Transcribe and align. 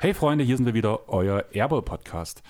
Hey 0.00 0.14
Freunde, 0.14 0.44
hier 0.44 0.56
sind 0.56 0.66
wir 0.66 0.74
wieder, 0.74 1.08
euer 1.08 1.44
Airball-Podcast. 1.52 2.42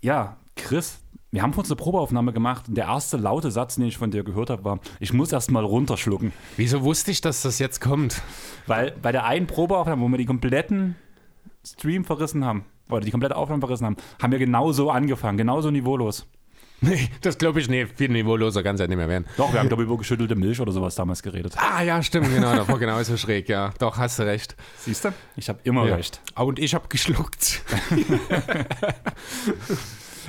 Ja, 0.00 0.36
Chris, 0.54 1.00
wir 1.32 1.42
haben 1.42 1.52
uns 1.54 1.68
eine 1.68 1.76
Probeaufnahme 1.76 2.32
gemacht 2.32 2.68
und 2.68 2.76
der 2.76 2.84
erste 2.84 3.16
laute 3.16 3.50
Satz, 3.50 3.74
den 3.74 3.86
ich 3.86 3.98
von 3.98 4.10
dir 4.10 4.22
gehört 4.22 4.50
habe, 4.50 4.64
war, 4.64 4.78
ich 5.00 5.12
muss 5.12 5.32
erst 5.32 5.50
mal 5.50 5.64
runterschlucken. 5.64 6.32
Wieso 6.56 6.82
wusste 6.82 7.10
ich, 7.10 7.20
dass 7.20 7.42
das 7.42 7.58
jetzt 7.58 7.80
kommt? 7.80 8.22
Weil 8.66 8.92
bei 8.92 9.12
der 9.12 9.24
einen 9.24 9.46
Probeaufnahme, 9.46 10.02
wo 10.02 10.08
wir 10.08 10.18
die 10.18 10.26
kompletten 10.26 10.94
Stream 11.64 12.04
verrissen 12.04 12.44
haben, 12.44 12.64
oder 12.96 13.04
die 13.04 13.10
komplette 13.10 13.36
Aufnahme 13.36 13.60
verrissen 13.60 13.86
haben, 13.86 13.96
haben 14.22 14.32
wir 14.32 14.38
genauso 14.38 14.90
angefangen, 14.90 15.38
genauso 15.38 15.70
niveaulos. 15.70 16.26
Nee, 16.84 17.08
das 17.20 17.38
glaube 17.38 17.60
ich 17.60 17.68
nicht. 17.68 17.96
Viel 17.96 18.08
niveauloser 18.08 18.64
kann 18.64 18.74
es 18.74 18.80
ja 18.80 18.88
nicht 18.88 18.96
mehr 18.96 19.06
werden. 19.08 19.24
Doch, 19.36 19.52
wir 19.52 19.60
haben, 19.60 19.68
glaube 19.68 19.84
ich, 19.84 19.86
über 19.88 19.96
geschüttelte 19.98 20.34
Milch 20.34 20.58
oder 20.58 20.72
sowas 20.72 20.96
damals 20.96 21.22
geredet. 21.22 21.54
Ah, 21.56 21.80
ja, 21.80 22.02
stimmt, 22.02 22.34
genau. 22.34 22.56
Das 22.56 22.66
war 22.66 22.76
genauso 22.80 23.16
schräg, 23.16 23.48
ja. 23.48 23.72
Doch, 23.78 23.98
hast 23.98 24.18
du 24.18 24.24
recht. 24.24 24.56
Siehst 24.78 25.04
du? 25.04 25.12
Ich 25.36 25.48
habe 25.48 25.60
immer 25.62 25.86
Ja. 25.86 25.94
recht. 25.94 26.20
Und 26.34 26.58
ich 26.58 26.74
habe 26.74 26.88
geschluckt. 26.88 27.62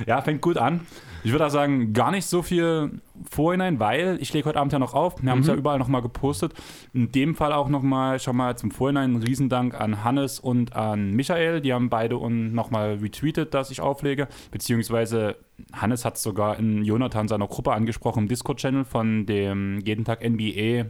Ja, 0.05 0.21
fängt 0.21 0.41
gut 0.41 0.57
an. 0.57 0.81
Ich 1.23 1.31
würde 1.31 1.45
auch 1.45 1.51
sagen, 1.51 1.93
gar 1.93 2.11
nicht 2.11 2.25
so 2.25 2.41
viel 2.41 2.99
Vorhinein, 3.29 3.79
weil 3.79 4.17
ich 4.21 4.33
lege 4.33 4.47
heute 4.49 4.59
Abend 4.59 4.73
ja 4.73 4.79
noch 4.79 4.93
auf. 4.93 5.23
Wir 5.23 5.31
haben 5.31 5.39
es 5.39 5.47
ja 5.47 5.55
überall 5.55 5.79
nochmal 5.79 6.01
gepostet. 6.01 6.53
In 6.93 7.11
dem 7.11 7.35
Fall 7.35 7.53
auch 7.53 7.69
nochmal, 7.69 8.19
schon 8.19 8.35
mal 8.35 8.57
zum 8.57 8.71
Vorhinein 8.71 9.15
einen 9.15 9.23
Riesendank 9.23 9.79
an 9.79 10.03
Hannes 10.03 10.39
und 10.39 10.75
an 10.75 11.11
Michael. 11.11 11.61
Die 11.61 11.73
haben 11.73 11.89
beide 11.89 12.15
nochmal 12.29 12.95
retweetet, 12.95 13.53
dass 13.53 13.71
ich 13.71 13.79
auflege. 13.79 14.27
Beziehungsweise 14.51 15.37
Hannes 15.71 16.03
hat 16.03 16.17
es 16.17 16.23
sogar 16.23 16.59
in 16.59 16.83
Jonathan 16.83 17.27
seiner 17.27 17.47
Gruppe 17.47 17.71
angesprochen, 17.71 18.23
im 18.23 18.27
Discord-Channel 18.27 18.83
von 18.83 19.25
dem 19.25 19.79
jeden 19.85 20.03
Tag 20.03 20.27
NBA 20.27 20.87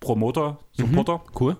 Promoter, 0.00 0.58
Supporter. 0.72 1.22
Cool. 1.38 1.56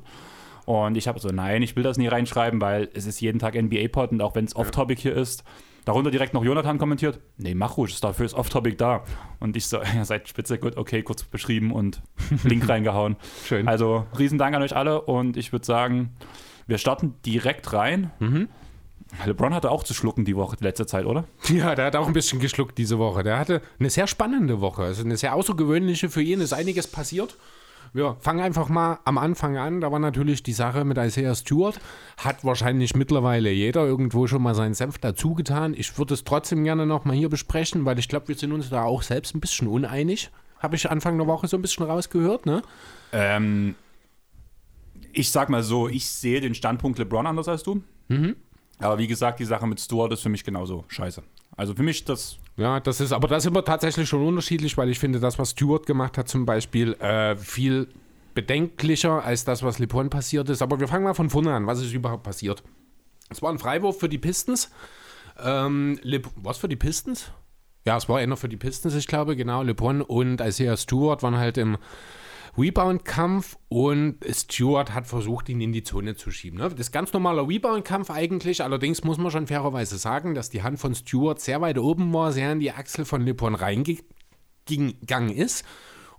Und 0.64 0.96
ich 0.96 1.08
habe 1.08 1.18
so, 1.20 1.28
nein, 1.28 1.62
ich 1.62 1.76
will 1.76 1.82
das 1.82 1.98
nie 1.98 2.08
reinschreiben, 2.08 2.60
weil 2.60 2.88
es 2.94 3.06
ist 3.06 3.20
jeden 3.20 3.38
Tag 3.38 3.54
NBA-Pod 3.54 4.12
und 4.12 4.22
auch 4.22 4.34
wenn 4.34 4.44
es 4.44 4.56
off-topic 4.56 5.00
hier 5.00 5.14
ist. 5.14 5.44
Darunter 5.84 6.10
direkt 6.10 6.32
noch 6.32 6.44
Jonathan 6.44 6.78
kommentiert, 6.78 7.20
nee, 7.38 7.54
mach 7.54 7.76
ruhig, 7.76 7.92
ist 7.92 8.04
dafür 8.04 8.26
ist 8.26 8.34
off-topic 8.34 8.76
da. 8.76 9.04
Und 9.40 9.56
ich 9.56 9.66
so, 9.66 9.80
ihr 9.96 10.04
seid 10.04 10.28
spitze, 10.28 10.58
gut, 10.58 10.76
okay, 10.76 11.02
kurz 11.02 11.24
beschrieben 11.24 11.72
und 11.72 12.02
Link 12.44 12.68
reingehauen. 12.68 13.16
Schön. 13.46 13.68
Also, 13.68 14.06
riesen 14.18 14.38
Dank 14.38 14.54
an 14.54 14.62
euch 14.62 14.76
alle 14.76 15.02
und 15.02 15.36
ich 15.36 15.52
würde 15.52 15.66
sagen, 15.66 16.10
wir 16.66 16.78
starten 16.78 17.16
direkt 17.24 17.72
rein. 17.72 18.10
LeBron 19.26 19.54
hatte 19.54 19.70
auch 19.70 19.84
zu 19.84 19.94
schlucken 19.94 20.24
die 20.24 20.36
Woche, 20.36 20.56
die 20.56 20.64
letzte 20.64 20.86
Zeit, 20.86 21.04
oder? 21.04 21.24
Ja, 21.48 21.74
der 21.74 21.86
hat 21.86 21.96
auch 21.96 22.06
ein 22.06 22.12
bisschen 22.12 22.40
geschluckt 22.40 22.78
diese 22.78 22.98
Woche. 22.98 23.22
Der 23.22 23.38
hatte 23.38 23.60
eine 23.78 23.90
sehr 23.90 24.06
spannende 24.06 24.60
Woche. 24.60 24.82
Also 24.82 25.04
eine 25.04 25.16
sehr 25.16 25.34
außergewöhnliche 25.34 26.08
für 26.08 26.22
ihn. 26.22 26.40
Ist 26.40 26.52
einiges 26.52 26.86
passiert. 26.86 27.36
Wir 27.94 28.16
fangen 28.20 28.40
einfach 28.40 28.68
mal 28.68 29.00
am 29.04 29.18
Anfang 29.18 29.58
an. 29.58 29.80
Da 29.82 29.92
war 29.92 29.98
natürlich 29.98 30.42
die 30.42 30.52
Sache 30.52 30.84
mit 30.84 30.96
Isaiah 30.96 31.34
Stewart. 31.34 31.78
Hat 32.16 32.42
wahrscheinlich 32.44 32.96
mittlerweile 32.96 33.50
jeder 33.50 33.84
irgendwo 33.84 34.26
schon 34.26 34.42
mal 34.42 34.54
seinen 34.54 34.74
Senf 34.74 34.98
dazu 34.98 35.34
getan. 35.34 35.74
Ich 35.76 35.98
würde 35.98 36.14
es 36.14 36.24
trotzdem 36.24 36.64
gerne 36.64 36.86
noch 36.86 37.04
mal 37.04 37.14
hier 37.14 37.28
besprechen, 37.28 37.84
weil 37.84 37.98
ich 37.98 38.08
glaube, 38.08 38.28
wir 38.28 38.34
sind 38.34 38.52
uns 38.52 38.70
da 38.70 38.84
auch 38.84 39.02
selbst 39.02 39.34
ein 39.34 39.40
bisschen 39.40 39.68
uneinig. 39.68 40.30
Habe 40.58 40.76
ich 40.76 40.90
Anfang 40.90 41.18
der 41.18 41.26
Woche 41.26 41.48
so 41.48 41.58
ein 41.58 41.62
bisschen 41.62 41.84
rausgehört, 41.84 42.46
ne? 42.46 42.62
Ähm, 43.12 43.74
ich 45.12 45.30
sag 45.30 45.50
mal 45.50 45.62
so, 45.62 45.88
ich 45.88 46.08
sehe 46.08 46.40
den 46.40 46.54
Standpunkt 46.54 46.98
LeBron 46.98 47.26
anders 47.26 47.48
als 47.48 47.62
du. 47.62 47.82
Aber 48.78 48.98
wie 48.98 49.06
gesagt, 49.06 49.38
die 49.40 49.44
Sache 49.44 49.66
mit 49.66 49.80
Stewart 49.80 50.12
ist 50.12 50.22
für 50.22 50.28
mich 50.28 50.44
genauso 50.44 50.84
scheiße. 50.88 51.22
Also 51.56 51.74
für 51.74 51.82
mich 51.82 52.04
das 52.04 52.38
Ja, 52.56 52.80
das 52.80 53.00
ist, 53.00 53.12
aber 53.12 53.28
da 53.28 53.40
sind 53.40 53.54
wir 53.54 53.64
tatsächlich 53.64 54.08
schon 54.08 54.26
unterschiedlich, 54.26 54.76
weil 54.76 54.90
ich 54.90 54.98
finde, 54.98 55.20
das, 55.20 55.38
was 55.38 55.50
Stewart 55.50 55.86
gemacht 55.86 56.18
hat, 56.18 56.28
zum 56.28 56.44
Beispiel, 56.44 56.92
äh, 56.94 57.34
viel 57.36 57.88
bedenklicher 58.34 59.24
als 59.24 59.44
das, 59.44 59.62
was 59.62 59.78
LeBron 59.78 60.10
passiert 60.10 60.48
ist. 60.48 60.62
Aber 60.62 60.80
wir 60.80 60.88
fangen 60.88 61.04
mal 61.04 61.14
von 61.14 61.30
vorne 61.30 61.54
an. 61.54 61.66
Was 61.66 61.80
ist 61.80 61.92
überhaupt 61.92 62.22
passiert? 62.22 62.62
Es 63.30 63.42
war 63.42 63.50
ein 63.50 63.58
Freiwurf 63.58 63.98
für 63.98 64.08
die 64.08 64.18
Pistons. 64.18 64.70
Ähm, 65.42 65.98
Le 66.02 66.20
was 66.36 66.58
für 66.58 66.68
die 66.68 66.76
Pistons? 66.76 67.32
Ja, 67.84 67.96
es 67.96 68.08
war 68.08 68.18
einer 68.18 68.36
für 68.36 68.48
die 68.48 68.56
Pistons, 68.56 68.94
ich 68.94 69.06
glaube, 69.06 69.34
genau. 69.34 69.62
LeBron 69.62 70.02
und 70.02 70.40
Isaiah 70.40 70.76
Stewart 70.76 71.22
waren 71.22 71.36
halt 71.36 71.58
im 71.58 71.78
Rebound-Kampf 72.56 73.56
und 73.68 74.16
Stewart 74.30 74.92
hat 74.92 75.06
versucht, 75.06 75.48
ihn 75.48 75.60
in 75.60 75.72
die 75.72 75.82
Zone 75.82 76.16
zu 76.16 76.30
schieben. 76.30 76.58
Ne? 76.58 76.68
Das 76.68 76.78
ist 76.78 76.92
ganz 76.92 77.12
normaler 77.12 77.48
Rebound-Kampf 77.48 78.10
eigentlich. 78.10 78.62
Allerdings 78.62 79.04
muss 79.04 79.16
man 79.18 79.30
schon 79.30 79.46
fairerweise 79.46 79.96
sagen, 79.96 80.34
dass 80.34 80.50
die 80.50 80.62
Hand 80.62 80.78
von 80.78 80.94
Stewart 80.94 81.40
sehr 81.40 81.60
weit 81.62 81.78
oben 81.78 82.12
war, 82.12 82.32
sehr 82.32 82.52
in 82.52 82.60
die 82.60 82.72
Achsel 82.72 83.04
von 83.04 83.22
LeBron 83.22 83.54
reingegangen 83.54 85.34
ist. 85.34 85.64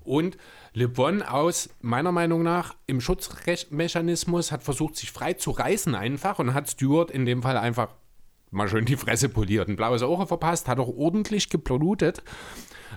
Und 0.02 0.38
LeBron 0.74 1.22
aus, 1.22 1.70
meiner 1.82 2.12
Meinung 2.12 2.42
nach, 2.42 2.76
im 2.88 3.00
Schutzmechanismus 3.00 4.52
hat 4.52 4.64
versucht, 4.64 4.96
sich 4.96 5.12
frei 5.12 5.34
zu 5.34 5.52
reißen 5.52 5.94
einfach 5.94 6.40
und 6.40 6.54
hat 6.56 6.70
Stewart 6.70 7.12
in 7.12 7.26
dem 7.26 7.44
Fall 7.44 7.58
einfach 7.58 7.90
mal 8.50 8.68
schön 8.68 8.86
die 8.86 8.98
Fresse 8.98 9.30
poliert. 9.30 9.70
Ein 9.70 9.76
blaues 9.76 10.02
Auge 10.02 10.26
verpasst, 10.26 10.68
hat 10.68 10.80
auch 10.80 10.90
ordentlich 10.98 11.50
geblutet. 11.50 12.24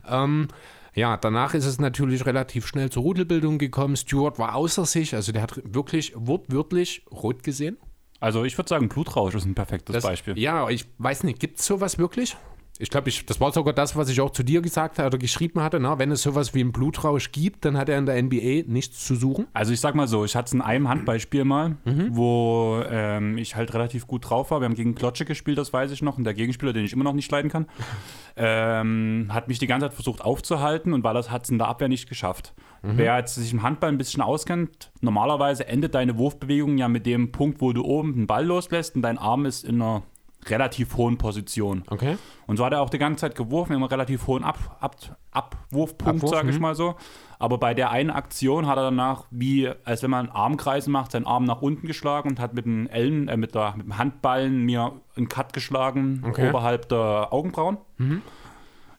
Ähm, 0.08 0.48
ja, 0.96 1.18
danach 1.18 1.52
ist 1.52 1.66
es 1.66 1.78
natürlich 1.78 2.24
relativ 2.24 2.66
schnell 2.66 2.90
zur 2.90 3.02
Rudelbildung 3.02 3.58
gekommen. 3.58 3.96
Stewart 3.96 4.38
war 4.38 4.54
außer 4.56 4.86
sich, 4.86 5.14
also 5.14 5.30
der 5.30 5.42
hat 5.42 5.60
wirklich 5.62 6.12
wortwörtlich 6.16 7.04
rot 7.12 7.42
gesehen. 7.42 7.76
Also 8.18 8.44
ich 8.44 8.56
würde 8.56 8.70
sagen, 8.70 8.88
Blutrausch 8.88 9.34
ist 9.34 9.44
ein 9.44 9.54
perfektes 9.54 9.92
Das, 9.92 10.02
Beispiel. 10.02 10.38
Ja, 10.38 10.70
ich 10.70 10.86
weiß 10.96 11.24
nicht, 11.24 11.38
gibt 11.38 11.60
es 11.60 11.66
sowas 11.66 11.98
wirklich? 11.98 12.36
Ich 12.78 12.90
glaube, 12.90 13.08
ich, 13.08 13.24
das 13.24 13.40
war 13.40 13.52
sogar 13.52 13.72
das, 13.72 13.96
was 13.96 14.08
ich 14.08 14.20
auch 14.20 14.30
zu 14.30 14.42
dir 14.42 14.60
gesagt 14.60 14.98
habe 14.98 15.08
oder 15.08 15.18
geschrieben 15.18 15.62
hatte. 15.62 15.80
Na, 15.80 15.98
wenn 15.98 16.10
es 16.10 16.22
sowas 16.22 16.54
wie 16.54 16.60
einen 16.60 16.72
Blutrausch 16.72 17.32
gibt, 17.32 17.64
dann 17.64 17.76
hat 17.76 17.88
er 17.88 17.98
in 17.98 18.06
der 18.06 18.22
NBA 18.22 18.70
nichts 18.70 19.04
zu 19.06 19.14
suchen. 19.14 19.46
Also 19.52 19.72
ich 19.72 19.80
sag 19.80 19.94
mal 19.94 20.06
so, 20.08 20.24
ich 20.24 20.36
hatte 20.36 20.46
es 20.46 20.52
in 20.52 20.60
einem 20.60 20.88
Handballspiel 20.88 21.44
mal, 21.44 21.76
wo 22.10 22.82
ähm, 22.88 23.38
ich 23.38 23.56
halt 23.56 23.72
relativ 23.74 24.06
gut 24.06 24.28
drauf 24.28 24.50
war. 24.50 24.60
Wir 24.60 24.66
haben 24.66 24.74
gegen 24.74 24.94
Klotsche 24.94 25.24
gespielt, 25.24 25.58
das 25.58 25.72
weiß 25.72 25.90
ich 25.90 26.02
noch. 26.02 26.18
Und 26.18 26.24
der 26.24 26.34
Gegenspieler, 26.34 26.72
den 26.72 26.84
ich 26.84 26.92
immer 26.92 27.04
noch 27.04 27.14
nicht 27.14 27.30
leiden 27.30 27.50
kann, 27.50 27.66
ähm, 28.36 29.28
hat 29.30 29.48
mich 29.48 29.58
die 29.58 29.66
ganze 29.66 29.86
Zeit 29.86 29.94
versucht 29.94 30.22
aufzuhalten 30.22 30.92
und 30.92 31.02
weil 31.04 31.14
das 31.14 31.30
hat 31.30 31.44
es 31.44 31.50
in 31.50 31.58
der 31.58 31.68
Abwehr 31.68 31.88
nicht 31.88 32.08
geschafft. 32.08 32.54
Wer 32.88 33.16
jetzt 33.16 33.34
sich 33.34 33.52
im 33.52 33.62
Handball 33.64 33.90
ein 33.90 33.98
bisschen 33.98 34.22
auskennt, 34.22 34.92
normalerweise 35.00 35.66
endet 35.66 35.94
deine 35.96 36.18
Wurfbewegung 36.18 36.78
ja 36.78 36.86
mit 36.86 37.04
dem 37.04 37.32
Punkt, 37.32 37.60
wo 37.60 37.72
du 37.72 37.82
oben 37.84 38.14
den 38.14 38.26
Ball 38.28 38.46
loslässt 38.46 38.94
und 38.94 39.02
dein 39.02 39.18
Arm 39.18 39.44
ist 39.44 39.64
in 39.64 39.82
einer 39.82 40.04
relativ 40.50 40.96
hohen 40.96 41.18
Position. 41.18 41.84
Okay. 41.88 42.16
Und 42.46 42.56
so 42.56 42.64
hat 42.64 42.72
er 42.72 42.80
auch 42.80 42.90
die 42.90 42.98
ganze 42.98 43.22
Zeit 43.22 43.34
geworfen, 43.34 43.72
immer 43.72 43.90
relativ 43.90 44.26
hohen 44.26 44.44
Ab, 44.44 44.58
Ab, 44.80 44.96
Abwurfpunkt, 45.30 46.22
Abwurf, 46.22 46.30
sage 46.30 46.50
ich 46.50 46.56
mhm. 46.56 46.62
mal 46.62 46.74
so. 46.74 46.94
Aber 47.38 47.58
bei 47.58 47.74
der 47.74 47.90
einen 47.90 48.10
Aktion 48.10 48.66
hat 48.66 48.78
er 48.78 48.84
danach, 48.84 49.24
wie 49.30 49.70
als 49.84 50.02
wenn 50.02 50.10
man 50.10 50.28
Armkreise 50.30 50.90
macht, 50.90 51.12
seinen 51.12 51.26
Arm 51.26 51.44
nach 51.44 51.62
unten 51.62 51.86
geschlagen 51.86 52.30
und 52.30 52.40
hat 52.40 52.54
mit 52.54 52.64
dem 52.64 52.86
Ellen, 52.88 53.28
äh, 53.28 53.36
mit, 53.36 53.54
der, 53.54 53.74
mit 53.76 53.86
dem 53.86 53.98
Handballen 53.98 54.62
mir 54.62 54.92
einen 55.16 55.28
Cut 55.28 55.52
geschlagen 55.52 56.24
Okay. 56.26 56.48
oberhalb 56.48 56.88
der 56.88 57.28
Augenbrauen. 57.30 57.78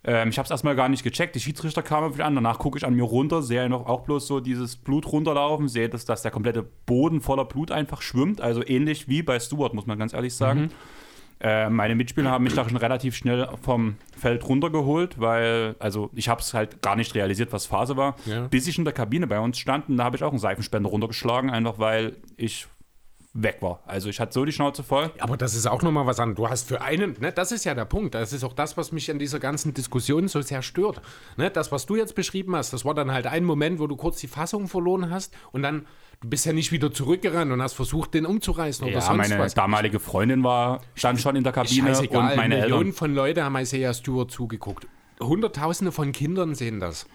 Ähm, 0.08 0.30
ich 0.30 0.38
habe 0.38 0.46
es 0.46 0.52
erstmal 0.52 0.76
gar 0.76 0.88
nicht 0.88 1.04
gecheckt. 1.04 1.36
Die 1.36 1.40
Schiedsrichter 1.40 1.84
kamen 1.84 2.14
wieder 2.14 2.26
an. 2.26 2.36
Danach 2.36 2.60
gucke 2.60 2.78
ich 2.78 2.86
an 2.86 2.94
mir 2.94 3.04
runter, 3.04 3.42
sehe 3.42 3.68
noch 3.70 3.88
auch 3.88 4.02
bloß 4.02 4.26
so 4.26 4.40
dieses 4.40 4.78
Blut 4.78 5.12
runterlaufen, 5.12 5.68
sehe, 5.68 5.90
dass, 5.90 6.06
dass 6.06 6.22
der 6.22 6.32
komplette 6.32 6.64
Boden 6.64 7.20
voller 7.20 7.46
Blut 7.46 7.72
einfach 7.72 8.02
schwimmt. 8.02 8.40
Also 8.40 8.66
ähnlich 8.66 9.10
wie 9.10 9.22
bei 9.22 9.40
Stuart, 9.40 9.74
muss 9.74 9.86
man 9.86 10.00
ganz 10.00 10.14
ehrlich 10.14 10.34
sagen. 10.34 10.72
Äh, 11.40 11.70
meine 11.70 11.94
Mitspieler 11.96 12.32
haben 12.32 12.44
mich 12.44 12.54
da 12.56 12.68
schon 12.68 12.78
relativ 12.78 13.16
schnell 13.16 13.48
vom 13.62 13.96
Feld 14.18 14.48
runtergeholt, 14.48 15.20
weil, 15.20 15.76
also 15.80 16.10
ich 16.14 16.30
habe 16.30 16.42
es 16.42 16.54
halt 16.54 16.82
gar 16.82 16.96
nicht 16.96 17.14
realisiert, 17.14 17.54
was 17.54 17.66
Phase 17.68 17.96
war, 17.96 18.16
Ja. 18.26 18.48
bis 18.48 18.68
ich 18.68 18.78
in 18.78 18.86
der 18.86 18.94
Kabine 18.94 19.28
bei 19.28 19.40
uns 19.40 19.60
stand 19.60 19.88
und 19.90 19.98
da 19.98 20.04
habe 20.06 20.16
ich 20.16 20.24
auch 20.24 20.32
einen 20.32 20.40
Seifenspender 20.40 20.90
runtergeschlagen, 20.90 21.50
einfach 21.52 21.78
weil 21.78 22.16
ich 22.38 22.66
weg 23.40 23.58
war. 23.62 23.82
Also 23.86 24.10
ich 24.10 24.20
hatte 24.20 24.34
so 24.34 24.46
die 24.46 24.52
Schnauze 24.52 24.84
voll. 24.84 25.12
Aber 25.20 25.38
das 25.38 25.54
ist 25.54 25.68
auch 25.68 25.82
nochmal 25.84 26.06
was 26.06 26.20
anderes. 26.20 26.38
Du 26.38 26.50
hast 26.50 26.68
für 26.68 26.82
einen, 26.82 27.16
ne, 27.20 27.32
das 27.32 27.52
ist 27.52 27.66
ja 27.66 27.76
der 27.76 27.86
Punkt. 27.86 28.16
Das 28.16 28.34
ist 28.34 28.44
auch 28.44 28.54
das, 28.54 28.78
was 28.78 28.92
mich 28.92 29.12
an 29.12 29.20
dieser 29.20 29.40
ganzen 29.40 29.74
Diskussion 29.74 30.28
so 30.28 30.42
sehr 30.42 30.62
stört. 30.62 31.02
Ne, 31.38 31.52
das, 31.52 31.72
was 31.72 31.86
du 31.86 31.96
jetzt 31.96 32.16
beschrieben 32.16 32.56
hast, 32.56 32.74
das 32.74 32.84
war 32.84 32.94
dann 32.96 33.12
halt 33.12 33.28
ein 33.28 33.44
Moment, 33.46 33.80
wo 33.80 33.88
du 33.88 33.96
kurz 33.96 34.20
die 34.20 34.28
Fassung 34.28 34.68
verloren 34.68 35.12
hast 35.12 35.34
und 35.52 35.62
dann, 35.62 35.86
du 36.22 36.30
bist 36.30 36.46
ja 36.46 36.54
nicht 36.54 36.72
wieder 36.72 36.92
zurückgerannt 36.92 37.52
und 37.52 37.62
hast 37.62 37.74
versucht, 37.74 38.14
den 38.16 38.26
umzureißen 38.26 38.84
oder 38.86 38.96
Ja, 38.96 39.02
sonst 39.02 39.18
meine 39.30 39.40
was. 39.40 39.54
damalige 39.54 40.00
Freundin 40.00 40.44
war, 40.44 40.82
stand 40.96 41.22
schon 41.22 41.36
in 41.36 41.44
der 41.44 41.54
Kabine 41.54 41.90
Scheißegal, 41.90 42.32
und 42.32 42.36
meine 42.38 42.56
Millionen 42.58 42.88
Eltern. 42.88 42.94
von 42.94 43.14
Leuten 43.14 43.44
haben 43.44 43.56
Isaiah 43.58 43.94
Stewart 43.94 44.32
zugeguckt. 44.32 44.88
Hunderttausende 45.22 45.92
von 45.92 46.12
Kindern 46.12 46.56
sehen 46.56 46.80
das. 46.80 47.06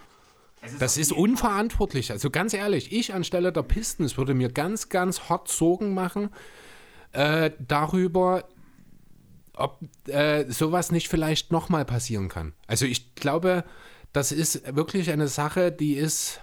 Das 0.79 0.97
ist 0.97 1.13
unverantwortlich. 1.13 2.13
Also 2.13 2.31
ganz 2.31 2.55
ehrlich, 2.55 2.93
ich 2.93 3.13
anstelle 3.15 3.53
der 3.53 3.63
Pistons 3.63 4.17
würde 4.17 4.35
mir 4.35 4.51
ganz, 4.51 4.89
ganz 4.89 5.29
hart 5.29 5.49
Sorgen 5.49 5.93
machen 5.95 6.31
äh, 7.13 7.51
darüber, 7.59 8.45
ob 9.55 9.81
äh, 10.07 10.45
sowas 10.51 10.93
nicht 10.93 11.09
vielleicht 11.09 11.51
nochmal 11.51 11.85
passieren 11.85 12.29
kann. 12.29 12.53
Also 12.67 12.87
ich 12.87 13.15
glaube, 13.15 13.65
das 14.13 14.31
ist 14.31 14.75
wirklich 14.75 15.11
eine 15.11 15.29
Sache, 15.29 15.73
die 15.73 15.95
ist 15.95 16.41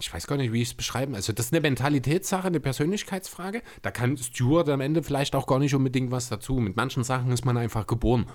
ich 0.00 0.14
weiß 0.14 0.28
gar 0.28 0.36
nicht, 0.36 0.52
wie 0.52 0.62
ich 0.62 0.68
es 0.68 0.74
beschreiben. 0.74 1.14
Also, 1.14 1.32
das 1.32 1.46
ist 1.46 1.52
eine 1.52 1.60
Mentalitätssache, 1.60 2.46
eine 2.46 2.60
Persönlichkeitsfrage. 2.60 3.62
Da 3.82 3.90
kann 3.90 4.16
Stewart 4.16 4.68
am 4.68 4.80
Ende 4.80 5.02
vielleicht 5.02 5.34
auch 5.34 5.46
gar 5.46 5.58
nicht 5.58 5.74
unbedingt 5.74 6.12
was 6.12 6.28
dazu. 6.28 6.54
Mit 6.54 6.76
manchen 6.76 7.02
Sachen 7.02 7.32
ist 7.32 7.44
man 7.44 7.56
einfach 7.56 7.86
geboren. 7.86 8.26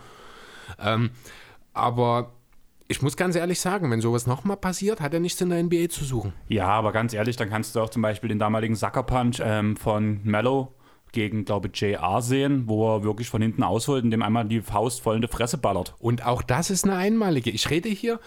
Ähm, 0.77 1.12
aber 1.74 2.33
ich 2.88 3.01
muss 3.01 3.18
ganz 3.18 3.35
ehrlich 3.35 3.59
sagen, 3.59 3.89
wenn 3.91 4.01
sowas 4.01 4.27
nochmal 4.27 4.57
passiert, 4.57 5.01
hat 5.01 5.13
er 5.13 5.19
nichts 5.19 5.39
in 5.41 5.50
der 5.50 5.63
NBA 5.63 5.89
zu 5.89 6.03
suchen. 6.03 6.33
Ja, 6.47 6.68
aber 6.68 6.91
ganz 6.91 7.13
ehrlich, 7.13 7.35
dann 7.35 7.50
kannst 7.50 7.75
du 7.75 7.81
auch 7.81 7.89
zum 7.89 8.01
Beispiel 8.01 8.30
den 8.30 8.39
damaligen 8.39 8.75
Sucker 8.75 9.03
Punch 9.03 9.41
ähm, 9.44 9.77
von 9.77 10.21
Mello 10.24 10.74
gegen, 11.12 11.45
glaube 11.45 11.69
ich, 11.71 11.80
JR 11.80 12.21
sehen, 12.21 12.63
wo 12.68 12.95
er 12.95 13.03
wirklich 13.03 13.30
von 13.30 13.41
hinten 13.41 13.63
ausholt 13.63 14.03
und 14.03 14.12
dem 14.12 14.21
einmal 14.21 14.45
die 14.45 14.62
Faust 14.62 15.01
voll 15.01 15.15
in 15.15 15.21
die 15.21 15.27
Fresse 15.27 15.57
ballert. 15.57 15.95
Und 16.00 16.25
auch 16.25 16.41
das 16.41 16.69
ist 16.69 16.83
eine 16.83 16.95
einmalige. 16.95 17.51
Ich 17.51 17.69
rede 17.69 17.89
hier 17.89 18.19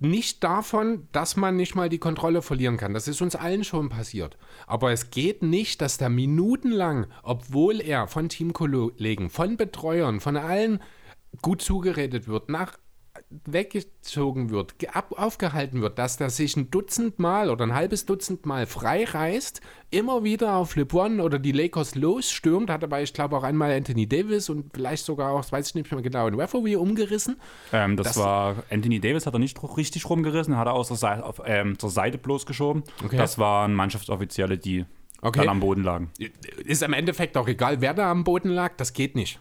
nicht 0.00 0.42
davon, 0.42 1.08
dass 1.12 1.36
man 1.36 1.56
nicht 1.56 1.74
mal 1.74 1.88
die 1.88 1.98
Kontrolle 1.98 2.40
verlieren 2.42 2.76
kann. 2.76 2.94
Das 2.94 3.08
ist 3.08 3.20
uns 3.20 3.36
allen 3.36 3.64
schon 3.64 3.88
passiert. 3.88 4.38
Aber 4.66 4.92
es 4.92 5.10
geht 5.10 5.42
nicht, 5.42 5.80
dass 5.80 5.98
da 5.98 6.08
minutenlang, 6.08 7.06
obwohl 7.22 7.80
er 7.80 8.06
von 8.06 8.28
Teamkollegen, 8.28 9.28
von 9.28 9.56
Betreuern, 9.56 10.20
von 10.20 10.36
allen 10.36 10.80
gut 11.42 11.62
zugeredet 11.62 12.28
wird, 12.28 12.48
nach 12.48 12.78
weggezogen 13.44 14.50
wird, 14.50 14.74
ab, 14.94 15.12
aufgehalten 15.16 15.80
wird, 15.80 15.98
dass 15.98 16.16
der 16.16 16.30
sich 16.30 16.56
ein 16.56 16.70
Dutzend 16.70 17.18
Mal 17.18 17.50
oder 17.50 17.64
ein 17.64 17.74
halbes 17.74 18.06
Dutzend 18.06 18.46
Mal 18.46 18.66
frei 18.66 19.04
reißt, 19.04 19.60
immer 19.90 20.24
wieder 20.24 20.56
auf 20.56 20.76
LeBron 20.76 21.20
oder 21.20 21.38
die 21.38 21.52
Lakers 21.52 21.94
losstürmt, 21.94 22.70
hat 22.70 22.82
dabei, 22.82 23.02
ich 23.02 23.12
glaube, 23.12 23.36
auch 23.36 23.42
einmal 23.42 23.72
Anthony 23.72 24.06
Davis 24.06 24.48
und 24.48 24.70
vielleicht 24.74 25.04
sogar 25.04 25.32
auch, 25.32 25.40
das 25.40 25.52
weiß 25.52 25.68
ich 25.68 25.74
nicht 25.74 25.92
mehr 25.92 26.02
genau, 26.02 26.26
in 26.26 26.34
Referee 26.34 26.76
umgerissen. 26.76 27.36
Ähm, 27.72 27.96
das, 27.96 28.08
das, 28.08 28.16
war, 28.16 28.56
Anthony 28.70 29.00
Davis 29.00 29.26
hat 29.26 29.34
er 29.34 29.38
nicht 29.38 29.58
richtig 29.76 30.08
rumgerissen, 30.08 30.56
hat 30.56 30.66
er 30.66 30.74
aus 30.74 30.88
der 30.88 30.96
Seite, 30.96 31.24
auf, 31.24 31.42
ähm, 31.44 31.78
zur 31.78 31.90
Seite 31.90 32.18
bloß 32.18 32.46
geschoben. 32.46 32.82
Okay. 33.04 33.16
Das 33.16 33.38
waren 33.38 33.74
Mannschaftsoffizielle, 33.74 34.58
die 34.58 34.84
okay. 35.20 35.40
dann 35.40 35.48
am 35.48 35.60
Boden 35.60 35.82
lagen. 35.82 36.10
Ist 36.64 36.82
im 36.82 36.92
Endeffekt 36.92 37.36
auch 37.36 37.48
egal, 37.48 37.80
wer 37.80 37.94
da 37.94 38.10
am 38.10 38.24
Boden 38.24 38.48
lag, 38.48 38.76
das 38.76 38.92
geht 38.92 39.14
nicht. 39.14 39.40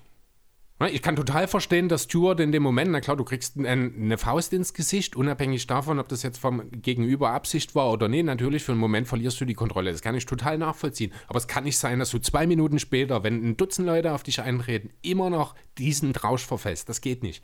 Ne, 0.82 0.90
ich 0.90 1.04
kann 1.04 1.16
total 1.16 1.48
verstehen, 1.48 1.90
dass 1.90 2.06
Stewart 2.06 2.40
in 2.40 2.52
dem 2.52 2.64
Moment, 2.64 2.90
na 2.90 3.02
klar, 3.02 3.16
du 3.16 3.24
kriegst 3.24 3.56
eine 3.56 4.18
Faust 4.18 4.52
ins 4.52 4.74
Gesicht, 4.74 5.16
unabhängig 5.16 5.68
davon, 5.68 6.00
ob 6.00 6.08
das 6.08 6.24
jetzt 6.24 6.40
vom 6.40 6.72
Gegenüber 6.72 7.30
Absicht 7.30 7.76
war 7.76 7.92
oder 7.92 8.08
nicht. 8.08 8.26
Natürlich, 8.26 8.64
für 8.64 8.72
einen 8.72 8.82
Moment 8.82 9.08
verlierst 9.08 9.40
du 9.40 9.46
die 9.46 9.54
Kontrolle. 9.54 9.92
Das 9.92 10.02
kann 10.02 10.16
ich 10.16 10.26
total 10.26 10.58
nachvollziehen. 10.58 11.14
Aber 11.28 11.38
es 11.38 11.48
kann 11.48 11.66
nicht 11.66 11.78
sein, 11.78 12.00
dass 12.00 12.10
du 12.10 12.18
zwei 12.18 12.48
Minuten 12.48 12.80
später, 12.80 13.24
wenn 13.24 13.46
ein 13.46 13.58
Dutzend 13.58 13.86
Leute 13.86 14.12
auf 14.12 14.24
dich 14.24 14.42
eintreten, 14.42 14.90
immer 15.04 15.30
noch 15.30 15.54
diesen 15.78 16.16
Rausch 16.16 16.48
verfällst. 16.48 16.90
Das 16.90 17.00
geht 17.00 17.22
nicht. 17.22 17.44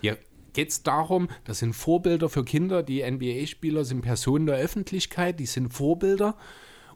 Hier 0.00 0.18
geht 0.52 0.70
es 0.70 0.82
darum, 0.82 1.28
das 1.44 1.60
sind 1.60 1.74
Vorbilder 1.74 2.28
für 2.28 2.44
Kinder. 2.44 2.82
Die 2.82 3.08
NBA-Spieler 3.08 3.84
sind 3.84 4.02
Personen 4.02 4.46
der 4.46 4.56
Öffentlichkeit, 4.56 5.38
die 5.38 5.46
sind 5.46 5.72
Vorbilder. 5.72 6.36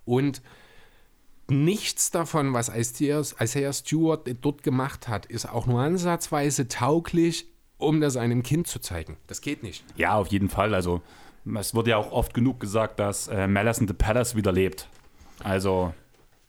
Und 0.05 0.43
nichts 1.51 2.11
davon, 2.11 2.55
was 2.55 2.69
Isaiah 2.69 3.73
Stewart 3.73 4.29
dort 4.41 4.63
gemacht 4.63 5.09
hat, 5.09 5.27
ist 5.27 5.47
auch 5.47 5.67
nur 5.67 5.81
ansatzweise 5.81 6.69
tauglich, 6.69 7.47
um 7.79 8.01
das 8.01 8.17
einem 8.17 8.43
Kind 8.43 8.67
zu 8.67 8.79
zeigen. 8.79 9.17
Das 9.27 9.41
geht 9.41 9.63
nicht. 9.63 9.85
Ja, 9.97 10.15
auf 10.15 10.29
jeden 10.29 10.49
Fall. 10.49 10.75
Also 10.75 11.03
es 11.59 11.75
wurde 11.75 11.91
ja 11.91 11.97
auch 11.97 12.13
oft 12.13 12.35
genug 12.35 12.61
gesagt, 12.61 12.99
dass 12.99 13.29
äh, 13.29 13.47
Malice 13.47 13.79
in 13.79 13.89
the 13.89 13.95
Palace 13.95 14.35
wieder 14.35 14.53
lebt. 14.53 14.89
Also 15.45 15.93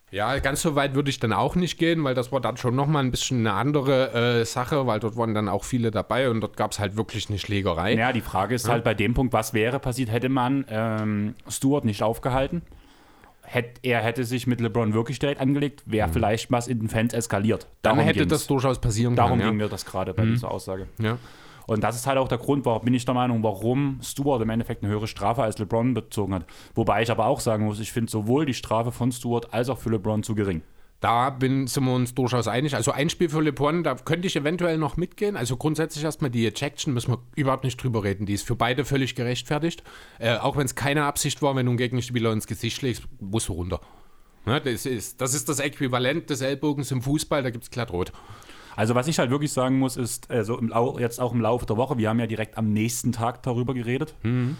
ja, 0.09 0.39
ganz 0.39 0.61
so 0.61 0.75
weit 0.75 0.95
würde 0.95 1.09
ich 1.09 1.19
dann 1.19 1.33
auch 1.33 1.55
nicht 1.55 1.77
gehen, 1.77 2.01
weil 2.05 2.15
das 2.15 2.31
war 2.31 2.39
dann 2.39 2.55
schon 2.55 2.75
nochmal 2.75 3.03
ein 3.03 3.11
bisschen 3.11 3.39
eine 3.39 3.53
andere 3.53 4.39
äh, 4.39 4.45
Sache, 4.45 4.87
weil 4.87 5.01
dort 5.01 5.17
waren 5.17 5.33
dann 5.33 5.49
auch 5.49 5.65
viele 5.65 5.91
dabei 5.91 6.29
und 6.29 6.39
dort 6.39 6.55
gab 6.55 6.71
es 6.71 6.79
halt 6.79 6.95
wirklich 6.95 7.27
eine 7.27 7.37
Schlägerei. 7.39 7.93
Ja, 7.93 8.13
die 8.13 8.21
Frage 8.21 8.55
ist 8.55 8.67
ja. 8.67 8.73
halt 8.73 8.85
bei 8.85 8.93
dem 8.93 9.13
Punkt, 9.13 9.33
was 9.33 9.53
wäre 9.53 9.79
passiert, 9.79 10.09
hätte 10.09 10.29
man 10.29 10.65
ähm, 10.69 11.35
Stuart 11.49 11.83
nicht 11.83 12.03
aufgehalten? 12.03 12.61
Hätte, 13.47 13.79
er 13.83 14.01
hätte 14.01 14.25
sich 14.25 14.45
mit 14.45 14.59
LeBron 14.59 14.93
wirklich 14.93 15.19
direkt 15.19 15.39
angelegt, 15.39 15.83
wäre 15.85 16.07
mhm. 16.07 16.13
vielleicht 16.13 16.51
was 16.51 16.67
in 16.67 16.79
den 16.79 16.89
Fans 16.89 17.13
eskaliert. 17.13 17.67
Darum 17.81 17.99
Dann 17.99 18.07
hätte 18.07 18.19
ging's. 18.19 18.31
das 18.31 18.47
durchaus 18.47 18.79
passieren 18.79 19.15
können. 19.15 19.27
Darum 19.27 19.39
ja. 19.39 19.47
ging 19.47 19.57
mir 19.57 19.69
das 19.69 19.85
gerade 19.85 20.13
bei 20.13 20.25
mhm. 20.25 20.33
dieser 20.33 20.51
Aussage. 20.51 20.87
Ja. 20.99 21.17
Und 21.65 21.83
das 21.83 21.95
ist 21.95 22.07
halt 22.07 22.17
auch 22.17 22.27
der 22.27 22.37
Grund, 22.37 22.65
warum 22.65 22.85
bin 22.85 22.93
ich 22.93 23.03
der 23.03 23.13
Meinung, 23.13 23.43
warum 23.43 23.99
Stewart 24.01 24.41
im 24.41 24.49
Endeffekt 24.49 24.83
eine 24.83 24.91
höhere 24.91 25.07
Strafe 25.07 25.43
als 25.43 25.57
LeBron 25.57 25.93
bezogen 25.93 26.33
hat. 26.33 26.45
Wobei 26.75 27.01
ich 27.01 27.11
aber 27.11 27.25
auch 27.25 27.41
sagen 27.41 27.65
muss, 27.65 27.79
ich 27.79 27.91
finde 27.91 28.09
sowohl 28.11 28.45
die 28.45 28.53
Strafe 28.53 28.91
von 28.91 29.11
Stewart 29.11 29.53
als 29.53 29.69
auch 29.69 29.77
für 29.77 29.89
LeBron 29.89 30.23
zu 30.23 30.35
gering. 30.35 30.61
Da 30.99 31.29
bin, 31.29 31.67
sind 31.67 31.83
wir 31.83 31.93
uns 31.93 32.15
durchaus 32.15 32.47
einig. 32.47 32.75
Also 32.75 32.91
ein 32.91 33.09
Spiel 33.09 33.29
für 33.29 33.41
LeBron, 33.41 33.83
da 33.83 33.95
könnte 33.95 34.27
ich 34.27 34.35
eventuell 34.35 34.79
noch 34.79 34.97
mitgehen. 34.97 35.37
Also 35.37 35.55
grundsätzlich 35.55 36.03
erstmal 36.03 36.31
die 36.31 36.47
Ejection, 36.47 36.93
müssen 36.93 37.11
wir 37.11 37.19
überhaupt 37.35 37.63
nicht 37.63 37.81
drüber 37.81 38.03
reden. 38.03 38.25
Die 38.25 38.33
ist 38.33 38.47
für 38.47 38.55
beide 38.55 38.83
völlig 38.83 39.13
gerechtfertigt. 39.13 39.83
Äh, 40.17 40.37
auch 40.37 40.57
wenn 40.57 40.65
es 40.65 40.73
keine 40.73 41.03
Absicht 41.03 41.41
war, 41.43 41.55
wenn 41.55 41.67
du 41.67 41.71
einen 41.71 41.77
Gegenspieler 41.77 42.31
ins 42.31 42.47
Gesicht 42.47 42.77
schlägst, 42.77 43.03
musst 43.19 43.47
du 43.47 43.53
runter. 43.53 43.79
Ja, 44.47 44.59
das, 44.59 44.85
ist, 44.85 45.21
das 45.21 45.35
ist 45.35 45.49
das 45.49 45.59
Äquivalent 45.59 46.29
des 46.29 46.41
Ellbogens 46.41 46.89
im 46.91 47.01
Fußball, 47.01 47.43
da 47.43 47.51
gibt 47.51 47.65
es 47.65 47.69
glatt 47.69 47.91
rot. 47.91 48.11
Also 48.75 48.95
was 48.95 49.07
ich 49.07 49.19
halt 49.19 49.29
wirklich 49.29 49.51
sagen 49.51 49.77
muss, 49.77 49.97
ist, 49.97 50.31
also 50.31 50.57
im, 50.57 50.73
jetzt 50.99 51.19
auch 51.19 51.33
im 51.33 51.41
Laufe 51.41 51.65
der 51.65 51.77
Woche, 51.77 51.97
wir 51.97 52.09
haben 52.09 52.19
ja 52.19 52.27
direkt 52.27 52.57
am 52.57 52.71
nächsten 52.71 53.11
Tag 53.11 53.43
darüber 53.43 53.73
geredet. 53.73 54.15
Mhm 54.23 54.57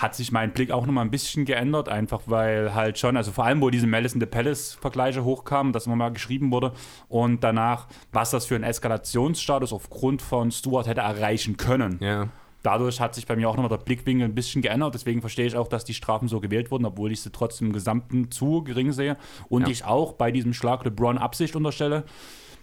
hat 0.00 0.14
sich 0.14 0.32
mein 0.32 0.52
Blick 0.52 0.70
auch 0.70 0.86
nochmal 0.86 1.04
ein 1.04 1.10
bisschen 1.10 1.44
geändert, 1.44 1.88
einfach 1.88 2.22
weil 2.26 2.74
halt 2.74 2.98
schon, 2.98 3.16
also 3.16 3.32
vor 3.32 3.44
allem, 3.44 3.60
wo 3.60 3.68
diese 3.68 3.86
Malice 3.86 4.14
in 4.14 4.20
the 4.20 4.26
Palace-Vergleiche 4.26 5.24
hochkamen, 5.24 5.72
dass 5.72 5.86
nochmal 5.86 6.12
geschrieben 6.12 6.50
wurde 6.50 6.72
und 7.08 7.44
danach, 7.44 7.86
was 8.10 8.30
das 8.30 8.46
für 8.46 8.56
ein 8.56 8.62
Eskalationsstatus 8.62 9.72
aufgrund 9.72 10.22
von 10.22 10.50
Stuart 10.50 10.86
hätte 10.86 11.02
erreichen 11.02 11.58
können. 11.58 11.98
Ja. 12.00 12.28
Dadurch 12.62 13.00
hat 13.00 13.14
sich 13.14 13.26
bei 13.26 13.36
mir 13.36 13.48
auch 13.48 13.56
nochmal 13.56 13.70
der 13.70 13.84
Blickwinkel 13.84 14.26
ein 14.26 14.34
bisschen 14.34 14.60
geändert. 14.60 14.94
Deswegen 14.94 15.20
verstehe 15.20 15.46
ich 15.46 15.56
auch, 15.56 15.68
dass 15.68 15.84
die 15.84 15.94
Strafen 15.94 16.28
so 16.28 16.40
gewählt 16.40 16.70
wurden, 16.70 16.84
obwohl 16.84 17.10
ich 17.10 17.22
sie 17.22 17.30
trotzdem 17.30 17.68
im 17.68 17.72
Gesamten 17.72 18.30
zu 18.30 18.62
gering 18.62 18.92
sehe. 18.92 19.16
Und 19.48 19.62
ja. 19.62 19.68
ich 19.68 19.84
auch 19.84 20.12
bei 20.12 20.30
diesem 20.30 20.52
Schlag 20.52 20.84
LeBron 20.84 21.16
Absicht 21.16 21.56
unterstelle 21.56 22.04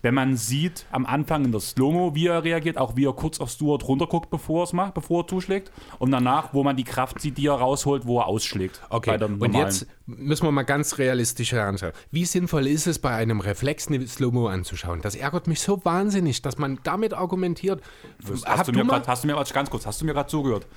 wenn 0.08 0.14
man 0.14 0.38
sieht 0.38 0.86
am 0.90 1.06
Anfang 1.06 1.44
in 1.44 1.52
der 1.52 1.60
Slow-Mo, 1.60 2.16
wie 2.16 2.28
er 2.28 2.42
reagiert, 2.42 2.78
auch 2.78 2.96
wie 2.96 3.06
er 3.06 3.12
kurz 3.12 3.42
auf 3.42 3.50
Stuart 3.50 3.86
runterguckt, 3.90 4.30
bevor 4.30 4.62
er 4.62 4.64
es 4.64 4.72
macht, 4.72 4.94
bevor 4.94 5.24
er 5.24 5.28
zuschlägt. 5.28 5.70
Und 6.00 6.12
danach, 6.12 6.54
wo 6.54 6.64
man 6.64 6.78
die 6.78 6.86
Kraft 6.86 7.20
sieht, 7.20 7.38
die 7.38 7.48
er 7.48 7.56
rausholt, 7.56 8.06
wo 8.06 8.20
er 8.20 8.28
ausschlägt. 8.28 8.80
Okay, 8.90 9.22
und 9.22 9.54
jetzt 9.54 9.86
müssen 10.06 10.46
wir 10.46 10.52
mal 10.54 10.64
ganz 10.64 10.98
realistisch 10.98 11.54
anschauen. 11.54 11.92
Wie 12.10 12.24
sinnvoll 12.24 12.68
ist 12.68 12.88
es, 12.88 13.00
bei 13.00 13.14
einem 13.14 13.42
Reflex 13.42 13.90
eine 13.90 14.08
Slow-Mo 14.08 14.48
anzuschauen? 14.48 15.02
Das 15.02 15.14
ärgert 15.14 15.48
mich 15.48 15.60
so 15.60 15.84
wahnsinnig, 15.84 16.42
dass 16.42 16.58
man 16.58 16.80
damit 16.84 17.14
argumentiert. 17.14 17.82
Hast, 18.26 18.48
hast 18.48 18.70
du, 18.70 18.72
mir 18.72 18.86
grad, 18.86 19.10
hast 19.10 19.26
du 19.26 19.28
mir 19.28 19.36
ganz 19.36 19.70
kurz, 19.70 19.86
hast 19.86 20.00
du 20.00 20.06
mir 20.06 20.14
gerade 20.14 20.30
zugehört? 20.30 20.68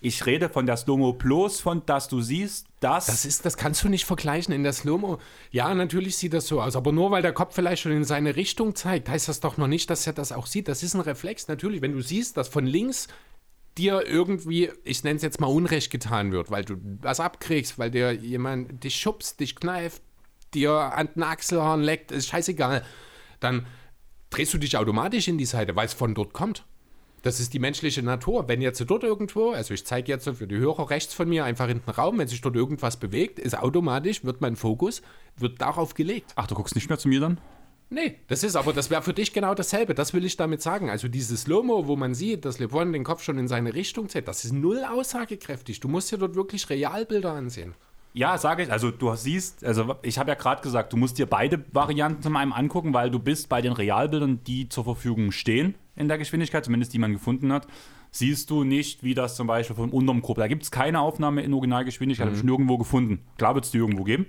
Ich 0.00 0.26
rede 0.26 0.48
von 0.48 0.64
der 0.64 0.76
Slow-Mo 0.76 1.14
bloß 1.14 1.60
von, 1.60 1.84
dass 1.84 2.06
du 2.06 2.20
siehst, 2.20 2.66
dass. 2.78 3.06
Das 3.06 3.24
ist, 3.24 3.44
das 3.44 3.56
kannst 3.56 3.82
du 3.82 3.88
nicht 3.88 4.04
vergleichen 4.04 4.54
in 4.54 4.62
der 4.62 4.72
Slow-Mo. 4.72 5.18
Ja, 5.50 5.74
natürlich 5.74 6.16
sieht 6.16 6.34
das 6.34 6.46
so 6.46 6.62
aus, 6.62 6.76
aber 6.76 6.92
nur 6.92 7.10
weil 7.10 7.22
der 7.22 7.32
Kopf 7.32 7.54
vielleicht 7.54 7.82
schon 7.82 7.92
in 7.92 8.04
seine 8.04 8.36
Richtung 8.36 8.76
zeigt, 8.76 9.08
heißt 9.08 9.28
das 9.28 9.40
doch 9.40 9.56
noch 9.56 9.66
nicht, 9.66 9.90
dass 9.90 10.06
er 10.06 10.12
das 10.12 10.30
auch 10.30 10.46
sieht. 10.46 10.68
Das 10.68 10.84
ist 10.84 10.94
ein 10.94 11.00
Reflex. 11.00 11.48
Natürlich, 11.48 11.82
wenn 11.82 11.92
du 11.92 12.00
siehst, 12.00 12.36
dass 12.36 12.48
von 12.48 12.64
links 12.64 13.08
dir 13.76 14.06
irgendwie, 14.06 14.70
ich 14.84 15.02
nenne 15.04 15.16
es 15.16 15.22
jetzt 15.22 15.40
mal 15.40 15.46
Unrecht 15.46 15.90
getan 15.90 16.30
wird, 16.32 16.50
weil 16.50 16.64
du 16.64 16.76
was 17.00 17.20
abkriegst, 17.20 17.78
weil 17.78 17.90
dir 17.90 18.12
jemand 18.12 18.84
dich 18.84 18.96
schubst, 18.96 19.40
dich 19.40 19.56
kneift, 19.56 20.02
dir 20.54 20.72
an 20.72 21.08
den 21.14 21.22
Achselhorn 21.22 21.82
leckt, 21.82 22.12
ist 22.12 22.28
scheißegal, 22.28 22.84
dann 23.40 23.66
drehst 24.30 24.52
du 24.54 24.58
dich 24.58 24.76
automatisch 24.76 25.28
in 25.28 25.38
die 25.38 25.44
Seite, 25.44 25.76
weil 25.76 25.86
es 25.86 25.94
von 25.94 26.14
dort 26.14 26.32
kommt. 26.32 26.64
Das 27.22 27.40
ist 27.40 27.52
die 27.52 27.58
menschliche 27.58 28.02
Natur. 28.02 28.48
Wenn 28.48 28.60
jetzt 28.60 28.82
dort 28.86 29.02
irgendwo, 29.02 29.50
also 29.50 29.74
ich 29.74 29.84
zeige 29.84 30.12
jetzt 30.12 30.28
für 30.28 30.46
die 30.46 30.56
Hörer 30.56 30.90
rechts 30.90 31.14
von 31.14 31.28
mir 31.28 31.44
einfach 31.44 31.68
in 31.68 31.80
den 31.80 31.90
Raum, 31.90 32.18
wenn 32.18 32.28
sich 32.28 32.40
dort 32.40 32.54
irgendwas 32.54 32.96
bewegt, 32.96 33.38
ist 33.38 33.58
automatisch, 33.58 34.24
wird 34.24 34.40
mein 34.40 34.56
Fokus, 34.56 35.02
wird 35.36 35.60
darauf 35.60 35.94
gelegt. 35.94 36.32
Ach, 36.36 36.46
du 36.46 36.54
guckst 36.54 36.74
nicht 36.74 36.88
mehr 36.88 36.98
zu 36.98 37.08
mir 37.08 37.20
dann? 37.20 37.40
Nee, 37.90 38.16
das 38.28 38.44
ist 38.44 38.54
aber, 38.54 38.74
das 38.74 38.90
wäre 38.90 39.02
für 39.02 39.14
dich 39.14 39.32
genau 39.32 39.54
dasselbe. 39.54 39.94
Das 39.94 40.12
will 40.12 40.24
ich 40.24 40.36
damit 40.36 40.60
sagen. 40.60 40.90
Also 40.90 41.08
dieses 41.08 41.42
Slow-Mo, 41.42 41.86
wo 41.86 41.96
man 41.96 42.14
sieht, 42.14 42.44
dass 42.44 42.58
LeBron 42.58 42.92
den 42.92 43.02
Kopf 43.02 43.22
schon 43.22 43.38
in 43.38 43.48
seine 43.48 43.74
Richtung 43.74 44.08
zieht, 44.08 44.28
das 44.28 44.44
ist 44.44 44.52
null 44.52 44.84
aussagekräftig. 44.84 45.80
Du 45.80 45.88
musst 45.88 46.12
dir 46.12 46.18
dort 46.18 46.34
wirklich 46.34 46.68
Realbilder 46.68 47.32
ansehen. 47.32 47.74
Ja, 48.12 48.36
sage 48.36 48.64
ich. 48.64 48.72
Also 48.72 48.90
du 48.90 49.14
siehst, 49.14 49.64
also 49.64 49.96
ich 50.02 50.18
habe 50.18 50.30
ja 50.30 50.34
gerade 50.34 50.62
gesagt, 50.62 50.92
du 50.92 50.96
musst 50.96 51.18
dir 51.18 51.26
beide 51.26 51.64
Varianten 51.72 52.22
zum 52.22 52.36
einen 52.36 52.52
angucken, 52.52 52.92
weil 52.92 53.10
du 53.10 53.18
bist 53.18 53.48
bei 53.48 53.62
den 53.62 53.72
Realbildern, 53.72 54.44
die 54.44 54.68
zur 54.68 54.84
Verfügung 54.84 55.32
stehen 55.32 55.74
in 55.98 56.08
der 56.08 56.18
Geschwindigkeit, 56.18 56.64
zumindest 56.64 56.94
die 56.94 56.98
man 56.98 57.12
gefunden 57.12 57.52
hat, 57.52 57.66
siehst 58.10 58.50
du 58.50 58.64
nicht, 58.64 59.02
wie 59.02 59.14
das 59.14 59.36
zum 59.36 59.46
Beispiel 59.46 59.76
vom 59.76 59.90
unterm 59.90 60.22
Gruppe. 60.22 60.40
Da 60.40 60.48
gibt 60.48 60.62
es 60.62 60.70
keine 60.70 61.00
Aufnahme 61.00 61.42
in 61.42 61.52
Originalgeschwindigkeit, 61.52 62.26
mhm. 62.26 62.30
habe 62.30 62.38
ich 62.38 62.44
nirgendwo 62.44 62.78
gefunden. 62.78 63.20
Klar 63.36 63.54
wird 63.54 63.64
es 63.64 63.70
die 63.70 63.78
irgendwo 63.78 64.04
geben, 64.04 64.26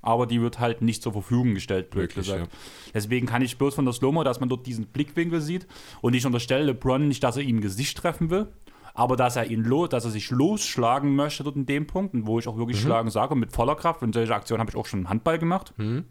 aber 0.00 0.26
die 0.26 0.40
wird 0.40 0.58
halt 0.58 0.82
nicht 0.82 1.02
zur 1.02 1.12
Verfügung 1.12 1.54
gestellt, 1.54 1.90
blöd 1.90 2.14
gesagt. 2.14 2.52
Ja. 2.52 2.58
Deswegen 2.92 3.26
kann 3.26 3.42
ich 3.42 3.56
bloß 3.56 3.74
von 3.74 3.84
der 3.84 3.94
Slow-Mo, 3.94 4.24
dass 4.24 4.40
man 4.40 4.48
dort 4.48 4.66
diesen 4.66 4.86
Blickwinkel 4.86 5.40
sieht 5.40 5.66
und 6.00 6.14
ich 6.14 6.26
unterstelle 6.26 6.64
LeBron 6.64 7.08
nicht, 7.08 7.22
dass 7.22 7.36
er 7.36 7.42
ihm 7.42 7.60
Gesicht 7.60 7.96
treffen 7.96 8.30
will, 8.30 8.48
aber 8.94 9.16
dass 9.16 9.36
er 9.36 9.50
ihn 9.50 9.64
los, 9.64 9.88
dass 9.88 10.04
er 10.04 10.10
sich 10.10 10.30
losschlagen 10.30 11.14
möchte 11.14 11.44
dort 11.44 11.56
in 11.56 11.66
dem 11.66 11.86
Punkt, 11.86 12.14
wo 12.26 12.38
ich 12.38 12.48
auch 12.48 12.58
wirklich 12.58 12.78
mhm. 12.78 12.86
schlagen 12.86 13.10
sage, 13.10 13.34
mit 13.36 13.52
voller 13.52 13.76
Kraft, 13.76 14.02
und 14.02 14.12
solche 14.14 14.34
Aktionen 14.34 14.60
habe 14.60 14.70
ich 14.70 14.76
auch 14.76 14.86
schon 14.86 15.00
im 15.00 15.08
Handball 15.08 15.38
gemacht, 15.38 15.72
mhm. 15.78 16.04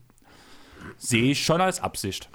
sehe 0.98 1.32
ich 1.32 1.44
schon 1.44 1.62
als 1.62 1.82
Absicht. 1.82 2.30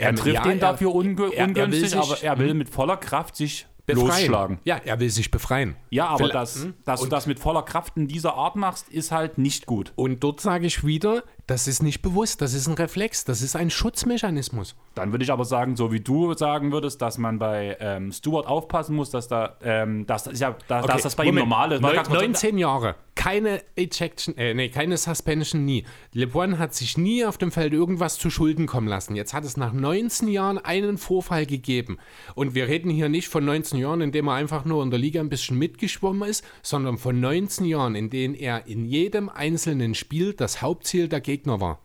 Er 0.00 0.14
trifft 0.14 0.34
ja, 0.46 0.50
ihn 0.50 0.60
dafür 0.60 0.94
unge 0.94 1.32
er, 1.34 1.46
ungünstig, 1.46 1.94
er 1.94 2.02
aber 2.02 2.22
er 2.22 2.38
will 2.38 2.54
mit 2.54 2.68
voller 2.70 2.96
Kraft 2.96 3.36
sich 3.36 3.66
befreien. 3.86 4.08
losschlagen. 4.08 4.58
Ja, 4.64 4.76
er 4.84 5.00
will 5.00 5.10
sich 5.10 5.30
befreien. 5.30 5.76
Ja, 5.90 6.06
aber 6.06 6.18
Vielleicht- 6.18 6.34
das, 6.34 6.62
hm? 6.64 6.74
dass 6.84 7.00
du 7.00 7.06
das 7.08 7.26
mit 7.26 7.38
voller 7.40 7.62
Kraft 7.62 7.96
in 7.96 8.08
dieser 8.08 8.34
Art 8.34 8.56
machst, 8.56 8.88
ist 8.88 9.10
halt 9.12 9.38
nicht 9.38 9.66
gut. 9.66 9.92
Und 9.96 10.22
dort 10.22 10.40
sage 10.40 10.66
ich 10.66 10.84
wieder, 10.84 11.22
das 11.50 11.66
ist 11.66 11.82
nicht 11.82 12.00
bewusst, 12.00 12.40
das 12.42 12.54
ist 12.54 12.68
ein 12.68 12.74
Reflex, 12.74 13.24
das 13.24 13.42
ist 13.42 13.56
ein 13.56 13.70
Schutzmechanismus. 13.70 14.76
Dann 14.94 15.12
würde 15.12 15.24
ich 15.24 15.32
aber 15.32 15.44
sagen, 15.44 15.76
so 15.76 15.92
wie 15.92 16.00
du 16.00 16.32
sagen 16.34 16.72
würdest, 16.72 17.02
dass 17.02 17.18
man 17.18 17.38
bei 17.38 17.76
ähm, 17.80 18.12
Stuart 18.12 18.46
aufpassen 18.46 18.94
muss, 18.96 19.10
dass 19.10 19.28
da, 19.28 19.56
ähm, 19.62 20.06
dass, 20.06 20.24
das- 20.24 20.38
ja, 20.38 20.56
da, 20.68 20.82
dass 20.82 21.02
das 21.02 21.16
bei 21.16 21.24
ihm 21.24 21.34
Moment. 21.34 21.48
normal 21.48 21.72
ist. 21.72 21.80
Neun- 21.82 21.94
ganz 21.94 22.08
kurz- 22.08 22.20
19 22.22 22.58
Jahre, 22.58 22.94
keine 23.14 23.62
Ejection, 23.76 24.36
äh, 24.38 24.54
nee, 24.54 24.68
keine 24.68 24.96
Suspension 24.96 25.64
nie. 25.64 25.84
LeBron 26.12 26.58
hat 26.58 26.74
sich 26.74 26.96
nie 26.96 27.24
auf 27.24 27.36
dem 27.36 27.52
Feld 27.52 27.72
irgendwas 27.72 28.16
zu 28.18 28.30
Schulden 28.30 28.66
kommen 28.66 28.88
lassen. 28.88 29.14
Jetzt 29.14 29.34
hat 29.34 29.44
es 29.44 29.56
nach 29.56 29.72
19 29.72 30.28
Jahren 30.28 30.58
einen 30.58 30.98
Vorfall 30.98 31.46
gegeben. 31.46 31.98
Und 32.34 32.54
wir 32.54 32.68
reden 32.68 32.90
hier 32.90 33.08
nicht 33.08 33.28
von 33.28 33.44
19 33.44 33.78
Jahren, 33.78 34.00
in 34.00 34.12
dem 34.12 34.28
er 34.28 34.34
einfach 34.34 34.64
nur 34.64 34.82
in 34.82 34.90
der 34.90 34.98
Liga 34.98 35.20
ein 35.20 35.28
bisschen 35.28 35.58
mitgeschwommen 35.58 36.28
ist, 36.28 36.44
sondern 36.62 36.96
von 36.96 37.18
19 37.20 37.66
Jahren, 37.66 37.94
in 37.94 38.08
denen 38.08 38.34
er 38.34 38.66
in 38.66 38.84
jedem 38.86 39.28
einzelnen 39.28 39.94
Spiel 39.94 40.32
das 40.32 40.62
Hauptziel 40.62 41.08
der 41.08 41.20
Gegner 41.40 41.60
war. 41.60 41.78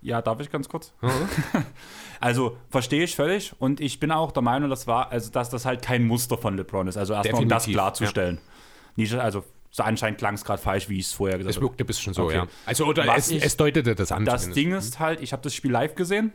Ja, 0.00 0.20
darf 0.20 0.40
ich 0.40 0.50
ganz 0.50 0.68
kurz? 0.68 0.92
also 2.20 2.56
verstehe 2.70 3.04
ich 3.04 3.14
völlig 3.16 3.54
und 3.60 3.80
ich 3.80 4.00
bin 4.00 4.10
auch 4.10 4.32
der 4.32 4.42
Meinung, 4.42 4.68
das 4.70 4.86
war, 4.86 5.10
also 5.10 5.30
dass 5.30 5.50
das 5.50 5.64
halt 5.64 5.82
kein 5.82 6.04
Muster 6.06 6.36
von 6.38 6.56
LeBron 6.56 6.88
ist. 6.88 6.96
Also 6.96 7.14
erstmal 7.14 7.42
um 7.42 7.48
das 7.48 7.66
klarzustellen. 7.66 8.40
Nicht, 8.96 9.14
also 9.14 9.44
so 9.70 9.82
anscheinend 9.84 10.18
klang 10.18 10.34
es 10.34 10.44
gerade 10.44 10.60
falsch, 10.60 10.88
wie 10.88 10.98
ich 10.98 11.06
es 11.06 11.12
vorher 11.12 11.38
gesagt 11.38 11.50
Es 11.50 11.56
habe. 11.56 11.66
wirkte 11.66 11.84
ein 11.84 11.86
bisschen 11.86 12.12
so, 12.12 12.24
Okay. 12.24 12.34
ja. 12.36 12.46
Also, 12.66 12.84
oder 12.84 13.16
es, 13.16 13.30
ich- 13.30 13.42
es 13.42 13.56
deutete 13.56 13.94
das 13.94 14.12
an. 14.12 14.24
Das 14.24 14.42
zumindest. 14.42 14.56
Ding 14.56 14.72
ist 14.76 14.98
halt, 15.00 15.20
ich 15.22 15.32
habe 15.32 15.42
das 15.42 15.54
Spiel 15.54 15.70
live 15.70 15.94
gesehen 15.94 16.32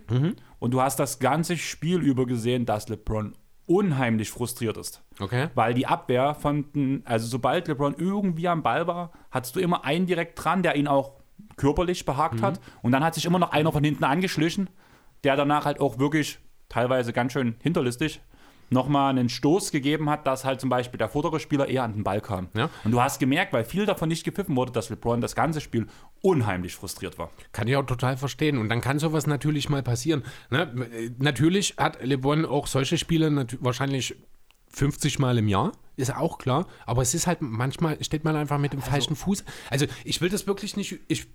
und 0.59 0.71
du 0.71 0.81
hast 0.81 0.97
das 0.99 1.19
ganze 1.19 1.55
Spiel 1.57 1.99
über 2.01 2.25
gesehen, 2.25 2.65
dass 2.65 2.89
LeBron 2.89 3.35
unheimlich 3.67 4.31
frustriert 4.31 4.77
ist. 4.77 5.03
Okay. 5.19 5.49
Weil 5.53 5.73
die 5.75 5.85
Abwehr 5.87 6.33
von, 6.35 6.71
den- 6.71 7.03
also 7.05 7.27
sobald 7.27 7.67
LeBron 7.67 7.95
irgendwie 7.99 8.47
am 8.47 8.63
Ball 8.63 8.87
war, 8.87 9.11
hattest 9.29 9.55
du 9.55 9.59
immer 9.59 9.83
einen 9.85 10.07
direkt 10.07 10.43
dran, 10.43 10.63
der 10.63 10.75
ihn 10.75 10.87
auch 10.87 11.13
körperlich 11.57 12.05
behagt 12.05 12.41
hat. 12.41 12.61
Und 12.81 12.93
dann 12.93 13.03
hat 13.03 13.15
sich 13.15 13.25
immer 13.25 13.39
noch 13.39 13.51
einer 13.51 13.71
von 13.71 13.83
hinten 13.83 14.03
angeschlichen, 14.03 14.69
der 15.23 15.35
danach 15.35 15.65
halt 15.65 15.79
auch 15.79 15.99
wirklich 15.99 16.39
teilweise 16.69 17.11
ganz 17.13 17.33
schön 17.33 17.55
hinterlistig 17.61 18.21
nochmal 18.69 19.11
einen 19.11 19.29
Stoß 19.29 19.71
gegeben 19.71 20.09
hat, 20.09 20.27
dass 20.27 20.43
halt 20.43 20.59
zum 20.59 20.69
Beispiel 20.69 20.97
der 20.97 21.09
vordere 21.09 21.39
Spieler 21.39 21.67
eher 21.67 21.83
an 21.83 21.93
den 21.93 22.03
Ball 22.03 22.21
kam. 22.21 22.49
Ja. 22.53 22.69
Und 22.83 22.91
du 22.91 23.01
hast 23.01 23.19
gemerkt, 23.19 23.53
weil 23.53 23.63
viel 23.63 23.85
davon 23.85 24.09
nicht 24.09 24.23
gepfiffen 24.23 24.55
wurde, 24.55 24.71
dass 24.71 24.89
LeBron 24.89 25.21
das 25.21 25.35
ganze 25.35 25.61
Spiel 25.61 25.87
unheimlich 26.21 26.75
frustriert 26.75 27.17
war. 27.17 27.31
Kann 27.51 27.67
ich 27.67 27.75
auch 27.75 27.85
total 27.85 28.17
verstehen. 28.17 28.57
Und 28.57 28.69
dann 28.69 28.81
kann 28.81 28.99
sowas 28.99 29.27
natürlich 29.27 29.69
mal 29.69 29.83
passieren. 29.83 30.23
Ne? 30.49 31.13
Natürlich 31.17 31.75
hat 31.77 32.03
LeBron 32.03 32.45
auch 32.45 32.67
solche 32.67 32.97
Spiele 32.97 33.47
wahrscheinlich 33.59 34.15
50 34.69 35.17
Mal 35.19 35.37
im 35.37 35.47
Jahr, 35.47 35.71
ist 35.95 36.13
auch 36.13 36.37
klar. 36.37 36.67
Aber 36.85 37.01
es 37.01 37.13
ist 37.13 37.25
halt 37.25 37.41
manchmal, 37.41 38.03
steht 38.03 38.25
man 38.25 38.35
einfach 38.35 38.57
mit 38.57 38.73
dem 38.73 38.81
falschen 38.81 39.15
Fuß. 39.15 39.45
Also 39.69 39.85
ich 40.03 40.19
will 40.19 40.29
das 40.29 40.45
wirklich 40.45 40.75
nicht, 40.75 40.99
ich 41.07 41.27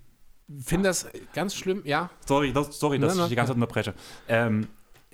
finde 0.59 0.89
das 0.89 1.07
ganz 1.33 1.55
schlimm, 1.55 1.81
ja. 1.85 2.09
Sorry, 2.25 2.51
das, 2.53 2.79
sorry 2.79 2.99
dass 2.99 3.15
Nein, 3.15 3.23
ich 3.25 3.29
die 3.29 3.35
ganze 3.35 3.51
Zeit 3.51 3.55
unterbreche. 3.55 3.93
Ähm, 4.27 4.67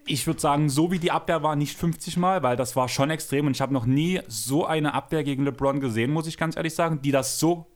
ich 0.05 0.25
würde 0.25 0.39
sagen, 0.39 0.69
so 0.69 0.91
wie 0.91 0.99
die 0.99 1.11
Abwehr 1.11 1.43
war, 1.43 1.55
nicht 1.55 1.77
50 1.77 2.17
Mal, 2.17 2.41
weil 2.41 2.55
das 2.57 2.75
war 2.75 2.87
schon 2.89 3.09
extrem 3.11 3.45
und 3.47 3.55
ich 3.55 3.61
habe 3.61 3.73
noch 3.73 3.85
nie 3.85 4.21
so 4.27 4.65
eine 4.65 4.93
Abwehr 4.93 5.23
gegen 5.23 5.43
LeBron 5.43 5.79
gesehen, 5.79 6.11
muss 6.11 6.25
ich 6.27 6.37
ganz 6.37 6.55
ehrlich 6.55 6.73
sagen, 6.73 7.01
die 7.01 7.11
das 7.11 7.39
so 7.39 7.67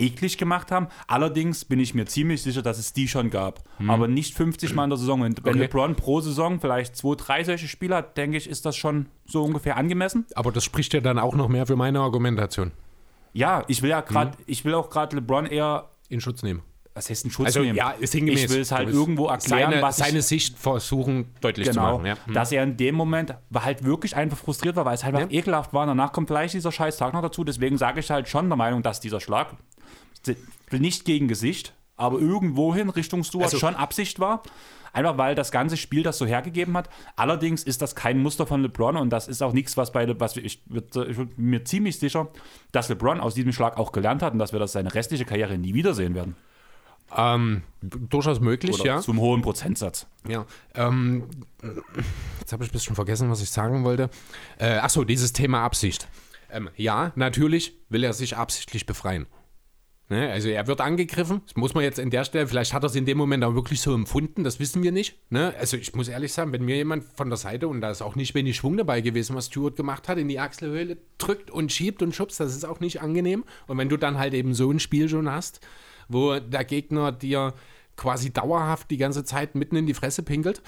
eklig 0.00 0.38
gemacht 0.38 0.70
haben. 0.70 0.86
Allerdings 1.08 1.64
bin 1.64 1.80
ich 1.80 1.92
mir 1.94 2.06
ziemlich 2.06 2.42
sicher, 2.42 2.62
dass 2.62 2.78
es 2.78 2.92
die 2.92 3.08
schon 3.08 3.30
gab. 3.30 3.64
Aber 3.88 4.06
nicht 4.06 4.34
50 4.34 4.72
Mal 4.74 4.84
in 4.84 4.90
der 4.90 4.96
Saison. 4.96 5.22
Und 5.22 5.42
wenn 5.44 5.54
Okay. 5.54 5.62
LeBron 5.62 5.96
pro 5.96 6.20
Saison 6.20 6.60
vielleicht 6.60 6.96
zwei, 6.96 7.16
drei 7.16 7.42
solche 7.42 7.66
Spiele 7.66 7.96
hat, 7.96 8.16
denke 8.16 8.36
ich, 8.36 8.48
ist 8.48 8.64
das 8.64 8.76
schon 8.76 9.06
so 9.26 9.42
ungefähr 9.42 9.76
angemessen. 9.76 10.24
Aber 10.36 10.52
das 10.52 10.62
spricht 10.64 10.94
ja 10.94 11.00
dann 11.00 11.18
auch 11.18 11.34
noch 11.34 11.48
mehr 11.48 11.66
für 11.66 11.74
meine 11.74 11.98
Argumentation. 12.00 12.70
Ja, 13.32 13.64
ich 13.66 13.82
will 13.82 13.90
ja 13.90 14.00
gerade, 14.02 14.38
Mhm. 14.38 14.44
ich 14.46 14.64
will 14.64 14.74
auch 14.74 14.88
gerade 14.88 15.16
LeBron 15.16 15.46
eher, 15.46 15.88
In 16.08 16.20
Schutz 16.20 16.42
nehmen. 16.44 16.62
Was 16.98 17.08
heißt 17.08 17.24
ein 17.26 17.30
Schutz 17.30 17.46
Also 17.46 17.60
nehmen? 17.60 17.76
ja, 17.76 17.90
ist 17.92 18.12
hingemäß. 18.12 18.44
Ich 18.44 18.50
will 18.50 18.60
es 18.60 18.72
halt 18.72 18.88
irgendwo 18.90 19.26
erklären, 19.28 19.70
seine, 19.70 19.82
was 19.82 19.98
ich- 19.98 20.04
seine 20.04 20.22
Sicht 20.22 20.58
versuchen 20.58 21.26
deutlich 21.40 21.66
zu 21.68 21.72
Genau, 21.72 21.92
machen. 21.98 22.06
Ja. 22.06 22.16
Hm. 22.26 22.34
dass 22.34 22.52
er 22.52 22.62
in 22.64 22.76
dem 22.76 22.94
Moment 22.94 23.34
war 23.50 23.64
halt 23.64 23.84
wirklich 23.84 24.16
einfach 24.16 24.36
frustriert 24.36 24.76
war, 24.76 24.84
weil 24.84 24.94
es 24.94 25.04
halt 25.04 25.14
einfach 25.14 25.30
Ja. 25.30 25.38
ekelhaft 25.38 25.72
war. 25.72 25.82
Und 25.82 25.88
danach 25.88 26.12
kommt 26.12 26.28
vielleicht 26.28 26.54
dieser 26.54 26.72
scheiß 26.72 26.96
Tag 26.98 27.12
noch 27.14 27.22
dazu. 27.22 27.44
Deswegen 27.44 27.78
sage 27.78 28.00
ich 28.00 28.10
halt 28.10 28.28
schon 28.28 28.48
der 28.48 28.56
Meinung, 28.56 28.82
dass 28.82 29.00
dieser 29.00 29.20
Schlag 29.20 29.48
nicht 30.70 31.04
gegen 31.04 31.28
Gesicht, 31.28 31.72
aber 31.96 32.18
irgendwohin 32.18 32.90
Richtung 32.90 33.24
Stuart 33.24 33.44
Also- 33.46 33.58
schon 33.58 33.74
Absicht 33.74 34.20
war. 34.20 34.42
Einfach 34.94 35.18
weil 35.18 35.34
das 35.34 35.52
ganze 35.52 35.76
Spiel 35.76 36.02
das 36.02 36.16
so 36.16 36.24
hergegeben 36.24 36.74
hat. 36.76 36.88
Allerdings 37.14 37.62
ist 37.62 37.82
das 37.82 37.94
kein 37.94 38.18
Muster 38.18 38.46
von 38.46 38.62
LeBron 38.62 38.96
und 38.96 39.10
das 39.10 39.28
ist 39.28 39.42
auch 39.42 39.52
nichts, 39.52 39.76
was 39.76 39.92
bei 39.92 40.06
Le- 40.06 40.18
was 40.18 40.36
ich, 40.38 40.44
ich 40.46 40.64
bin 40.66 41.30
mir 41.36 41.62
ziemlich 41.64 41.98
sicher, 41.98 42.28
dass 42.72 42.88
LeBron 42.88 43.20
aus 43.20 43.34
diesem 43.34 43.52
Schlag 43.52 43.76
auch 43.76 43.92
gelernt 43.92 44.22
hat 44.22 44.32
und 44.32 44.38
dass 44.38 44.52
wir 44.52 44.58
das 44.58 44.72
seine 44.72 44.92
restliche 44.94 45.26
Karriere 45.26 45.58
nie 45.58 45.74
wiedersehen 45.74 46.14
werden. 46.14 46.36
Ähm, 47.16 47.62
durchaus 47.80 48.40
möglich, 48.40 48.74
Oder 48.80 48.84
ja. 48.84 49.00
zum 49.00 49.20
hohen 49.20 49.42
Prozentsatz. 49.42 50.06
Ja, 50.28 50.44
ähm, 50.74 51.24
jetzt 52.40 52.52
habe 52.52 52.64
ich 52.64 52.70
ein 52.70 52.72
bisschen 52.72 52.94
vergessen, 52.94 53.30
was 53.30 53.40
ich 53.40 53.50
sagen 53.50 53.84
wollte. 53.84 54.10
Äh, 54.58 54.76
Achso, 54.76 55.04
dieses 55.04 55.32
Thema 55.32 55.62
Absicht. 55.64 56.08
Ähm, 56.50 56.70
ja, 56.76 57.12
natürlich 57.14 57.74
will 57.88 58.04
er 58.04 58.12
sich 58.12 58.36
absichtlich 58.36 58.86
befreien. 58.86 59.26
Ne? 60.10 60.30
Also 60.30 60.48
er 60.48 60.66
wird 60.66 60.80
angegriffen, 60.80 61.42
das 61.44 61.56
muss 61.56 61.74
man 61.74 61.84
jetzt 61.84 61.98
in 61.98 62.08
der 62.08 62.24
Stelle, 62.24 62.46
vielleicht 62.46 62.72
hat 62.72 62.82
er 62.82 62.86
es 62.86 62.94
in 62.94 63.04
dem 63.04 63.18
Moment 63.18 63.44
auch 63.44 63.54
wirklich 63.54 63.82
so 63.82 63.92
empfunden, 63.92 64.42
das 64.42 64.58
wissen 64.58 64.82
wir 64.82 64.90
nicht. 64.90 65.18
Ne? 65.30 65.54
Also 65.58 65.76
ich 65.76 65.94
muss 65.94 66.08
ehrlich 66.08 66.32
sagen, 66.32 66.52
wenn 66.52 66.64
mir 66.64 66.76
jemand 66.76 67.04
von 67.04 67.28
der 67.28 67.36
Seite, 67.36 67.68
und 67.68 67.82
da 67.82 67.90
ist 67.90 68.00
auch 68.00 68.16
nicht 68.16 68.34
wenig 68.34 68.56
Schwung 68.56 68.78
dabei 68.78 69.02
gewesen, 69.02 69.36
was 69.36 69.46
Stuart 69.46 69.76
gemacht 69.76 70.08
hat, 70.08 70.16
in 70.16 70.28
die 70.28 70.40
Achselhöhle 70.40 70.96
drückt 71.18 71.50
und 71.50 71.72
schiebt 71.72 72.02
und 72.02 72.14
schubst, 72.14 72.40
das 72.40 72.56
ist 72.56 72.64
auch 72.64 72.80
nicht 72.80 73.02
angenehm. 73.02 73.44
Und 73.66 73.76
wenn 73.76 73.90
du 73.90 73.98
dann 73.98 74.18
halt 74.18 74.32
eben 74.32 74.54
so 74.54 74.70
ein 74.70 74.80
Spiel 74.80 75.10
schon 75.10 75.30
hast, 75.30 75.60
wo 76.08 76.38
der 76.38 76.64
Gegner 76.64 77.12
dir 77.12 77.54
quasi 77.98 78.32
dauerhaft 78.32 78.90
die 78.90 78.96
ganze 78.96 79.24
Zeit 79.24 79.54
mitten 79.54 79.76
in 79.76 79.84
die 79.84 79.92
Fresse 79.92 80.22
pinkelt, 80.22 80.62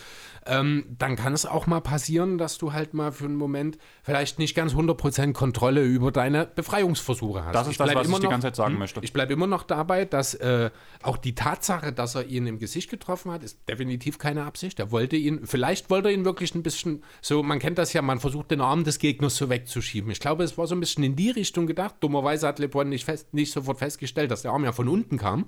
ähm, 0.47 0.85
dann 0.99 1.17
kann 1.17 1.33
es 1.33 1.47
auch 1.47 1.67
mal 1.67 1.81
passieren, 1.81 2.37
dass 2.37 2.59
du 2.59 2.73
halt 2.73 2.93
mal 2.93 3.13
für 3.13 3.25
einen 3.25 3.37
Moment 3.37 3.79
vielleicht 4.03 4.39
nicht 4.39 4.55
ganz 4.55 4.75
100% 4.75 5.33
Kontrolle 5.33 5.83
über 5.85 6.11
deine 6.11 6.47
Befreiungsversuche 6.47 7.45
hast. 7.45 7.55
Das 7.55 7.69
ist 7.69 7.81
das, 7.81 7.87
bleib 7.87 7.97
was 7.97 8.03
ich 8.07 8.09
immer 8.09 8.19
die 8.19 8.25
noch- 8.25 8.31
ganze 8.31 8.49
Zeit 8.49 8.57
sagen 8.57 8.73
hm, 8.73 8.79
möchte. 8.81 9.01
Ich 9.03 9.13
bleibe 9.13 9.33
immer 9.33 9.47
noch 9.47 9.63
dabei, 9.63 10.05
dass 10.05 10.35
äh, 10.35 10.71
auch 11.03 11.17
die 11.17 11.35
Tatsache, 11.35 11.93
dass 11.93 12.17
er 12.17 12.27
ihn 12.27 12.47
im 12.47 12.59
Gesicht 12.59 12.91
getroffen 12.91 13.31
hat, 13.31 13.45
ist 13.45 13.69
definitiv 13.69 14.19
keine 14.19 14.45
Absicht. 14.45 14.81
Er 14.81 14.91
wollte 14.91 15.17
ihn, 15.17 15.47
vielleicht 15.47 15.89
wollte 15.89 16.09
er 16.09 16.15
ihn 16.15 16.25
wirklich 16.25 16.55
ein 16.55 16.63
bisschen, 16.65 17.05
so, 17.23 17.43
man 17.43 17.61
kennt 17.61 17.79
das 17.79 17.93
ja, 17.93 18.03
man 18.03 18.19
versucht 18.19 18.51
den 18.51 18.61
Arm 18.61 18.83
des 18.83 18.99
Gegners 18.99 19.37
so 19.37 19.49
wegzuschieben. 19.49 20.11
Ich 20.11 20.21
glaube, 20.21 20.43
es 20.43 20.59
war 20.59 20.67
so 20.67 20.75
ein 20.75 20.81
bisschen 20.81 21.05
in 21.05 21.15
die 21.15 21.31
Richtung 21.31 21.67
gedacht. 21.69 21.95
Dummerweise 22.01 22.49
hat 22.49 22.59
LeBron 22.59 22.89
nicht, 22.89 23.05
fest, 23.05 23.33
nicht 23.33 23.53
sofort 23.53 23.79
festgestellt, 23.79 24.33
dass 24.33 24.43
der 24.43 24.51
Arm 24.51 24.65
ja 24.65 24.73
von 24.73 24.89
unten 24.89 25.17
kam. 25.17 25.47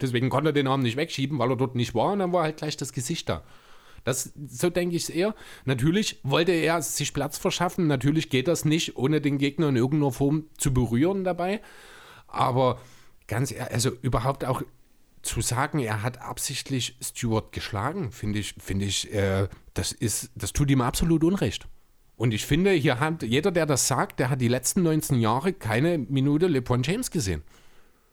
Deswegen 0.00 0.30
konnte 0.30 0.50
er 0.50 0.54
den 0.54 0.66
Arm 0.66 0.80
nicht 0.80 0.96
wegschieben, 0.96 1.38
weil 1.38 1.50
er 1.50 1.56
dort 1.56 1.74
nicht 1.74 1.94
war 1.94 2.12
und 2.12 2.20
dann 2.20 2.32
war 2.32 2.44
halt 2.44 2.56
gleich 2.56 2.76
das 2.76 2.92
Gesicht 2.92 3.28
da. 3.28 3.42
Das, 4.04 4.32
so 4.48 4.68
denke 4.68 4.96
ich 4.96 5.04
es 5.04 5.10
eher. 5.10 5.34
Natürlich 5.64 6.18
wollte 6.24 6.52
er 6.52 6.82
sich 6.82 7.14
Platz 7.14 7.38
verschaffen. 7.38 7.86
Natürlich 7.86 8.30
geht 8.30 8.48
das 8.48 8.64
nicht, 8.64 8.96
ohne 8.96 9.20
den 9.20 9.38
Gegner 9.38 9.68
in 9.68 9.76
irgendeiner 9.76 10.12
Form 10.12 10.46
zu 10.58 10.74
berühren 10.74 11.22
dabei. 11.22 11.60
Aber 12.26 12.80
ganz 13.28 13.52
ehrlich, 13.52 13.72
also 13.72 13.90
überhaupt 14.02 14.44
auch 14.44 14.62
zu 15.22 15.40
sagen, 15.40 15.78
er 15.78 16.02
hat 16.02 16.20
absichtlich 16.20 16.96
Stewart 17.00 17.52
geschlagen, 17.52 18.10
finde 18.10 18.40
ich, 18.40 18.54
finde 18.58 18.86
ich, 18.86 19.12
äh, 19.14 19.48
das 19.72 19.92
ist, 19.92 20.30
das 20.34 20.52
tut 20.52 20.68
ihm 20.70 20.80
absolut 20.80 21.22
Unrecht. 21.22 21.68
Und 22.16 22.34
ich 22.34 22.44
finde, 22.44 22.72
hier 22.72 23.00
hat 23.00 23.22
jeder, 23.22 23.52
der 23.52 23.66
das 23.66 23.86
sagt, 23.88 24.18
der 24.18 24.30
hat 24.30 24.40
die 24.40 24.48
letzten 24.48 24.82
19 24.82 25.20
Jahre 25.20 25.52
keine 25.52 25.98
Minute 25.98 26.46
LeBron 26.48 26.82
James 26.82 27.10
gesehen. 27.10 27.42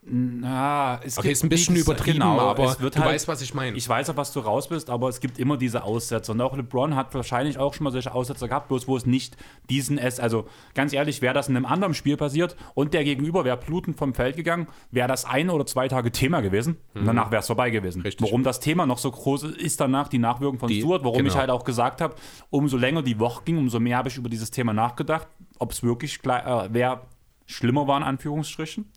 Na, 0.01 0.99
es 1.03 1.17
Okay, 1.17 1.31
ist 1.33 1.43
ein 1.43 1.49
bisschen 1.49 1.75
gesagt, 1.75 1.99
übertrieben, 1.99 2.21
aber 2.23 2.63
es 2.63 2.79
wird 2.79 2.95
du 2.95 2.99
halt, 3.01 3.11
weißt, 3.13 3.27
was 3.27 3.41
ich 3.41 3.53
meine. 3.53 3.75
Ich 3.75 3.87
weiß 3.87 4.09
auch, 4.09 4.15
was 4.17 4.31
du 4.31 4.39
raus 4.39 4.69
bist, 4.69 4.89
aber 4.89 5.09
es 5.09 5.19
gibt 5.19 5.37
immer 5.37 5.57
diese 5.57 5.83
Aussetzer. 5.83 6.31
Und 6.31 6.39
auch 6.41 6.55
LeBron 6.55 6.95
hat 6.95 7.13
wahrscheinlich 7.13 7.57
auch 7.57 7.73
schon 7.73 7.83
mal 7.83 7.91
solche 7.91 8.13
Aussetzer 8.13 8.47
gehabt, 8.47 8.69
bloß 8.69 8.87
wo 8.87 8.95
es 8.95 9.05
nicht 9.05 9.35
diesen 9.69 9.97
S. 9.97 10.19
Also 10.21 10.47
ganz 10.73 10.93
ehrlich, 10.93 11.21
wäre 11.21 11.33
das 11.33 11.49
in 11.49 11.57
einem 11.57 11.65
anderen 11.65 11.93
Spiel 11.93 12.15
passiert 12.15 12.55
und 12.75 12.93
der 12.93 13.03
Gegenüber 13.03 13.43
wäre 13.43 13.57
blutend 13.57 13.97
vom 13.97 14.13
Feld 14.13 14.37
gegangen, 14.37 14.67
wäre 14.89 15.09
das 15.09 15.25
ein 15.25 15.49
oder 15.49 15.65
zwei 15.65 15.89
Tage 15.89 16.11
Thema 16.13 16.39
gewesen. 16.39 16.77
Und 16.95 17.05
danach 17.05 17.29
wäre 17.29 17.41
es 17.41 17.47
vorbei 17.47 17.69
gewesen. 17.69 17.99
Mhm. 17.99 18.05
Richtig. 18.05 18.25
Warum 18.25 18.43
das 18.43 18.61
Thema 18.61 18.85
noch 18.85 18.99
so 18.99 19.11
groß 19.11 19.43
ist, 19.43 19.57
ist 19.57 19.79
danach 19.81 20.07
die 20.07 20.17
Nachwirkung 20.19 20.59
von 20.59 20.69
Die- 20.69 20.79
Stuart. 20.79 21.03
Warum 21.03 21.19
ich 21.19 21.25
genau. 21.33 21.39
halt 21.39 21.49
auch 21.49 21.65
gesagt 21.65 21.99
habe, 21.99 22.15
umso 22.49 22.77
länger 22.77 23.03
die 23.03 23.19
Woche 23.19 23.43
ging, 23.43 23.57
umso 23.57 23.79
mehr 23.81 23.97
habe 23.97 24.07
ich 24.07 24.15
über 24.17 24.29
dieses 24.29 24.49
Thema 24.49 24.71
nachgedacht, 24.73 25.27
ob 25.59 25.71
es 25.73 25.83
wirklich 25.83 26.19
äh, 26.25 26.69
wer 26.71 27.01
schlimmer 27.45 27.85
war, 27.85 27.97
in 27.97 28.03
Anführungsstrichen. 28.03 28.89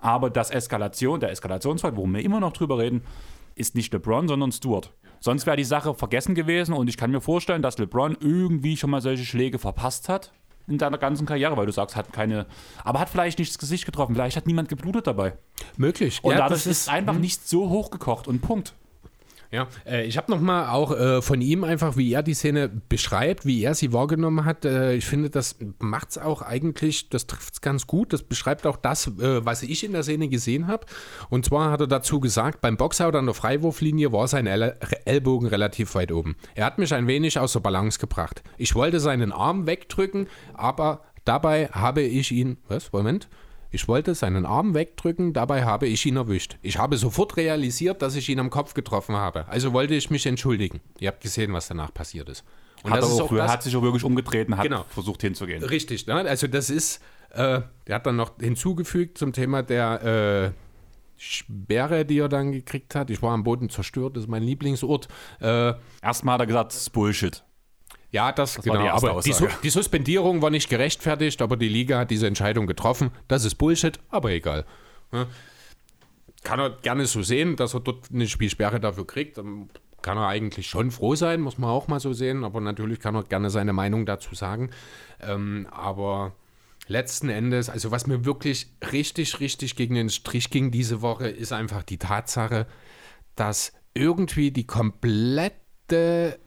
Aber 0.00 0.30
das 0.30 0.50
Eskalation, 0.50 1.20
der 1.20 1.30
Eskalationsfall, 1.30 1.96
worum 1.96 2.14
wir 2.14 2.22
immer 2.22 2.40
noch 2.40 2.52
drüber 2.52 2.78
reden, 2.78 3.02
ist 3.54 3.74
nicht 3.74 3.92
LeBron, 3.92 4.28
sondern 4.28 4.52
Stewart. 4.52 4.92
Sonst 5.20 5.46
wäre 5.46 5.56
die 5.56 5.64
Sache 5.64 5.94
vergessen 5.94 6.34
gewesen 6.34 6.74
und 6.74 6.88
ich 6.88 6.96
kann 6.96 7.10
mir 7.10 7.20
vorstellen, 7.20 7.62
dass 7.62 7.78
LeBron 7.78 8.16
irgendwie 8.20 8.76
schon 8.76 8.90
mal 8.90 9.00
solche 9.00 9.24
Schläge 9.24 9.58
verpasst 9.58 10.08
hat 10.08 10.32
in 10.68 10.78
seiner 10.78 10.98
ganzen 10.98 11.26
Karriere, 11.26 11.56
weil 11.56 11.66
du 11.66 11.72
sagst, 11.72 11.96
hat 11.96 12.12
keine, 12.12 12.46
aber 12.84 13.00
hat 13.00 13.08
vielleicht 13.08 13.38
nicht 13.38 13.50
das 13.50 13.58
Gesicht 13.58 13.86
getroffen, 13.86 14.14
vielleicht 14.14 14.36
hat 14.36 14.46
niemand 14.46 14.68
geblutet 14.68 15.06
dabei. 15.06 15.34
Möglich. 15.76 16.20
Und 16.22 16.32
ja, 16.32 16.38
dadurch 16.38 16.64
das 16.64 16.66
ist 16.66 16.82
es 16.82 16.88
einfach 16.88 17.14
nicht 17.14 17.48
so 17.48 17.70
hochgekocht 17.70 18.28
und 18.28 18.42
Punkt. 18.42 18.74
Ja, 19.50 19.68
äh, 19.86 20.04
ich 20.04 20.16
habe 20.16 20.30
nochmal 20.30 20.68
auch 20.68 20.92
äh, 20.92 21.22
von 21.22 21.40
ihm 21.40 21.64
einfach, 21.64 21.96
wie 21.96 22.12
er 22.12 22.22
die 22.22 22.34
Szene 22.34 22.68
beschreibt, 22.68 23.46
wie 23.46 23.62
er 23.62 23.74
sie 23.74 23.92
wahrgenommen 23.92 24.44
hat. 24.44 24.64
Äh, 24.64 24.94
ich 24.94 25.06
finde, 25.06 25.30
das 25.30 25.56
macht 25.78 26.10
es 26.10 26.18
auch 26.18 26.42
eigentlich, 26.42 27.08
das 27.08 27.26
trifft 27.26 27.54
es 27.54 27.60
ganz 27.60 27.86
gut. 27.86 28.12
Das 28.12 28.22
beschreibt 28.22 28.66
auch 28.66 28.76
das, 28.76 29.12
was 29.16 29.62
ich 29.62 29.84
in 29.84 29.92
der 29.92 30.02
Szene 30.02 30.28
gesehen 30.28 30.66
habe. 30.66 30.86
Und 31.28 31.44
zwar 31.44 31.70
hat 31.70 31.80
er 31.80 31.86
dazu 31.86 32.20
gesagt, 32.20 32.60
beim 32.60 32.76
Boxout 32.76 33.16
an 33.16 33.26
der 33.26 33.34
Freiwurflinie 33.34 34.12
war 34.12 34.28
sein 34.28 34.46
El 34.46 34.76
Ellbogen 35.04 35.48
relativ 35.48 35.94
weit 35.94 36.12
oben. 36.12 36.36
Er 36.54 36.66
hat 36.66 36.78
mich 36.78 36.92
ein 36.92 37.06
wenig 37.06 37.38
aus 37.38 37.52
der 37.52 37.60
Balance 37.60 37.98
gebracht. 37.98 38.42
Ich 38.58 38.74
wollte 38.74 39.00
seinen 39.00 39.32
Arm 39.32 39.66
wegdrücken, 39.66 40.28
aber 40.54 41.02
dabei 41.24 41.68
habe 41.68 42.02
ich 42.02 42.32
ihn, 42.32 42.58
was, 42.68 42.92
Moment, 42.92 43.28
ich 43.76 43.88
wollte 43.88 44.14
seinen 44.14 44.46
Arm 44.46 44.72
wegdrücken, 44.72 45.34
dabei 45.34 45.66
habe 45.66 45.86
ich 45.86 46.06
ihn 46.06 46.16
erwischt. 46.16 46.56
Ich 46.62 46.78
habe 46.78 46.96
sofort 46.96 47.36
realisiert, 47.36 48.00
dass 48.00 48.16
ich 48.16 48.26
ihn 48.30 48.40
am 48.40 48.48
Kopf 48.48 48.72
getroffen 48.72 49.16
habe. 49.16 49.46
Also 49.48 49.74
wollte 49.74 49.94
ich 49.94 50.08
mich 50.08 50.24
entschuldigen. 50.24 50.80
Ihr 50.98 51.08
habt 51.08 51.20
gesehen, 51.20 51.52
was 51.52 51.68
danach 51.68 51.92
passiert 51.92 52.30
ist. 52.30 52.42
Und 52.82 52.90
hat, 52.90 53.02
das 53.02 53.12
ist 53.12 53.20
auch, 53.20 53.36
das, 53.36 53.52
hat 53.52 53.62
sich 53.62 53.76
auch 53.76 53.82
wirklich 53.82 54.02
umgedreht 54.02 54.48
und 54.48 54.56
hat 54.56 54.64
genau. 54.64 54.86
versucht 54.88 55.20
hinzugehen. 55.20 55.62
Richtig, 55.62 56.06
ne? 56.06 56.14
also 56.14 56.46
das 56.46 56.70
ist, 56.70 57.02
äh, 57.34 57.60
er 57.84 57.94
hat 57.94 58.06
dann 58.06 58.16
noch 58.16 58.32
hinzugefügt 58.40 59.18
zum 59.18 59.34
Thema 59.34 59.62
der 59.62 60.02
äh, 60.46 60.50
Sperre, 61.18 62.06
die 62.06 62.20
er 62.20 62.30
dann 62.30 62.52
gekriegt 62.52 62.94
hat. 62.94 63.10
Ich 63.10 63.20
war 63.20 63.32
am 63.32 63.44
Boden 63.44 63.68
zerstört, 63.68 64.16
das 64.16 64.22
ist 64.22 64.30
mein 64.30 64.42
Lieblingsort. 64.42 65.08
Äh, 65.42 65.74
Erstmal 66.00 66.34
hat 66.34 66.40
er 66.40 66.46
gesagt, 66.46 66.72
das 66.72 66.80
ist 66.80 66.90
Bullshit. 66.90 67.44
Ja, 68.10 68.32
das, 68.32 68.54
das 68.54 68.64
genau. 68.64 68.82
Die 68.82 68.88
aber 68.88 69.20
die, 69.20 69.34
die, 69.62 69.70
Suspendierung 69.70 70.42
war 70.42 70.50
nicht 70.50 70.68
gerechtfertigt, 70.68 71.42
aber 71.42 71.56
die 71.56 71.68
Liga 71.68 71.98
hat 71.98 72.10
diese 72.10 72.26
Entscheidung 72.26 72.66
getroffen. 72.66 73.10
Das 73.28 73.44
ist 73.44 73.56
Bullshit, 73.56 73.98
aber 74.10 74.30
egal. 74.30 74.64
Kann 76.42 76.60
er 76.60 76.70
gerne 76.70 77.06
so 77.06 77.22
sehen, 77.22 77.56
dass 77.56 77.74
er 77.74 77.80
dort 77.80 78.10
eine 78.12 78.28
Spielsperre 78.28 78.80
dafür 78.80 79.06
kriegt. 79.06 79.36
Kann 79.36 80.18
er 80.18 80.28
eigentlich 80.28 80.68
schon 80.68 80.90
froh 80.90 81.14
sein, 81.14 81.40
muss 81.40 81.58
man 81.58 81.70
auch 81.70 81.88
mal 81.88 82.00
so 82.00 82.12
sehen. 82.12 82.44
Aber 82.44 82.60
natürlich 82.60 83.00
kann 83.00 83.14
er 83.16 83.24
gerne 83.24 83.50
seine 83.50 83.72
Meinung 83.72 84.06
dazu 84.06 84.34
sagen. 84.34 84.70
Ähm, 85.20 85.66
aber 85.70 86.32
letzten 86.86 87.28
Endes, 87.28 87.68
also 87.68 87.90
was 87.90 88.06
mir 88.06 88.24
wirklich 88.24 88.68
richtig, 88.92 89.40
richtig 89.40 89.74
gegen 89.76 89.96
den 89.96 90.10
Strich 90.10 90.50
ging 90.50 90.70
diese 90.70 91.02
Woche, 91.02 91.28
ist 91.28 91.52
einfach 91.52 91.82
die 91.82 91.98
Tatsache, 91.98 92.66
dass 93.34 93.72
irgendwie 93.94 94.50
die 94.52 94.66
komplette 94.66 96.38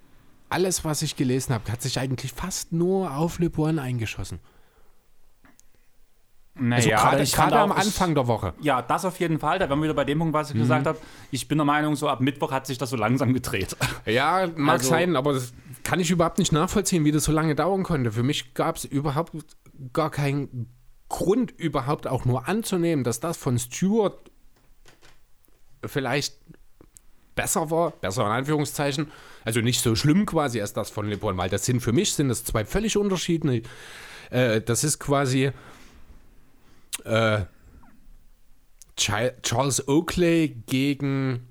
alles, 0.50 0.84
was 0.84 1.02
ich 1.02 1.16
gelesen 1.16 1.54
habe, 1.54 1.72
hat 1.72 1.82
sich 1.82 2.00
eigentlich 2.00 2.34
fast 2.34 2.72
nur 2.72 3.16
auf 3.16 3.40
Le 3.40 3.50
Bon 3.50 3.80
eingeschossen. 3.80 4.40
Naja, 6.56 6.98
also 7.10 7.36
gerade 7.36 7.58
am 7.58 7.72
Anfang 7.72 8.16
der 8.16 8.28
Woche. 8.28 8.54
Ja, 8.60 8.82
das 8.82 9.06
auf 9.06 9.20
jeden 9.20 9.40
Fall. 9.40 9.60
Da 9.60 9.70
waren 9.70 9.80
wir 9.80 9.86
wieder 9.86 9.94
bei 9.94 10.04
dem 10.04 10.20
Punkt, 10.20 10.34
was 10.34 10.50
ich 10.50 10.56
mhm. 10.56 10.62
gesagt 10.62 10.88
habe. 10.88 10.98
Ich 11.32 11.48
bin 11.48 11.58
der 11.58 11.66
Meinung, 11.66 11.96
so 11.96 12.10
ab 12.10 12.20
Mittwoch 12.20 12.52
hat 12.52 12.68
sich 12.68 12.78
das 12.78 12.90
so 12.90 12.98
langsam 12.98 13.34
gedreht. 13.34 13.78
Ja, 14.06 14.48
mag 14.56 14.80
also, 14.80 14.90
sein, 14.90 15.16
aber 15.16 15.34
das 15.34 15.54
kann 15.84 16.00
ich 16.00 16.10
überhaupt 16.10 16.40
nicht 16.40 16.52
nachvollziehen, 16.52 17.06
wie 17.06 17.12
das 17.12 17.26
so 17.26 17.32
lange 17.32 17.54
dauern 17.54 17.84
konnte. 17.84 18.12
Für 18.12 18.24
mich 18.24 18.54
gab 18.56 18.78
es 18.78 18.86
überhaupt 18.86 19.34
gar 19.94 20.10
keinen 20.10 20.68
Grund, 21.10 21.52
überhaupt 21.52 22.08
auch 22.08 22.26
nur 22.26 22.48
anzunehmen, 22.48 23.04
dass 23.04 23.20
das 23.20 23.38
von 23.38 23.60
Stewart 23.60 24.18
vielleicht 25.86 26.36
besser 27.40 27.72
war, 27.72 27.92
besser 27.92 28.26
in 28.26 28.34
Anführungszeichen, 28.34 29.10
also 29.46 29.62
nicht 29.62 29.80
so 29.80 29.96
schlimm 29.96 30.26
quasi 30.26 30.60
als 30.60 30.74
das 30.74 30.90
von 30.90 31.08
Le 31.08 31.16
Bon, 31.16 31.38
weil 31.38 31.50
das 31.50 31.66
sind 31.66 31.80
für 31.80 31.94
mich 31.94 32.14
sind 32.14 32.28
das 32.28 32.44
zwei 32.44 32.66
völlig 32.66 32.98
unterschiedliche. 32.98 33.64
Äh, 34.30 34.60
das 34.60 34.84
ist 34.84 35.00
quasi 35.00 35.52
äh, 37.06 37.40
Charles 38.98 39.88
Oakley 39.88 40.50
gegen 40.68 41.48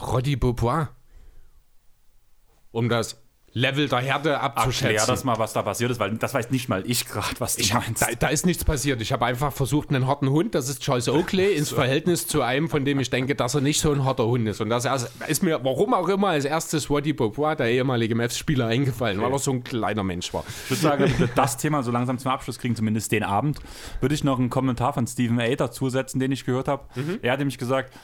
Roddy 0.00 0.34
Beaubois. 0.34 0.88
Um 2.72 2.88
das 2.88 3.22
Level 3.56 3.88
der 3.88 4.00
Härte 4.00 4.38
abzuschätzen. 4.38 4.88
Erklär 4.88 5.06
das 5.06 5.24
mal, 5.24 5.38
was 5.38 5.54
da 5.54 5.62
passiert 5.62 5.90
ist, 5.90 5.98
weil 5.98 6.14
das 6.16 6.34
weiß 6.34 6.50
nicht 6.50 6.68
mal 6.68 6.82
ich 6.86 7.06
gerade, 7.06 7.34
was 7.38 7.56
du 7.56 7.62
ich 7.62 7.72
meinst. 7.72 8.02
Da, 8.02 8.08
da, 8.18 8.28
ist 8.28 8.44
nichts 8.44 8.66
passiert. 8.66 9.00
Ich 9.00 9.12
habe 9.12 9.24
einfach 9.24 9.50
versucht, 9.50 9.88
einen 9.88 10.06
harten 10.06 10.28
Hund, 10.28 10.54
das 10.54 10.68
ist 10.68 10.82
Charles 10.82 11.08
Oakley, 11.08 11.54
ins. 11.54 11.70
Verhältnis 11.76 12.26
zu 12.26 12.42
einem, 12.42 12.68
von 12.68 12.84
dem 12.84 13.00
ich 13.00 13.08
denke, 13.08 13.34
dass 13.34 13.54
er 13.54 13.62
nicht 13.62 13.80
so 13.80 13.90
ein 13.92 14.04
harter 14.04 14.26
Hund 14.26 14.46
ist. 14.46 14.60
Und 14.60 14.68
das 14.68 14.84
ist 15.26 15.42
mir, 15.42 15.64
warum 15.64 15.94
auch 15.94 16.08
immer, 16.10 16.28
als 16.28 16.44
erstes 16.44 16.90
Waddy 16.90 17.14
Beaubois, 17.14 17.54
der 17.54 17.70
ehemalige 17.70 18.14
Mavs-Spieler, 18.14 18.66
eingefallen, 18.66 19.20
okay. 19.20 19.26
weil 19.26 19.34
er 19.34 19.38
so 19.38 19.52
ein 19.52 19.64
kleiner 19.64 20.04
Mensch 20.04 20.34
war. 20.34 20.44
Ich 20.64 20.72
würde 20.72 20.82
sagen, 20.82 21.14
wir 21.16 21.28
das 21.34 21.56
Thema 21.56 21.82
so 21.82 21.90
langsam 21.90 22.18
zum 22.18 22.30
Abschluss 22.32 22.58
kriegen, 22.58 22.76
zumindest 22.76 23.10
den 23.10 23.22
Abend, 23.22 23.60
würde 24.00 24.14
ich 24.14 24.22
noch 24.22 24.38
einen 24.38 24.50
Kommentar 24.50 24.92
von 24.92 25.06
Stephen 25.06 25.40
A. 25.40 25.48
dazusetzen, 25.54 26.20
den 26.20 26.30
ich 26.30 26.44
gehört 26.44 26.68
habe. 26.68 26.84
Mhm. 26.94 27.20
Er 27.22 27.32
hat 27.32 27.38
nämlich 27.38 27.56
gesagt, 27.56 27.94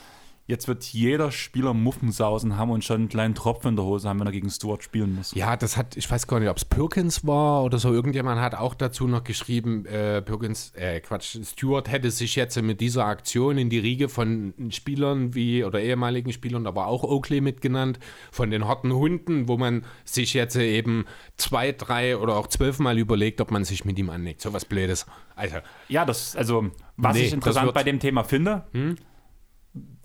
Jetzt 0.45 0.67
wird 0.67 0.83
jeder 0.83 1.31
Spieler 1.31 1.73
Muffensausen 1.73 2.57
haben 2.57 2.69
und 2.69 2.83
schon 2.83 2.97
einen 2.97 3.09
kleinen 3.09 3.33
Tropfen 3.33 3.69
in 3.69 3.75
der 3.77 3.85
Hose 3.85 4.09
haben, 4.09 4.19
wenn 4.19 4.27
er 4.27 4.33
gegen 4.33 4.49
Stuart 4.49 4.83
spielen 4.83 5.15
muss. 5.15 5.33
Ja, 5.33 5.55
das 5.55 5.77
hat, 5.77 5.95
ich 5.95 6.11
weiß 6.11 6.27
gar 6.27 6.41
nicht, 6.41 6.49
ob 6.49 6.57
es 6.57 6.65
Perkins 6.65 7.25
war 7.25 7.63
oder 7.63 7.79
so. 7.79 7.93
Irgendjemand 7.93 8.41
hat 8.41 8.53
auch 8.53 8.73
dazu 8.75 9.07
noch 9.07 9.23
geschrieben, 9.23 9.85
äh, 9.85 10.21
Perkins, 10.21 10.73
äh, 10.75 10.99
Quatsch, 10.99 11.37
Stuart 11.45 11.89
hätte 11.89 12.11
sich 12.11 12.35
jetzt 12.35 12.61
mit 12.61 12.81
dieser 12.81 13.05
Aktion 13.05 13.57
in 13.57 13.69
die 13.69 13.79
Riege 13.79 14.09
von 14.09 14.53
Spielern 14.69 15.33
wie, 15.33 15.63
oder 15.63 15.79
ehemaligen 15.79 16.33
Spielern, 16.33 16.67
aber 16.67 16.87
auch 16.87 17.03
Oakley 17.03 17.39
mitgenannt, 17.39 17.99
von 18.29 18.51
den 18.51 18.67
harten 18.67 18.93
Hunden, 18.93 19.47
wo 19.47 19.55
man 19.55 19.85
sich 20.03 20.33
jetzt 20.33 20.57
eben 20.57 21.05
zwei, 21.37 21.71
drei 21.71 22.17
oder 22.17 22.35
auch 22.35 22.47
zwölfmal 22.47 22.97
überlegt, 22.97 23.39
ob 23.39 23.49
man 23.49 23.63
sich 23.63 23.85
mit 23.85 23.97
ihm 23.97 24.09
anlegt. 24.09 24.41
So 24.41 24.51
was 24.51 24.65
Blödes. 24.65 25.05
Also, 25.37 25.57
ja, 25.87 26.03
das, 26.03 26.35
also, 26.35 26.69
was 26.97 27.15
nee, 27.15 27.23
ich 27.23 27.33
interessant 27.33 27.73
bei 27.73 27.83
dem 27.83 28.01
Thema 28.01 28.25
finde, 28.25 28.65
hm? 28.73 28.97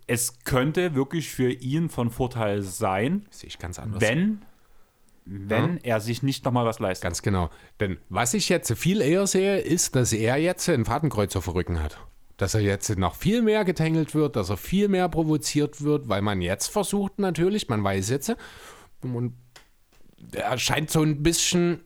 Es 0.08 0.40
könnte 0.40 0.94
wirklich 0.94 1.30
für 1.30 1.50
ihn 1.50 1.88
von 1.88 2.10
Vorteil 2.10 2.62
sein, 2.62 3.26
sehe 3.30 3.48
ich 3.48 3.58
ganz 3.58 3.78
anders. 3.78 4.00
wenn 4.00 4.42
wenn 5.30 5.74
ja. 5.74 5.80
er 5.82 6.00
sich 6.00 6.22
nicht 6.22 6.46
nochmal 6.46 6.64
was 6.64 6.78
leistet. 6.78 7.02
Ganz 7.02 7.20
genau. 7.20 7.50
Denn 7.80 7.98
was 8.08 8.32
ich 8.32 8.48
jetzt 8.48 8.72
viel 8.78 9.02
eher 9.02 9.26
sehe, 9.26 9.58
ist, 9.58 9.94
dass 9.94 10.14
er 10.14 10.38
jetzt 10.38 10.66
einen 10.70 10.86
Fadenkreuzer 10.86 11.42
vor 11.42 11.54
Rücken 11.54 11.82
hat. 11.82 11.98
Dass 12.38 12.54
er 12.54 12.62
jetzt 12.62 12.96
noch 12.96 13.14
viel 13.14 13.42
mehr 13.42 13.66
getängelt 13.66 14.14
wird, 14.14 14.36
dass 14.36 14.48
er 14.48 14.56
viel 14.56 14.88
mehr 14.88 15.06
provoziert 15.10 15.82
wird, 15.82 16.08
weil 16.08 16.22
man 16.22 16.40
jetzt 16.40 16.68
versucht 16.68 17.18
natürlich, 17.18 17.68
man 17.68 17.84
weiß 17.84 18.08
jetzt, 18.08 18.34
und 19.02 19.34
er 20.32 20.56
scheint 20.56 20.90
so 20.90 21.02
ein 21.02 21.22
bisschen 21.22 21.80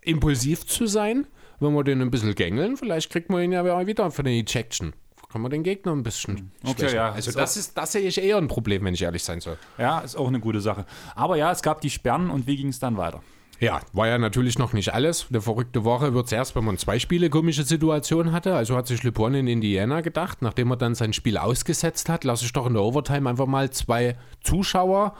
impulsiv 0.00 0.64
zu 0.66 0.86
sein. 0.86 1.26
Wenn 1.58 1.74
wir 1.74 1.84
den 1.84 2.00
ein 2.00 2.10
bisschen 2.10 2.34
gängeln, 2.34 2.78
vielleicht 2.78 3.10
kriegt 3.10 3.28
man 3.28 3.42
ihn 3.42 3.52
ja 3.52 3.86
wieder 3.86 4.10
für 4.10 4.22
eine 4.22 4.30
Ejection 4.30 4.94
kann 5.30 5.40
man 5.40 5.50
den 5.50 5.62
Gegner 5.62 5.92
ein 5.92 6.02
bisschen 6.02 6.50
okay, 6.64 6.80
schwächen. 6.80 6.96
Ja. 6.96 7.12
Also 7.12 7.32
das, 7.32 7.56
ist, 7.56 7.76
das 7.76 7.92
sehe 7.92 8.02
ich 8.02 8.20
eher 8.20 8.36
ein 8.36 8.48
Problem, 8.48 8.84
wenn 8.84 8.94
ich 8.94 9.02
ehrlich 9.02 9.22
sein 9.22 9.40
soll. 9.40 9.58
Ja, 9.78 10.00
ist 10.00 10.16
auch 10.16 10.28
eine 10.28 10.40
gute 10.40 10.60
Sache. 10.60 10.86
Aber 11.14 11.36
ja, 11.36 11.52
es 11.52 11.62
gab 11.62 11.80
die 11.80 11.90
Sperren 11.90 12.30
und 12.30 12.46
wie 12.46 12.56
ging 12.56 12.68
es 12.68 12.80
dann 12.80 12.96
weiter? 12.96 13.22
Ja, 13.60 13.80
war 13.92 14.08
ja 14.08 14.16
natürlich 14.16 14.58
noch 14.58 14.72
nicht 14.72 14.94
alles. 14.94 15.26
Eine 15.28 15.42
verrückte 15.42 15.84
Woche 15.84 16.14
wird 16.14 16.26
es 16.26 16.32
erst, 16.32 16.56
wenn 16.56 16.64
man 16.64 16.78
zwei 16.78 16.98
Spiele 16.98 17.28
komische 17.28 17.62
Situationen 17.62 18.32
hatte. 18.32 18.56
Also 18.56 18.74
hat 18.74 18.86
sich 18.86 19.02
LeBron 19.02 19.34
in 19.34 19.46
Indiana 19.46 20.00
gedacht, 20.00 20.40
nachdem 20.40 20.70
er 20.70 20.76
dann 20.76 20.94
sein 20.94 21.12
Spiel 21.12 21.36
ausgesetzt 21.36 22.08
hat, 22.08 22.24
lasse 22.24 22.46
ich 22.46 22.52
doch 22.54 22.66
in 22.66 22.72
der 22.72 22.82
Overtime 22.82 23.28
einfach 23.28 23.46
mal 23.46 23.70
zwei 23.70 24.16
Zuschauer 24.42 25.14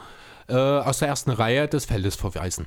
äh, 0.49 0.55
aus 0.55 0.99
der 0.99 1.09
ersten 1.09 1.29
Reihe 1.29 1.67
des 1.67 1.85
Feldes 1.85 2.15
verweisen. 2.15 2.65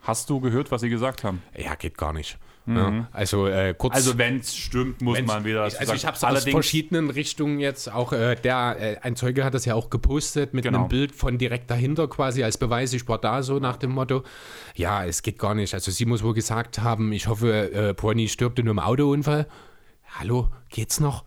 Hast 0.00 0.30
du 0.30 0.40
gehört, 0.40 0.70
was 0.70 0.80
sie 0.80 0.88
gesagt 0.88 1.22
haben? 1.22 1.42
Ja, 1.54 1.74
geht 1.74 1.98
gar 1.98 2.14
nicht. 2.14 2.38
Mhm. 2.66 3.06
Also 3.12 3.46
äh, 3.46 3.74
kurz. 3.76 3.94
Also 3.94 4.18
wenn 4.18 4.38
es 4.38 4.54
stimmt, 4.54 5.00
muss 5.00 5.20
man 5.22 5.44
wieder. 5.44 5.62
Also 5.62 5.94
ich 5.94 6.06
habe 6.06 6.16
es 6.16 6.24
aus 6.24 6.44
verschiedenen 6.44 7.10
Richtungen 7.10 7.58
jetzt 7.58 7.92
auch. 7.92 8.12
Äh, 8.12 8.36
der 8.36 8.76
äh, 8.78 8.96
ein 9.02 9.16
Zeuge 9.16 9.44
hat 9.44 9.54
das 9.54 9.64
ja 9.64 9.74
auch 9.74 9.90
gepostet 9.90 10.54
mit 10.54 10.64
genau. 10.64 10.80
einem 10.80 10.88
Bild 10.88 11.12
von 11.12 11.38
direkt 11.38 11.70
dahinter 11.70 12.08
quasi 12.08 12.44
als 12.44 12.58
Beweis. 12.58 12.92
Ich 12.92 13.08
war 13.08 13.18
da 13.18 13.42
so 13.42 13.58
nach 13.58 13.76
dem 13.76 13.90
Motto. 13.92 14.22
Ja, 14.74 15.04
es 15.04 15.22
geht 15.22 15.38
gar 15.38 15.54
nicht. 15.54 15.74
Also 15.74 15.90
sie 15.90 16.04
muss 16.04 16.22
wohl 16.22 16.34
gesagt 16.34 16.80
haben, 16.80 17.12
ich 17.12 17.28
hoffe, 17.28 17.72
äh, 17.72 17.94
Pony 17.94 18.28
stirbt 18.28 18.58
in 18.58 18.68
einem 18.68 18.78
Autounfall. 18.78 19.46
Hallo, 20.18 20.48
geht's 20.68 21.00
noch? 21.00 21.24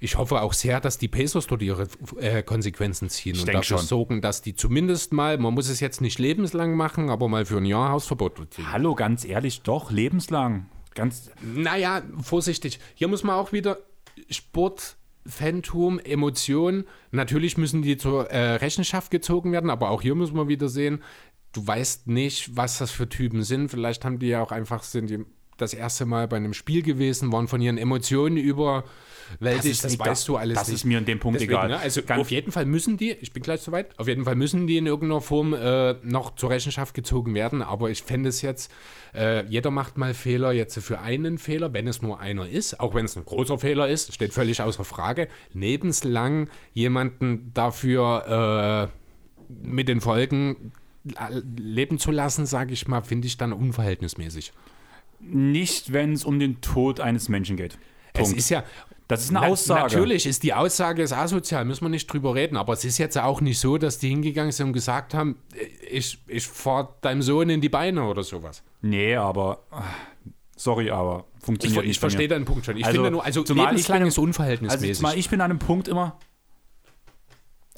Ich 0.00 0.16
hoffe 0.16 0.40
auch 0.40 0.54
sehr, 0.54 0.80
dass 0.80 0.96
die 0.96 1.08
Pacers 1.08 1.46
dort 1.46 1.60
ihre 1.60 1.86
äh, 2.18 2.42
Konsequenzen 2.42 3.10
ziehen 3.10 3.34
ich 3.34 3.42
und 3.42 3.48
dafür 3.48 3.78
schon. 3.78 3.86
sorgen, 3.86 4.20
dass 4.22 4.40
die 4.40 4.54
zumindest 4.54 5.12
mal, 5.12 5.36
man 5.36 5.52
muss 5.52 5.68
es 5.68 5.78
jetzt 5.80 6.00
nicht 6.00 6.18
lebenslang 6.18 6.74
machen, 6.74 7.10
aber 7.10 7.28
mal 7.28 7.44
für 7.44 7.58
ein 7.58 7.66
Jahr 7.66 7.90
Hausverbot 7.90 8.38
ziehen. 8.50 8.72
Hallo, 8.72 8.94
ganz 8.94 9.26
ehrlich, 9.26 9.60
doch, 9.60 9.90
lebenslang. 9.90 10.66
Ganz. 10.94 11.30
Naja, 11.42 12.02
vorsichtig. 12.22 12.80
Hier 12.94 13.08
muss 13.08 13.22
man 13.22 13.36
auch 13.36 13.52
wieder 13.52 13.78
Sport. 14.30 14.96
Phantom, 15.26 15.98
Emotionen, 15.98 16.84
natürlich 17.10 17.58
müssen 17.58 17.82
die 17.82 17.98
zur 17.98 18.30
äh, 18.30 18.54
Rechenschaft 18.54 19.10
gezogen 19.10 19.52
werden, 19.52 19.68
aber 19.68 19.90
auch 19.90 20.00
hier 20.00 20.14
muss 20.14 20.32
man 20.32 20.48
wieder 20.48 20.70
sehen, 20.70 21.02
du 21.52 21.66
weißt 21.66 22.06
nicht, 22.06 22.56
was 22.56 22.78
das 22.78 22.90
für 22.90 23.06
Typen 23.06 23.42
sind. 23.42 23.68
Vielleicht 23.68 24.04
haben 24.06 24.18
die 24.18 24.28
ja 24.28 24.42
auch 24.42 24.50
einfach, 24.50 24.82
sind 24.82 25.10
die 25.10 25.24
das 25.60 25.74
erste 25.74 26.06
Mal 26.06 26.28
bei 26.28 26.36
einem 26.36 26.54
Spiel 26.54 26.82
gewesen, 26.82 27.32
waren 27.32 27.48
von 27.48 27.60
ihren 27.60 27.78
Emotionen 27.78 28.36
über 28.36 28.84
weltlich, 29.38 29.80
das, 29.80 29.96
das 29.96 29.98
weißt 29.98 30.28
du 30.28 30.36
alles 30.36 30.58
Das 30.58 30.68
nicht. 30.68 30.76
ist 30.76 30.84
mir 30.84 30.98
in 30.98 31.04
dem 31.04 31.20
Punkt 31.20 31.36
Deswegen, 31.36 31.52
egal. 31.52 31.68
Ne? 31.68 31.78
Also 31.78 32.02
Ganz 32.02 32.20
auf 32.20 32.30
jeden 32.30 32.50
Fall 32.50 32.66
müssen 32.66 32.96
die, 32.96 33.12
ich 33.12 33.32
bin 33.32 33.42
gleich 33.42 33.60
soweit, 33.60 33.96
auf 33.98 34.08
jeden 34.08 34.24
Fall 34.24 34.34
müssen 34.34 34.66
die 34.66 34.76
in 34.76 34.86
irgendeiner 34.86 35.20
Form 35.20 35.54
äh, 35.54 35.94
noch 36.02 36.34
zur 36.34 36.50
Rechenschaft 36.50 36.94
gezogen 36.94 37.34
werden, 37.34 37.62
aber 37.62 37.90
ich 37.90 38.02
fände 38.02 38.28
es 38.28 38.42
jetzt, 38.42 38.72
äh, 39.14 39.44
jeder 39.46 39.70
macht 39.70 39.98
mal 39.98 40.14
Fehler, 40.14 40.52
jetzt 40.52 40.78
für 40.80 41.00
einen 41.00 41.38
Fehler, 41.38 41.72
wenn 41.72 41.86
es 41.86 42.02
nur 42.02 42.18
einer 42.20 42.48
ist, 42.48 42.80
auch 42.80 42.94
wenn 42.94 43.04
es 43.04 43.16
ein 43.16 43.24
großer 43.24 43.58
Fehler 43.58 43.88
ist, 43.88 44.12
steht 44.12 44.32
völlig 44.32 44.62
außer 44.62 44.84
Frage, 44.84 45.28
lebenslang 45.52 46.48
jemanden 46.72 47.52
dafür 47.54 48.90
mit 49.62 49.88
den 49.88 50.00
Folgen 50.00 50.72
äh, 51.06 51.40
leben 51.56 51.98
zu 51.98 52.10
lassen, 52.10 52.46
sage 52.46 52.72
ich 52.72 52.86
mal, 52.86 53.02
finde 53.02 53.26
ich 53.26 53.36
dann 53.36 53.52
unverhältnismäßig. 53.52 54.52
Nicht, 55.20 55.92
wenn 55.92 56.12
es 56.12 56.24
um 56.24 56.38
den 56.38 56.60
Tod 56.60 57.00
eines 57.00 57.28
Menschen 57.28 57.56
geht. 57.56 57.78
Es 58.12 58.22
Punkt. 58.22 58.38
ist 58.38 58.48
ja, 58.48 58.64
das 59.06 59.22
ist 59.24 59.30
eine 59.30 59.40
Na- 59.40 59.46
Aussage. 59.46 59.82
Natürlich 59.82 60.26
ist 60.26 60.42
die 60.42 60.54
Aussage 60.54 61.02
ist 61.02 61.12
asozial, 61.12 61.64
müssen 61.64 61.84
wir 61.84 61.88
nicht 61.88 62.06
drüber 62.06 62.34
reden. 62.34 62.56
Aber 62.56 62.72
es 62.72 62.84
ist 62.84 62.98
jetzt 62.98 63.16
auch 63.18 63.40
nicht 63.40 63.58
so, 63.58 63.76
dass 63.78 63.98
die 63.98 64.08
hingegangen 64.08 64.52
sind 64.52 64.68
und 64.68 64.72
gesagt 64.72 65.14
haben, 65.14 65.36
äh, 65.54 65.64
ich, 65.86 66.18
ich 66.26 66.46
fahr 66.46 66.96
deinem 67.02 67.22
Sohn 67.22 67.50
in 67.50 67.60
die 67.60 67.68
Beine 67.68 68.04
oder 68.04 68.22
sowas. 68.22 68.62
Nee, 68.82 69.14
aber. 69.16 69.64
Sorry, 70.56 70.90
aber 70.90 71.24
Ich, 71.38 71.44
funktioniert 71.44 71.82
ich 71.84 71.88
nicht. 71.88 71.96
mir. 71.98 72.00
verstehe 72.00 72.28
deinen 72.28 72.44
Punkt 72.44 72.66
schon. 72.66 72.76
Ich 72.76 72.84
Also, 72.84 72.96
finde 72.96 73.10
nur, 73.12 73.24
also 73.24 73.42
zumal 73.42 73.74
ich 73.78 73.86
bin- 73.86 73.96
ist 74.02 74.04
Also 74.04 74.22
unverhältnismäßig. 74.22 74.96
zumal 74.96 75.18
ich 75.18 75.30
bin 75.30 75.40
an 75.40 75.50
einem 75.50 75.58
Punkt 75.58 75.88
immer. 75.88 76.18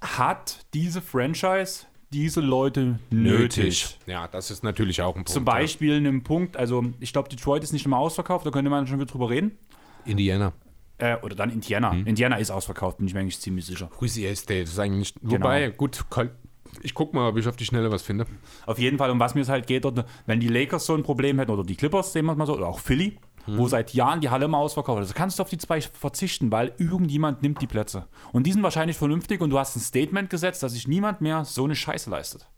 Hat 0.00 0.64
diese 0.74 1.00
Franchise 1.00 1.87
diese 2.12 2.40
Leute 2.40 2.98
nötig? 3.11 3.98
Ja, 4.07 4.29
das 4.29 4.51
ist 4.51 4.62
natürlich 4.62 5.03
auch 5.03 5.11
ein 5.11 5.25
Punkt. 5.25 5.31
Zum 5.31 5.44
Beispiel 5.44 5.96
einem 5.96 6.22
Punkt, 6.22 6.57
also 6.57 6.85
ich 7.01 7.12
glaube, 7.12 7.29
Detroit 7.29 7.64
ist 7.64 7.72
nicht 7.72 7.87
immer 7.87 7.98
ausverkauft, 7.98 8.46
da 8.46 8.51
könnte 8.51 8.70
man 8.70 8.87
schon 8.87 8.98
wieder 8.98 9.11
drüber 9.11 9.31
reden. 9.31 9.59
Ja. 10.05 10.12
Indiana. 10.12 10.53
Äh, 10.98 11.16
oder 11.22 11.35
dann 11.35 11.51
Indiana. 11.51 11.92
Mhm. 11.92 12.07
Indiana 12.07 12.37
ist 12.37 12.51
ausverkauft, 12.51 12.98
bin 12.98 13.07
ich 13.07 13.14
mir 13.14 13.20
eigentlich 13.20 13.40
ziemlich 13.40 13.66
sicher. 13.66 13.90
Husi 14.01 14.25
Estate 14.27 14.62
ist 14.62 14.79
eigentlich. 14.79 15.14
Genau. 15.14 15.33
Wobei, 15.33 15.70
gut, 15.70 16.05
ich 16.83 16.94
guck 16.94 17.12
mal, 17.12 17.29
ob 17.29 17.37
ich 17.37 17.46
auf 17.48 17.57
die 17.57 17.64
Schnelle 17.64 17.90
was 17.90 18.03
finde. 18.03 18.27
Auf 18.66 18.79
jeden 18.79 18.98
Fall, 18.98 19.11
um 19.11 19.18
was 19.18 19.35
mir 19.35 19.40
es 19.40 19.48
halt 19.48 19.66
geht, 19.66 19.85
dort, 19.85 20.05
wenn 20.27 20.40
die 20.40 20.48
Lakers 20.48 20.87
so 20.87 20.94
ein 20.94 21.03
Problem 21.03 21.38
hätten 21.38 21.51
oder 21.51 21.64
die 21.64 21.75
Clippers, 21.75 22.12
sehen 22.12 22.27
wir 22.27 22.33
es 22.33 22.38
mal 22.38 22.46
so, 22.46 22.55
oder 22.55 22.68
auch 22.68 22.79
Philly, 22.79 23.18
Mhm. 23.46 23.59
wo 23.59 23.68
seit 23.68 23.94
Jahren 23.94 24.20
die 24.20 24.31
Halle 24.31 24.44
immer 24.44 24.59
ausverkauft 24.59 25.00
ist, 25.00 25.09
also 25.09 25.14
kannst 25.14 25.38
du 25.38 25.42
auf 25.42 25.48
die 25.50 25.59
zwei 25.59 25.81
verzichten, 25.81 26.52
weil 26.52 26.72
irgendjemand 26.78 27.42
nimmt 27.42 27.61
die 27.61 27.66
Plätze. 27.66 28.07
Und 28.33 28.46
die 28.46 28.52
sind 28.52 28.62
wahrscheinlich 28.62 28.96
vernünftig 28.96 29.40
und 29.40 29.50
du 29.50 29.59
hast 29.59 29.76
ein 29.76 29.81
Statement 29.81 30.31
gesetzt, 30.31 30.62
dass 30.62 30.72
sich 30.72 30.87
niemand 30.87 31.20
mehr 31.20 31.44
so 31.44 31.64
eine 31.64 31.74
Scheiße 31.74 32.11
leistet. 32.11 32.48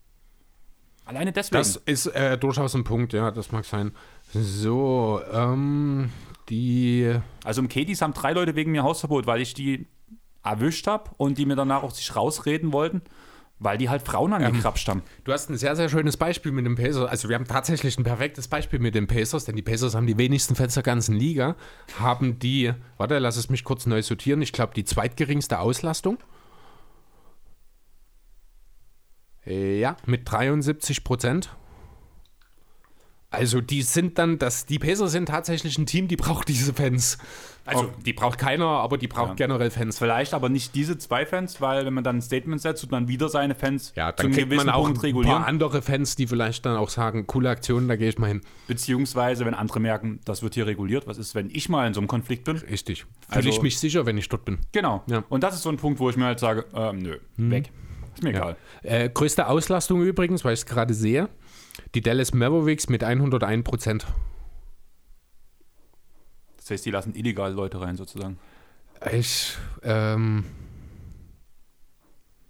Alleine 1.06 1.32
deswegen. 1.32 1.58
Das 1.58 1.76
ist 1.76 2.06
äh, 2.06 2.38
durchaus 2.38 2.74
ein 2.74 2.84
Punkt, 2.84 3.12
ja, 3.12 3.30
das 3.30 3.52
mag 3.52 3.64
sein. 3.64 3.92
So, 4.32 5.20
ähm, 5.32 6.10
die. 6.48 7.14
also 7.44 7.60
im 7.60 7.68
Katie's 7.68 8.00
haben 8.00 8.14
drei 8.14 8.32
Leute 8.32 8.54
wegen 8.54 8.72
mir 8.72 8.82
Hausverbot, 8.82 9.26
weil 9.26 9.40
ich 9.40 9.54
die 9.54 9.86
erwischt 10.42 10.86
habe 10.86 11.10
und 11.16 11.38
die 11.38 11.46
mir 11.46 11.56
danach 11.56 11.82
auch 11.82 11.90
sich 11.90 12.14
rausreden 12.14 12.72
wollten, 12.72 13.02
weil 13.58 13.78
die 13.78 13.88
halt 13.88 14.02
Frauen 14.02 14.32
Ähm, 14.32 14.42
angekrapscht 14.42 14.88
haben. 14.88 15.02
Du 15.24 15.32
hast 15.32 15.48
ein 15.50 15.56
sehr, 15.56 15.76
sehr 15.76 15.88
schönes 15.88 16.16
Beispiel 16.16 16.52
mit 16.52 16.66
den 16.66 16.74
Pacers. 16.74 17.08
Also 17.08 17.28
wir 17.28 17.36
haben 17.36 17.46
tatsächlich 17.46 17.98
ein 17.98 18.04
perfektes 18.04 18.48
Beispiel 18.48 18.78
mit 18.78 18.94
den 18.94 19.06
Pacers, 19.06 19.44
denn 19.44 19.56
die 19.56 19.62
Pacers 19.62 19.94
haben 19.94 20.06
die 20.06 20.18
wenigsten 20.18 20.54
Fans 20.54 20.74
der 20.74 20.82
ganzen 20.82 21.14
Liga. 21.14 21.56
Haben 21.98 22.38
die, 22.38 22.72
warte, 22.96 23.18
lass 23.18 23.36
es 23.36 23.48
mich 23.50 23.64
kurz 23.64 23.86
neu 23.86 24.02
sortieren, 24.02 24.42
ich 24.42 24.52
glaube 24.52 24.74
die 24.74 24.84
zweitgeringste 24.84 25.58
Auslastung. 25.58 26.18
Ja, 29.46 29.96
mit 30.06 30.30
73 30.30 31.04
Prozent. 31.04 31.54
Also 33.34 33.60
die 33.60 33.82
sind 33.82 34.18
dann, 34.18 34.38
das, 34.38 34.66
die 34.66 34.78
Pacers 34.78 35.12
sind 35.12 35.26
tatsächlich 35.26 35.76
ein 35.78 35.86
Team, 35.86 36.08
die 36.08 36.16
braucht 36.16 36.48
diese 36.48 36.72
Fans. 36.72 37.18
Also 37.66 37.90
die 38.04 38.12
braucht 38.12 38.38
keiner, 38.38 38.66
aber 38.66 38.98
die 38.98 39.08
braucht 39.08 39.30
Ja. 39.40 39.46
generell 39.46 39.70
Fans. 39.70 39.98
Vielleicht 39.98 40.34
aber 40.34 40.50
nicht 40.50 40.74
diese 40.74 40.98
zwei 40.98 41.24
Fans, 41.24 41.62
weil 41.62 41.86
wenn 41.86 41.94
man 41.94 42.04
dann 42.04 42.16
ein 42.18 42.22
Statement 42.22 42.60
setzt, 42.60 42.82
tut 42.82 42.90
man 42.90 43.08
wieder 43.08 43.30
seine 43.30 43.54
Fans 43.54 43.92
Ja, 43.96 44.14
zum 44.14 44.24
dann 44.26 44.32
kriegt 44.34 44.50
gewissen 44.50 44.66
man 44.66 44.74
auch 44.74 44.84
Punkt 44.84 44.98
ein 44.98 45.00
regulieren. 45.00 45.38
paar 45.38 45.46
andere 45.46 45.80
Fans, 45.80 46.14
die 46.14 46.26
vielleicht 46.26 46.66
dann 46.66 46.76
auch 46.76 46.90
sagen, 46.90 47.26
coole 47.26 47.48
Aktion, 47.48 47.88
da 47.88 47.96
gehe 47.96 48.10
ich 48.10 48.18
mal 48.18 48.26
hin. 48.26 48.42
Beziehungsweise, 48.66 49.46
wenn 49.46 49.54
andere 49.54 49.80
merken, 49.80 50.20
das 50.26 50.42
wird 50.42 50.54
hier 50.54 50.66
reguliert, 50.66 51.06
was 51.06 51.16
ist, 51.16 51.34
wenn 51.34 51.48
ich 51.48 51.70
mal 51.70 51.86
in 51.86 51.94
so 51.94 52.00
einem 52.00 52.08
Konflikt 52.08 52.44
bin? 52.44 52.58
Richtig. 52.58 53.06
Fühle 53.28 53.36
Also- 53.36 53.48
ich 53.48 53.62
mich 53.62 53.78
sicher, 53.78 54.04
wenn 54.04 54.18
ich 54.18 54.28
dort 54.28 54.44
bin. 54.44 54.58
Genau. 54.72 55.02
Ja. 55.06 55.24
Und 55.30 55.42
das 55.42 55.54
ist 55.54 55.62
so 55.62 55.70
ein 55.70 55.78
Punkt, 55.78 56.00
wo 56.00 56.10
ich 56.10 56.16
mir 56.18 56.26
halt 56.26 56.40
sage, 56.40 56.66
ähm, 56.74 56.98
nö, 56.98 57.16
weg. 57.38 57.70
Ist 58.14 58.22
mir 58.22 58.30
egal. 58.30 58.56
Äh, 58.82 59.08
größte 59.08 59.48
Auslastung 59.48 60.02
übrigens, 60.02 60.44
weil 60.44 60.52
ich 60.52 60.60
es 60.60 60.66
gerade 60.66 60.92
sehe, 60.92 61.28
die 61.94 62.00
Dallas 62.00 62.34
Mavericks 62.34 62.88
mit 62.88 63.04
101 63.04 63.64
Prozent. 63.64 64.06
Das 66.56 66.70
heißt, 66.70 66.86
die 66.86 66.90
lassen 66.90 67.14
illegal 67.14 67.52
Leute 67.52 67.80
rein, 67.80 67.96
sozusagen. 67.96 68.38
Ich, 69.12 69.56
ähm, 69.82 70.44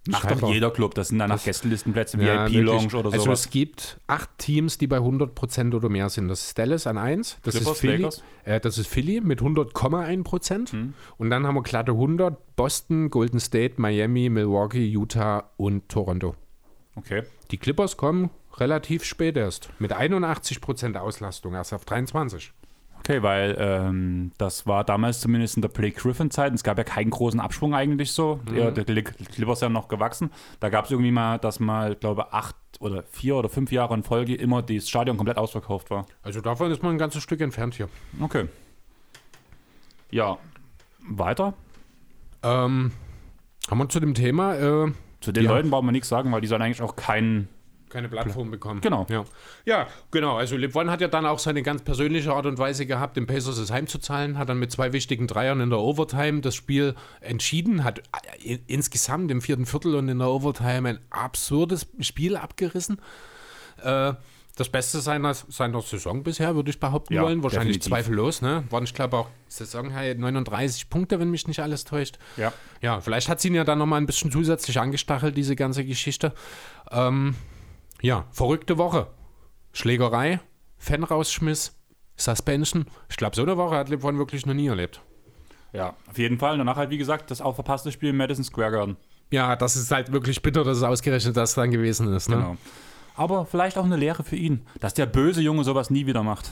Macht 0.07 0.29
doch 0.29 0.49
jeder 0.49 0.71
Club. 0.71 0.93
Das 0.93 1.07
sind 1.07 1.19
danach 1.19 1.43
Gästelistenplätze, 1.43 2.21
Ja, 2.21 2.47
VIP-Lounge 2.47 2.95
oder 2.95 3.11
also 3.11 3.25
sowas. 3.25 3.41
es 3.41 3.49
gibt 3.49 3.99
acht 4.07 4.29
Teams, 4.37 4.77
die 4.77 4.87
bei 4.87 4.99
100% 4.99 5.73
oder 5.73 5.89
mehr 5.89 6.09
sind. 6.09 6.27
Das 6.27 6.45
ist 6.45 6.57
Dallas 6.57 6.85
an 6.85 6.97
1, 6.97 7.39
das 7.41 7.55
Clippers, 7.55 7.73
ist 7.73 7.79
Philly, 7.79 8.09
äh, 8.43 8.59
das 8.59 8.77
ist 8.77 8.87
Philly 8.87 9.21
mit 9.21 9.41
100,1%. 9.41 10.71
Hm. 10.71 10.93
Und 11.17 11.29
dann 11.29 11.47
haben 11.47 11.55
wir 11.55 11.63
glatte 11.63 11.93
100, 11.93 12.55
Boston, 12.55 13.09
Golden 13.09 13.39
State, 13.39 13.75
Miami, 13.77 14.29
Milwaukee, 14.29 14.85
Utah 14.85 15.49
und 15.57 15.89
Toronto. 15.89 16.35
Okay. 16.95 17.23
Die 17.51 17.57
Clippers 17.57 17.97
kommen 17.97 18.29
relativ 18.57 19.03
spät 19.03 19.37
erst, 19.37 19.69
mit 19.79 19.93
81% 19.93 20.95
Auslastung, 20.97 21.53
erst 21.53 21.73
auf 21.73 21.85
23. 21.85 22.53
Okay, 22.99 23.21
weil 23.21 23.55
ähm, 23.59 24.31
das 24.39 24.65
war 24.65 24.83
damals 24.83 25.19
zumindest 25.19 25.57
in 25.57 25.61
der 25.61 25.69
Blake 25.69 26.01
Griffin-Zeit. 26.01 26.51
Es 26.55 26.63
gab 26.63 26.79
ja 26.79 26.83
keinen 26.83 27.11
großen 27.11 27.39
Abschwung 27.39 27.75
eigentlich 27.75 28.11
so. 28.11 28.39
Mhm. 28.49 28.55
Der, 28.55 28.71
der 28.71 29.03
Clippers 29.03 29.61
ja 29.61 29.69
noch 29.69 29.89
gewachsen. 29.89 30.31
Da 30.59 30.69
gab 30.69 30.85
es 30.85 30.91
irgendwie 30.91 31.11
mal, 31.11 31.37
dass 31.37 31.59
mal, 31.59 31.95
glaube 31.95 32.33
acht 32.33 32.55
oder 32.79 33.03
vier 33.03 33.35
oder 33.35 33.47
fünf 33.47 33.71
Jahre 33.71 33.93
in 33.93 34.01
Folge 34.01 34.33
immer 34.33 34.63
das 34.63 34.89
Stadion 34.89 35.17
komplett 35.17 35.37
ausverkauft 35.37 35.91
war. 35.91 36.07
Also 36.23 36.41
davon 36.41 36.71
ist 36.71 36.81
man 36.81 36.93
ein 36.93 36.97
ganzes 36.97 37.21
Stück 37.21 37.41
entfernt 37.41 37.75
hier. 37.75 37.89
Okay. 38.19 38.47
Ja. 40.09 40.39
Weiter. 41.07 41.53
Ähm, 42.41 42.91
haben 43.69 43.77
wir 43.77 43.89
zu 43.89 43.99
dem 43.99 44.15
Thema 44.15 44.55
äh, 44.55 44.91
Zu 45.21 45.31
den. 45.31 45.45
Leuten 45.45 45.69
brauchen 45.69 45.85
wir 45.85 45.91
nichts 45.91 46.09
sagen, 46.09 46.31
weil 46.31 46.41
die 46.41 46.47
sollen 46.47 46.61
eigentlich 46.61 46.81
auch 46.81 46.95
keinen. 46.95 47.49
Keine 47.95 48.09
Plattform 48.09 48.51
bekommen. 48.51 48.81
Genau. 48.81 49.05
Ja. 49.09 49.23
ja, 49.63 49.87
genau. 50.11 50.35
Also 50.35 50.57
LeBron 50.57 50.89
hat 50.91 50.99
ja 50.99 51.07
dann 51.07 51.25
auch 51.25 51.39
seine 51.39 51.63
ganz 51.63 51.81
persönliche 51.81 52.33
Art 52.33 52.45
und 52.45 52.57
Weise 52.57 52.85
gehabt, 52.85 53.15
den 53.15 53.25
Pacers 53.25 53.57
das 53.57 53.71
heimzuzahlen, 53.71 54.37
hat 54.37 54.49
dann 54.49 54.59
mit 54.59 54.69
zwei 54.71 54.91
wichtigen 54.91 55.27
Dreiern 55.27 55.61
in 55.61 55.69
der 55.69 55.79
Overtime 55.79 56.41
das 56.41 56.55
Spiel 56.55 56.93
entschieden, 57.21 57.85
hat 57.85 57.99
äh, 58.43 58.59
insgesamt 58.67 59.31
im 59.31 59.41
vierten 59.41 59.65
Viertel 59.65 59.95
und 59.95 60.09
in 60.09 60.19
der 60.19 60.27
Overtime 60.27 60.89
ein 60.89 60.99
absurdes 61.09 61.87
Spiel 62.01 62.35
abgerissen. 62.35 62.99
Äh, 63.81 64.13
das 64.57 64.69
Beste 64.69 64.99
seiner, 65.01 65.33
seiner 65.33 65.81
Saison 65.81 66.23
bisher, 66.23 66.55
würde 66.55 66.69
ich 66.69 66.79
behaupten 66.79 67.13
Ja, 67.13 67.23
wollen. 67.23 67.43
Wahrscheinlich 67.43 67.79
definitiv. 67.79 67.89
zweifellos. 67.89 68.41
Ne? 68.41 68.63
Waren, 68.69 68.85
ich 68.85 68.93
glaube, 68.93 69.17
auch 69.17 69.29
Saisonhigh 69.49 70.17
39 70.17 70.89
Punkte, 70.89 71.19
wenn 71.19 71.29
mich 71.29 71.47
nicht 71.47 71.59
alles 71.59 71.83
täuscht. 71.83 72.19
Ja. 72.37 72.53
Ja, 72.81 73.01
vielleicht 73.01 73.27
hat 73.27 73.41
sie 73.41 73.49
ihn 73.49 73.55
ja 73.55 73.65
dann 73.65 73.79
nochmal 73.79 73.99
ein 73.99 74.05
bisschen 74.05 74.31
zusätzlich 74.31 74.79
angestachelt, 74.79 75.35
diese 75.35 75.55
ganze 75.57 75.83
Geschichte. 75.83 76.33
Ähm, 76.89 77.35
ja, 78.01 78.25
verrückte 78.31 78.77
Woche. 78.77 79.07
Schlägerei, 79.73 80.39
Fan-Rausschmiss, 80.77 81.75
Suspension. 82.15 82.85
Ich 83.09 83.17
glaube, 83.17 83.35
so 83.35 83.41
eine 83.41 83.57
Woche 83.57 83.75
hat 83.75 83.89
LeBron 83.89 84.17
wirklich 84.17 84.45
noch 84.45 84.53
nie 84.53 84.67
erlebt. 84.67 85.01
Ja, 85.73 85.95
auf 86.09 86.17
jeden 86.17 86.39
Fall. 86.39 86.57
Danach 86.57 86.77
halt, 86.77 86.89
wie 86.89 86.97
gesagt, 86.97 87.31
das 87.31 87.41
auch 87.41 87.55
verpasste 87.55 87.91
Spiel 87.91 88.09
im 88.09 88.17
Madison 88.17 88.45
Square 88.45 88.71
Garden. 88.71 88.97
Ja, 89.31 89.55
das 89.55 89.75
ist 89.75 89.91
halt 89.91 90.11
wirklich 90.11 90.41
bitter, 90.41 90.63
dass 90.63 90.77
es 90.77 90.83
ausgerechnet 90.83 91.35
das 91.35 91.55
dann 91.55 91.71
gewesen 91.71 92.13
ist. 92.13 92.29
Ne? 92.29 92.37
Genau. 92.37 92.57
Aber 93.15 93.45
vielleicht 93.45 93.77
auch 93.77 93.85
eine 93.85 93.97
Lehre 93.97 94.23
für 94.23 94.35
ihn, 94.35 94.65
dass 94.79 94.93
der 94.93 95.05
böse 95.05 95.41
Junge 95.41 95.63
sowas 95.63 95.89
nie 95.89 96.05
wieder 96.05 96.23
macht. 96.23 96.51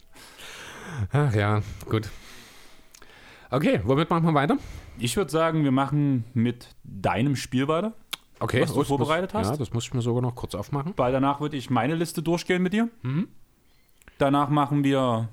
Ach 1.12 1.34
ja, 1.34 1.62
gut. 1.88 2.10
Okay, 3.50 3.80
womit 3.84 4.10
machen 4.10 4.24
wir 4.26 4.34
weiter? 4.34 4.58
Ich 4.98 5.16
würde 5.16 5.30
sagen, 5.30 5.64
wir 5.64 5.72
machen 5.72 6.24
mit 6.34 6.68
deinem 6.84 7.36
Spiel 7.36 7.68
weiter, 7.68 7.94
Okay, 8.40 8.62
Was 8.62 8.72
du 8.72 8.82
vorbereitet 8.84 9.32
muss, 9.34 9.42
hast? 9.42 9.50
Ja, 9.52 9.56
das 9.58 9.72
muss 9.72 9.84
ich 9.84 9.94
mir 9.94 10.00
sogar 10.02 10.22
noch 10.22 10.34
kurz 10.34 10.54
aufmachen. 10.54 10.94
weil 10.96 11.12
danach 11.12 11.40
würde 11.40 11.56
ich 11.56 11.70
meine 11.70 11.94
Liste 11.94 12.22
durchgehen 12.22 12.62
mit 12.62 12.72
dir. 12.72 12.88
Mhm. 13.02 13.28
Danach 14.18 14.48
machen 14.48 14.82
wir 14.84 15.28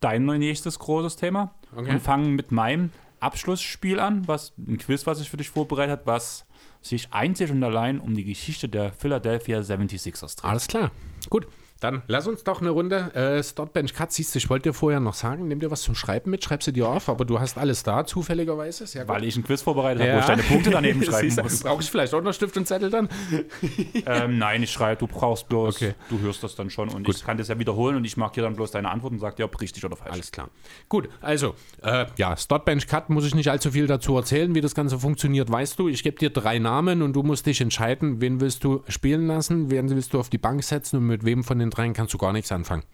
dein 0.00 0.24
nächstes 0.26 0.78
großes 0.78 1.16
Thema 1.16 1.54
Okay. 1.76 1.90
und 1.90 2.00
fangen 2.00 2.34
mit 2.34 2.50
meinem 2.52 2.90
Abschlussspiel 3.20 4.00
an, 4.00 4.26
was 4.26 4.52
ein 4.58 4.78
Quiz, 4.78 5.06
was 5.06 5.20
ich 5.20 5.28
für 5.30 5.36
dich 5.36 5.50
vorbereitet 5.50 5.90
habe, 5.98 6.06
was 6.06 6.46
sich 6.80 7.12
einzig 7.12 7.50
und 7.50 7.62
allein 7.62 8.00
um 8.00 8.14
die 8.14 8.24
Geschichte 8.24 8.68
der 8.68 8.92
Philadelphia 8.92 9.60
76ers 9.60 10.36
dreht. 10.40 10.44
Alles 10.50 10.66
klar. 10.66 10.90
Gut, 11.28 11.46
dann 11.80 12.02
lass 12.06 12.26
uns 12.26 12.44
doch 12.44 12.60
eine 12.60 12.70
Runde 12.70 13.14
äh, 13.14 13.42
Startbench 13.42 13.94
Cut. 13.94 14.12
Siehst 14.12 14.34
du, 14.34 14.38
ich 14.38 14.50
wollte 14.50 14.68
dir 14.70 14.72
vorher 14.74 15.00
noch 15.00 15.14
sagen, 15.14 15.48
nimm 15.48 15.60
dir 15.60 15.70
was 15.70 15.82
zum 15.82 15.94
Schreiben 15.94 16.30
mit, 16.30 16.44
schreib 16.44 16.62
sie 16.62 16.72
dir 16.72 16.88
auf, 16.88 17.08
aber 17.08 17.24
du 17.24 17.40
hast 17.40 17.58
alles 17.58 17.82
da, 17.82 18.04
zufälligerweise. 18.04 18.86
Sehr 18.86 19.04
gut. 19.04 19.14
Weil 19.14 19.24
ich 19.24 19.36
ein 19.36 19.42
Quiz 19.42 19.62
vorbereitet 19.62 20.02
habe, 20.02 20.14
wo 20.14 20.18
ich 20.18 20.24
deine 20.26 20.42
Punkte 20.42 20.70
daneben 20.70 21.02
schreiben 21.04 21.34
muss. 21.42 21.60
Brauche 21.62 21.82
ich 21.82 21.90
vielleicht 21.90 22.12
auch 22.14 22.22
noch 22.22 22.34
Stift 22.34 22.56
und 22.56 22.66
Zettel 22.66 22.90
dann? 22.90 23.08
ähm, 24.06 24.38
nein, 24.38 24.62
ich 24.62 24.70
schreibe, 24.70 25.00
du 25.00 25.06
brauchst 25.06 25.48
bloß, 25.48 25.76
Okay. 25.76 25.94
du 26.08 26.18
hörst 26.20 26.42
das 26.44 26.54
dann 26.54 26.70
schon 26.70 26.88
und 26.90 27.08
ich 27.08 27.24
kann 27.24 27.38
das 27.38 27.48
ja 27.48 27.58
wiederholen 27.58 27.96
und 27.96 28.04
ich 28.04 28.16
mache 28.16 28.34
dir 28.34 28.42
dann 28.42 28.56
bloß 28.56 28.72
deine 28.72 28.90
Antwort 28.90 29.12
und 29.12 29.18
sag 29.18 29.36
dir, 29.36 29.44
ob 29.44 29.60
richtig 29.60 29.84
oder 29.84 29.96
falsch. 29.96 30.12
Alles 30.12 30.32
klar. 30.32 30.50
Gut, 30.88 31.08
also, 31.20 31.54
äh, 31.82 32.06
ja, 32.16 32.36
Startbench 32.36 32.86
Cut 32.86 33.08
muss 33.10 33.24
ich 33.24 33.34
nicht 33.34 33.50
allzu 33.50 33.70
viel 33.70 33.86
dazu 33.86 34.16
erzählen, 34.16 34.54
wie 34.54 34.60
das 34.60 34.74
Ganze 34.74 34.98
funktioniert, 34.98 35.50
weißt 35.50 35.78
du. 35.78 35.88
Ich 35.88 36.02
gebe 36.02 36.18
dir 36.18 36.30
drei 36.30 36.58
Namen 36.58 37.02
und 37.02 37.14
du 37.14 37.22
musst 37.22 37.46
dich 37.46 37.60
entscheiden, 37.60 38.20
wen 38.20 38.40
willst 38.40 38.64
du 38.64 38.82
spielen 38.88 39.26
lassen, 39.26 39.70
wen 39.70 39.88
willst 39.88 40.12
du 40.12 40.20
auf 40.20 40.28
die 40.28 40.38
Bank 40.38 40.62
setzen 40.62 40.98
und 40.98 41.06
mit 41.06 41.24
wem 41.24 41.42
von 41.44 41.58
den 41.58 41.69
dreien 41.70 41.92
kannst 41.92 42.12
du 42.14 42.18
gar 42.18 42.32
nichts 42.32 42.50
anfangen. 42.52 42.84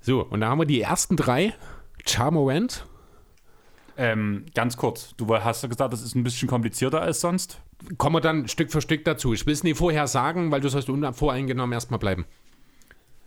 So, 0.00 0.22
und 0.22 0.40
da 0.40 0.48
haben 0.48 0.58
wir 0.58 0.66
die 0.66 0.80
ersten 0.80 1.16
drei. 1.16 1.54
Charmorant. 2.06 2.86
Ähm, 3.98 4.44
ganz 4.54 4.76
kurz, 4.76 5.14
du 5.16 5.34
hast 5.34 5.62
ja 5.62 5.68
gesagt, 5.68 5.92
das 5.92 6.02
ist 6.02 6.14
ein 6.14 6.22
bisschen 6.22 6.48
komplizierter 6.48 7.00
als 7.00 7.20
sonst. 7.20 7.60
kommen 7.98 8.16
wir 8.16 8.20
dann 8.20 8.46
Stück 8.48 8.70
für 8.70 8.80
Stück 8.80 9.04
dazu. 9.04 9.32
Ich 9.32 9.46
will 9.46 9.52
es 9.54 9.62
nicht 9.64 9.78
vorher 9.78 10.06
sagen, 10.06 10.50
weil 10.50 10.60
du 10.60 10.68
sollst 10.68 10.88
unvoreingenommen 10.90 11.72
erstmal 11.72 11.98
bleiben. 11.98 12.24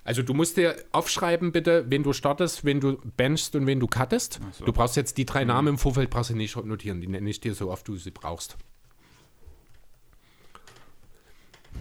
Also 0.03 0.21
du 0.23 0.33
musst 0.33 0.57
dir 0.57 0.75
aufschreiben 0.91 1.51
bitte, 1.51 1.85
wen 1.89 2.01
du 2.03 2.13
startest, 2.13 2.65
wen 2.65 2.79
du 2.79 2.97
benchst 3.17 3.55
und 3.55 3.67
wen 3.67 3.79
du 3.79 3.87
cuttest. 3.87 4.39
so. 4.53 4.65
Du 4.65 4.71
brauchst 4.73 4.95
jetzt 4.95 5.17
die 5.17 5.25
drei 5.25 5.43
Namen 5.43 5.67
im 5.69 5.77
Vorfeld, 5.77 6.09
brauchst 6.09 6.29
du 6.31 6.35
nicht 6.35 6.55
notieren. 6.55 7.01
Die 7.01 7.07
nenne 7.07 7.29
ich 7.29 7.39
dir 7.41 7.53
so 7.53 7.69
oft 7.71 7.87
du 7.87 7.95
sie 7.95 8.11
brauchst. 8.11 8.57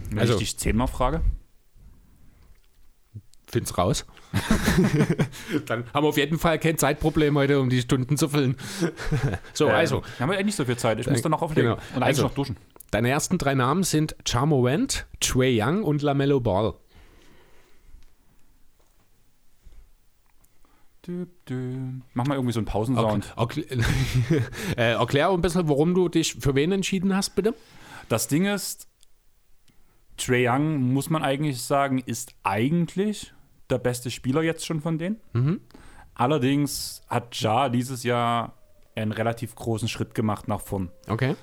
Wenn 0.09 0.19
Also- 0.19 0.33
ich 0.33 0.39
dich 0.39 0.57
zehnmal 0.57 0.87
frage. 0.87 1.21
Find's 3.51 3.77
raus. 3.77 4.05
Dann 5.65 5.85
haben 5.91 6.03
wir 6.03 6.09
auf 6.09 6.17
jeden 6.17 6.37
Fall 6.37 6.59
kein 6.59 6.77
Zeitproblem 6.77 7.35
heute, 7.35 7.59
um 7.59 7.69
die 7.69 7.81
Stunden 7.81 8.15
zu 8.15 8.29
füllen. 8.29 8.55
so, 9.53 9.67
Äh, 9.67 9.71
also, 9.71 10.03
Haben 10.19 10.29
wir 10.29 10.37
ja 10.37 10.43
nicht 10.43 10.55
so 10.55 10.65
viel 10.65 10.77
Zeit. 10.77 10.99
Ich 10.99 11.09
muss 11.09 11.21
dann 11.23 11.31
noch 11.31 11.41
auflegen. 11.41 11.71
Genau. 11.71 11.81
Und 11.95 12.03
eigentlich 12.03 12.05
Also- 12.05 12.23
noch 12.23 12.33
duschen. 12.35 12.57
deine 12.91 13.09
ersten 13.09 13.39
drei 13.39 13.55
Namen 13.55 13.83
sind 13.83 14.15
Charmorant, 14.27 15.07
Trey 15.19 15.59
Young 15.59 15.83
und 15.83 16.03
LaMelo 16.03 16.39
Ball. 16.39 16.73
Dü, 21.07 21.25
dü. 21.47 21.77
Mach 22.13 22.25
mal 22.27 22.35
irgendwie 22.35 22.53
so 22.53 22.59
einen 22.59 22.65
Pausensound. 22.67 23.33
Okay. 23.35 23.65
äh, 24.77 24.91
erklär 24.93 25.29
ein 25.31 25.41
bisschen, 25.41 25.67
warum 25.69 25.95
du 25.95 26.07
dich 26.09 26.35
für 26.35 26.53
wen 26.55 26.71
entschieden 26.71 27.15
hast, 27.15 27.31
bitte. 27.35 27.55
Das 28.09 28.27
Ding 28.27 28.45
ist, 28.45 28.87
Trae 30.17 30.47
Young, 30.49 30.93
muss 30.93 31.09
man 31.09 31.23
eigentlich 31.23 31.61
sagen, 31.61 31.99
ist 32.05 32.33
eigentlich 32.43 33.33
der 33.69 33.77
beste 33.77 34.11
Spieler 34.11 34.41
jetzt 34.41 34.65
schon 34.65 34.81
von 34.81 34.97
denen. 34.97 35.17
Mhm. 35.33 35.61
Allerdings 36.15 37.01
hat 37.07 37.35
Ja 37.39 37.69
dieses 37.69 38.03
Jahr 38.03 38.53
einen 38.95 39.11
relativ 39.11 39.55
großen 39.55 39.87
Schritt 39.87 40.13
gemacht 40.13 40.47
nach 40.47 40.61
vorn. 40.61 40.91
Okay. 41.07 41.35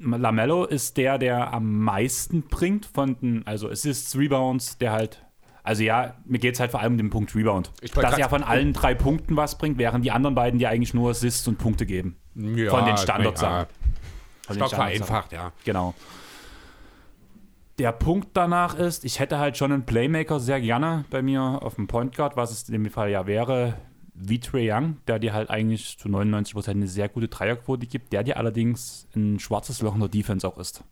Lamello 0.00 0.64
ist 0.64 0.96
der, 0.96 1.18
der 1.18 1.52
am 1.52 1.80
meisten 1.80 2.42
bringt 2.42 2.86
von 2.86 3.18
den, 3.18 3.46
also 3.46 3.68
Assists, 3.68 4.16
Rebounds, 4.16 4.78
der 4.78 4.92
halt, 4.92 5.24
also 5.62 5.82
ja, 5.82 6.14
mir 6.24 6.38
geht 6.38 6.54
es 6.54 6.60
halt 6.60 6.70
vor 6.70 6.80
allem 6.80 6.92
um 6.92 6.98
den 6.98 7.10
Punkt 7.10 7.34
Rebound. 7.34 7.72
Dass 7.94 8.18
er 8.18 8.28
von 8.28 8.42
allen 8.44 8.72
drei 8.72 8.94
Punkten 8.94 9.36
was 9.36 9.58
bringt, 9.58 9.78
während 9.78 10.04
die 10.04 10.10
anderen 10.10 10.34
beiden, 10.34 10.58
die 10.58 10.66
eigentlich 10.66 10.94
nur 10.94 11.10
Assists 11.10 11.48
und 11.48 11.58
Punkte 11.58 11.86
geben. 11.86 12.16
Ja, 12.34 12.70
Von 12.70 12.84
den 12.84 12.88
den 12.88 12.96
Stark 12.98 12.98
Standardsachen. 12.98 13.66
vereinfacht, 14.68 15.32
ja. 15.32 15.52
Genau. 15.64 15.94
Der 17.78 17.92
Punkt 17.92 18.30
danach 18.34 18.74
ist, 18.74 19.04
ich 19.04 19.20
hätte 19.20 19.38
halt 19.38 19.56
schon 19.56 19.70
einen 19.72 19.86
Playmaker 19.86 20.40
sehr 20.40 20.60
gerne 20.60 21.04
bei 21.10 21.22
mir 21.22 21.40
auf 21.40 21.76
dem 21.76 21.86
Point 21.86 22.16
Guard, 22.16 22.36
was 22.36 22.50
es 22.50 22.68
in 22.68 22.72
dem 22.72 22.90
Fall 22.90 23.10
ja 23.10 23.26
wäre, 23.26 23.74
wie 24.14 24.40
Trey 24.40 24.68
Young, 24.72 24.96
der 25.06 25.20
dir 25.20 25.32
halt 25.32 25.48
eigentlich 25.48 25.96
zu 25.96 26.08
99% 26.08 26.70
eine 26.70 26.88
sehr 26.88 27.08
gute 27.08 27.28
Dreierquote 27.28 27.86
gibt, 27.86 28.12
der 28.12 28.24
dir 28.24 28.36
allerdings 28.36 29.06
ein 29.14 29.38
schwarzes 29.38 29.80
Loch 29.80 29.94
in 29.94 30.00
der 30.00 30.08
Defense 30.08 30.46
auch 30.48 30.58
ist. 30.58 30.82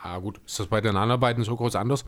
Ah, 0.00 0.18
gut. 0.18 0.40
Ist 0.46 0.60
das 0.60 0.68
bei 0.68 0.80
den 0.80 0.96
anderen 0.96 1.20
beiden 1.20 1.42
so 1.42 1.56
groß 1.56 1.74
anders? 1.74 2.04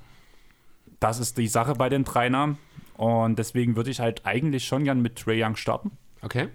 Das 1.00 1.18
ist 1.18 1.36
die 1.36 1.48
Sache 1.48 1.74
bei 1.74 1.88
den 1.88 2.04
Namen. 2.30 2.58
Und 2.96 3.38
deswegen 3.38 3.74
würde 3.74 3.90
ich 3.90 3.98
halt 3.98 4.26
eigentlich 4.26 4.64
schon 4.64 4.84
gern 4.84 5.02
mit 5.02 5.16
Trey 5.16 5.42
Young 5.42 5.56
starten, 5.56 5.90
Okay. 6.22 6.48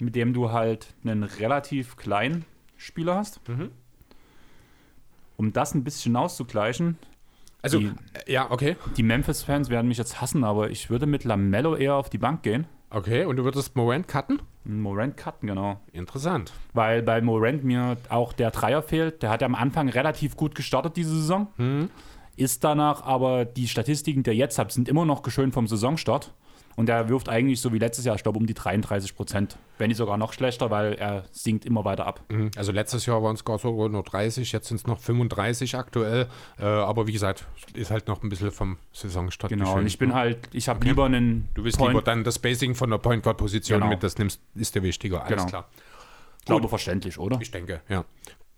mit 0.00 0.16
dem 0.16 0.32
du 0.32 0.50
halt 0.50 0.94
einen 1.04 1.22
relativ 1.22 1.96
kleinen 1.96 2.44
Spieler 2.76 3.14
hast. 3.16 3.48
Mhm. 3.48 3.70
Um 5.40 5.54
das 5.54 5.72
ein 5.74 5.84
bisschen 5.84 6.16
auszugleichen, 6.16 6.98
Also, 7.62 7.78
Die- 7.78 7.86
äh, 8.26 8.32
ja, 8.32 8.50
okay. 8.50 8.76
die 8.98 9.02
Memphis-Fans 9.02 9.70
werden 9.70 9.88
mich 9.88 9.96
jetzt 9.98 10.20
hassen, 10.20 10.44
aber 10.44 10.70
ich 10.70 10.90
würde 10.90 11.06
mit 11.06 11.24
Lamello 11.24 11.76
eher 11.76 11.94
auf 11.94 12.08
die 12.10 12.18
Bank 12.18 12.42
gehen. 12.42 12.66
Okay, 12.90 13.24
und 13.24 13.36
du 13.36 13.44
würdest 13.44 13.74
Morant 13.76 14.06
cutten? 14.06 14.40
Morant 14.64 15.16
cutten, 15.16 15.46
genau. 15.46 15.80
Interessant. 15.92 16.52
Weil 16.74 17.02
bei 17.02 17.20
Morant 17.22 17.64
mir 17.64 17.96
auch 18.10 18.32
der 18.34 18.50
Dreier 18.50 18.82
fehlt. 18.82 19.22
Der 19.22 19.30
hat 19.30 19.40
ja 19.40 19.46
am 19.46 19.54
Anfang 19.54 19.88
relativ 19.88 20.36
gut 20.36 20.54
gestartet 20.54 20.96
diese 20.96 21.10
Saison. 21.14 21.48
Ist 22.36 22.64
danach 22.64 23.02
aber 23.02 23.44
die 23.46 23.66
Statistiken, 23.68 24.22
die 24.22 24.30
er 24.30 24.36
jetzt 24.36 24.58
hat, 24.58 24.72
sind 24.72 24.88
immer 24.88 25.04
noch 25.06 25.22
geschönt 25.22 25.54
vom 25.54 25.66
Saisonstart. 25.66 26.32
Und 26.76 26.88
er 26.88 27.08
wirft 27.08 27.28
eigentlich 27.28 27.60
so 27.60 27.72
wie 27.72 27.78
letztes 27.78 28.04
Jahr, 28.04 28.14
ich 28.16 28.22
glaube, 28.22 28.38
um 28.38 28.46
die 28.46 28.54
33 28.54 29.14
Prozent. 29.14 29.58
Wenn 29.76 29.88
nicht 29.88 29.96
sogar 29.98 30.16
noch 30.16 30.32
schlechter, 30.32 30.70
weil 30.70 30.94
er 30.94 31.24
sinkt 31.32 31.64
immer 31.66 31.84
weiter 31.84 32.06
ab. 32.06 32.22
Mhm. 32.30 32.52
Also 32.56 32.72
letztes 32.72 33.04
Jahr 33.06 33.22
waren 33.22 33.34
es 33.34 33.44
gar 33.44 33.58
so 33.58 33.88
nur 33.88 34.02
30, 34.02 34.50
jetzt 34.52 34.68
sind 34.68 34.76
es 34.78 34.86
noch 34.86 34.98
35 35.00 35.74
aktuell. 35.76 36.28
Äh, 36.58 36.64
aber 36.64 37.06
wie 37.06 37.12
gesagt, 37.12 37.44
ist 37.74 37.90
halt 37.90 38.06
noch 38.08 38.22
ein 38.22 38.28
bisschen 38.28 38.50
vom 38.50 38.78
Saisonstart 38.92 39.50
Genau. 39.52 39.76
Und 39.76 39.86
ich 39.86 39.98
bin 39.98 40.14
halt, 40.14 40.48
ich 40.52 40.68
habe 40.68 40.84
lieber 40.86 41.04
einen. 41.04 41.48
Du 41.54 41.64
willst 41.64 41.76
Point- 41.76 41.90
lieber 41.92 42.02
dann 42.02 42.24
das 42.24 42.36
Spacing 42.36 42.74
von 42.74 42.88
der 42.88 42.98
Point 42.98 43.24
Guard 43.24 43.36
Position 43.36 43.80
Genau. 43.80 43.90
mit, 43.92 44.02
das 44.02 44.16
nimmst, 44.16 44.40
ist 44.54 44.74
dir 44.74 44.82
wichtiger. 44.82 45.24
Alles 45.24 45.36
Genau. 45.36 45.46
klar. 45.48 45.68
Ich 46.38 46.44
glaube, 46.46 46.68
verständlich, 46.68 47.18
oder? 47.18 47.38
Ich 47.42 47.50
denke, 47.50 47.82
ja. 47.88 48.04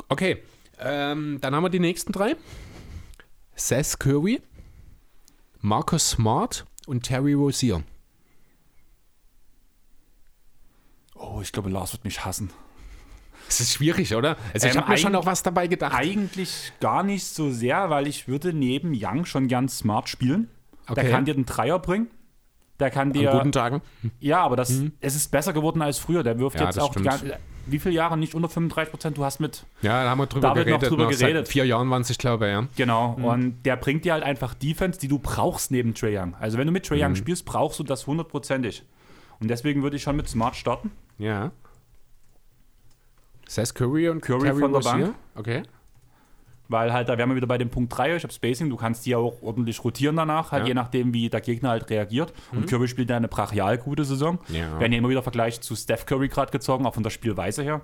Okay, 0.09 0.43
ähm, 0.79 1.39
dann 1.41 1.55
haben 1.57 1.65
wir 1.65 1.71
die 1.71 1.81
nächsten 1.81 2.13
drei. 2.13 2.37
Seth 3.57 3.99
Curry, 3.99 4.41
Marcus 5.61 6.11
Smart 6.11 6.67
und 6.87 7.03
Terry 7.05 7.33
Rozier. 7.35 7.83
Oh, 11.23 11.41
ich 11.41 11.53
glaube, 11.53 11.71
Lars 11.71 11.93
wird 11.93 12.05
mich 12.05 12.25
hassen. 12.25 12.51
Das 13.47 13.61
ist 13.61 13.73
schwierig, 13.75 14.15
oder? 14.15 14.37
Also 14.55 14.67
ich 14.67 14.75
Ähm, 14.75 14.81
habe 14.81 14.91
mir 14.93 14.99
schon 14.99 15.13
noch 15.13 15.27
was 15.27 15.43
dabei 15.43 15.67
gedacht. 15.67 15.93
Eigentlich 15.95 16.73
gar 16.81 17.03
nicht 17.03 17.25
so 17.27 17.51
sehr, 17.51 17.91
weil 17.91 18.07
ich 18.07 18.27
würde 18.29 18.53
neben 18.53 18.93
Young 18.95 19.25
schon 19.25 19.47
gern 19.49 19.69
smart 19.69 20.09
spielen. 20.09 20.49
Der 20.89 20.99
Okay. 21.05 21.11
kann 21.11 21.25
dir 21.25 21.35
den 21.35 21.45
Dreier 21.47 21.79
bringen. 21.79 22.09
Der 22.81 22.91
kann 22.91 23.09
An 23.09 23.13
dir. 23.13 23.31
guten 23.31 23.53
Tagen. 23.53 23.83
Ja, 24.19 24.41
aber 24.43 24.57
das, 24.57 24.73
es 25.01 25.15
ist 25.15 25.31
besser 25.31 25.53
geworden 25.53 25.83
als 25.83 25.99
früher. 25.99 26.23
Der 26.23 26.39
wirft 26.39 26.59
Ja, 26.59 26.65
jetzt 26.67 26.81
auch 26.81 26.95
gar, 27.01 27.21
wie 27.67 27.79
viele 27.79 27.95
Jahre 27.95 28.17
nicht 28.17 28.35
unter 28.35 28.49
35 28.49 28.91
Prozent. 28.91 29.17
Du 29.19 29.25
hast 29.25 29.39
mit. 29.39 29.65
Ja, 29.83 30.03
da 30.03 30.11
haben 30.11 30.19
wir 30.19 30.27
drüber 30.27 30.49
Da 30.49 30.57
wird 30.57 30.69
noch 30.69 30.81
geredet. 30.81 30.91
drüber 30.99 31.13
seit 31.13 31.19
geredet. 31.21 31.49
vier 31.49 31.65
Jahren 31.67 31.89
waren 31.91 32.03
es, 32.03 32.11
ich 32.11 32.19
glaube, 32.19 32.49
ja. 32.49 32.67
Genau. 32.75 33.13
Und 33.23 33.63
der 33.65 33.77
bringt 33.77 34.05
dir 34.05 34.15
halt 34.15 34.25
einfach 34.25 34.55
Defense, 34.55 34.99
die 34.99 35.07
du 35.09 35.19
brauchst 35.21 35.71
neben 35.71 35.95
Trae 35.95 36.19
Young. 36.19 36.35
Also 36.41 36.59
wenn 36.59 36.67
du 36.67 36.73
mit 36.73 36.87
Trae 36.87 36.97
Mhm. 36.97 37.03
Young 37.05 37.15
spielst, 37.17 37.45
brauchst 37.45 37.79
du 37.79 37.85
das 37.85 38.07
hundertprozentig. 38.07 38.83
Und 39.39 39.49
deswegen 39.49 39.83
würde 39.83 39.97
ich 39.97 40.03
schon 40.03 40.17
mit 40.17 40.29
Smart 40.29 40.57
starten. 40.57 40.91
Ja. 41.23 41.53
Seth 43.49 43.75
Curry 43.75 44.09
und 44.09 44.21
Curry 44.21 44.45
Terry 44.45 44.61
von 44.61 44.73
der. 44.73 44.81
Bank. 44.81 45.15
Okay. 45.35 45.63
Weil 46.69 46.93
halt, 46.93 47.09
da 47.11 47.19
wären 47.19 47.29
wir 47.29 47.37
wieder 47.37 47.47
bei 47.47 47.59
dem 47.59 47.69
Punkt 47.69 47.97
3, 47.97 48.17
ich 48.17 48.23
habe 48.23 48.33
Spacing, 48.33 48.71
du 48.71 48.77
kannst 48.77 49.05
die 49.05 49.11
ja 49.11 49.19
auch 49.19 49.43
ordentlich 49.43 49.85
rotieren 49.85 50.17
danach, 50.17 50.53
halt 50.53 50.61
Ja. 50.61 50.65
Mhm. 50.65 50.69
je 50.69 50.75
nachdem, 50.75 51.15
wie 51.15 51.29
der 51.29 51.43
Gegner 51.43 51.71
halt 51.71 51.91
reagiert. 51.91 52.33
Und 52.51 52.67
Curry 52.67 52.89
spielt 52.89 53.11
ja 53.11 53.17
eine 53.17 53.29
brachial 53.29 53.77
gute 53.77 54.05
Saison. 54.05 54.39
Ja. 54.49 54.81
Werden 54.81 54.93
ja 54.93 54.99
immer 54.99 55.11
wieder 55.11 55.23
Vergleich 55.23 55.61
zu 55.61 55.77
Steph 55.77 56.07
Curry 56.07 56.29
gerade 56.29 56.51
gezogen, 56.51 56.87
auch 56.87 56.95
von 56.95 57.03
der 57.03 57.11
Spielweise 57.11 57.63
her. 57.63 57.83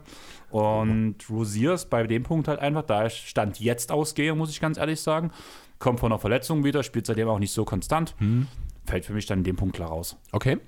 Und 0.50 1.16
Rosier 1.28 1.74
ist 1.74 1.90
bei 1.90 2.06
dem 2.06 2.22
Punkt 2.22 2.48
halt 2.48 2.60
einfach, 2.60 2.82
da 2.82 3.06
ich 3.06 3.28
Stand 3.28 3.60
jetzt 3.60 3.92
ausgehe, 3.92 4.34
muss 4.34 4.50
ich 4.50 4.60
ganz 4.60 4.78
ehrlich 4.78 5.00
sagen, 5.00 5.32
kommt 5.78 6.00
von 6.00 6.10
einer 6.10 6.18
Verletzung 6.18 6.64
wieder, 6.64 6.82
spielt 6.82 7.04
seitdem 7.04 7.28
auch 7.28 7.38
nicht 7.38 7.52
so 7.52 7.66
konstant. 7.66 8.14
Mhm. 8.20 8.46
Fällt 8.86 9.04
für 9.04 9.12
mich 9.12 9.26
dann 9.26 9.38
in 9.38 9.44
dem 9.44 9.56
Punkt 9.56 9.76
klar 9.76 9.90
raus. 9.90 10.16
Okay. 10.32 10.58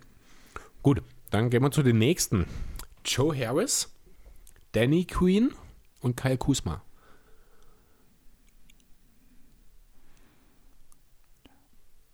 Gut, 0.83 1.03
dann 1.31 1.51
gehen 1.51 1.62
wir 1.62 1.71
zu 1.71 1.83
den 1.83 1.99
nächsten. 1.99 2.47
Joe 3.05 3.37
Harris, 3.37 3.95
Danny 4.73 5.05
Queen 5.05 5.53
und 6.01 6.16
Kyle 6.16 6.37
Kuzma. 6.38 6.83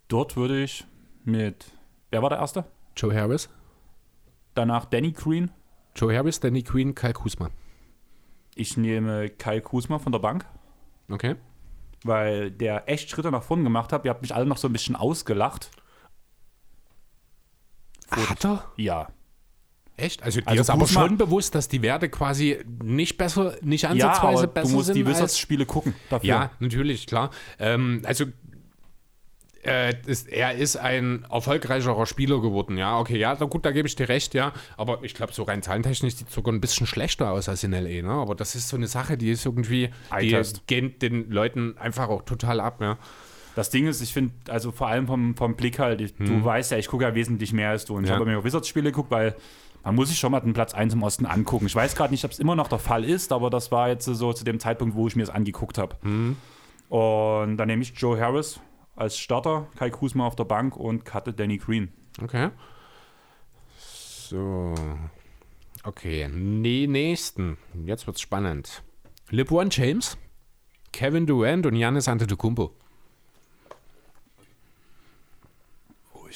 Dort 0.08 0.36
würde 0.36 0.62
ich 0.62 0.84
mit, 1.24 1.72
wer 2.10 2.22
war 2.22 2.30
der 2.30 2.38
Erste? 2.38 2.64
Joe 2.96 3.14
Harris, 3.14 3.48
Danach 4.54 4.86
Danny 4.86 5.12
Green. 5.12 5.50
Joe 5.94 6.14
Harris, 6.16 6.40
Danny 6.40 6.62
Queen, 6.62 6.94
Kyle 6.94 7.12
Kuzma. 7.12 7.50
Ich 8.54 8.76
nehme 8.76 9.28
Kyle 9.28 9.60
Kuzma 9.60 9.98
von 9.98 10.12
der 10.12 10.18
Bank. 10.18 10.46
Okay. 11.10 11.36
weil 12.04 12.50
der 12.50 12.88
echt 12.88 13.10
Schritte 13.10 13.30
nach 13.30 13.42
vorn 13.42 13.64
gemacht 13.64 13.92
hat. 13.92 14.04
Ihr 14.04 14.10
habt 14.10 14.22
mich 14.22 14.34
alle 14.34 14.46
noch 14.46 14.56
so 14.56 14.68
ein 14.68 14.72
bisschen 14.72 14.96
ausgelacht. 14.96 15.70
Hat 18.28 18.44
er? 18.44 18.64
Ja. 18.76 19.08
Echt? 19.96 20.22
Also 20.22 20.40
dir 20.40 20.48
Also 20.48 20.60
ist 20.62 20.70
aber 20.70 20.86
schon 20.86 21.16
bewusst, 21.16 21.54
dass 21.54 21.68
die 21.68 21.80
Werte 21.82 22.08
quasi 22.10 22.58
nicht 22.82 23.16
besser, 23.16 23.56
nicht 23.62 23.82
Ja, 23.82 23.90
ansatzweise 23.90 24.44
aber 24.44 24.52
besser 24.52 24.68
du 24.68 24.74
musst 24.74 24.86
sind 24.86 24.96
die 24.96 25.06
Wizards-Spiele 25.06 25.64
gucken 25.64 25.94
dafür. 26.10 26.28
Ja, 26.28 26.50
natürlich, 26.58 27.06
klar. 27.06 27.30
Ähm, 27.58 28.02
also 28.04 28.26
äh, 29.66 29.94
ist, 30.06 30.28
er 30.28 30.54
ist 30.54 30.76
ein 30.76 31.26
erfolgreicherer 31.30 32.06
Spieler 32.06 32.40
geworden, 32.40 32.76
ja. 32.78 32.98
Okay, 32.98 33.18
ja, 33.18 33.34
gut, 33.34 33.64
da 33.64 33.72
gebe 33.72 33.88
ich 33.88 33.96
dir 33.96 34.08
recht, 34.08 34.34
ja. 34.34 34.52
Aber 34.76 35.02
ich 35.02 35.14
glaube, 35.14 35.32
so 35.32 35.42
rein 35.42 35.62
zahlentechnisch 35.62 36.14
sieht 36.14 36.28
es 36.28 36.34
sogar 36.34 36.54
ein 36.54 36.60
bisschen 36.60 36.86
schlechter 36.86 37.30
aus 37.30 37.48
als 37.48 37.64
in 37.64 37.72
LA, 37.72 38.02
ne? 38.02 38.10
Aber 38.10 38.34
das 38.34 38.54
ist 38.54 38.68
so 38.68 38.76
eine 38.76 38.86
Sache, 38.86 39.16
die 39.16 39.30
ist 39.30 39.44
irgendwie, 39.44 39.90
die 40.20 40.42
geht 40.66 41.02
den 41.02 41.30
Leuten 41.30 41.76
einfach 41.78 42.08
auch 42.08 42.22
total 42.22 42.60
ab, 42.60 42.80
ja. 42.80 42.98
Das 43.56 43.70
Ding 43.70 43.86
ist, 43.86 44.00
ich 44.02 44.12
finde, 44.12 44.34
also 44.48 44.70
vor 44.70 44.86
allem 44.88 45.06
vom, 45.06 45.34
vom 45.34 45.56
Blick 45.56 45.78
halt, 45.78 46.00
ich, 46.02 46.14
du 46.14 46.44
weißt 46.44 46.72
ja, 46.72 46.78
ich 46.78 46.88
gucke 46.88 47.04
ja 47.04 47.14
wesentlich 47.14 47.52
mehr 47.54 47.70
als 47.70 47.86
du. 47.86 47.96
Und 47.96 48.04
ich 48.04 48.10
Hm. 48.10 48.14
Ja. 48.14 48.20
habe 48.20 48.30
mir 48.30 48.38
auch 48.38 48.44
Wizards-Spiele 48.44 48.90
geguckt, 48.90 49.10
weil 49.10 49.34
man 49.82 49.94
muss 49.94 50.08
sich 50.10 50.18
schon 50.18 50.30
mal 50.32 50.40
den 50.40 50.52
Platz 50.52 50.74
1 50.74 50.92
im 50.92 51.02
Osten 51.02 51.24
angucken. 51.26 51.64
Ich 51.66 51.74
weiß 51.74 51.94
gerade 51.96 52.12
nicht, 52.12 52.24
ob 52.26 52.32
es 52.32 52.38
immer 52.38 52.54
noch 52.54 52.68
der 52.68 52.78
Fall 52.78 53.02
ist, 53.04 53.32
aber 53.32 53.48
das 53.48 53.72
war 53.72 53.88
jetzt 53.88 54.04
so 54.04 54.32
zu 54.34 54.44
dem 54.44 54.60
Zeitpunkt, 54.60 54.94
wo 54.94 55.08
ich 55.08 55.16
mir 55.16 55.22
es 55.22 55.30
angeguckt 55.30 55.78
habe. 55.78 55.96
Hm. 56.02 56.36
Und 56.90 57.56
dann 57.56 57.66
nehme 57.66 57.82
ich 57.82 57.94
Joe 57.96 58.20
Harris 58.20 58.60
als 58.94 59.16
Starter, 59.18 59.68
Kai 59.76 59.88
Kuzma 59.90 60.26
auf 60.26 60.36
der 60.36 60.44
Bank 60.44 60.76
und 60.76 61.04
cutte 61.06 61.32
Danny 61.32 61.56
Green. 61.56 61.88
Okay. 62.22 62.50
So. 63.78 64.74
Okay, 65.82 66.28
nee, 66.32 66.86
nächsten. 66.86 67.56
Jetzt 67.84 68.06
wird's 68.06 68.20
spannend. 68.20 68.82
LeBron 69.30 69.68
James, 69.70 70.18
Kevin 70.92 71.26
Durant 71.26 71.64
und 71.66 71.74
Giannis 71.74 72.08
Antetokounmpo. 72.08 72.72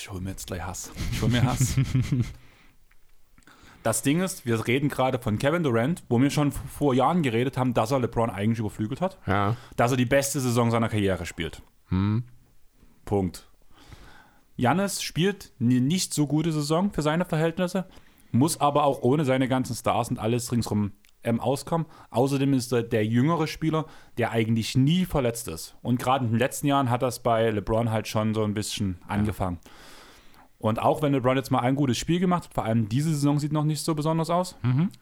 Ich 0.00 0.10
hole 0.10 0.20
mir 0.20 0.30
jetzt 0.30 0.46
gleich 0.46 0.62
Hass. 0.62 0.90
Ich 1.12 1.20
hole 1.20 1.30
mir 1.30 1.44
Hass. 1.44 1.76
das 3.82 4.02
Ding 4.02 4.20
ist, 4.20 4.46
wir 4.46 4.66
reden 4.66 4.88
gerade 4.88 5.18
von 5.18 5.38
Kevin 5.38 5.62
Durant, 5.62 6.02
wo 6.08 6.20
wir 6.20 6.30
schon 6.30 6.52
vor 6.52 6.94
Jahren 6.94 7.22
geredet 7.22 7.58
haben, 7.58 7.74
dass 7.74 7.90
er 7.90 8.00
LeBron 8.00 8.30
eigentlich 8.30 8.60
überflügelt 8.60 9.00
hat. 9.00 9.18
Ja. 9.26 9.56
Dass 9.76 9.90
er 9.90 9.96
die 9.98 10.06
beste 10.06 10.40
Saison 10.40 10.70
seiner 10.70 10.88
Karriere 10.88 11.26
spielt. 11.26 11.62
Punkt. 13.04 13.46
Jannis 14.56 15.02
spielt 15.02 15.52
eine 15.60 15.80
nicht 15.80 16.14
so 16.14 16.26
gute 16.26 16.52
Saison 16.52 16.90
für 16.90 17.02
seine 17.02 17.24
Verhältnisse, 17.24 17.86
muss 18.32 18.60
aber 18.60 18.84
auch 18.84 19.02
ohne 19.02 19.24
seine 19.24 19.48
ganzen 19.48 19.74
Stars 19.74 20.10
und 20.10 20.18
alles 20.18 20.52
ringsrum 20.52 20.92
ähm, 21.24 21.40
auskommen. 21.40 21.86
Außerdem 22.10 22.52
ist 22.54 22.72
er 22.72 22.82
der 22.82 23.04
jüngere 23.04 23.46
Spieler, 23.46 23.86
der 24.18 24.30
eigentlich 24.30 24.76
nie 24.76 25.04
verletzt 25.04 25.48
ist. 25.48 25.76
Und 25.82 25.98
gerade 25.98 26.24
in 26.24 26.32
den 26.32 26.38
letzten 26.38 26.66
Jahren 26.66 26.90
hat 26.90 27.02
das 27.02 27.22
bei 27.22 27.50
LeBron 27.50 27.90
halt 27.90 28.08
schon 28.08 28.34
so 28.34 28.44
ein 28.44 28.54
bisschen 28.54 28.98
angefangen. 29.06 29.58
Und 30.60 30.78
auch 30.78 31.00
wenn 31.00 31.12
LeBron 31.12 31.36
jetzt 31.36 31.50
mal 31.50 31.60
ein 31.60 31.74
gutes 31.74 31.96
Spiel 31.96 32.20
gemacht 32.20 32.44
hat, 32.44 32.54
vor 32.54 32.64
allem 32.64 32.88
diese 32.88 33.08
Saison 33.10 33.38
sieht 33.38 33.50
noch 33.50 33.64
nicht 33.64 33.82
so 33.82 33.94
besonders 33.94 34.28
aus. 34.28 34.56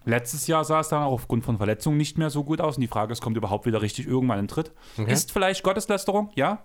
Letztes 0.04 0.46
Jahr 0.46 0.64
sah 0.64 0.80
es 0.80 0.88
dann 0.88 1.02
auch 1.02 1.12
aufgrund 1.12 1.44
von 1.44 1.56
Verletzungen 1.56 1.96
nicht 1.96 2.16
mehr 2.16 2.30
so 2.30 2.44
gut 2.44 2.60
aus. 2.60 2.76
Und 2.76 2.82
die 2.82 2.86
Frage 2.86 3.12
ist, 3.12 3.20
kommt 3.20 3.36
überhaupt 3.36 3.66
wieder 3.66 3.82
richtig 3.82 4.06
irgendwann 4.06 4.38
in 4.38 4.44
den 4.44 4.48
Tritt? 4.48 4.72
Okay. 4.96 5.12
Ist 5.12 5.32
vielleicht 5.32 5.64
Gotteslästerung, 5.64 6.30
ja. 6.36 6.62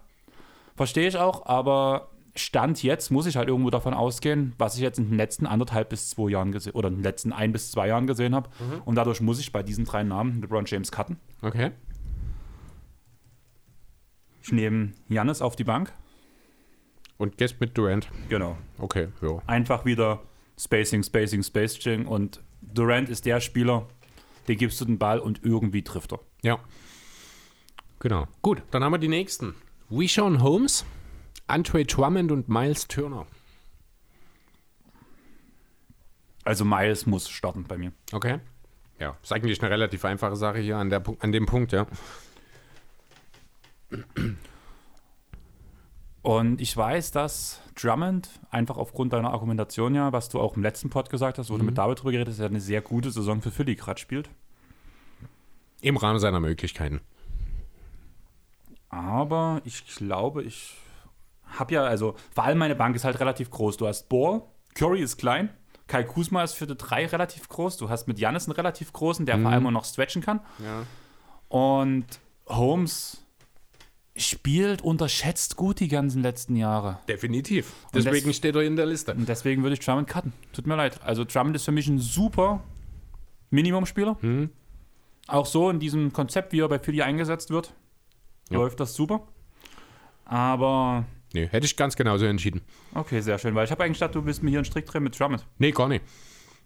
Verstehe 0.76 1.08
ich 1.08 1.18
auch, 1.18 1.48
aber 1.48 2.10
Stand 2.36 2.82
jetzt 2.84 3.10
muss 3.12 3.26
ich 3.26 3.36
halt 3.36 3.48
irgendwo 3.48 3.72
davon 3.72 3.96
ausgehen, 3.96 4.54
was 4.60 4.76
ich 4.76 4.82
jetzt 4.82 5.00
in 5.00 5.10
den 5.10 5.18
letzten 5.18 5.48
anderthalb 5.48 5.90
bis 5.90 6.12
zwei 6.12 6.30
Jahren 6.30 6.52
gesehen 6.52 6.74
oder 6.74 6.90
in 6.90 6.96
den 6.96 7.04
letzten 7.04 7.34
ein 7.34 7.52
bis 7.52 7.72
zwei 7.72 7.88
Jahren 7.88 8.06
gesehen 8.06 8.36
habe. 8.36 8.50
Und 8.86 8.96
dadurch 8.96 9.22
muss 9.22 9.40
ich 9.40 9.52
bei 9.52 9.64
diesen 9.64 9.86
drei 9.86 10.04
Namen 10.04 10.42
LeBron 10.42 10.66
James 10.66 10.92
cutten. 10.92 11.18
Okay. 11.42 11.72
Ich 14.44 14.52
nehme 14.52 14.94
Jannis 15.10 15.42
auf 15.42 15.56
die 15.56 15.64
Bank. 15.64 15.94
Und 17.18 17.38
gehst 17.38 17.60
mit 17.62 17.78
Durant. 17.78 18.10
Genau. 18.30 18.58
Okay, 18.78 19.08
ja. 19.22 19.42
Einfach 19.48 19.86
wieder 19.86 20.22
Spacing, 20.60 21.04
Spacing, 21.04 21.44
Spacing. 21.44 22.06
Und 22.06 22.42
Durant 22.62 23.10
ist 23.10 23.26
der 23.26 23.40
Spieler, 23.40 23.88
den 24.48 24.58
gibst 24.58 24.82
du 24.82 24.86
den 24.86 24.98
Ball 24.98 25.20
und 25.20 25.44
irgendwie 25.44 25.84
trifft 25.84 26.14
er. 26.14 26.20
Ja. 26.42 26.60
Genau. 28.00 28.28
Gut, 28.42 28.62
dann 28.72 28.84
haben 28.84 28.92
wir 28.92 28.98
die 28.98 29.08
nächsten. 29.08 29.56
Wishon 29.90 30.42
Holmes, 30.42 30.86
Andre 31.48 31.86
Drummond 31.86 32.32
und 32.32 32.50
Miles 32.50 32.88
Turner. 32.88 33.26
Also 36.44 36.66
Miles 36.66 37.06
muss 37.06 37.30
starten 37.30 37.64
bei 37.64 37.78
mir. 37.78 37.94
Okay. 38.12 38.40
Ja, 39.00 39.18
ist 39.22 39.32
eigentlich 39.32 39.62
eine 39.62 39.72
relativ 39.72 40.04
einfache 40.06 40.36
Sache 40.36 40.60
hier 40.60 40.78
an, 40.78 40.90
der, 40.90 41.04
an 41.20 41.32
dem 41.32 41.46
Punkt, 41.46 41.72
ja. 41.72 41.88
Und 46.24 46.62
ich 46.62 46.76
weiß, 46.76 47.12
dass 47.12 47.60
Drummond 47.76 48.30
einfach 48.50 48.78
aufgrund 48.78 49.12
deiner 49.12 49.32
Argumentation 49.32 49.94
ja, 49.94 50.14
was 50.14 50.30
du 50.30 50.40
auch 50.40 50.56
im 50.56 50.64
letzten 50.64 50.90
Pod 50.90 51.10
gesagt 51.10 51.38
hast, 51.38 51.50
wo 51.50 51.58
du 51.58 51.66
mit 51.66 51.78
David 51.78 52.00
drüber 52.00 52.14
geredet 52.14 52.34
hast, 52.34 52.40
er 52.40 52.48
eine 52.48 52.62
sehr 52.62 52.82
gute 52.82 53.12
Saison 53.12 53.42
für 53.42 53.52
Philly 53.52 53.76
gerade 53.76 54.00
spielt. 54.00 54.30
Im 55.82 55.98
Rahmen 55.98 56.20
seiner 56.20 56.40
Möglichkeiten. 56.40 57.02
Aber 58.88 59.62
ich 59.66 59.86
glaube, 59.86 60.44
ich 60.44 60.78
habe 61.46 61.74
ja, 61.74 61.84
also 61.84 62.16
vor 62.34 62.46
allem 62.46 62.58
meine 62.58 62.76
Bank 62.76 62.96
ist 62.96 63.04
halt 63.04 63.20
relativ 63.20 63.52
groß. 63.52 63.76
Du 63.76 63.86
hast 63.86 64.08
Ball, 64.08 64.44
Curry 64.76 65.02
ist 65.02 65.18
klein, 65.18 65.50
Kai 65.88 66.04
Kuzma 66.04 66.42
ist 66.44 66.54
für 66.54 66.68
die 66.68 66.78
drei 66.78 67.06
relativ 67.06 67.50
groß. 67.50 67.76
Du 67.76 67.90
hast 67.90 68.08
mit 68.08 68.18
Janis 68.18 68.46
einen 68.46 68.56
relativ 68.56 68.94
großen, 68.94 69.26
der 69.26 69.40
vor 69.40 69.52
allem 69.52 69.68
auch 69.68 69.72
noch 69.72 69.86
stretchen 69.86 70.22
kann. 70.22 70.40
Ja. 70.60 70.86
Und 71.50 72.06
Holmes 72.48 73.23
spielt 74.16 74.82
unterschätzt 74.84 75.56
gut 75.56 75.80
die 75.80 75.88
ganzen 75.88 76.22
letzten 76.22 76.56
Jahre. 76.56 77.00
Definitiv. 77.08 77.74
Deswegen 77.94 78.28
das- 78.28 78.36
steht 78.36 78.56
er 78.56 78.62
in 78.62 78.76
der 78.76 78.86
Liste. 78.86 79.14
Und 79.14 79.28
deswegen 79.28 79.64
würde 79.64 79.74
ich 79.74 79.80
Drummond 79.80 80.08
cutten. 80.08 80.34
Tut 80.54 80.68
mir 80.68 80.76
leid. 80.76 81.00
Also 81.04 81.24
Drummond 81.26 81.56
ist 81.56 81.66
für 81.66 81.72
mich 81.72 81.88
ein 81.88 81.98
super 82.00 82.64
Minimumspieler. 83.50 84.18
Auch 85.28 85.46
so 85.46 85.70
in 85.70 85.80
diesem 85.80 86.14
Konzept, 86.14 86.52
wie 86.54 86.60
er 86.60 86.68
bei 86.70 86.80
Philly 86.80 87.02
eingesetzt 87.02 87.50
wird, 87.50 87.74
Ja. 88.50 88.58
läuft 88.58 88.80
das 88.80 88.94
super. 88.94 89.22
Aber 90.26 91.06
Nee, 91.34 91.48
hätte 91.48 91.66
ich 91.66 91.76
ganz 91.76 91.96
genauso 91.96 92.26
entschieden. 92.26 92.62
okay, 92.94 93.20
sehr 93.22 93.40
schön, 93.40 93.56
weil 93.56 93.66
ich 93.66 93.72
habe 93.72 93.84
eigentlich 93.84 93.98
gedacht, 94.00 94.16
du 94.16 94.26
willst 94.26 94.44
mir 94.44 94.50
hier 94.52 94.60
einen 94.60 94.66
Strick 94.66 94.86
drehen 94.86 95.04
mit 95.04 95.20
Drummond. 95.20 95.46
Nee, 95.58 95.72
gar 95.72 95.88
nicht. 95.88 96.04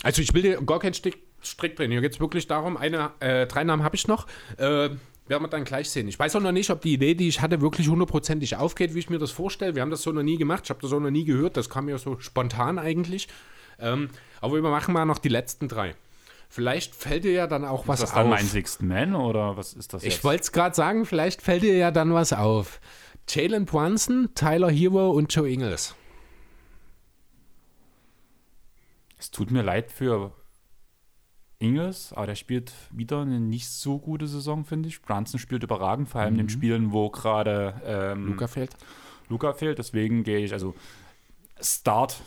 Also 0.03 0.21
ich 0.21 0.33
will 0.33 0.41
dir 0.41 0.61
gar 0.61 0.79
keinen 0.79 0.93
Strick, 0.93 1.17
Strick 1.41 1.75
drehen. 1.75 1.91
Hier 1.91 2.01
geht 2.01 2.13
es 2.13 2.19
wirklich 2.19 2.47
darum, 2.47 2.77
eine, 2.77 3.11
äh, 3.19 3.47
drei 3.47 3.63
Namen 3.63 3.83
habe 3.83 3.95
ich 3.95 4.07
noch. 4.07 4.27
Äh, 4.57 4.89
werden 5.27 5.43
wir 5.43 5.47
dann 5.49 5.63
gleich 5.63 5.89
sehen. 5.89 6.07
Ich 6.07 6.17
weiß 6.17 6.35
auch 6.35 6.41
noch 6.41 6.51
nicht, 6.51 6.69
ob 6.69 6.81
die 6.81 6.93
Idee, 6.93 7.13
die 7.15 7.27
ich 7.27 7.41
hatte, 7.41 7.61
wirklich 7.61 7.87
hundertprozentig 7.89 8.55
aufgeht, 8.55 8.93
wie 8.95 8.99
ich 8.99 9.09
mir 9.09 9.19
das 9.19 9.31
vorstelle. 9.31 9.75
Wir 9.75 9.81
haben 9.81 9.91
das 9.91 10.01
so 10.03 10.11
noch 10.11 10.23
nie 10.23 10.37
gemacht. 10.37 10.61
Ich 10.65 10.69
habe 10.69 10.81
das 10.81 10.91
auch 10.93 10.99
noch 10.99 11.11
nie 11.11 11.25
gehört. 11.25 11.57
Das 11.57 11.69
kam 11.69 11.85
mir 11.85 11.97
so 11.97 12.17
spontan 12.19 12.79
eigentlich. 12.79 13.27
Ähm, 13.79 14.09
aber 14.41 14.55
wir 14.55 14.61
machen 14.61 14.93
mal 14.93 15.05
noch 15.05 15.19
die 15.19 15.29
letzten 15.29 15.67
drei. 15.67 15.95
Vielleicht 16.49 16.95
fällt 16.95 17.25
dir 17.25 17.33
ja 17.33 17.47
dann 17.47 17.65
auch 17.65 17.87
was 17.87 17.99
Ist 17.99 18.09
das 18.09 18.13
dann 18.15 18.23
auf. 18.27 18.29
mein 18.29 18.45
Sixth 18.45 18.81
Man 18.81 19.13
oder 19.15 19.57
was 19.57 19.73
ist 19.73 19.93
das 19.93 20.03
Ich 20.03 20.13
jetzt? 20.15 20.23
wollte 20.23 20.43
es 20.43 20.51
gerade 20.53 20.73
sagen, 20.75 21.05
vielleicht 21.05 21.41
fällt 21.41 21.63
dir 21.63 21.75
ja 21.75 21.91
dann 21.91 22.13
was 22.13 22.31
auf. 22.31 22.79
Jalen 23.27 23.65
Brunson, 23.65 24.29
Tyler 24.33 24.71
Hero 24.71 25.11
und 25.11 25.33
Joe 25.35 25.49
Ingles. 25.49 25.93
Es 29.19 29.31
tut 29.31 29.51
mir 29.51 29.61
leid 29.63 29.91
für 29.91 30.31
Ingles, 31.59 32.13
aber 32.13 32.27
der 32.27 32.35
spielt 32.35 32.71
wieder 32.91 33.21
eine 33.21 33.39
nicht 33.39 33.67
so 33.67 33.97
gute 33.97 34.27
Saison, 34.27 34.63
finde 34.63 34.89
ich. 34.89 35.01
Brunson 35.01 35.39
spielt 35.39 35.63
überragend, 35.63 36.07
vor 36.07 36.21
allem 36.21 36.33
in 36.33 36.37
den 36.37 36.49
Spielen, 36.49 36.91
wo 36.91 37.09
gerade 37.09 37.81
ähm, 37.83 38.27
Luca 38.27 38.47
fehlt. 38.47 38.75
Luca 39.29 39.53
fehlt. 39.53 39.79
Deswegen 39.79 40.23
gehe 40.23 40.39
ich, 40.39 40.53
also 40.53 40.75
Start, 41.59 42.21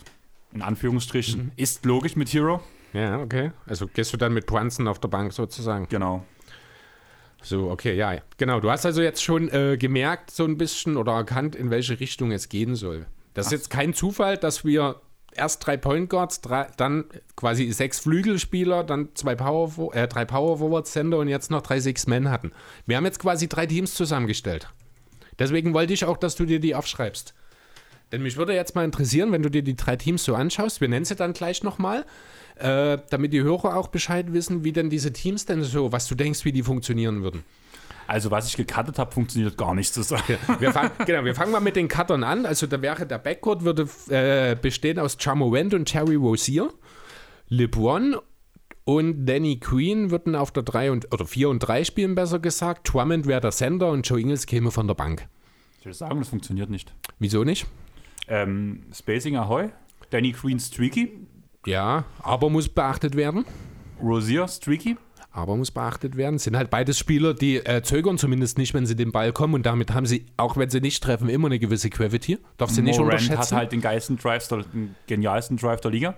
in 0.51 0.61
Anführungsstrichen, 0.61 1.51
ist 1.55 1.85
logisch 1.85 2.15
mit 2.15 2.31
Hero. 2.33 2.61
Ja, 2.93 3.21
okay. 3.21 3.51
Also 3.65 3.87
gehst 3.87 4.11
du 4.11 4.17
dann 4.17 4.33
mit 4.33 4.45
Brunson 4.45 4.87
auf 4.87 4.99
der 4.99 5.07
Bank 5.07 5.31
sozusagen. 5.31 5.87
Genau. 5.89 6.25
So, 7.41 7.71
okay, 7.71 7.95
ja, 7.95 8.17
genau. 8.37 8.59
Du 8.59 8.69
hast 8.69 8.85
also 8.85 9.01
jetzt 9.01 9.23
schon 9.23 9.49
äh, 9.49 9.77
gemerkt, 9.77 10.29
so 10.29 10.43
ein 10.43 10.57
bisschen 10.57 10.97
oder 10.97 11.13
erkannt, 11.13 11.55
in 11.55 11.71
welche 11.71 11.99
Richtung 11.99 12.31
es 12.31 12.49
gehen 12.49 12.75
soll. 12.75 13.07
Das 13.33 13.47
ist 13.47 13.51
jetzt 13.53 13.69
kein 13.69 13.93
Zufall, 13.93 14.37
dass 14.37 14.65
wir 14.65 15.01
erst 15.35 15.65
drei 15.65 15.77
Point 15.77 16.09
Guards, 16.09 16.41
drei, 16.41 16.67
dann 16.77 17.05
quasi 17.35 17.71
sechs 17.71 17.99
Flügelspieler, 17.99 18.83
dann 18.83 19.09
zwei 19.15 19.35
Power, 19.35 19.93
äh, 19.93 20.07
drei 20.07 20.25
Power 20.25 20.57
Forward 20.57 20.87
Center 20.87 21.17
und 21.17 21.27
jetzt 21.27 21.51
noch 21.51 21.61
drei 21.61 21.79
Six 21.79 22.07
Men 22.07 22.29
hatten. 22.29 22.51
Wir 22.85 22.97
haben 22.97 23.05
jetzt 23.05 23.19
quasi 23.19 23.47
drei 23.47 23.65
Teams 23.65 23.93
zusammengestellt. 23.93 24.67
Deswegen 25.39 25.73
wollte 25.73 25.93
ich 25.93 26.05
auch, 26.05 26.17
dass 26.17 26.35
du 26.35 26.45
dir 26.45 26.59
die 26.59 26.75
aufschreibst. 26.75 27.33
Denn 28.11 28.21
mich 28.23 28.35
würde 28.35 28.53
jetzt 28.53 28.75
mal 28.75 28.83
interessieren, 28.83 29.31
wenn 29.31 29.41
du 29.41 29.49
dir 29.49 29.63
die 29.63 29.75
drei 29.75 29.95
Teams 29.95 30.23
so 30.23 30.35
anschaust, 30.35 30.81
wir 30.81 30.89
nennen 30.89 31.05
sie 31.05 31.15
dann 31.15 31.33
gleich 31.33 31.63
nochmal, 31.63 32.05
äh, 32.55 32.97
damit 33.09 33.31
die 33.31 33.41
Hörer 33.41 33.77
auch 33.77 33.87
Bescheid 33.87 34.33
wissen, 34.33 34.63
wie 34.63 34.73
denn 34.73 34.89
diese 34.89 35.13
Teams 35.13 35.45
denn 35.45 35.63
so, 35.63 35.91
was 35.91 36.07
du 36.07 36.15
denkst, 36.15 36.43
wie 36.43 36.51
die 36.51 36.63
funktionieren 36.63 37.23
würden. 37.23 37.43
Also, 38.07 38.31
was 38.31 38.47
ich 38.47 38.57
gecuttet 38.57 38.99
habe, 38.99 39.11
funktioniert 39.11 39.57
gar 39.57 39.73
nicht 39.73 39.93
zusammen. 39.93 40.23
Wir 40.59 40.71
fangen, 40.73 40.91
genau, 41.05 41.23
wir 41.23 41.35
fangen 41.35 41.51
mal 41.51 41.59
mit 41.59 41.75
den 41.75 41.87
Cuttern 41.87 42.23
an. 42.23 42.45
Also 42.45 42.67
da 42.67 42.81
wäre 42.81 43.05
der 43.05 43.17
Backcourt 43.17 43.63
würde 43.63 43.87
äh, 44.09 44.55
bestehen 44.55 44.99
aus 44.99 45.17
Jamorant 45.19 45.73
und 45.73 45.85
Terry 45.85 46.15
Rozier. 46.15 46.69
LeBron 47.47 48.15
und 48.83 49.25
Danny 49.25 49.59
Queen 49.59 50.11
würden 50.11 50.35
auf 50.35 50.51
der 50.51 50.63
3 50.63 50.91
und 50.91 51.13
oder 51.13 51.25
4 51.25 51.49
und 51.49 51.59
3 51.59 51.83
spielen, 51.83 52.15
besser 52.15 52.39
gesagt. 52.39 52.91
Drummond 52.91 53.27
wäre 53.27 53.41
der 53.41 53.51
Sender 53.51 53.91
und 53.91 54.07
Joe 54.07 54.19
Ingles 54.19 54.45
käme 54.45 54.71
von 54.71 54.87
der 54.87 54.95
Bank. 54.95 55.27
Ich 55.79 55.85
würde 55.85 55.97
sagen, 55.97 56.19
das 56.19 56.29
funktioniert 56.29 56.69
nicht. 56.69 56.93
Wieso 57.19 57.43
nicht? 57.43 57.65
Ähm, 58.27 58.83
Spacing 58.93 59.35
Ahoy, 59.37 59.69
Danny 60.09 60.31
Queen 60.31 60.59
Streaky, 60.59 61.11
Ja, 61.65 62.05
aber 62.19 62.49
muss 62.49 62.69
beachtet 62.69 63.15
werden. 63.15 63.45
Rosier 64.01 64.47
Streaky. 64.47 64.97
Aber 65.31 65.55
muss 65.55 65.71
beachtet 65.71 66.17
werden. 66.17 66.39
Sind 66.39 66.57
halt 66.57 66.69
beides 66.69 66.99
Spieler, 66.99 67.33
die 67.33 67.57
äh, 67.57 67.81
zögern 67.83 68.17
zumindest 68.17 68.57
nicht, 68.57 68.73
wenn 68.73 68.85
sie 68.85 68.95
den 68.95 69.11
Ball 69.11 69.31
kommen. 69.31 69.53
Und 69.53 69.65
damit 69.65 69.93
haben 69.93 70.05
sie, 70.05 70.25
auch 70.35 70.57
wenn 70.57 70.69
sie 70.69 70.81
nicht 70.81 71.01
treffen, 71.01 71.29
immer 71.29 71.47
eine 71.47 71.57
gewisse 71.57 71.89
Gravity. 71.89 72.37
Darf 72.57 72.69
sie 72.69 72.81
nicht 72.81 72.97
Morant 72.97 73.13
unterschätzen. 73.21 73.39
hat 73.39 73.51
halt 73.51 73.71
den 73.71 73.81
geilsten 73.81 74.17
Drive, 74.17 74.47
der, 74.49 74.63
den 74.63 74.95
genialsten 75.07 75.55
Drive 75.57 75.79
der 75.81 75.91
Liga. 75.91 76.15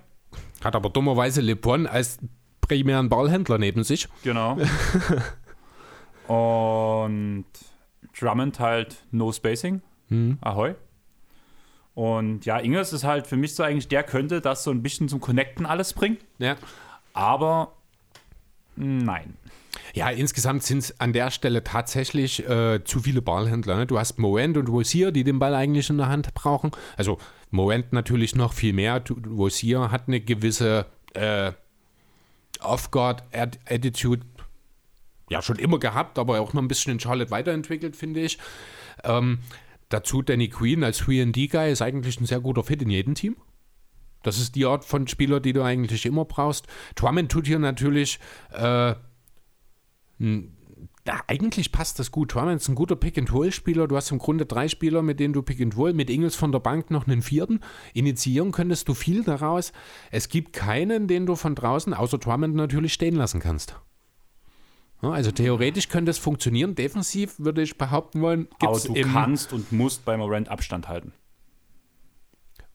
Hat 0.63 0.76
aber 0.76 0.89
dummerweise 0.89 1.41
LeBron 1.41 1.86
als 1.86 2.17
primären 2.62 3.09
Ballhändler 3.09 3.59
neben 3.59 3.84
sich. 3.84 4.07
Genau. 4.24 4.57
Und 6.28 7.45
Drummond 8.20 8.59
halt 8.59 9.05
No 9.11 9.32
Spacing. 9.32 9.82
Ahoi. 10.41 10.76
Und 11.95 12.45
ja, 12.45 12.59
Ingers 12.59 12.93
ist 12.93 13.03
halt 13.03 13.28
für 13.28 13.36
mich 13.36 13.55
so 13.55 13.64
eigentlich, 13.64 13.88
der 13.88 14.03
könnte 14.03 14.41
das 14.41 14.64
so 14.64 14.72
ein 14.72 14.82
bisschen 14.82 15.09
zum 15.09 15.22
Connecten 15.22 15.66
alles 15.66 15.93
bringen. 15.93 16.18
Ja. 16.39 16.55
Aber 17.14 17.74
nein. 18.76 19.38
Ja, 19.93 20.09
insgesamt 20.09 20.63
sind 20.63 20.80
es 20.80 20.99
an 20.99 21.13
der 21.13 21.32
Stelle 21.32 21.63
tatsächlich 21.63 22.47
äh, 22.47 22.84
zu 22.84 23.01
viele 23.01 23.21
Ballhändler. 23.21 23.76
Ne? 23.76 23.86
Du 23.86 23.99
hast 23.99 24.17
Moent 24.17 24.57
und 24.57 24.67
Rosier, 24.69 25.11
die 25.11 25.24
den 25.24 25.39
Ball 25.39 25.53
eigentlich 25.53 25.89
in 25.89 25.97
der 25.97 26.09
Hand 26.09 26.34
brauchen. 26.34 26.71
Also 26.97 27.17
Moent 27.51 27.93
natürlich 27.93 28.36
noch 28.36 28.53
viel 28.53 28.74
mehr. 28.74 29.03
Rosier 29.28 29.91
hat 29.91 30.07
eine 30.07 30.19
gewisse 30.19 30.86
äh, 31.13 31.51
Off-Guard-Attitude. 32.59 34.26
ja 35.30 35.41
schon 35.41 35.57
immer 35.57 35.80
gehabt, 35.80 36.17
aber 36.17 36.39
auch 36.39 36.53
noch 36.53 36.61
ein 36.61 36.67
bisschen 36.67 36.93
in 36.93 36.99
Charlotte 36.99 37.32
weiterentwickelt, 37.32 37.95
finde 37.95 38.21
ich. 38.21 38.38
Ähm, 39.03 39.39
dazu 39.89 40.21
Danny 40.21 40.47
Queen 40.49 40.84
als 40.84 41.03
3D-Guy 41.03 41.71
ist 41.71 41.82
eigentlich 41.82 42.19
ein 42.19 42.26
sehr 42.26 42.39
guter 42.39 42.63
Fit 42.63 42.82
in 42.82 42.89
jedem 42.89 43.15
Team. 43.15 43.36
Das 44.24 44.39
ist 44.39 44.55
die 44.55 44.65
Art 44.65 44.84
von 44.84 45.07
Spieler, 45.07 45.39
die 45.39 45.53
du 45.53 45.61
eigentlich 45.61 46.05
immer 46.05 46.26
brauchst. 46.26 46.65
Drummond 46.95 47.32
tut 47.32 47.45
hier 47.45 47.59
natürlich 47.59 48.19
äh, 48.51 48.95
ja, 51.05 51.19
eigentlich 51.28 51.71
passt 51.71 51.99
das 51.99 52.11
gut. 52.11 52.34
Drummond 52.34 52.61
ist 52.61 52.69
ein 52.69 52.76
guter 52.76 52.95
Pick-and-Roll-Spieler. 52.95 53.88
Du 53.88 53.97
hast 53.97 54.11
im 54.11 54.19
Grunde 54.19 54.45
drei 54.45 54.69
Spieler, 54.69 55.01
mit 55.01 55.19
denen 55.19 55.34
du 55.34 55.41
Pick-and-Roll, 55.41 55.93
mit 55.93 56.09
Ingels 56.09 56.36
von 56.36 56.53
der 56.53 56.59
Bank 56.59 56.91
noch 56.91 57.07
einen 57.07 57.21
vierten. 57.21 57.59
Initiieren 57.93 58.53
könntest 58.53 58.88
du 58.88 58.93
viel 58.93 59.24
daraus. 59.24 59.74
Es 60.11 60.30
gibt 60.30 60.53
keinen, 60.53 61.07
den 61.07 61.26
du 61.26 61.36
von 61.36 61.55
draußen, 61.55 61.93
außer 61.93 62.19
Drummond 62.19 62.55
natürlich, 62.55 62.93
stehen 62.93 63.15
lassen 63.15 63.41
kannst. 63.41 63.76
Ja, 65.01 65.11
also 65.11 65.32
theoretisch 65.32 65.89
könnte 65.89 66.11
es 66.11 66.17
funktionieren. 66.17 66.76
Defensiv 66.76 67.38
würde 67.38 67.61
ich 67.61 67.78
behaupten 67.78 68.21
wollen, 68.21 68.47
Aber 68.61 68.80
du 68.80 68.93
kannst 69.01 69.51
und 69.51 69.74
musst 69.74 70.05
bei 70.05 70.15
Morant 70.15 70.47
Abstand 70.47 70.88
halten. 70.88 71.11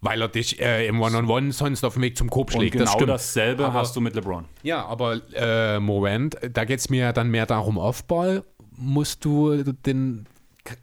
Weil 0.01 0.23
er 0.23 0.29
dich 0.29 0.61
äh, 0.61 0.87
im 0.87 1.01
One-on-One 1.01 1.51
sonst 1.51 1.83
auf 1.85 1.95
dem 1.95 2.03
Weg 2.03 2.17
zum 2.17 2.31
Korb 2.31 2.53
schlägt. 2.53 2.77
Und 2.77 2.83
genau 2.85 2.99
das 3.01 3.07
dasselbe 3.35 3.67
Aber- 3.67 3.75
hast 3.75 3.97
du 3.97 4.01
mit 4.01 4.15
LeBron. 4.15 4.45
Ja, 4.63 4.85
aber 4.87 5.21
äh, 5.35 5.81
Morant, 5.81 6.37
da 6.53 6.65
geht 6.65 6.79
es 6.79 6.89
mir 6.89 7.01
ja 7.01 7.13
dann 7.13 7.31
mehr 7.31 7.47
darum, 7.47 7.79
Offball 7.79 8.45
musst 8.77 9.25
du 9.25 9.65
den, 9.65 10.27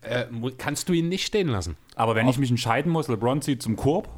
äh, 0.02 0.26
kannst 0.58 0.90
du 0.90 0.94
ihn 0.94 1.08
nicht 1.08 1.26
stehen 1.26 1.48
lassen. 1.48 1.78
Aber 1.96 2.16
wenn 2.16 2.28
ich 2.28 2.38
mich 2.38 2.50
entscheiden 2.50 2.92
muss, 2.92 3.08
LeBron 3.08 3.42
zieht 3.42 3.62
zum 3.64 3.78
Korb, 3.78 4.10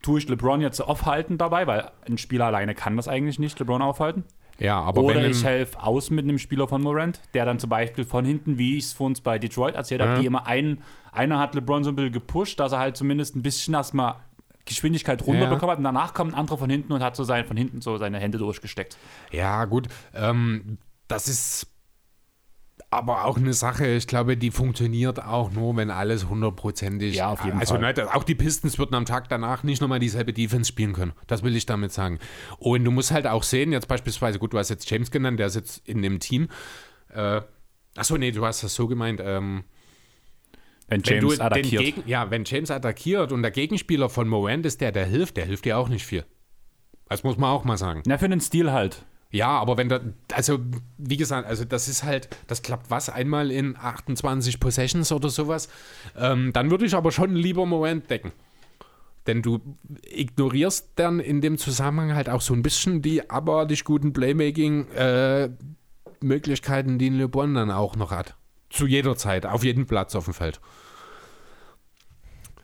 tue 0.00 0.20
ich 0.20 0.28
LeBron 0.28 0.62
jetzt 0.62 0.80
aufhalten 0.80 1.36
dabei, 1.36 1.66
weil 1.66 1.90
ein 2.08 2.16
Spieler 2.16 2.46
alleine 2.46 2.74
kann 2.74 2.96
das 2.96 3.08
eigentlich 3.08 3.38
nicht, 3.38 3.58
LeBron 3.58 3.82
aufhalten. 3.82 4.24
Ja, 4.58 4.80
aber 4.80 5.02
Oder 5.02 5.16
wenn 5.22 5.30
ich 5.30 5.44
helfe 5.44 5.82
aus 5.82 6.10
mit 6.10 6.24
einem 6.24 6.38
Spieler 6.38 6.66
von 6.68 6.82
Morant, 6.82 7.20
der 7.34 7.44
dann 7.44 7.58
zum 7.58 7.68
Beispiel 7.70 8.04
von 8.04 8.24
hinten, 8.24 8.56
wie 8.58 8.76
ich 8.78 8.84
es 8.84 8.92
vor 8.94 9.06
uns 9.06 9.20
bei 9.20 9.38
Detroit 9.38 9.74
erzählt 9.74 10.00
habe, 10.00 10.12
Ja. 10.12 10.18
die 10.20 10.26
immer 10.26 10.46
einen, 10.46 10.82
einer 11.12 11.38
hat 11.38 11.54
LeBron 11.54 11.84
so 11.84 11.90
ein 11.90 11.96
bisschen 11.96 12.12
gepusht, 12.12 12.58
dass 12.60 12.72
er 12.72 12.78
halt 12.78 12.96
zumindest 12.96 13.36
ein 13.36 13.42
bisschen 13.42 13.74
erstmal 13.74 14.16
Geschwindigkeit 14.64 15.24
runterbekommen 15.26 15.70
hat 15.70 15.78
und 15.78 15.84
danach 15.84 16.12
kommt 16.14 16.32
ein 16.32 16.38
anderer 16.38 16.58
von 16.58 16.68
hinten 16.70 16.92
und 16.92 17.02
hat 17.02 17.14
so 17.16 17.22
sein, 17.24 17.44
von 17.44 17.56
hinten 17.56 17.80
so 17.82 17.98
seine 17.98 18.18
Hände 18.18 18.38
durchgesteckt. 18.38 18.96
Ja, 19.30 19.64
gut. 19.66 19.88
Ähm, 20.14 20.78
das 21.06 21.28
ist 21.28 21.68
aber 22.90 23.24
auch 23.24 23.36
eine 23.36 23.52
Sache, 23.52 23.86
ich 23.86 24.06
glaube, 24.06 24.36
die 24.36 24.50
funktioniert 24.50 25.22
auch 25.22 25.50
nur, 25.50 25.76
wenn 25.76 25.90
alles 25.90 26.28
hundertprozentig. 26.28 27.16
Ja, 27.16 27.30
auf 27.30 27.44
jeden 27.44 27.58
also, 27.58 27.74
Fall. 27.74 27.94
das- 27.94 28.08
auch 28.08 28.22
die 28.24 28.34
Pistons 28.34 28.78
würden 28.78 28.94
am 28.94 29.04
Tag 29.04 29.28
danach 29.28 29.64
nicht 29.64 29.80
nochmal 29.80 29.98
dieselbe 29.98 30.32
Defense 30.32 30.68
spielen 30.68 30.92
können. 30.92 31.12
Das 31.26 31.42
will 31.42 31.56
ich 31.56 31.66
damit 31.66 31.92
sagen. 31.92 32.18
Und 32.58 32.84
du 32.84 32.90
musst 32.90 33.10
halt 33.10 33.26
auch 33.26 33.42
sehen, 33.42 33.72
jetzt 33.72 33.88
beispielsweise, 33.88 34.38
gut, 34.38 34.52
du 34.52 34.58
hast 34.58 34.70
jetzt 34.70 34.88
James 34.88 35.10
genannt, 35.10 35.40
der 35.40 35.50
sitzt 35.50 35.86
in 35.86 36.00
dem 36.00 36.20
Team. 36.20 36.48
Äh, 37.12 37.40
achso, 37.96 38.16
nee, 38.16 38.30
du 38.30 38.44
hast 38.46 38.62
das 38.62 38.74
so 38.74 38.86
gemeint. 38.86 39.20
Ähm, 39.22 39.64
Wenn 40.88 41.04
wenn 41.04 41.22
James 41.22 41.38
du 41.38 41.44
attackiert. 41.44 41.82
Gegen, 41.82 42.02
ja, 42.06 42.30
wenn 42.30 42.44
James 42.44 42.70
attackiert 42.70 43.32
und 43.32 43.42
der 43.42 43.50
Gegenspieler 43.50 44.08
von 44.08 44.28
Morant 44.28 44.64
ist 44.64 44.80
der, 44.80 44.92
der 44.92 45.06
hilft, 45.06 45.36
der 45.36 45.44
hilft 45.46 45.64
dir 45.64 45.76
auch 45.76 45.88
nicht 45.88 46.06
viel. 46.06 46.24
Das 47.08 47.24
muss 47.24 47.36
man 47.36 47.50
auch 47.50 47.64
mal 47.64 47.76
sagen. 47.76 48.02
Na, 48.06 48.18
für 48.18 48.28
den 48.28 48.40
Stil 48.40 48.72
halt. 48.72 49.04
Ja, 49.30 49.48
aber 49.48 49.76
wenn 49.76 49.88
da, 49.88 50.00
also 50.32 50.60
wie 50.98 51.16
gesagt, 51.16 51.48
also 51.48 51.64
das 51.64 51.88
ist 51.88 52.04
halt, 52.04 52.28
das 52.46 52.62
klappt 52.62 52.90
was 52.90 53.08
einmal 53.08 53.50
in 53.50 53.76
28 53.76 54.60
Possessions 54.60 55.10
oder 55.12 55.28
sowas, 55.28 55.68
ähm, 56.16 56.52
dann 56.52 56.70
würde 56.70 56.86
ich 56.86 56.94
aber 56.94 57.10
schon 57.10 57.34
lieber 57.34 57.66
Moment 57.66 58.08
decken. 58.08 58.30
Denn 59.26 59.42
du 59.42 59.60
ignorierst 60.02 60.90
dann 60.94 61.18
in 61.18 61.40
dem 61.40 61.58
Zusammenhang 61.58 62.14
halt 62.14 62.28
auch 62.28 62.40
so 62.40 62.54
ein 62.54 62.62
bisschen 62.62 63.02
die 63.02 63.28
abartig 63.28 63.82
guten 63.84 64.12
Playmaking-Möglichkeiten, 64.12 66.98
die 66.98 67.10
ein 67.10 67.18
LeBron 67.18 67.54
dann 67.54 67.72
auch 67.72 67.96
noch 67.96 68.12
hat. 68.12 68.36
Zu 68.70 68.86
jeder 68.86 69.16
Zeit, 69.16 69.44
auf 69.44 69.64
jedem 69.64 69.86
Platz 69.86 70.14
auf 70.14 70.26
dem 70.26 70.34
Feld. 70.34 70.60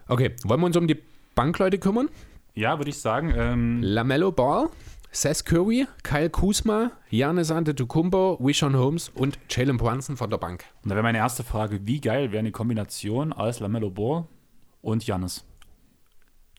Okay, 0.07 0.37
wollen 0.45 0.61
wir 0.61 0.67
uns 0.67 0.77
um 0.77 0.87
die 0.87 1.03
Bankleute 1.35 1.79
kümmern? 1.79 2.09
Ja, 2.55 2.79
würde 2.79 2.91
ich 2.91 3.01
sagen. 3.01 3.33
Ähm, 3.35 3.83
Lamello 3.83 4.31
Ball, 4.31 4.69
Seth 5.15 5.45
Curry, 5.45 5.87
Kyle 6.03 6.31
Kuzma, 6.31 6.91
Giannis 7.11 7.51
Antetokounmpo, 7.51 8.39
Wishon 8.41 8.75
Holmes 8.77 9.11
und 9.11 9.39
Jalen 9.51 9.77
Brunson 9.77 10.17
von 10.17 10.31
der 10.31 10.39
Bank. 10.39 10.65
da 10.85 10.91
wäre 10.95 11.03
meine 11.03 11.19
erste 11.19 11.45
Frage, 11.45 11.81
wie 11.87 12.01
geil 12.01 12.33
wäre 12.33 12.41
eine 12.41 12.51
Kombination 12.51 13.33
aus 13.35 13.61
Lamello 13.61 13.91
Ball 13.91 14.25
und 14.81 15.07
Janis? 15.07 15.45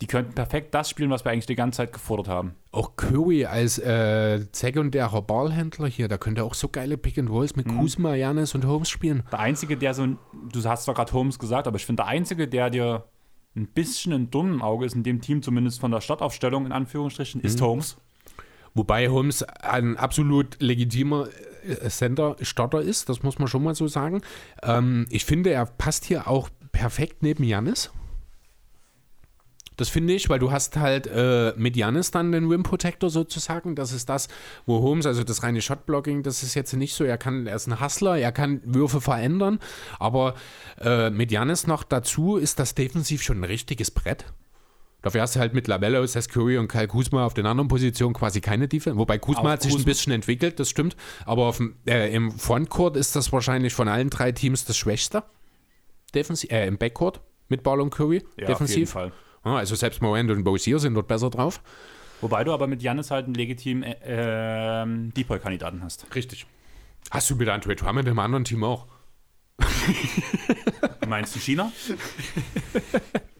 Die 0.01 0.07
könnten 0.07 0.33
perfekt 0.33 0.73
das 0.75 0.89
spielen, 0.89 1.09
was 1.09 1.23
wir 1.25 1.31
eigentlich 1.31 1.45
die 1.45 1.55
ganze 1.55 1.77
Zeit 1.77 1.93
gefordert 1.93 2.27
haben. 2.27 2.53
Auch 2.71 2.95
Curry 2.95 3.45
als 3.45 3.79
äh, 3.79 4.45
sekundärer 4.51 5.21
Ballhändler 5.21 5.87
hier, 5.87 6.07
da 6.07 6.17
könnte 6.17 6.43
auch 6.43 6.53
so 6.55 6.67
geile 6.67 6.97
Pick 6.97 7.17
and 7.17 7.29
Rolls 7.29 7.55
mit 7.55 7.67
Kuzma, 7.67 8.13
Giannis 8.15 8.53
und 8.53 8.65
Holmes 8.65 8.89
spielen. 8.89 9.23
Der 9.31 9.39
Einzige, 9.39 9.77
der 9.77 9.93
so, 9.93 10.03
ein- 10.03 10.17
du 10.51 10.63
hast 10.63 10.83
zwar 10.85 10.93
gerade 10.93 11.11
Holmes 11.13 11.39
gesagt, 11.39 11.67
aber 11.67 11.77
ich 11.77 11.85
finde, 11.85 12.03
der 12.03 12.07
Einzige, 12.07 12.47
der 12.47 12.69
dir 12.69 13.05
ein 13.55 13.67
bisschen 13.67 14.13
ein 14.13 14.29
dummen 14.29 14.61
Auge 14.61 14.85
ist, 14.85 14.95
in 14.95 15.03
dem 15.03 15.21
Team 15.21 15.41
zumindest 15.41 15.79
von 15.79 15.91
der 15.91 16.01
Startaufstellung 16.01 16.65
in 16.65 16.71
Anführungsstrichen, 16.71 17.39
ist 17.41 17.61
Holmes. 17.61 17.97
Wobei 18.74 19.09
Holmes 19.09 19.43
ein 19.43 19.97
absolut 19.97 20.61
legitimer 20.61 21.28
äh, 21.67 21.89
Center-Starter 21.89 22.82
ist, 22.82 23.09
das 23.09 23.24
muss 23.24 23.39
man 23.39 23.47
schon 23.47 23.63
mal 23.63 23.76
so 23.76 23.88
sagen. 23.88 24.21
Ähm, 24.61 25.05
ich 25.09 25.26
finde, 25.26 25.51
er 25.51 25.65
passt 25.65 26.05
hier 26.05 26.28
auch 26.28 26.49
perfekt 26.71 27.21
neben 27.21 27.43
Janis. 27.43 27.91
Das 29.78 29.89
finde 29.89 30.13
ich, 30.13 30.30
weil 30.30 30.39
du 30.39 30.51
hast 30.51 30.78
halt 30.78 31.07
äh, 31.07 31.53
mit 31.57 31.76
Janis 31.76 32.11
dann 32.11 32.32
den 32.32 32.47
Rim 32.47 32.63
Protector 32.63 33.09
sozusagen. 33.09 33.76
Das 33.76 33.91
ist 33.91 34.07
das, 34.07 34.28
wo 34.65 34.82
Holmes, 34.82 35.05
also 35.05 35.24
das 35.24 35.43
reine 35.43 35.61
Shotblocking, 35.61 36.24
das 36.24 36.43
ist 36.43 36.53
jetzt 36.53 36.74
nicht 36.74 36.93
so. 36.93 37.03
Er 37.03 37.17
kann, 37.17 37.47
er 37.47 37.55
ist 37.55 37.67
ein 37.67 37.80
Hustler, 37.80 38.17
er 38.17 38.32
kann 38.32 38.61
Würfe 38.65 39.01
verändern, 39.01 39.59
aber 39.99 40.36
äh, 40.80 41.09
mit 41.09 41.32
Janis 41.32 41.65
noch 41.65 41.84
dazu 41.84 42.38
ist 42.38 42.59
das 42.59 42.76
defensiv 42.76 43.24
schon 43.24 43.39
ein 43.39 43.45
richtiges 43.45 43.89
Brett. 43.89 44.26
Dafür 45.03 45.21
hast 45.21 45.35
du 45.35 45.39
halt 45.41 45.53
mit 45.53 45.67
Labello, 45.67 46.05
Seth 46.07 46.29
Curry 46.29 46.57
und 46.57 46.69
Kyle 46.69 46.87
Kuzma 46.87 47.25
auf 47.25 47.33
den 47.33 47.45
anderen 47.45 47.67
Positionen 47.67 48.13
quasi 48.15 48.39
keine 48.41 48.67
Defense. 48.69 48.97
Wobei 48.97 49.17
Kuzma 49.19 49.41
Auch 49.43 49.49
hat 49.49 49.61
sich 49.61 49.71
ein 49.73 49.75
Kuzma- 49.75 49.85
bisschen 49.91 50.13
entwickelt, 50.13 50.59
das 50.59 50.69
stimmt. 50.69 50.95
Aber 51.25 51.43
auf 51.47 51.61
äh, 51.85 52.11
im 52.15 52.31
Frontcourt 52.31 52.95
ist 52.95 53.15
das 53.15 53.31
wahrscheinlich 53.33 53.73
von 53.73 53.89
allen 53.89 54.09
drei 54.09 54.31
Teams 54.31 54.63
das 54.65 54.77
Schwächste. 54.77 55.23
Defensiv, 56.15 56.49
äh, 56.51 56.65
im 56.67 56.77
Backcourt 56.77 57.19
mit 57.49 57.63
Ball 57.63 57.81
und 57.81 57.89
Curry. 57.89 58.23
Ja, 58.39 58.47
defensiv. 58.47 58.95
auf 58.95 59.01
jeden 59.03 59.11
Fall. 59.11 59.11
Ja, 59.45 59.57
also 59.57 59.75
selbst 59.75 60.01
Morant 60.01 60.31
und 60.31 60.45
Bosier 60.45 60.79
sind 60.79 60.93
dort 60.93 61.09
besser 61.09 61.29
drauf. 61.29 61.61
Wobei 62.21 62.45
du 62.45 62.53
aber 62.53 62.67
mit 62.67 62.81
Janis 62.81 63.11
halt 63.11 63.25
einen 63.25 63.33
legitimen 63.35 63.83
äh, 63.83 63.97
ähm, 64.83 65.13
Depoy-Kandidaten 65.13 65.83
hast. 65.83 66.05
Richtig. 66.15 66.45
Hast 67.11 67.29
du 67.29 67.35
mit 67.35 67.49
Andre 67.49 67.75
Drummond 67.75 68.07
im 68.07 68.17
anderen 68.19 68.45
Team 68.45 68.63
auch? 68.63 68.87
Meinst 71.05 71.35
du 71.35 71.39
China? 71.39 71.73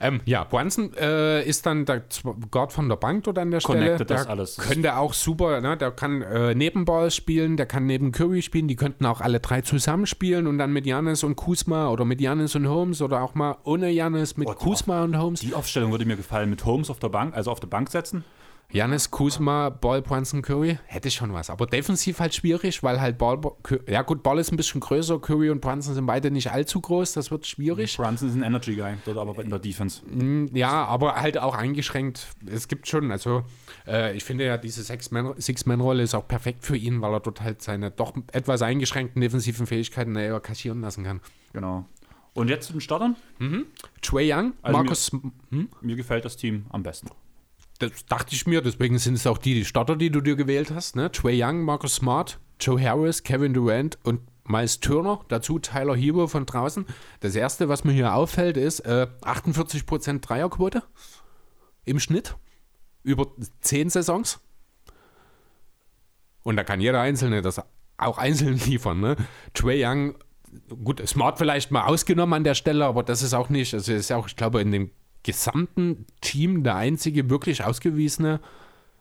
Ähm, 0.00 0.20
ja, 0.24 0.44
Brunson 0.44 0.92
äh, 0.94 1.44
ist 1.44 1.66
dann 1.66 1.84
der 1.84 2.02
Guard 2.50 2.72
von 2.72 2.88
der 2.88 2.96
Bank 2.96 3.24
dort 3.24 3.38
an 3.38 3.50
der 3.50 3.60
Stelle. 3.60 3.78
Connected 3.78 4.10
der 4.10 4.16
das 4.18 4.26
alles. 4.26 4.56
Könnte 4.56 4.96
auch 4.96 5.12
super, 5.12 5.60
ne? 5.60 5.76
der 5.76 5.90
kann 5.90 6.22
äh, 6.22 6.54
neben 6.54 6.84
Ball 6.84 7.10
spielen, 7.10 7.56
der 7.56 7.66
kann 7.66 7.86
neben 7.86 8.12
Curry 8.12 8.42
spielen, 8.42 8.68
die 8.68 8.76
könnten 8.76 9.06
auch 9.06 9.20
alle 9.20 9.40
drei 9.40 9.60
zusammen 9.62 10.06
spielen 10.06 10.46
und 10.46 10.58
dann 10.58 10.72
mit 10.72 10.86
Janis 10.86 11.24
und 11.24 11.36
Kuzma 11.36 11.88
oder 11.88 12.04
mit 12.04 12.20
Janis 12.20 12.54
und 12.54 12.68
Holmes 12.68 13.02
oder 13.02 13.22
auch 13.22 13.34
mal 13.34 13.56
ohne 13.64 13.90
Janis 13.90 14.36
mit 14.36 14.48
Oh, 14.48 14.54
Kuzma 14.54 15.02
und 15.04 15.18
Holmes. 15.18 15.40
Die 15.40 15.54
Aufstellung 15.54 15.90
würde 15.90 16.04
mir 16.04 16.16
gefallen, 16.16 16.50
mit 16.50 16.64
Holmes 16.64 16.90
auf 16.90 16.98
der 16.98 17.08
Bank, 17.08 17.34
also 17.34 17.50
auf 17.50 17.60
der 17.60 17.68
Bank 17.68 17.90
setzen. 17.90 18.24
Janis, 18.70 19.10
Kuzma, 19.10 19.70
Ball, 19.70 20.02
Brunson, 20.02 20.42
Curry, 20.42 20.78
hätte 20.84 21.10
schon 21.10 21.32
was. 21.32 21.48
Aber 21.48 21.64
defensiv 21.66 22.20
halt 22.20 22.34
schwierig, 22.34 22.82
weil 22.82 23.00
halt 23.00 23.16
Ball, 23.16 23.40
ja 23.88 24.02
gut, 24.02 24.22
Ball 24.22 24.38
ist 24.38 24.52
ein 24.52 24.56
bisschen 24.58 24.82
größer, 24.82 25.18
Curry 25.20 25.48
und 25.48 25.62
Brunson 25.62 25.94
sind 25.94 26.04
beide 26.04 26.30
nicht 26.30 26.50
allzu 26.52 26.78
groß, 26.78 27.14
das 27.14 27.30
wird 27.30 27.46
schwierig. 27.46 27.96
Brunson 27.96 28.28
ist 28.28 28.34
ein 28.34 28.42
Energy 28.42 28.74
Guy, 28.76 28.94
dort 29.06 29.16
aber 29.16 29.42
in 29.42 29.48
der 29.48 29.58
Defense. 29.58 30.02
Ja, 30.52 30.84
aber 30.84 31.14
halt 31.16 31.38
auch 31.38 31.54
eingeschränkt. 31.54 32.26
Es 32.44 32.68
gibt 32.68 32.86
schon, 32.88 33.10
also 33.10 33.42
äh, 33.86 34.14
ich 34.14 34.24
finde 34.24 34.44
ja, 34.44 34.58
diese 34.58 34.82
Six-Man- 34.82 35.40
Six-Man-Rolle 35.40 36.02
ist 36.02 36.14
auch 36.14 36.28
perfekt 36.28 36.62
für 36.62 36.76
ihn, 36.76 37.00
weil 37.00 37.14
er 37.14 37.20
dort 37.20 37.40
halt 37.40 37.62
seine 37.62 37.90
doch 37.90 38.12
etwas 38.32 38.60
eingeschränkten 38.60 39.22
defensiven 39.22 39.66
Fähigkeiten 39.66 40.14
eher 40.14 40.40
kaschieren 40.40 40.82
lassen 40.82 41.04
kann. 41.04 41.20
Genau. 41.54 41.86
Und 42.34 42.48
jetzt 42.48 42.66
zu 42.66 42.72
den 42.74 42.82
Startern. 42.82 43.16
Trey 44.02 44.30
Young, 44.30 44.52
Also 44.60 44.78
Markus, 44.78 45.10
Mir 45.80 45.96
gefällt 45.96 46.26
das 46.26 46.36
Team 46.36 46.66
am 46.68 46.82
besten. 46.82 47.08
Das 47.78 48.06
dachte 48.06 48.34
ich 48.34 48.46
mir, 48.46 48.60
deswegen 48.60 48.98
sind 48.98 49.14
es 49.14 49.26
auch 49.26 49.38
die, 49.38 49.54
die 49.54 49.64
Starter, 49.64 49.96
die 49.96 50.10
du 50.10 50.20
dir 50.20 50.36
gewählt 50.36 50.72
hast. 50.72 50.96
Ne? 50.96 51.10
Trey 51.12 51.42
Young, 51.42 51.62
Marcus 51.62 51.96
Smart, 51.96 52.40
Joe 52.60 52.80
Harris, 52.80 53.22
Kevin 53.22 53.54
Durant 53.54 53.98
und 54.02 54.20
Miles 54.48 54.80
Turner, 54.80 55.20
dazu 55.28 55.58
Tyler 55.58 55.94
Hero 55.94 56.26
von 56.26 56.46
draußen. 56.46 56.86
Das 57.20 57.34
erste, 57.34 57.68
was 57.68 57.84
mir 57.84 57.92
hier 57.92 58.14
auffällt, 58.14 58.56
ist 58.56 58.80
äh, 58.80 59.06
48% 59.22 60.20
Dreierquote 60.20 60.82
im 61.84 62.00
Schnitt 62.00 62.36
über 63.02 63.26
10 63.60 63.90
Saisons. 63.90 64.40
Und 66.42 66.56
da 66.56 66.64
kann 66.64 66.80
jeder 66.80 67.00
Einzelne 67.00 67.42
das 67.42 67.62
auch 67.96 68.18
einzeln 68.18 68.58
liefern. 68.66 69.00
Ne? 69.00 69.16
Trey 69.54 69.84
Young, 69.84 70.14
gut, 70.82 71.06
Smart 71.06 71.38
vielleicht 71.38 71.70
mal 71.70 71.84
ausgenommen 71.84 72.34
an 72.34 72.44
der 72.44 72.54
Stelle, 72.54 72.86
aber 72.86 73.02
das 73.02 73.22
ist 73.22 73.34
auch 73.34 73.50
nicht, 73.50 73.74
also 73.74 73.92
ist 73.92 74.10
auch, 74.12 74.26
ich 74.26 74.36
glaube, 74.36 74.60
in 74.60 74.72
dem 74.72 74.90
gesamten 75.22 76.06
Team 76.20 76.62
der 76.64 76.76
einzige 76.76 77.28
wirklich 77.30 77.64
ausgewiesene 77.64 78.40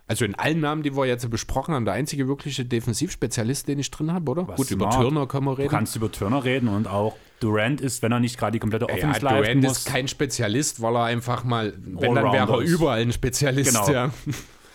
Also 0.08 0.26
in 0.26 0.36
allen 0.36 0.60
Namen, 0.62 0.84
die 0.84 0.96
wir 0.96 1.06
jetzt 1.06 1.30
besprochen 1.30 1.74
haben, 1.74 1.86
der 1.86 1.94
einzige 1.94 2.28
wirkliche 2.28 2.64
Defensivspezialist, 2.66 3.68
den 3.68 3.80
ich 3.80 3.92
drin 3.92 4.12
habe, 4.14 4.32
oder? 4.32 4.48
Was 4.48 4.56
Gut, 4.58 4.72
über 4.72 4.90
smart. 4.92 5.02
Turner 5.04 5.28
können 5.28 5.46
wir 5.46 5.56
Du 5.56 5.62
reden. 5.62 5.70
kannst 5.70 5.96
über 5.96 6.12
Turner 6.12 6.44
reden 6.44 6.70
und 6.70 6.88
auch 6.88 7.16
Durant 7.40 7.82
ist, 7.82 8.02
wenn 8.02 8.12
er 8.12 8.20
nicht 8.20 8.38
gerade 8.40 8.54
die 8.54 8.60
komplette 8.60 8.88
ja, 8.90 8.94
Offense 8.96 9.20
leiten 9.22 9.44
Durant 9.44 9.64
muss. 9.64 9.78
ist 9.80 9.88
kein 9.88 10.08
Spezialist, 10.08 10.82
weil 10.82 10.96
er 10.96 11.04
einfach 11.04 11.44
mal, 11.44 11.74
wenn 11.78 12.16
dann 12.16 12.32
wäre 12.34 12.52
er 12.52 12.60
überall 12.62 13.02
ein 13.02 13.12
Spezialist. 13.12 13.70
Genau. 13.72 13.90
Ja. 13.92 14.10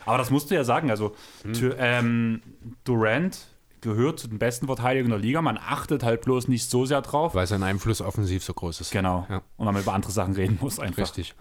Aber 0.04 0.18
das 0.18 0.30
musst 0.30 0.50
du 0.50 0.54
ja 0.54 0.64
sagen. 0.64 0.90
Also 0.90 1.14
Hm. 1.44 1.72
Ähm, 1.78 2.42
Durant 2.84 3.48
gehört 3.82 4.18
zu 4.18 4.28
den 4.28 4.38
besten 4.38 4.66
Verteidigern 4.66 5.10
der 5.10 5.18
Liga. 5.18 5.42
Man 5.42 5.58
achtet 5.58 6.02
halt 6.02 6.22
bloß 6.22 6.48
nicht 6.48 6.70
so 6.70 6.86
sehr 6.86 7.02
drauf. 7.02 7.34
Weil 7.34 7.46
sein 7.46 7.62
Einfluss 7.62 8.00
offensiv 8.00 8.42
so 8.42 8.54
groß 8.54 8.80
ist. 8.80 8.90
Genau. 8.90 9.26
Ja. 9.28 9.42
Und 9.56 9.66
man 9.66 9.76
über 9.76 9.92
andere 9.92 10.12
Sachen 10.12 10.34
reden 10.34 10.58
muss 10.60 10.78
einfach. 10.78 11.02
Richtig. 11.02 11.34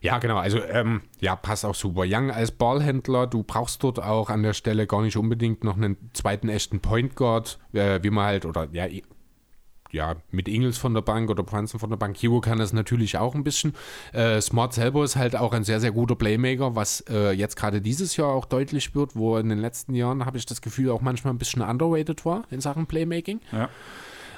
Ja, 0.00 0.18
genau. 0.18 0.38
Also, 0.38 0.60
ähm, 0.64 1.02
ja, 1.20 1.36
passt 1.36 1.64
auch 1.64 1.76
super. 1.76 2.02
Young 2.04 2.32
als 2.32 2.50
Ballhändler, 2.50 3.28
du 3.28 3.44
brauchst 3.44 3.84
dort 3.84 4.02
auch 4.02 4.30
an 4.30 4.42
der 4.42 4.52
Stelle 4.52 4.88
gar 4.88 5.00
nicht 5.02 5.16
unbedingt 5.16 5.62
noch 5.62 5.76
einen 5.76 5.96
zweiten 6.12 6.48
echten 6.48 6.80
Point 6.80 7.14
Guard, 7.14 7.60
äh, 7.72 8.00
wie 8.02 8.10
man 8.10 8.26
halt, 8.26 8.44
oder 8.44 8.68
ja, 8.72 8.86
ja, 9.92 10.16
mit 10.30 10.48
Ingels 10.48 10.78
von 10.78 10.94
der 10.94 11.02
Bank 11.02 11.30
oder 11.30 11.42
Brunson 11.42 11.78
von 11.78 11.90
der 11.90 11.98
Bank. 11.98 12.16
Hero 12.16 12.40
kann 12.40 12.58
das 12.58 12.72
natürlich 12.72 13.18
auch 13.18 13.34
ein 13.34 13.44
bisschen. 13.44 13.74
Äh, 14.12 14.40
Smart 14.40 14.72
selber 14.72 15.04
ist 15.04 15.16
halt 15.16 15.36
auch 15.36 15.52
ein 15.52 15.64
sehr, 15.64 15.80
sehr 15.80 15.92
guter 15.92 16.16
Playmaker, 16.16 16.74
was 16.74 17.04
äh, 17.10 17.32
jetzt 17.32 17.56
gerade 17.56 17.82
dieses 17.82 18.16
Jahr 18.16 18.28
auch 18.28 18.46
deutlich 18.46 18.94
wird, 18.94 19.14
wo 19.14 19.36
in 19.36 19.50
den 19.50 19.58
letzten 19.58 19.94
Jahren, 19.94 20.24
habe 20.24 20.38
ich 20.38 20.46
das 20.46 20.62
Gefühl, 20.62 20.90
auch 20.90 21.02
manchmal 21.02 21.34
ein 21.34 21.38
bisschen 21.38 21.60
underrated 21.60 22.24
war 22.24 22.44
in 22.50 22.60
Sachen 22.62 22.86
Playmaking. 22.86 23.40
Ja. 23.52 23.68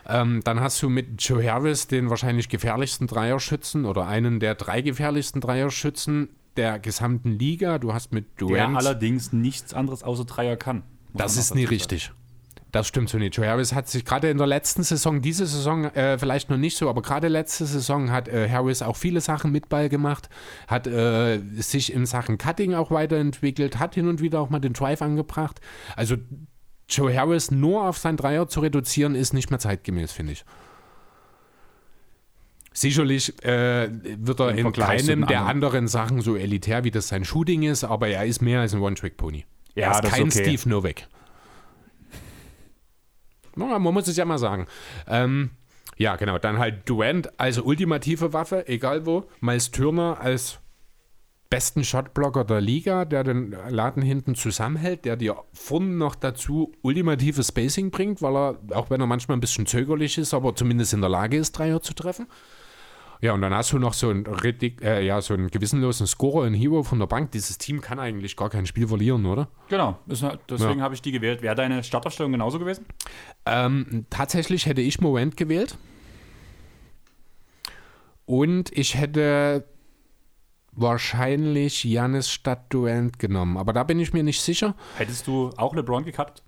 Ähm, 0.06 0.42
dann 0.44 0.60
hast 0.60 0.82
du 0.82 0.88
mit 0.88 1.22
Joe 1.22 1.42
Harris 1.48 1.86
den 1.86 2.10
wahrscheinlich 2.10 2.48
gefährlichsten 2.48 3.06
Dreierschützen 3.06 3.84
oder 3.84 4.06
einen 4.06 4.40
der 4.40 4.56
drei 4.56 4.82
gefährlichsten 4.82 5.40
Dreierschützen 5.40 6.28
der 6.56 6.78
gesamten 6.80 7.38
Liga. 7.38 7.78
Du 7.78 7.94
hast 7.94 8.12
mit 8.12 8.26
Der 8.40 8.48
Durant. 8.48 8.76
allerdings 8.76 9.32
nichts 9.32 9.72
anderes 9.72 10.02
außer 10.02 10.24
Dreier 10.24 10.56
kann. 10.56 10.82
Das 11.14 11.36
ist 11.36 11.54
nie 11.54 11.64
richtig. 11.64 12.12
Das 12.74 12.88
stimmt 12.88 13.08
so 13.08 13.18
nicht. 13.18 13.36
Joe 13.36 13.46
Harris 13.46 13.72
hat 13.72 13.88
sich 13.88 14.04
gerade 14.04 14.28
in 14.28 14.36
der 14.36 14.48
letzten 14.48 14.82
Saison, 14.82 15.22
diese 15.22 15.46
Saison 15.46 15.84
äh, 15.94 16.18
vielleicht 16.18 16.50
noch 16.50 16.56
nicht 16.56 16.76
so, 16.76 16.88
aber 16.88 17.02
gerade 17.02 17.28
letzte 17.28 17.66
Saison 17.66 18.10
hat 18.10 18.26
äh, 18.26 18.48
Harris 18.50 18.82
auch 18.82 18.96
viele 18.96 19.20
Sachen 19.20 19.52
mit 19.52 19.68
Ball 19.68 19.88
gemacht, 19.88 20.28
hat 20.66 20.88
äh, 20.88 21.38
sich 21.54 21.92
in 21.92 22.04
Sachen 22.04 22.36
Cutting 22.36 22.74
auch 22.74 22.90
weiterentwickelt, 22.90 23.78
hat 23.78 23.94
hin 23.94 24.08
und 24.08 24.20
wieder 24.20 24.40
auch 24.40 24.50
mal 24.50 24.58
den 24.58 24.72
Drive 24.72 25.02
angebracht. 25.02 25.60
Also 25.94 26.16
Joe 26.88 27.16
Harris 27.16 27.52
nur 27.52 27.84
auf 27.84 27.96
sein 27.96 28.16
Dreier 28.16 28.48
zu 28.48 28.58
reduzieren, 28.58 29.14
ist 29.14 29.34
nicht 29.34 29.50
mehr 29.50 29.60
zeitgemäß, 29.60 30.10
finde 30.10 30.32
ich. 30.32 30.44
Sicherlich 32.72 33.40
äh, 33.44 33.88
wird 34.18 34.40
er 34.40 34.50
in 34.50 34.72
keinem 34.72 35.28
der 35.28 35.42
anderen. 35.42 35.86
Sachen 35.86 36.22
so 36.22 36.34
elitär, 36.34 36.82
wie 36.82 36.90
das 36.90 37.06
sein 37.06 37.24
Shooting 37.24 37.62
ist, 37.62 37.84
aber 37.84 38.08
er 38.08 38.24
ist 38.26 38.42
mehr 38.42 38.62
als 38.62 38.74
ein 38.74 38.80
One-Trick-Pony. 38.80 39.44
Ja, 39.76 39.92
er 39.92 40.02
ist 40.02 40.12
kein 40.12 40.22
okay. 40.24 40.42
Steve 40.42 40.68
Novak. 40.68 41.06
Man 43.56 43.82
muss 43.82 44.08
es 44.08 44.16
ja 44.16 44.24
mal 44.24 44.38
sagen. 44.38 44.66
Ähm, 45.08 45.50
ja, 45.96 46.16
genau. 46.16 46.38
Dann 46.38 46.58
halt 46.58 46.88
Durant 46.88 47.38
als 47.38 47.58
ultimative 47.58 48.32
Waffe, 48.32 48.68
egal 48.68 49.06
wo. 49.06 49.24
Miles 49.40 49.70
Turner 49.70 50.18
als 50.20 50.58
besten 51.50 51.84
Shotblocker 51.84 52.42
der 52.44 52.60
Liga, 52.60 53.04
der 53.04 53.22
den 53.22 53.54
Laden 53.68 54.02
hinten 54.02 54.34
zusammenhält, 54.34 55.04
der 55.04 55.16
dir 55.16 55.36
vorne 55.52 55.86
noch 55.86 56.16
dazu 56.16 56.72
ultimatives 56.82 57.48
Spacing 57.48 57.92
bringt, 57.92 58.22
weil 58.22 58.34
er, 58.34 58.58
auch 58.72 58.90
wenn 58.90 59.00
er 59.00 59.06
manchmal 59.06 59.36
ein 59.36 59.40
bisschen 59.40 59.66
zögerlich 59.66 60.18
ist, 60.18 60.34
aber 60.34 60.56
zumindest 60.56 60.94
in 60.94 61.00
der 61.00 61.10
Lage 61.10 61.36
ist, 61.36 61.52
Dreier 61.52 61.80
zu 61.80 61.94
treffen. 61.94 62.26
Ja, 63.24 63.32
und 63.32 63.40
dann 63.40 63.54
hast 63.54 63.72
du 63.72 63.78
noch 63.78 63.94
so 63.94 64.10
einen, 64.10 64.26
äh, 64.26 65.00
ja, 65.00 65.18
so 65.22 65.32
einen 65.32 65.48
gewissenlosen 65.48 66.06
Scorer, 66.06 66.44
einen 66.44 66.54
Hero 66.54 66.82
von 66.82 66.98
der 66.98 67.06
Bank. 67.06 67.30
Dieses 67.30 67.56
Team 67.56 67.80
kann 67.80 67.98
eigentlich 67.98 68.36
gar 68.36 68.50
kein 68.50 68.66
Spiel 68.66 68.86
verlieren, 68.86 69.24
oder? 69.24 69.48
Genau, 69.70 69.98
deswegen 70.06 70.82
habe 70.82 70.94
ich 70.94 71.00
die 71.00 71.10
gewählt. 71.10 71.40
Wäre 71.40 71.54
deine 71.54 71.82
Startaufstellung 71.82 72.32
genauso 72.32 72.58
gewesen? 72.58 72.84
Ähm, 73.46 74.04
tatsächlich 74.10 74.66
hätte 74.66 74.82
ich 74.82 75.00
Moment 75.00 75.38
gewählt. 75.38 75.78
Und 78.26 78.70
ich 78.76 78.98
hätte 78.98 79.64
wahrscheinlich 80.76 81.84
Janis 81.84 82.30
statt 82.30 82.66
Durant 82.70 83.18
genommen. 83.18 83.56
Aber 83.56 83.72
da 83.72 83.84
bin 83.84 84.00
ich 84.00 84.12
mir 84.12 84.22
nicht 84.22 84.40
sicher. 84.40 84.74
Hättest 84.96 85.26
du 85.26 85.50
auch 85.56 85.74
LeBron 85.74 86.04
gecutt? 86.04 86.42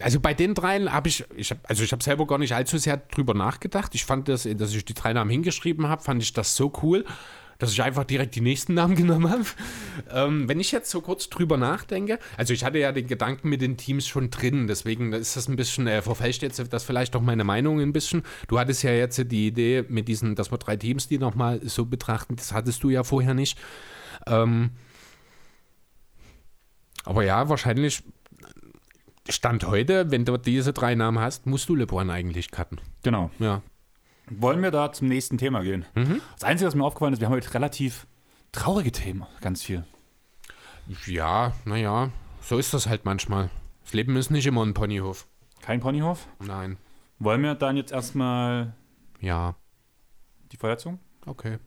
Also 0.00 0.20
bei 0.20 0.34
den 0.34 0.54
dreien 0.54 0.92
habe 0.92 1.08
ich, 1.08 1.24
ich 1.36 1.50
hab, 1.50 1.58
also 1.68 1.84
ich 1.84 1.92
habe 1.92 2.02
selber 2.02 2.26
gar 2.26 2.38
nicht 2.38 2.54
allzu 2.54 2.78
sehr 2.78 2.96
drüber 2.96 3.34
nachgedacht. 3.34 3.94
Ich 3.94 4.04
fand 4.04 4.28
das, 4.28 4.48
dass 4.56 4.74
ich 4.74 4.84
die 4.84 4.94
drei 4.94 5.12
Namen 5.12 5.30
hingeschrieben 5.30 5.88
habe, 5.88 6.02
fand 6.02 6.22
ich 6.22 6.32
das 6.32 6.56
so 6.56 6.72
cool, 6.82 7.04
dass 7.62 7.70
ich 7.70 7.80
einfach 7.80 8.02
direkt 8.02 8.34
die 8.34 8.40
nächsten 8.40 8.74
Namen 8.74 8.96
genommen 8.96 9.30
habe. 9.30 9.44
Ähm, 10.10 10.48
wenn 10.48 10.58
ich 10.58 10.72
jetzt 10.72 10.90
so 10.90 11.00
kurz 11.00 11.30
drüber 11.30 11.56
nachdenke, 11.56 12.18
also 12.36 12.52
ich 12.52 12.64
hatte 12.64 12.78
ja 12.78 12.90
den 12.90 13.06
Gedanken 13.06 13.48
mit 13.48 13.62
den 13.62 13.76
Teams 13.76 14.08
schon 14.08 14.30
drin, 14.30 14.66
deswegen 14.66 15.12
ist 15.12 15.36
das 15.36 15.46
ein 15.46 15.54
bisschen, 15.54 15.86
äh, 15.86 16.02
verfälscht 16.02 16.42
jetzt 16.42 16.60
das 16.72 16.82
vielleicht 16.82 17.14
auch 17.14 17.20
meine 17.20 17.44
Meinung 17.44 17.80
ein 17.80 17.92
bisschen. 17.92 18.24
Du 18.48 18.58
hattest 18.58 18.82
ja 18.82 18.90
jetzt 18.90 19.16
die 19.30 19.46
Idee 19.46 19.84
mit 19.88 20.08
diesen, 20.08 20.34
dass 20.34 20.50
wir 20.50 20.58
drei 20.58 20.76
Teams, 20.76 21.06
die 21.06 21.18
nochmal 21.18 21.60
so 21.62 21.86
betrachten, 21.86 22.34
das 22.34 22.52
hattest 22.52 22.82
du 22.82 22.90
ja 22.90 23.04
vorher 23.04 23.34
nicht. 23.34 23.56
Ähm, 24.26 24.70
aber 27.04 27.24
ja, 27.24 27.48
wahrscheinlich 27.48 28.02
Stand 29.28 29.64
heute, 29.68 30.10
wenn 30.10 30.24
du 30.24 30.36
diese 30.36 30.72
drei 30.72 30.96
Namen 30.96 31.20
hast, 31.20 31.46
musst 31.46 31.68
du 31.68 31.76
LeBron 31.76 32.10
eigentlich 32.10 32.50
cutten. 32.50 32.80
Genau. 33.04 33.30
Ja. 33.38 33.62
Wollen 34.30 34.62
wir 34.62 34.70
da 34.70 34.92
zum 34.92 35.08
nächsten 35.08 35.38
Thema 35.38 35.62
gehen? 35.62 35.84
Mhm. 35.94 36.20
Das 36.34 36.44
Einzige, 36.44 36.68
was 36.68 36.74
mir 36.74 36.84
aufgefallen 36.84 37.12
ist, 37.12 37.20
wir 37.20 37.26
haben 37.26 37.34
heute 37.34 37.52
relativ 37.54 38.06
traurige 38.52 38.92
Themen, 38.92 39.26
ganz 39.40 39.62
viel. 39.62 39.84
Ja, 41.06 41.52
naja, 41.64 42.10
so 42.40 42.58
ist 42.58 42.74
das 42.74 42.86
halt 42.86 43.04
manchmal. 43.04 43.50
Das 43.84 43.92
Leben 43.92 44.16
ist 44.16 44.30
nicht 44.30 44.46
immer 44.46 44.64
ein 44.64 44.74
Ponyhof. 44.74 45.26
Kein 45.60 45.80
Ponyhof. 45.80 46.26
Nein. 46.40 46.76
Wollen 47.18 47.42
wir 47.42 47.54
dann 47.54 47.76
jetzt 47.76 47.92
erstmal 47.92 48.74
Ja, 49.20 49.54
die 50.50 50.56
Verletzung? 50.56 50.98
okay. 51.26 51.58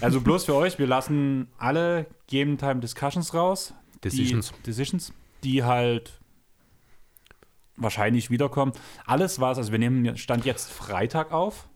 Also 0.00 0.20
bloß 0.22 0.44
für 0.44 0.54
euch, 0.54 0.78
wir 0.78 0.86
lassen 0.86 1.48
alle 1.58 2.06
Game 2.26 2.58
Time 2.58 2.80
Discussions 2.80 3.32
raus. 3.34 3.74
Decisions. 4.02 4.52
Die, 4.58 4.62
Decisions, 4.64 5.12
die 5.44 5.62
halt 5.64 6.20
wahrscheinlich 7.76 8.30
wiederkommen. 8.30 8.72
Alles 9.06 9.40
was, 9.40 9.58
also 9.58 9.72
wir 9.72 9.78
nehmen 9.78 10.16
Stand 10.16 10.44
jetzt 10.44 10.70
Freitag 10.70 11.32
auf, 11.32 11.68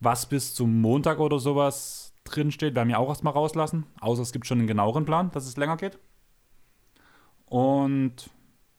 was 0.00 0.26
bis 0.26 0.54
zum 0.54 0.80
Montag 0.80 1.18
oder 1.18 1.38
sowas 1.38 2.12
drinsteht, 2.24 2.74
werden 2.74 2.88
wir 2.88 2.98
auch 2.98 3.08
erstmal 3.08 3.32
rauslassen. 3.32 3.86
Außer 4.00 4.22
es 4.22 4.32
gibt 4.32 4.46
schon 4.46 4.58
einen 4.58 4.66
genaueren 4.66 5.04
Plan, 5.04 5.30
dass 5.32 5.46
es 5.46 5.56
länger 5.56 5.76
geht. 5.76 5.98
Und 7.46 8.30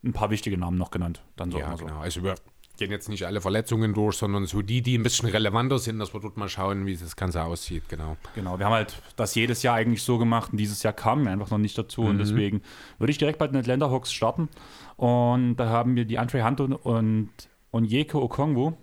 ein 0.03 0.14
paar 0.14 0.30
wichtige 0.30 0.58
Namen 0.58 0.78
noch 0.78 0.91
genannt. 0.91 1.24
Dann 1.36 1.51
so 1.51 1.60
Ja, 1.60 1.68
immer 1.68 1.78
so. 1.78 1.86
genau. 1.86 1.99
Also 1.99 2.24
wir 2.24 2.36
gehen 2.78 2.91
jetzt 2.91 3.09
nicht 3.09 3.26
alle 3.26 3.41
Verletzungen 3.41 3.93
durch, 3.93 4.15
sondern 4.17 4.45
so 4.45 4.61
die, 4.61 4.82
die 4.82 4.97
ein 4.97 5.03
bisschen 5.03 5.30
relevanter 5.30 5.80
sind, 5.80 5.99
dass 5.99 6.13
wir 6.13 6.19
dort 6.21 6.38
mal 6.38 6.49
schauen, 6.49 6.86
wie 6.86 6.95
das 6.95 7.15
Ganze 7.15 7.43
aussieht. 7.43 7.84
Genau. 7.89 8.17
Genau, 8.36 8.59
wir 8.59 8.65
haben 8.65 8.73
halt 8.73 9.01
das 9.15 9.36
jedes 9.36 9.63
Jahr 9.63 9.76
eigentlich 9.76 10.03
so 10.03 10.17
gemacht 10.17 10.51
und 10.51 10.57
dieses 10.57 10.84
Jahr 10.84 10.93
kamen 10.93 11.26
wir 11.26 11.32
einfach 11.32 11.49
noch 11.51 11.57
nicht 11.57 11.78
dazu 11.78 12.01
Mhm. 12.01 12.07
und 12.09 12.17
deswegen 12.19 12.61
würde 12.99 13.11
ich 13.11 13.17
direkt 13.17 13.39
bei 13.39 13.47
den 13.47 13.57
Atlanta 13.57 13.89
Hawks 13.89 14.11
starten 14.13 14.49
und 14.97 15.55
da 15.57 15.69
haben 15.69 15.95
wir 15.95 16.05
die 16.05 16.17
Andre 16.19 16.45
Hunter 16.45 16.86
und 16.86 17.30
Onyeko 17.71 18.21
Okongwu, 18.21 18.73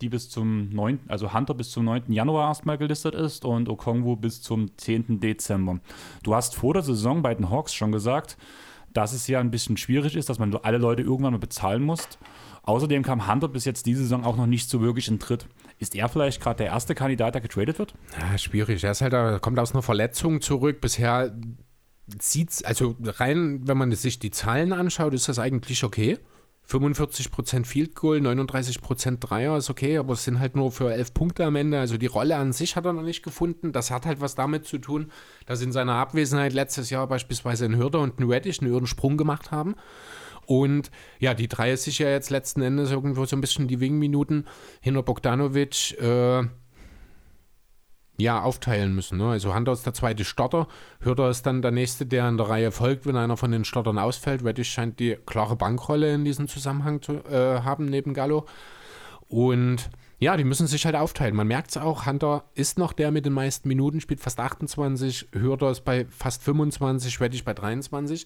die 0.00 0.08
bis 0.08 0.28
zum 0.30 0.68
9., 0.70 1.00
also 1.08 1.32
Hunter 1.32 1.54
bis 1.54 1.70
zum 1.70 1.84
9. 1.84 2.12
Januar 2.12 2.48
erstmal 2.48 2.76
gelistet 2.76 3.14
ist 3.14 3.44
und 3.44 3.68
Okongwu 3.68 4.16
bis 4.16 4.42
zum 4.42 4.76
10. 4.76 5.20
Dezember. 5.20 5.78
Du 6.22 6.34
hast 6.34 6.54
vor 6.56 6.74
der 6.74 6.82
Saison 6.82 7.22
bei 7.22 7.34
den 7.34 7.50
Hawks 7.50 7.72
schon 7.72 7.92
gesagt, 7.92 8.36
dass 8.92 9.12
es 9.14 9.26
ja 9.26 9.40
ein 9.40 9.50
bisschen 9.50 9.76
schwierig 9.78 10.16
ist, 10.16 10.28
dass 10.28 10.38
man 10.38 10.54
alle 10.56 10.76
Leute 10.78 11.02
irgendwann 11.02 11.32
mal 11.32 11.38
bezahlen 11.38 11.82
muss. 11.82 12.06
Außerdem 12.64 13.02
kam 13.02 13.26
Hunter 13.30 13.48
bis 13.48 13.64
jetzt 13.64 13.86
diese 13.86 14.02
Saison 14.02 14.24
auch 14.24 14.36
noch 14.36 14.46
nicht 14.46 14.70
so 14.70 14.80
wirklich 14.80 15.08
in 15.08 15.18
Tritt. 15.18 15.46
Ist 15.78 15.96
er 15.96 16.08
vielleicht 16.08 16.40
gerade 16.40 16.58
der 16.58 16.66
erste 16.66 16.94
Kandidat, 16.94 17.34
der 17.34 17.40
getradet 17.40 17.78
wird? 17.78 17.94
Ja, 18.20 18.38
schwierig. 18.38 18.84
Er 18.84 18.92
ist 18.92 19.00
halt, 19.00 19.42
kommt 19.42 19.58
aus 19.58 19.72
einer 19.72 19.82
Verletzung 19.82 20.40
zurück. 20.40 20.80
Bisher 20.80 21.34
sieht's, 22.20 22.62
also 22.62 22.96
rein, 23.02 23.62
wenn 23.66 23.78
man 23.78 23.90
sich 23.92 24.20
die 24.20 24.30
Zahlen 24.30 24.72
anschaut, 24.72 25.14
ist 25.14 25.28
das 25.28 25.38
eigentlich 25.38 25.82
okay. 25.82 26.18
45% 26.70 27.66
Field 27.66 27.94
Goal, 27.94 28.18
39% 28.18 29.18
Dreier 29.18 29.56
ist 29.56 29.68
okay, 29.68 29.98
aber 29.98 30.14
es 30.14 30.24
sind 30.24 30.38
halt 30.38 30.56
nur 30.56 30.70
für 30.70 30.92
11 30.92 31.12
Punkte 31.12 31.44
am 31.44 31.56
Ende. 31.56 31.80
Also 31.80 31.98
die 31.98 32.06
Rolle 32.06 32.36
an 32.36 32.52
sich 32.52 32.76
hat 32.76 32.86
er 32.86 32.92
noch 32.92 33.02
nicht 33.02 33.22
gefunden. 33.22 33.72
Das 33.72 33.90
hat 33.90 34.06
halt 34.06 34.20
was 34.20 34.36
damit 34.36 34.66
zu 34.66 34.78
tun, 34.78 35.10
dass 35.46 35.60
in 35.60 35.72
seiner 35.72 35.94
Abwesenheit 35.94 36.52
letztes 36.52 36.88
Jahr 36.90 37.06
beispielsweise 37.08 37.64
ein 37.64 37.76
Hürder 37.76 38.00
und 38.00 38.20
ein 38.20 38.30
Reddish 38.30 38.60
einen 38.60 38.86
Sprung 38.86 39.16
gemacht 39.16 39.50
haben. 39.50 39.74
Und 40.46 40.90
ja, 41.18 41.34
die 41.34 41.48
drei 41.48 41.72
ist 41.72 41.84
sich 41.84 41.98
ja 41.98 42.08
jetzt 42.08 42.30
letzten 42.30 42.62
Endes 42.62 42.90
irgendwo 42.90 43.24
so 43.24 43.36
ein 43.36 43.40
bisschen 43.40 43.68
die 43.68 43.80
Wingminuten 43.80 44.46
hinter 44.80 45.02
Bogdanovic 45.02 45.98
äh, 46.00 46.44
ja, 48.18 48.42
aufteilen 48.42 48.94
müssen. 48.94 49.18
Ne? 49.18 49.30
Also 49.30 49.54
Hunter 49.54 49.72
ist 49.72 49.86
der 49.86 49.94
zweite 49.94 50.24
Starter, 50.24 50.68
Hürder 51.00 51.30
ist 51.30 51.46
dann 51.46 51.62
der 51.62 51.70
nächste, 51.70 52.06
der 52.06 52.28
in 52.28 52.36
der 52.36 52.48
Reihe 52.48 52.70
folgt, 52.70 53.06
wenn 53.06 53.16
einer 53.16 53.36
von 53.36 53.50
den 53.50 53.64
Startern 53.64 53.98
ausfällt. 53.98 54.44
Reddish 54.44 54.70
scheint 54.70 55.00
die 55.00 55.16
klare 55.26 55.56
Bankrolle 55.56 56.12
in 56.14 56.24
diesem 56.24 56.48
Zusammenhang 56.48 57.02
zu 57.02 57.24
äh, 57.24 57.62
haben 57.62 57.86
neben 57.86 58.14
Gallo. 58.14 58.46
Und 59.28 59.90
Ja, 60.22 60.36
die 60.36 60.44
müssen 60.44 60.68
sich 60.68 60.84
halt 60.84 60.94
aufteilen. 60.94 61.34
Man 61.34 61.48
merkt 61.48 61.70
es 61.70 61.76
auch, 61.76 62.06
Hunter 62.06 62.44
ist 62.54 62.78
noch 62.78 62.92
der 62.92 63.10
mit 63.10 63.26
den 63.26 63.32
meisten 63.32 63.66
Minuten, 63.66 64.00
spielt 64.00 64.20
fast 64.20 64.38
28, 64.38 65.30
Hürder 65.32 65.72
ist 65.72 65.80
bei 65.80 66.06
fast 66.10 66.44
25, 66.44 67.12
Schweddig 67.12 67.44
bei 67.44 67.54
23. 67.54 68.24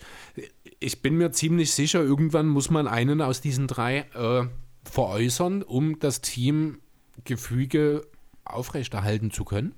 Ich 0.79 1.03
bin 1.03 1.17
mir 1.17 1.33
ziemlich 1.33 1.73
sicher, 1.73 2.03
irgendwann 2.03 2.49
muss 2.49 2.71
man 2.71 2.87
einen 2.87 3.21
aus 3.21 3.41
diesen 3.41 3.67
drei 3.67 4.07
äh, 4.15 4.47
veräußern, 4.85 5.63
um 5.63 5.99
das 5.99 6.21
Teamgefüge 6.21 8.07
aufrechterhalten 8.45 9.31
zu 9.31 9.45
können. 9.45 9.75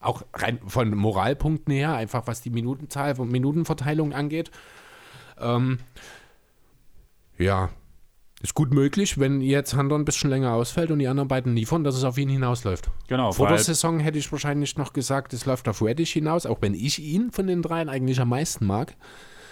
Auch 0.00 0.22
rein 0.32 0.58
von 0.66 0.94
Moralpunkten 0.94 1.72
her, 1.74 1.94
einfach 1.94 2.26
was 2.26 2.40
die 2.40 2.50
Minutenzahl 2.50 3.18
und 3.20 3.30
Minutenverteilung 3.30 4.12
angeht. 4.12 4.50
Ähm, 5.38 5.78
ja, 7.38 7.70
ist 8.42 8.54
gut 8.54 8.72
möglich, 8.72 9.18
wenn 9.18 9.42
jetzt 9.42 9.74
Hunter 9.74 9.96
ein 9.96 10.06
bisschen 10.06 10.30
länger 10.30 10.54
ausfällt 10.54 10.90
und 10.90 10.98
die 10.98 11.08
anderen 11.08 11.28
beiden 11.28 11.54
liefern, 11.54 11.84
dass 11.84 11.94
es 11.94 12.04
auf 12.04 12.16
ihn 12.16 12.30
hinausläuft. 12.30 12.90
Genau. 13.06 13.32
Vor 13.32 13.48
der 13.48 13.58
Saison 13.58 13.98
hätte 13.98 14.18
ich 14.18 14.32
wahrscheinlich 14.32 14.78
noch 14.78 14.94
gesagt, 14.94 15.34
es 15.34 15.44
läuft 15.44 15.68
auf 15.68 15.82
Reddish 15.82 16.12
hinaus, 16.12 16.46
auch 16.46 16.62
wenn 16.62 16.72
ich 16.72 16.98
ihn 16.98 17.32
von 17.32 17.46
den 17.46 17.60
dreien 17.60 17.90
eigentlich 17.90 18.18
am 18.18 18.30
meisten 18.30 18.64
mag. 18.64 18.96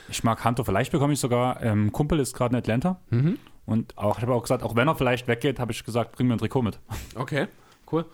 Ich 0.08 0.24
mag 0.24 0.44
Hunter, 0.44 0.64
vielleicht 0.64 0.92
bekomme 0.92 1.12
ich 1.12 1.20
sogar, 1.20 1.62
ähm, 1.62 1.92
Kumpel 1.92 2.18
ist 2.20 2.34
gerade 2.34 2.54
in 2.54 2.58
Atlanta. 2.58 3.00
Mhm. 3.10 3.38
Und 3.66 3.96
auch, 3.98 4.16
ich 4.16 4.22
habe 4.22 4.34
auch 4.34 4.42
gesagt, 4.42 4.62
auch 4.62 4.74
wenn 4.76 4.88
er 4.88 4.94
vielleicht 4.94 5.28
weggeht, 5.28 5.60
habe 5.60 5.72
ich 5.72 5.84
gesagt, 5.84 6.12
bring 6.12 6.26
mir 6.28 6.34
ein 6.34 6.38
Trikot 6.38 6.62
mit. 6.62 6.78
Okay, 7.14 7.48
cool. 7.92 8.06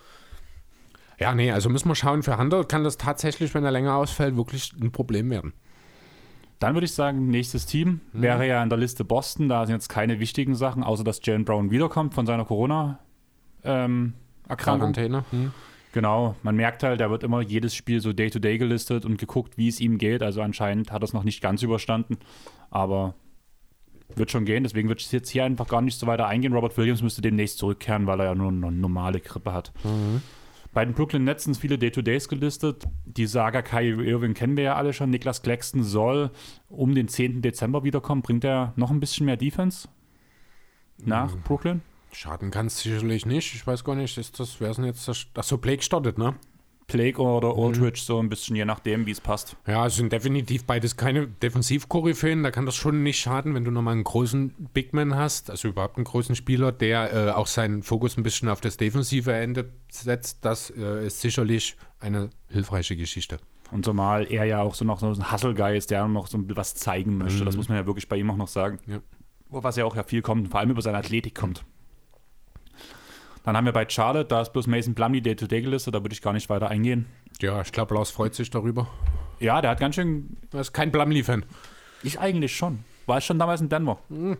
Ja, 1.20 1.32
nee, 1.34 1.52
also 1.52 1.68
müssen 1.70 1.88
wir 1.88 1.94
schauen, 1.94 2.22
für 2.24 2.36
Hunter 2.38 2.64
kann 2.64 2.82
das 2.82 2.98
tatsächlich, 2.98 3.54
wenn 3.54 3.64
er 3.64 3.70
länger 3.70 3.94
ausfällt, 3.94 4.36
wirklich 4.36 4.72
ein 4.80 4.90
Problem 4.90 5.30
werden. 5.30 5.52
Dann 6.58 6.74
würde 6.74 6.86
ich 6.86 6.92
sagen, 6.94 7.28
nächstes 7.28 7.66
Team 7.66 8.00
Mhm. 8.12 8.22
wäre 8.22 8.46
ja 8.48 8.62
in 8.62 8.68
der 8.68 8.78
Liste 8.78 9.04
Boston. 9.04 9.48
Da 9.48 9.64
sind 9.66 9.74
jetzt 9.74 9.88
keine 9.88 10.18
wichtigen 10.18 10.54
Sachen, 10.56 10.82
außer 10.82 11.04
dass 11.04 11.20
Jalen 11.24 11.44
Brown 11.44 11.70
wiederkommt 11.70 12.14
von 12.14 12.26
seiner 12.26 12.44
Corona-Erkrankung. 12.44 14.14
Quarantäne. 14.56 15.24
Hm. 15.30 15.52
Genau, 15.94 16.36
man 16.42 16.56
merkt 16.56 16.82
halt, 16.82 17.00
da 17.00 17.08
wird 17.08 17.22
immer 17.22 17.40
jedes 17.40 17.74
Spiel 17.74 18.00
so 18.00 18.12
Day-to-Day 18.12 18.58
gelistet 18.58 19.06
und 19.06 19.16
geguckt, 19.16 19.56
wie 19.56 19.68
es 19.68 19.80
ihm 19.80 19.96
geht. 19.96 20.22
Also 20.22 20.42
anscheinend 20.42 20.92
hat 20.92 21.02
er 21.02 21.04
es 21.04 21.14
noch 21.14 21.24
nicht 21.24 21.40
ganz 21.40 21.62
überstanden, 21.62 22.18
aber 22.70 23.14
wird 24.14 24.30
schon 24.30 24.44
gehen. 24.44 24.64
Deswegen 24.64 24.88
würde 24.88 25.00
ich 25.00 25.10
jetzt 25.10 25.30
hier 25.30 25.44
einfach 25.44 25.66
gar 25.66 25.80
nicht 25.80 25.98
so 25.98 26.06
weiter 26.06 26.26
eingehen. 26.26 26.52
Robert 26.52 26.76
Williams 26.76 27.02
müsste 27.02 27.22
demnächst 27.22 27.58
zurückkehren, 27.58 28.06
weil 28.06 28.20
er 28.20 28.26
ja 28.26 28.34
nur 28.34 28.48
eine 28.48 28.70
normale 28.70 29.20
Grippe 29.20 29.54
hat. 29.54 29.72
Bei 30.74 30.84
den 30.84 30.94
Brooklyn 30.94 31.24
Nets 31.24 31.44
sind 31.44 31.56
viele 31.56 31.78
Day-to-Days 31.78 32.28
gelistet. 32.28 32.84
Die 33.04 33.26
Saga 33.26 33.62
Kyrie 33.62 34.06
Irving 34.06 34.34
kennen 34.34 34.56
wir 34.56 34.64
ja 34.64 34.74
alle 34.74 34.92
schon. 34.92 35.10
Niklas 35.10 35.42
Claxton 35.42 35.84
soll 35.84 36.30
um 36.68 36.94
den 36.94 37.06
10. 37.08 37.40
Dezember 37.42 37.84
wiederkommen. 37.84 38.22
Bringt 38.22 38.44
er 38.44 38.72
noch 38.74 38.90
ein 38.90 39.00
bisschen 39.00 39.26
mehr 39.26 39.36
Defense 39.36 39.88
nach 41.04 41.36
Brooklyn? 41.44 41.82
Schaden 42.14 42.50
kann 42.50 42.66
es 42.66 42.78
sicherlich 42.78 43.26
nicht. 43.26 43.54
Ich 43.54 43.66
weiß 43.66 43.84
gar 43.84 43.94
nicht, 43.94 44.16
ist 44.18 44.38
das, 44.38 44.60
wer 44.60 44.70
ist 44.70 44.76
denn 44.76 44.84
jetzt 44.84 45.08
das? 45.08 45.26
Achso, 45.34 45.58
Blake 45.58 45.82
startet, 45.82 46.18
ne? 46.18 46.34
Blake 46.86 47.20
oder 47.20 47.56
Aldridge, 47.56 48.00
so 48.04 48.18
ein 48.18 48.28
bisschen, 48.28 48.56
je 48.56 48.64
nachdem, 48.64 49.06
wie 49.06 49.10
es 49.10 49.20
passt. 49.20 49.56
Ja, 49.66 49.86
es 49.86 49.96
sind 49.96 50.12
definitiv 50.12 50.64
beides 50.64 50.96
keine 50.96 51.26
Defensivkoryphäen. 51.26 52.42
Da 52.42 52.50
kann 52.50 52.66
das 52.66 52.74
schon 52.74 53.02
nicht 53.02 53.18
schaden, 53.18 53.54
wenn 53.54 53.64
du 53.64 53.70
nochmal 53.70 53.94
einen 53.94 54.04
großen 54.04 54.50
Bigman 54.74 55.16
hast, 55.16 55.50
also 55.50 55.68
überhaupt 55.68 55.96
einen 55.96 56.04
großen 56.04 56.36
Spieler, 56.36 56.72
der 56.72 57.12
äh, 57.12 57.30
auch 57.30 57.46
seinen 57.46 57.82
Fokus 57.82 58.16
ein 58.16 58.22
bisschen 58.22 58.48
auf 58.48 58.60
das 58.60 58.76
defensive 58.76 59.32
Ende 59.32 59.72
setzt. 59.90 60.44
Das 60.44 60.70
äh, 60.70 61.06
ist 61.06 61.20
sicherlich 61.20 61.76
eine 62.00 62.30
hilfreiche 62.48 62.96
Geschichte. 62.96 63.38
Und 63.70 63.84
zumal 63.84 64.30
er 64.30 64.44
ja 64.44 64.60
auch 64.60 64.74
so 64.74 64.84
noch 64.84 65.00
so 65.00 65.06
ein 65.06 65.32
Hustle-Guy 65.32 65.76
ist, 65.76 65.90
der 65.90 66.06
noch 66.06 66.26
so 66.26 66.36
ein 66.36 66.46
bisschen 66.46 66.58
was 66.58 66.74
zeigen 66.74 67.16
möchte. 67.16 67.44
Das 67.44 67.56
muss 67.56 67.68
man 67.68 67.78
ja 67.78 67.86
wirklich 67.86 68.08
bei 68.08 68.16
ihm 68.16 68.30
auch 68.30 68.36
noch 68.36 68.48
sagen. 68.48 68.78
Ja. 68.86 69.00
Was 69.48 69.76
ja 69.76 69.84
auch 69.84 69.96
ja 69.96 70.02
viel 70.02 70.20
kommt, 70.20 70.48
vor 70.48 70.60
allem 70.60 70.70
über 70.70 70.82
seine 70.82 70.98
Athletik 70.98 71.34
kommt. 71.34 71.64
Dann 73.44 73.56
haben 73.56 73.64
wir 73.66 73.72
bei 73.72 73.86
Charlotte, 73.88 74.26
da 74.28 74.40
ist 74.42 74.52
bloß 74.52 74.66
Mason 74.66 74.94
Plumlee 74.94 75.20
Day-to-Day 75.20 75.60
gelistet, 75.62 75.94
da 75.94 76.02
würde 76.02 76.14
ich 76.14 76.22
gar 76.22 76.32
nicht 76.32 76.48
weiter 76.48 76.68
eingehen. 76.70 77.06
Ja, 77.40 77.60
ich 77.60 77.72
glaube, 77.72 77.94
Lars 77.94 78.10
freut 78.10 78.34
sich 78.34 78.48
darüber. 78.50 78.88
Ja, 79.38 79.60
der 79.60 79.72
hat 79.72 79.80
ganz 79.80 79.96
schön. 79.96 80.36
Er 80.52 80.60
ist 80.60 80.72
kein 80.72 80.90
Blumley-Fan. 80.90 81.44
Ich 82.02 82.18
eigentlich 82.20 82.56
schon. 82.56 82.84
War 83.06 83.18
ich 83.18 83.24
schon 83.24 83.38
damals 83.38 83.60
in 83.60 83.68
Denver. 83.68 83.98
Mal 84.08 84.36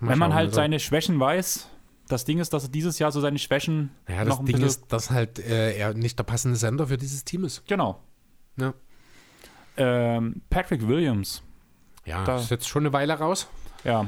Wenn 0.00 0.18
man 0.18 0.34
halt 0.34 0.48
also. 0.48 0.56
seine 0.56 0.78
Schwächen 0.80 1.18
weiß, 1.18 1.68
das 2.08 2.24
Ding 2.24 2.38
ist, 2.38 2.52
dass 2.52 2.64
er 2.64 2.68
dieses 2.70 2.98
Jahr 2.98 3.10
so 3.12 3.20
seine 3.20 3.38
Schwächen 3.38 3.90
Ja, 4.08 4.24
das 4.24 4.40
Ding 4.44 4.60
ist, 4.60 4.92
dass 4.92 5.10
halt 5.10 5.38
äh, 5.38 5.76
er 5.76 5.94
nicht 5.94 6.18
der 6.18 6.24
passende 6.24 6.56
Sender 6.56 6.86
für 6.88 6.96
dieses 6.98 7.24
Team 7.24 7.44
ist. 7.44 7.66
genau. 7.66 8.00
Ja, 8.56 8.74
Ähm, 9.76 10.42
Patrick 10.50 10.86
Williams. 10.86 11.42
ja 12.04 12.22
Da- 12.24 12.36
ist 12.36 12.50
jetzt 12.50 12.68
schon 12.68 12.82
eine 12.82 12.92
Weile 12.92 13.14
raus. 13.14 13.48
Ja. 13.84 14.06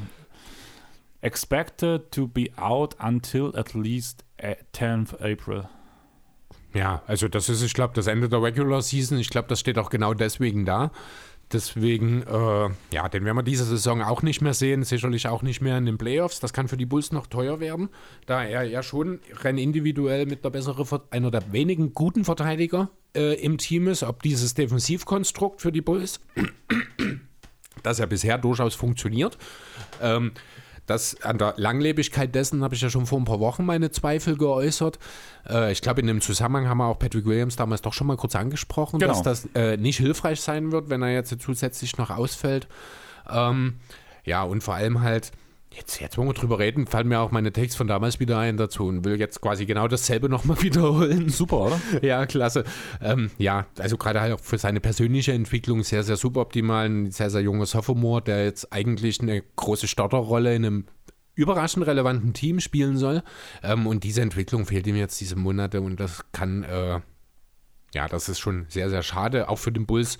Expected 1.25 2.11
to 2.13 2.29
be 2.29 2.51
out 2.57 2.95
until 3.01 3.51
at 3.57 3.73
least 3.75 4.25
uh, 4.43 4.55
10th 4.75 5.15
April. 5.23 5.69
Ja, 6.75 7.03
also 7.07 7.29
das 7.29 7.49
ist, 7.49 7.63
ich 7.63 7.73
glaube, 7.73 7.95
das 7.95 8.09
Ende 8.09 8.29
der 8.29 8.43
Regular 8.43 8.83
Season. 8.83 9.17
Ich 9.19 9.31
glaube, 9.31 9.49
das 9.49 9.61
steht 9.61 9.79
auch 9.79 9.89
genau 9.89 10.13
deswegen 10.13 10.67
da. 10.67 10.91
Deswegen, 11.51 12.23
äh, 12.23 12.69
ja, 12.93 13.09
den 13.09 13.25
werden 13.25 13.37
wir 13.39 13.43
diese 13.43 13.65
Saison 13.65 14.03
auch 14.03 14.21
nicht 14.23 14.43
mehr 14.43 14.53
sehen. 14.53 14.83
Sicherlich 14.83 15.27
auch 15.29 15.43
nicht 15.43 15.63
mehr 15.63 15.79
in 15.79 15.87
den 15.87 15.97
Playoffs. 15.97 16.41
Das 16.41 16.53
kann 16.53 16.69
für 16.69 16.77
die 16.77 16.85
Bulls 16.85 17.11
noch 17.11 17.27
teuer 17.27 17.59
werden, 17.59 17.89
da 18.27 18.45
er 18.45 18.65
ja 18.65 18.83
schon 18.83 19.21
rein 19.33 19.57
individuell 19.57 20.27
mit 20.27 20.45
der 20.45 20.51
bessere, 20.51 20.85
Ver- 20.85 21.05
einer 21.11 21.31
der 21.31 21.53
wenigen 21.53 21.95
guten 21.95 22.25
Verteidiger 22.25 22.91
äh, 23.15 23.35
im 23.41 23.57
Team 23.57 23.89
ist. 23.89 24.03
Ob 24.03 24.23
dieses 24.23 24.53
Defensivkonstrukt 24.55 25.63
für 25.63 25.73
die 25.73 25.83
Bulls, 25.83 26.21
das 27.83 27.99
ja 27.99 28.07
bisher 28.07 28.37
durchaus 28.37 28.75
funktioniert. 28.75 29.39
Ähm, 30.03 30.33
das 30.87 31.23
an 31.23 31.39
der 31.39 31.55
Langlebigkeit 31.57 32.35
dessen 32.35 32.63
habe 32.63 32.75
ich 32.75 32.81
ja 32.81 32.91
schon 32.91 33.07
vor 33.07 33.19
ein 33.19 33.25
paar 33.25 33.41
Wochen 33.41 33.65
meine 33.65 33.91
Zweifel 33.91 34.37
geäußert. 34.37 34.99
Äh, 35.49 35.73
ich 35.73 35.81
glaube, 35.81 36.01
in 36.01 36.07
dem 36.07 36.21
Zusammenhang 36.21 36.69
haben 36.69 36.79
wir 36.79 36.87
auch 36.87 36.99
Patrick 36.99 37.25
Williams 37.25 37.57
damals 37.57 37.83
doch 37.83 37.93
schon 37.93 38.07
mal 38.07 38.17
kurz 38.17 38.37
angesprochen, 38.37 38.99
Genau. 38.99 39.13
dass 39.13 39.23
das 39.23 39.49
äh, 39.55 39.77
nicht 39.77 39.97
hilfreich 39.99 40.41
sein 40.41 40.73
wird, 40.73 40.91
wenn 40.91 41.03
er 41.03 41.13
jetzt 41.13 41.35
zusätzlich 41.41 41.97
noch 41.97 42.11
ausfällt. 42.11 42.69
Ähm, 43.31 43.75
ja, 44.25 44.43
und 44.43 44.63
vor 44.63 44.75
allem 44.75 45.01
halt, 45.01 45.33
jetzt, 45.77 46.01
jetzt, 46.01 46.19
wo 46.19 46.25
wir 46.25 46.33
drüber 46.33 46.59
reden, 46.59 46.87
fallen 46.87 47.09
mir 47.09 47.21
auch 47.21 47.31
meine 47.31 47.53
Takes 47.53 47.75
von 47.75 47.87
damals 47.87 48.21
wieder 48.21 48.39
ein 48.39 48.57
dazu 48.57 48.87
und 48.87 49.05
will 49.05 49.19
jetzt 49.19 49.41
quasi 49.41 49.67
genau 49.67 49.89
dasselbe 49.89 50.29
nochmal 50.29 50.61
wiederholen. 50.63 51.29
Super, 51.29 51.61
oder? 51.61 51.81
Ja, 52.03 52.27
klasse. 52.27 52.65
Ähm, 53.01 53.31
ja, 53.39 53.67
also 53.79 53.97
gerade 53.97 54.21
halt 54.21 54.33
auch 54.33 54.41
für 54.41 54.59
seine 54.59 54.81
persönliche 54.81 55.33
Entwicklung 55.33 55.83
sehr, 55.83 56.03
sehr 56.03 56.17
suboptimal. 56.17 56.87
Ein 56.87 57.11
sehr, 57.11 57.31
sehr 57.31 57.41
junger 57.41 57.67
Sophomore, 57.67 58.23
der 58.23 58.45
jetzt 58.45 58.73
eigentlich 58.73 59.21
eine 59.21 59.43
große 59.57 59.89
Starterrolle 59.89 60.55
in 60.55 60.65
einem 60.65 60.85
überraschend 61.35 61.87
relevanten 61.87 62.33
Team 62.33 62.61
spielen 62.61 62.97
soll. 62.97 63.23
Ähm, 63.63 63.87
und 63.87 64.05
diese 64.05 64.23
Entwicklung 64.23 64.67
fehlt 64.67 64.87
ihm 64.87 64.97
jetzt 64.97 65.21
diese 65.21 65.37
Monate 65.37 65.81
und 65.81 65.99
das 65.99 66.25
kann, 66.33 66.63
äh, 66.65 67.01
ja, 67.95 68.09
das 68.09 68.29
ist 68.29 68.39
schon 68.39 68.67
sehr, 68.69 68.91
sehr 68.91 69.03
schade. 69.03 69.49
Auch 69.49 69.59
für 69.59 69.73
den 69.73 69.87
Bulls. 69.87 70.19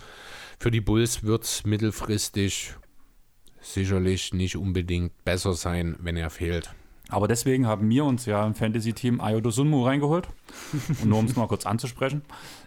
Für 0.59 0.71
die 0.71 0.81
Bulls 0.81 1.25
wird 1.25 1.45
es 1.45 1.65
mittelfristig 1.65 2.75
sicherlich 3.65 4.33
nicht 4.33 4.57
unbedingt 4.57 5.25
besser 5.25 5.55
sein, 5.55 5.97
wenn 6.01 6.17
er 6.17 6.31
fehlt. 6.31 6.73
Aber 7.09 7.29
deswegen 7.29 7.67
haben 7.67 7.89
wir 7.91 8.05
uns 8.05 8.27
ja 8.27 8.47
im 8.47 8.55
Fantasy-Team 8.55 9.21
Ayodo 9.21 9.51
Sunmu 9.51 9.85
reingeholt. 9.85 10.27
Und 10.89 11.07
nur 11.07 11.19
um 11.19 11.27
es 11.27 11.37
mal 11.37 11.47
kurz 11.47 11.67
anzusprechen. 11.67 12.23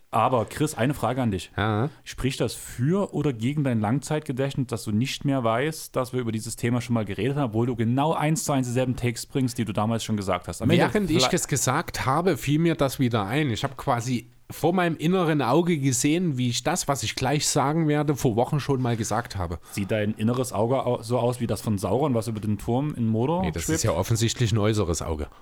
Aber 0.10 0.46
Chris, 0.46 0.74
eine 0.76 0.94
Frage 0.94 1.22
an 1.22 1.32
dich. 1.32 1.52
Ja. 1.58 1.90
Spricht 2.06 2.40
das 2.40 2.54
für 2.54 3.14
oder 3.14 3.34
gegen 3.34 3.66
dein 3.66 3.82
Langzeitgedächtnis, 3.82 4.68
dass 4.68 4.84
du 4.86 4.92
nicht 4.92 5.26
mehr 5.26 5.44
weißt, 5.44 5.96
dass 5.96 6.14
wir 6.14 6.22
über 6.22 6.32
dieses 6.32 6.56
Thema 6.56 6.80
schon 6.80 6.94
mal 6.94 7.04
geredet 7.04 7.36
haben, 7.36 7.50
obwohl 7.50 7.66
du 7.66 7.76
genau 7.76 8.14
eins 8.14 8.46
zu 8.46 8.54
eins 8.54 8.68
dieselben 8.68 8.96
Takes 8.96 9.26
bringst, 9.26 9.58
die 9.58 9.66
du 9.66 9.74
damals 9.74 10.06
schon 10.06 10.16
gesagt 10.16 10.48
hast? 10.48 10.62
Am 10.62 10.70
Während 10.70 11.12
ich 11.12 11.28
es 11.34 11.48
gesagt 11.48 12.06
habe, 12.06 12.38
fiel 12.38 12.60
mir 12.60 12.76
das 12.76 13.00
wieder 13.00 13.26
ein. 13.26 13.50
Ich 13.50 13.64
habe 13.64 13.76
quasi 13.76 14.28
vor 14.50 14.74
meinem 14.74 14.96
inneren 14.98 15.42
Auge 15.42 15.78
gesehen, 15.78 16.38
wie 16.38 16.50
ich 16.50 16.64
das, 16.64 16.88
was 16.88 17.04
ich 17.04 17.16
gleich 17.16 17.46
sagen 17.48 17.88
werde, 17.88 18.16
vor 18.16 18.36
Wochen 18.38 18.60
schon 18.62 18.82
mal 18.82 18.96
gesagt 18.96 19.36
habe. 19.36 19.60
Sieht 19.72 19.92
dein 19.92 20.14
inneres 20.14 20.54
Auge 20.54 20.86
au- 20.86 21.02
so 21.02 21.20
aus 21.20 21.40
wie 21.42 21.48
das 21.48 21.60
von 21.62 21.78
Sauron, 21.78 22.14
was 22.14 22.28
über 22.30 22.40
den 22.40 22.58
Turm 22.58 22.94
in 22.96 23.08
Mordor 23.08 23.42
Nee, 23.44 23.52
das 23.52 23.64
schwebt? 23.64 23.76
ist 23.78 23.84
ja 23.84 23.92
offensichtlich 23.92 24.52
ein 24.54 24.58
äußeres 24.58 25.02
Auge. 25.02 25.28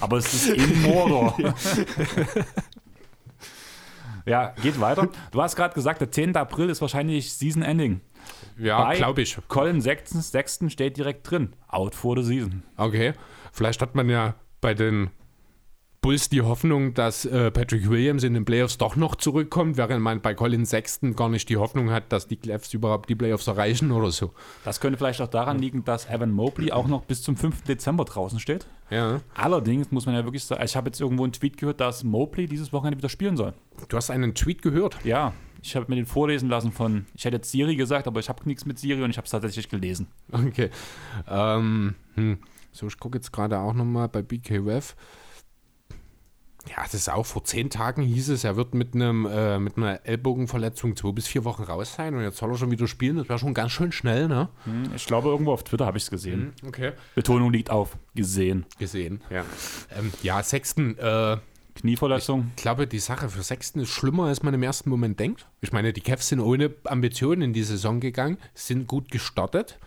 Aber 0.00 0.16
es 0.18 0.32
ist 0.34 0.48
in 0.48 0.82
Mordor. 0.82 1.36
ja, 4.26 4.52
geht 4.62 4.80
weiter. 4.80 5.08
Du 5.30 5.40
hast 5.42 5.56
gerade 5.56 5.74
gesagt, 5.74 6.00
der 6.00 6.10
10. 6.10 6.36
April 6.36 6.68
ist 6.70 6.80
wahrscheinlich 6.80 7.32
Season 7.32 7.62
Ending. 7.62 8.00
Ja, 8.58 8.92
glaube 8.94 9.22
ich. 9.22 9.38
Colin 9.48 9.80
Sexton, 9.80 10.20
Sexton 10.20 10.70
steht 10.70 10.96
direkt 10.96 11.30
drin. 11.30 11.54
Out 11.68 11.94
for 11.94 12.16
the 12.16 12.22
season. 12.24 12.62
Okay. 12.76 13.12
Vielleicht 13.52 13.80
hat 13.80 13.94
man 13.94 14.08
ja 14.10 14.34
bei 14.60 14.74
den 14.74 15.10
Bulls 16.00 16.28
die 16.28 16.42
Hoffnung, 16.42 16.94
dass 16.94 17.24
äh, 17.24 17.50
Patrick 17.50 17.90
Williams 17.90 18.22
in 18.22 18.34
den 18.34 18.44
Playoffs 18.44 18.78
doch 18.78 18.94
noch 18.94 19.16
zurückkommt, 19.16 19.76
während 19.76 20.00
man 20.00 20.20
bei 20.20 20.32
Colin 20.34 20.64
Sexton 20.64 21.16
gar 21.16 21.28
nicht 21.28 21.48
die 21.48 21.56
Hoffnung 21.56 21.90
hat, 21.90 22.12
dass 22.12 22.28
die 22.28 22.36
Clefs 22.36 22.72
überhaupt 22.72 23.08
die 23.08 23.16
Playoffs 23.16 23.46
erreichen 23.48 23.90
oder 23.90 24.10
so. 24.12 24.32
Das 24.64 24.80
könnte 24.80 24.96
vielleicht 24.96 25.20
auch 25.20 25.28
daran 25.28 25.58
liegen, 25.58 25.84
dass 25.84 26.08
Evan 26.08 26.30
Mobley 26.30 26.70
auch 26.70 26.86
noch 26.86 27.04
bis 27.04 27.22
zum 27.22 27.36
5. 27.36 27.62
Dezember 27.62 28.04
draußen 28.04 28.38
steht. 28.38 28.66
Ja. 28.90 29.20
Allerdings 29.34 29.90
muss 29.90 30.06
man 30.06 30.14
ja 30.14 30.24
wirklich 30.24 30.44
sagen, 30.44 30.62
ich 30.64 30.76
habe 30.76 30.88
jetzt 30.88 31.00
irgendwo 31.00 31.24
einen 31.24 31.32
Tweet 31.32 31.56
gehört, 31.56 31.80
dass 31.80 32.04
Mobley 32.04 32.46
dieses 32.46 32.72
Wochenende 32.72 32.98
wieder 32.98 33.08
spielen 33.08 33.36
soll. 33.36 33.54
Du 33.88 33.96
hast 33.96 34.10
einen 34.10 34.34
Tweet 34.34 34.62
gehört. 34.62 34.96
Ja, 35.04 35.32
Ich 35.60 35.74
habe 35.74 35.86
mir 35.88 35.96
den 35.96 36.06
vorlesen 36.06 36.48
lassen 36.48 36.70
von, 36.70 37.06
ich 37.14 37.24
hätte 37.24 37.36
jetzt 37.36 37.50
Siri 37.50 37.74
gesagt, 37.74 38.06
aber 38.06 38.20
ich 38.20 38.28
habe 38.28 38.44
nichts 38.44 38.64
mit 38.64 38.78
Siri 38.78 39.02
und 39.02 39.10
ich 39.10 39.16
habe 39.16 39.24
es 39.24 39.32
tatsächlich 39.32 39.68
gelesen. 39.68 40.06
Okay. 40.30 40.70
Ähm, 41.28 41.96
hm. 42.14 42.38
So, 42.70 42.86
ich 42.86 42.98
gucke 42.98 43.18
jetzt 43.18 43.32
gerade 43.32 43.58
auch 43.58 43.74
nochmal 43.74 44.08
bei 44.08 44.22
BKWF. 44.22 44.94
Ja, 46.68 46.82
das 46.82 46.94
ist 46.94 47.08
auch 47.10 47.24
vor 47.26 47.44
zehn 47.44 47.70
Tagen 47.70 48.02
hieß 48.02 48.28
es, 48.30 48.44
er 48.44 48.56
wird 48.56 48.74
mit, 48.74 48.94
einem, 48.94 49.26
äh, 49.26 49.58
mit 49.58 49.76
einer 49.76 50.04
Ellbogenverletzung 50.04 50.96
zwei 50.96 51.12
bis 51.12 51.26
vier 51.26 51.44
Wochen 51.44 51.62
raus 51.62 51.94
sein 51.94 52.14
und 52.14 52.22
jetzt 52.22 52.36
soll 52.38 52.50
er 52.50 52.56
schon 52.58 52.70
wieder 52.70 52.86
spielen. 52.86 53.16
Das 53.16 53.28
wäre 53.28 53.38
schon 53.38 53.54
ganz 53.54 53.72
schön 53.72 53.92
schnell, 53.92 54.28
ne? 54.28 54.48
Hm, 54.64 54.90
Ich 54.94 55.06
glaube, 55.06 55.28
irgendwo 55.28 55.52
auf 55.52 55.64
Twitter 55.64 55.86
habe 55.86 55.96
ich 55.98 56.04
es 56.04 56.10
gesehen. 56.10 56.52
Okay. 56.66 56.92
Betonung 57.14 57.52
liegt 57.52 57.70
auf 57.70 57.96
gesehen. 58.14 58.66
Gesehen, 58.78 59.22
ja. 59.30 59.44
Ähm, 59.98 60.12
ja, 60.22 60.42
Sexton, 60.42 60.98
äh, 60.98 61.36
Knieverletzung. 61.76 62.50
ich 62.56 62.62
glaube, 62.62 62.86
die 62.88 62.98
Sache 62.98 63.28
für 63.28 63.42
Sexton 63.42 63.82
ist 63.82 63.90
schlimmer, 63.90 64.24
als 64.24 64.42
man 64.42 64.52
im 64.52 64.62
ersten 64.64 64.90
Moment 64.90 65.20
denkt. 65.20 65.46
Ich 65.60 65.72
meine, 65.72 65.92
die 65.92 66.00
Cavs 66.00 66.28
sind 66.28 66.40
ohne 66.40 66.74
Ambitionen 66.84 67.40
in 67.42 67.52
die 67.52 67.62
Saison 67.62 68.00
gegangen, 68.00 68.36
sind 68.54 68.88
gut 68.88 69.10
gestartet. 69.12 69.78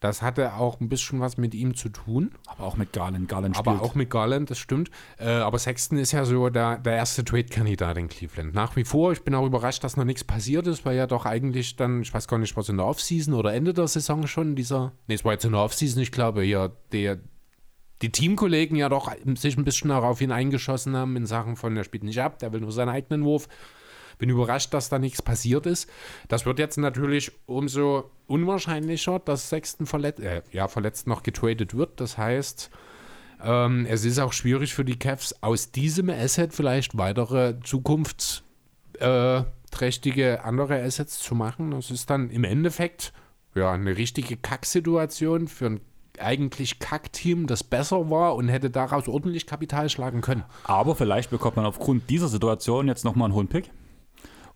Das 0.00 0.22
hatte 0.22 0.54
auch 0.54 0.80
ein 0.80 0.88
bisschen 0.88 1.20
was 1.20 1.36
mit 1.36 1.54
ihm 1.54 1.74
zu 1.76 1.90
tun. 1.90 2.30
aber 2.46 2.64
auch 2.64 2.76
mit 2.78 2.94
Garland. 2.94 3.28
Garland 3.28 3.58
Aber 3.58 3.72
spielt. 3.72 3.84
auch 3.84 3.94
mit 3.94 4.08
Garland, 4.08 4.50
das 4.50 4.58
stimmt. 4.58 4.90
Äh, 5.18 5.28
aber 5.28 5.58
Sexton 5.58 5.98
ist 5.98 6.12
ja 6.12 6.24
so 6.24 6.48
der, 6.48 6.78
der 6.78 6.94
erste 6.94 7.22
Trade-Kandidat 7.22 7.98
in 7.98 8.08
Cleveland. 8.08 8.54
Nach 8.54 8.76
wie 8.76 8.84
vor, 8.84 9.12
ich 9.12 9.22
bin 9.22 9.34
auch 9.34 9.44
überrascht, 9.44 9.84
dass 9.84 9.98
noch 9.98 10.04
nichts 10.04 10.24
passiert 10.24 10.66
ist, 10.66 10.86
weil 10.86 10.96
ja 10.96 11.06
doch 11.06 11.26
eigentlich 11.26 11.76
dann, 11.76 12.00
ich 12.00 12.14
weiß 12.14 12.28
gar 12.28 12.38
nicht, 12.38 12.56
was 12.56 12.70
in 12.70 12.78
der 12.78 12.86
Offseason 12.86 13.34
oder 13.34 13.52
Ende 13.52 13.74
der 13.74 13.88
Saison 13.88 14.26
schon 14.26 14.56
dieser, 14.56 14.92
nee, 15.06 15.14
es 15.14 15.24
war 15.24 15.32
jetzt 15.32 15.44
in 15.44 15.52
der 15.52 15.60
Offseason, 15.60 16.02
ich 16.02 16.12
glaube, 16.12 16.44
ja, 16.44 16.70
der, 16.92 17.18
die 18.00 18.10
Teamkollegen 18.10 18.76
ja 18.76 18.88
doch 18.88 19.12
sich 19.34 19.58
ein 19.58 19.64
bisschen 19.64 19.90
auch 19.90 20.02
auf 20.04 20.22
ihn 20.22 20.32
eingeschossen 20.32 20.96
haben 20.96 21.14
in 21.16 21.26
Sachen 21.26 21.56
von, 21.56 21.76
er 21.76 21.84
spielt 21.84 22.04
nicht 22.04 22.22
ab, 22.22 22.38
der 22.38 22.54
will 22.54 22.60
nur 22.60 22.72
seinen 22.72 22.88
eigenen 22.88 23.24
Wurf. 23.24 23.48
Bin 24.20 24.30
überrascht, 24.30 24.72
dass 24.72 24.88
da 24.88 25.00
nichts 25.00 25.22
passiert 25.22 25.66
ist. 25.66 25.90
Das 26.28 26.46
wird 26.46 26.60
jetzt 26.60 26.76
natürlich 26.76 27.32
umso 27.46 28.12
unwahrscheinlicher, 28.28 29.18
dass 29.18 29.48
Sexton 29.48 29.86
verletzt, 29.86 30.20
äh, 30.20 30.42
ja, 30.52 30.68
verletzt 30.68 31.08
noch 31.08 31.24
getradet 31.24 31.74
wird. 31.74 32.00
Das 32.00 32.16
heißt, 32.16 32.70
ähm, 33.42 33.86
es 33.88 34.04
ist 34.04 34.18
auch 34.18 34.32
schwierig 34.32 34.74
für 34.74 34.84
die 34.84 34.98
Cavs, 34.98 35.34
aus 35.40 35.70
diesem 35.72 36.10
Asset 36.10 36.52
vielleicht 36.52 36.98
weitere 36.98 37.58
zukunftsträchtige 37.64 40.44
andere 40.44 40.82
Assets 40.82 41.18
zu 41.18 41.34
machen. 41.34 41.70
Das 41.72 41.90
ist 41.90 42.10
dann 42.10 42.30
im 42.30 42.44
Endeffekt 42.44 43.12
ja, 43.54 43.72
eine 43.72 43.96
richtige 43.96 44.36
Kacksituation 44.36 45.48
für 45.48 45.66
ein 45.66 45.80
eigentlich 46.18 46.78
Kackteam, 46.78 47.46
das 47.46 47.64
besser 47.64 48.10
war 48.10 48.36
und 48.36 48.48
hätte 48.48 48.70
daraus 48.70 49.08
ordentlich 49.08 49.46
Kapital 49.46 49.88
schlagen 49.88 50.20
können. 50.20 50.44
Aber 50.64 50.94
vielleicht 50.94 51.30
bekommt 51.30 51.56
man 51.56 51.64
aufgrund 51.64 52.10
dieser 52.10 52.28
Situation 52.28 52.88
jetzt 52.88 53.04
nochmal 53.04 53.26
einen 53.26 53.34
hohen 53.34 53.48
Pick. 53.48 53.70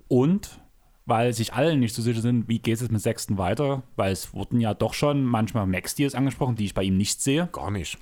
Und 0.09 0.61
weil 1.07 1.33
sich 1.33 1.53
alle 1.53 1.77
nicht 1.77 1.95
so 1.95 2.03
sicher 2.03 2.21
sind, 2.21 2.49
wie 2.49 2.59
geht 2.59 2.81
es 2.81 2.91
mit 2.91 3.01
Sechsten 3.01 3.37
weiter, 3.37 3.83
weil 3.97 4.13
es 4.13 4.33
wurden 4.33 4.61
ja 4.61 4.73
doch 4.75 4.95
schon 4.95 5.25
manchmal 5.25 5.67
Max-Deals 5.67 6.15
angesprochen, 6.15 6.57
die 6.57 6.65
ich 6.65 6.75
bei 6.75 6.83
ihm 6.83 6.97
nicht 6.97 7.21
sehe. 7.21 7.49
Gar 7.53 7.71
nicht. 7.71 7.99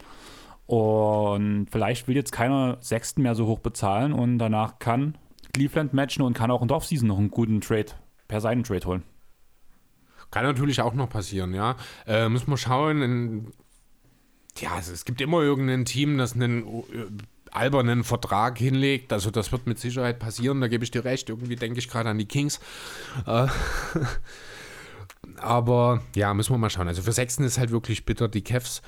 Und 0.67 1.67
vielleicht 1.71 2.07
will 2.07 2.15
jetzt 2.15 2.33
keiner 2.33 2.79
Sechsten 2.81 3.23
mehr 3.23 3.35
so 3.35 3.47
hoch 3.47 3.59
bezahlen 3.59 4.13
und 4.13 4.39
danach 4.39 4.79
kann 4.79 5.19
Cleveland 5.53 5.93
matchen 5.93 6.23
und 6.23 6.35
kann 6.35 6.51
auch 6.51 6.63
in 6.63 6.69
der 6.69 6.77
Offseason 6.77 7.09
noch 7.09 7.19
einen 7.19 7.31
guten 7.31 7.61
Trade 7.61 7.93
per 8.29 8.41
Seitentrade 8.41 8.87
holen. 8.87 9.03
Kann 10.31 10.45
natürlich 10.45 10.81
auch 10.81 10.95
noch 10.95 11.11
passieren, 11.11 11.53
ja. 11.53 11.77
Äh, 12.07 12.29
muss 12.29 12.47
man 12.47 12.57
schauen. 12.57 13.03
In, 13.03 13.53
ja, 14.59 14.79
es 14.79 15.05
gibt 15.05 15.21
immer 15.21 15.43
irgendein 15.43 15.85
Team, 15.85 16.17
das 16.17 16.35
einen 16.35 16.63
äh, 16.63 17.07
albernen 17.53 18.05
Vertrag 18.05 18.59
hinlegt. 18.59 19.13
Also 19.13 19.31
das 19.31 19.53
wird 19.53 19.67
mit 19.67 19.79
Sicherheit 19.79 20.19
passieren, 20.19 20.61
da 20.61 20.69
gebe 20.69 20.85
ich 20.85 20.91
dir 20.91 21.05
recht. 21.05 21.29
Irgendwie 21.29 21.57
denke 21.57 21.79
ich 21.79 21.89
gerade 21.89 22.09
an 22.09 22.19
die 22.19 22.27
Kings. 22.27 22.61
Äh, 23.27 23.47
aber 25.37 26.03
ja, 26.17 26.33
müssen 26.35 26.53
wir 26.53 26.59
mal 26.59 26.71
schauen. 26.71 26.89
Also 26.89 27.03
für 27.03 27.13
Sechsten 27.13 27.45
ist 27.45 27.59
halt 27.59 27.71
wirklich 27.71 28.05
bitter. 28.05 28.29
Die 28.29 28.43
Cavs 28.43 28.83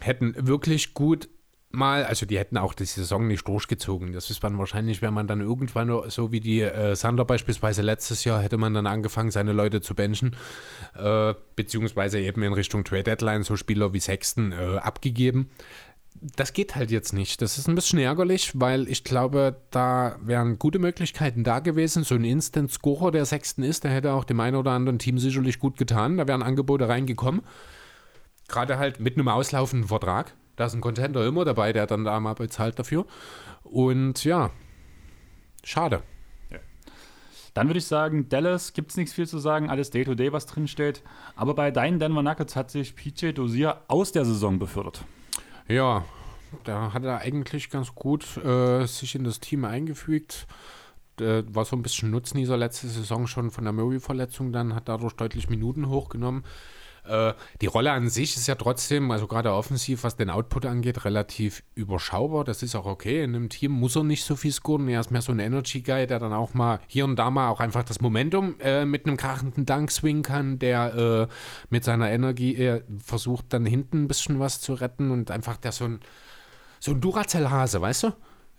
hätten 0.00 0.34
wirklich 0.46 0.94
gut 0.94 1.28
mal, 1.72 2.04
also 2.04 2.26
die 2.26 2.38
hätten 2.38 2.58
auch 2.58 2.74
die 2.74 2.84
Saison 2.84 3.26
nicht 3.26 3.48
durchgezogen. 3.48 4.12
Das 4.12 4.30
ist 4.30 4.42
man 4.42 4.58
wahrscheinlich, 4.58 5.02
wenn 5.02 5.14
man 5.14 5.26
dann 5.26 5.40
irgendwann 5.40 6.10
so 6.10 6.30
wie 6.30 6.40
die 6.40 6.60
äh, 6.60 6.94
Sander 6.94 7.24
beispielsweise 7.24 7.82
letztes 7.82 8.24
Jahr, 8.24 8.42
hätte 8.42 8.58
man 8.58 8.74
dann 8.74 8.86
angefangen, 8.86 9.30
seine 9.30 9.52
Leute 9.52 9.80
zu 9.80 9.94
benchen, 9.94 10.36
äh, 10.96 11.34
beziehungsweise 11.56 12.20
eben 12.20 12.42
in 12.42 12.52
Richtung 12.52 12.84
Trade 12.84 13.04
Deadline 13.04 13.42
so 13.42 13.56
Spieler 13.56 13.92
wie 13.92 14.00
Sexton 14.00 14.52
äh, 14.52 14.78
abgegeben. 14.78 15.50
Das 16.36 16.52
geht 16.52 16.76
halt 16.76 16.92
jetzt 16.92 17.12
nicht. 17.12 17.42
Das 17.42 17.58
ist 17.58 17.68
ein 17.68 17.74
bisschen 17.74 17.98
ärgerlich, 17.98 18.52
weil 18.54 18.88
ich 18.88 19.02
glaube, 19.02 19.60
da 19.70 20.16
wären 20.22 20.56
gute 20.56 20.78
Möglichkeiten 20.78 21.42
da 21.42 21.58
gewesen. 21.58 22.04
So 22.04 22.14
ein 22.14 22.22
Instant-Scorer, 22.22 23.10
der 23.10 23.24
Sexton 23.24 23.64
ist, 23.64 23.82
der 23.82 23.90
hätte 23.90 24.12
auch 24.12 24.22
dem 24.22 24.38
einen 24.38 24.56
oder 24.56 24.70
anderen 24.70 25.00
Team 25.00 25.18
sicherlich 25.18 25.58
gut 25.58 25.76
getan. 25.76 26.18
Da 26.18 26.28
wären 26.28 26.42
Angebote 26.42 26.88
reingekommen. 26.88 27.42
Gerade 28.46 28.78
halt 28.78 29.00
mit 29.00 29.16
einem 29.16 29.26
auslaufenden 29.26 29.88
Vertrag. 29.88 30.34
Da 30.54 30.66
ist 30.66 30.74
ein 30.74 30.80
Contender 30.80 31.26
immer 31.26 31.44
dabei, 31.44 31.72
der 31.72 31.88
dann 31.88 32.04
da 32.04 32.20
mal 32.20 32.34
bezahlt 32.34 32.78
dafür. 32.78 33.04
Und 33.64 34.22
ja, 34.22 34.50
schade. 35.64 36.02
Dann 37.54 37.68
würde 37.68 37.78
ich 37.78 37.86
sagen, 37.86 38.28
Dallas 38.28 38.72
gibt 38.72 38.92
es 38.92 38.96
nichts 38.96 39.12
viel 39.12 39.26
zu 39.26 39.38
sagen, 39.38 39.68
alles 39.68 39.90
Day-to-Day, 39.90 40.32
was 40.32 40.46
drin 40.46 40.68
steht. 40.68 41.02
Aber 41.36 41.54
bei 41.54 41.70
deinen 41.70 41.98
Denver 41.98 42.22
Nuggets 42.22 42.56
hat 42.56 42.70
sich 42.70 42.96
PJ 42.96 43.32
Dozier 43.32 43.82
aus 43.88 44.12
der 44.12 44.24
Saison 44.24 44.58
befördert. 44.58 45.04
Ja, 45.72 46.04
da 46.64 46.92
hat 46.92 47.02
er 47.02 47.20
eigentlich 47.20 47.70
ganz 47.70 47.94
gut 47.94 48.36
äh, 48.36 48.84
sich 48.86 49.14
in 49.14 49.24
das 49.24 49.40
Team 49.40 49.64
eingefügt. 49.64 50.46
Äh, 51.18 51.44
war 51.46 51.64
so 51.64 51.74
ein 51.76 51.82
bisschen 51.82 52.10
Nutznießer 52.10 52.58
letzte 52.58 52.88
Saison 52.88 53.26
schon 53.26 53.50
von 53.50 53.64
der 53.64 53.72
Murray-Verletzung 53.72 54.52
dann, 54.52 54.74
hat 54.74 54.90
dadurch 54.90 55.14
deutlich 55.14 55.48
Minuten 55.48 55.88
hochgenommen. 55.88 56.44
Äh, 57.04 57.34
die 57.60 57.66
Rolle 57.66 57.92
an 57.92 58.08
sich 58.08 58.36
ist 58.36 58.46
ja 58.46 58.54
trotzdem, 58.54 59.10
also 59.10 59.26
gerade 59.26 59.52
offensiv, 59.52 60.04
was 60.04 60.16
den 60.16 60.30
Output 60.30 60.66
angeht, 60.66 61.04
relativ 61.04 61.62
überschaubar. 61.74 62.44
Das 62.44 62.62
ist 62.62 62.74
auch 62.74 62.86
okay. 62.86 63.24
In 63.24 63.34
einem 63.34 63.48
Team 63.48 63.72
muss 63.72 63.96
er 63.96 64.04
nicht 64.04 64.24
so 64.24 64.36
viel 64.36 64.52
scoren. 64.52 64.88
Er 64.88 65.00
ist 65.00 65.10
mehr 65.10 65.22
so 65.22 65.32
ein 65.32 65.38
Energy-Guy, 65.38 66.06
der 66.06 66.18
dann 66.18 66.32
auch 66.32 66.54
mal 66.54 66.80
hier 66.86 67.04
und 67.04 67.16
da 67.16 67.30
mal 67.30 67.48
auch 67.48 67.60
einfach 67.60 67.82
das 67.82 68.00
Momentum 68.00 68.56
äh, 68.60 68.84
mit 68.84 69.06
einem 69.06 69.16
krachenden 69.16 69.66
Dank 69.66 69.90
swingen 69.90 70.22
kann, 70.22 70.58
der 70.58 70.94
äh, 70.94 71.34
mit 71.70 71.84
seiner 71.84 72.10
Energie 72.10 72.80
versucht, 73.04 73.46
dann 73.50 73.66
hinten 73.66 74.04
ein 74.04 74.08
bisschen 74.08 74.38
was 74.38 74.60
zu 74.60 74.74
retten 74.74 75.10
und 75.10 75.30
einfach 75.30 75.56
der 75.56 75.72
so 75.72 75.84
ein, 75.84 76.00
so 76.80 76.92
ein 76.92 77.00
Duracell-Hase, 77.00 77.80
weißt 77.80 78.04
du? 78.04 78.12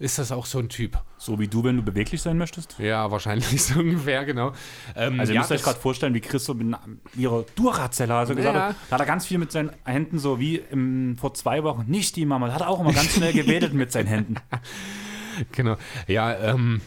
Ist 0.04 0.20
das 0.20 0.34
auch 0.34 0.46
so 0.46 0.60
ein 0.60 0.68
Typ? 0.68 1.02
So 1.18 1.40
wie 1.40 1.48
du, 1.48 1.64
wenn 1.64 1.78
du 1.78 1.82
beweglich 1.82 2.22
sein 2.22 2.38
möchtest. 2.38 2.76
Ja, 2.78 3.10
wahrscheinlich 3.10 3.64
so 3.64 3.80
ungefähr, 3.80 4.26
genau. 4.26 4.52
Ähm, 4.98 5.18
Also 5.18 5.32
ihr 5.32 5.36
ja, 5.36 5.40
müsst 5.42 5.54
euch 5.54 5.64
gerade 5.64 5.80
vorstellen, 5.80 6.14
wie 6.14 6.20
Christoph 6.20 6.58
mit 6.58 6.76
ihrer 7.16 7.46
Duracell 7.56 8.10
so 8.28 8.36
gesagt 8.36 8.54
Ja. 8.56 8.68
hat. 8.68 8.76
Da 8.90 8.96
hat 8.96 9.00
er 9.00 9.06
ganz 9.06 9.26
viel 9.26 9.38
mit 9.38 9.54
seinen 9.54 9.72
Händen, 9.86 10.20
so 10.20 10.42
wie 10.42 10.58
im, 10.58 11.16
vor 11.18 11.34
zwei 11.36 11.64
Wochen, 11.64 11.86
nicht 11.88 12.18
die 12.18 12.26
Mama. 12.26 12.48
Da 12.48 12.56
hat 12.56 12.62
er 12.64 12.68
auch 12.70 12.82
immer 12.82 12.92
ganz 12.92 13.14
schnell 13.14 13.32
gewedelt 13.42 13.74
mit 13.74 13.94
seinen 13.94 14.08
Händen. 14.08 14.36
Genau. 15.54 15.78
Ja, 16.08 16.34
ähm. 16.38 16.82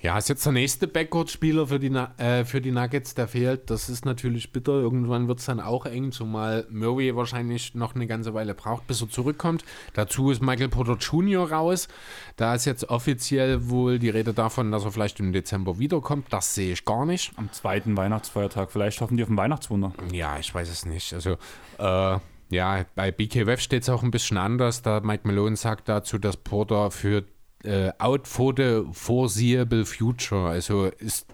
Ja, 0.00 0.16
ist 0.16 0.28
jetzt 0.28 0.46
der 0.46 0.52
nächste 0.52 0.86
Backcourt-Spieler 0.86 1.66
für, 1.66 1.80
die 1.80 1.88
äh, 1.88 2.44
für 2.44 2.60
die 2.60 2.70
Nuggets, 2.70 3.14
der 3.14 3.26
fehlt. 3.26 3.68
Das 3.68 3.88
ist 3.88 4.04
natürlich 4.04 4.52
bitter. 4.52 4.72
Irgendwann 4.72 5.26
wird 5.26 5.40
es 5.40 5.46
dann 5.46 5.58
auch 5.58 5.86
eng, 5.86 6.12
zumal 6.12 6.66
Murray 6.70 7.16
wahrscheinlich 7.16 7.74
noch 7.74 7.96
eine 7.96 8.06
ganze 8.06 8.32
Weile 8.32 8.54
braucht, 8.54 8.86
bis 8.86 9.02
er 9.02 9.10
zurückkommt. 9.10 9.64
Dazu 9.94 10.30
ist 10.30 10.40
Michael 10.40 10.68
Porter 10.68 10.96
Jr. 10.98 11.50
raus. 11.50 11.88
Da 12.36 12.54
ist 12.54 12.64
jetzt 12.64 12.88
offiziell 12.88 13.68
wohl 13.68 13.98
die 13.98 14.10
Rede 14.10 14.32
davon, 14.32 14.70
dass 14.70 14.84
er 14.84 14.92
vielleicht 14.92 15.18
im 15.18 15.32
Dezember 15.32 15.80
wiederkommt. 15.80 16.26
Das 16.30 16.54
sehe 16.54 16.74
ich 16.74 16.84
gar 16.84 17.04
nicht. 17.04 17.32
Am 17.36 17.50
zweiten 17.52 17.96
Weihnachtsfeiertag. 17.96 18.70
Vielleicht 18.70 19.00
hoffen 19.00 19.16
die 19.16 19.24
auf 19.24 19.28
ein 19.28 19.36
Weihnachtswunder. 19.36 19.92
Ja, 20.12 20.38
ich 20.38 20.54
weiß 20.54 20.68
es 20.70 20.86
nicht. 20.86 21.12
Also, 21.12 21.38
äh, 21.78 22.18
ja, 22.50 22.84
bei 22.94 23.10
BKWF 23.10 23.60
steht 23.60 23.82
es 23.82 23.88
auch 23.88 24.04
ein 24.04 24.12
bisschen 24.12 24.38
anders. 24.38 24.82
Da 24.82 25.00
Mike 25.00 25.26
Malone 25.26 25.56
sagt 25.56 25.88
dazu, 25.88 26.18
dass 26.18 26.36
Porter 26.36 26.92
für 26.92 27.24
äh, 27.64 27.90
out 27.98 28.26
for 28.26 28.54
the 28.56 28.82
foreseeable 28.92 29.84
future, 29.84 30.48
also 30.48 30.86
ist 30.86 31.26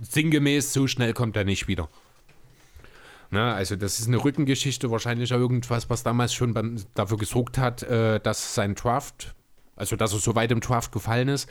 sinngemäß, 0.00 0.72
so 0.72 0.86
schnell 0.86 1.12
kommt 1.12 1.36
er 1.36 1.44
nicht 1.44 1.68
wieder. 1.68 1.88
Na, 3.30 3.54
also 3.54 3.74
das 3.74 3.98
ist 3.98 4.06
eine 4.06 4.22
Rückengeschichte, 4.22 4.90
wahrscheinlich 4.90 5.32
auch 5.34 5.38
irgendwas, 5.38 5.90
was 5.90 6.02
damals 6.02 6.32
schon 6.32 6.54
beim, 6.54 6.76
dafür 6.94 7.16
gesorgt 7.16 7.58
hat, 7.58 7.82
äh, 7.82 8.20
dass 8.20 8.54
sein 8.54 8.76
Draft, 8.76 9.34
also 9.74 9.96
dass 9.96 10.12
er 10.12 10.20
so 10.20 10.36
weit 10.36 10.52
im 10.52 10.60
Draft 10.60 10.92
gefallen 10.92 11.28
ist. 11.28 11.48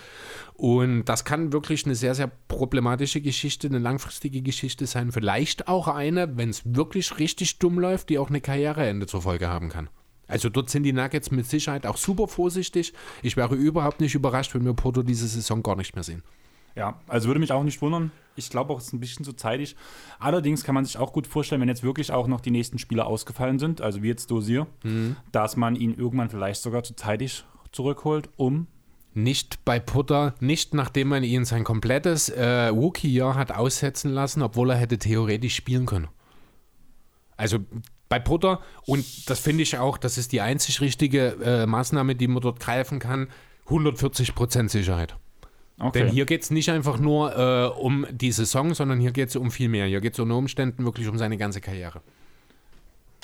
Und 0.54 1.06
das 1.06 1.26
kann 1.26 1.52
wirklich 1.52 1.86
eine 1.86 1.96
sehr, 1.96 2.16
sehr 2.16 2.32
problematische 2.48 3.20
Geschichte, 3.20 3.68
eine 3.68 3.80
langfristige 3.80 4.42
Geschichte 4.42 4.88
sein. 4.88 5.12
Vielleicht 5.12 5.68
auch 5.68 5.90
eine, 5.90 6.38
wenn 6.38 6.50
es 6.50 6.62
wirklich 6.64 7.20
richtig 7.20 7.60
dumm 7.60 7.80
läuft, 7.80 8.10
die 8.10 8.18
auch 8.18 8.30
eine 8.30 8.40
Karriereende 8.40 9.06
zur 9.06 9.24
Folge 9.24 9.50
haben 9.50 9.68
kann. 9.68 9.90
Also 10.28 10.50
dort 10.50 10.70
sind 10.70 10.84
die 10.84 10.94
Nuggets 10.94 11.32
mit 11.32 11.46
Sicherheit 11.46 11.86
auch 11.86 11.98
super 11.98 12.28
vorsichtig. 12.28 12.94
Ich 13.22 13.38
wäre 13.38 13.56
überhaupt 13.56 14.00
nicht 14.02 14.16
überrascht, 14.16 14.56
wenn 14.56 14.66
wir 14.66 14.74
Porto 14.74 15.04
diese 15.04 15.28
Saison 15.28 15.62
gar 15.62 15.76
nicht 15.76 15.96
mehr 15.96 16.04
sehen. 16.04 16.24
Ja, 16.76 17.00
also 17.08 17.28
würde 17.28 17.40
mich 17.40 17.52
auch 17.52 17.64
nicht 17.64 17.82
wundern. 17.82 18.12
Ich 18.36 18.50
glaube 18.50 18.74
auch, 18.74 18.80
es 18.80 18.88
ist 18.88 18.94
ein 18.94 19.00
bisschen 19.00 19.24
zu 19.24 19.34
zeitig. 19.34 19.76
Allerdings 20.20 20.64
kann 20.64 20.74
man 20.74 20.86
sich 20.86 20.98
auch 20.98 21.14
gut 21.14 21.28
vorstellen, 21.28 21.62
wenn 21.62 21.68
jetzt 21.68 21.84
wirklich 21.84 22.12
auch 22.12 22.28
noch 22.28 22.42
die 22.42 22.50
nächsten 22.50 22.80
Spieler 22.80 23.06
ausgefallen 23.06 23.60
sind, 23.60 23.80
also 23.82 24.02
wie 24.02 24.08
jetzt 24.08 24.32
Dosier, 24.32 24.66
dass 25.32 25.56
man 25.56 25.76
ihn 25.76 25.94
irgendwann 25.94 26.30
vielleicht 26.30 26.64
sogar 26.64 26.84
zu 26.84 26.96
zeitig 26.96 27.46
zurückholt, 27.72 28.30
um 28.38 28.68
nicht 29.14 29.64
bei 29.66 29.80
Putter, 29.80 30.34
nicht 30.40 30.74
nachdem 30.74 31.10
man 31.10 31.24
ihn 31.24 31.46
sein 31.46 31.64
komplettes 31.64 32.30
äh, 32.30 32.68
Rookie-Jahr 32.68 33.36
hat 33.36 33.52
aussetzen 33.52 34.12
lassen, 34.12 34.42
obwohl 34.42 34.72
er 34.72 34.78
hätte 34.78 34.98
theoretisch 34.98 35.56
spielen 35.56 35.86
können. 35.86 36.08
Also 37.38 37.60
bei 38.14 38.20
Putter, 38.20 38.60
und 38.86 39.28
das 39.28 39.40
finde 39.40 39.64
ich 39.64 39.80
auch, 39.80 39.98
das 39.98 40.20
ist 40.20 40.34
die 40.34 40.42
einzig 40.42 40.82
richtige 40.82 41.36
äh, 41.44 41.66
Maßnahme, 41.66 42.14
die 42.14 42.28
man 42.28 42.44
dort 42.44 42.60
greifen 42.60 43.00
kann, 43.00 43.28
140% 43.68 44.70
Sicherheit. 44.70 45.16
Okay. 45.80 46.04
Denn 46.04 46.10
hier 46.10 46.28
geht 46.28 46.44
es 46.44 46.52
nicht 46.52 46.70
einfach 46.70 47.00
nur 47.00 47.36
äh, 47.36 47.80
um 47.80 48.06
die 48.12 48.32
Saison, 48.32 48.76
sondern 48.76 49.00
hier 49.00 49.14
geht 49.14 49.30
es 49.30 49.36
um 49.36 49.50
viel 49.50 49.68
mehr. 49.68 49.88
Hier 49.88 50.00
geht 50.00 50.14
es 50.14 50.20
unter 50.20 50.36
Umständen 50.36 50.86
wirklich 50.86 51.08
um 51.08 51.18
seine 51.18 51.38
ganze 51.38 51.60
Karriere. 51.60 52.04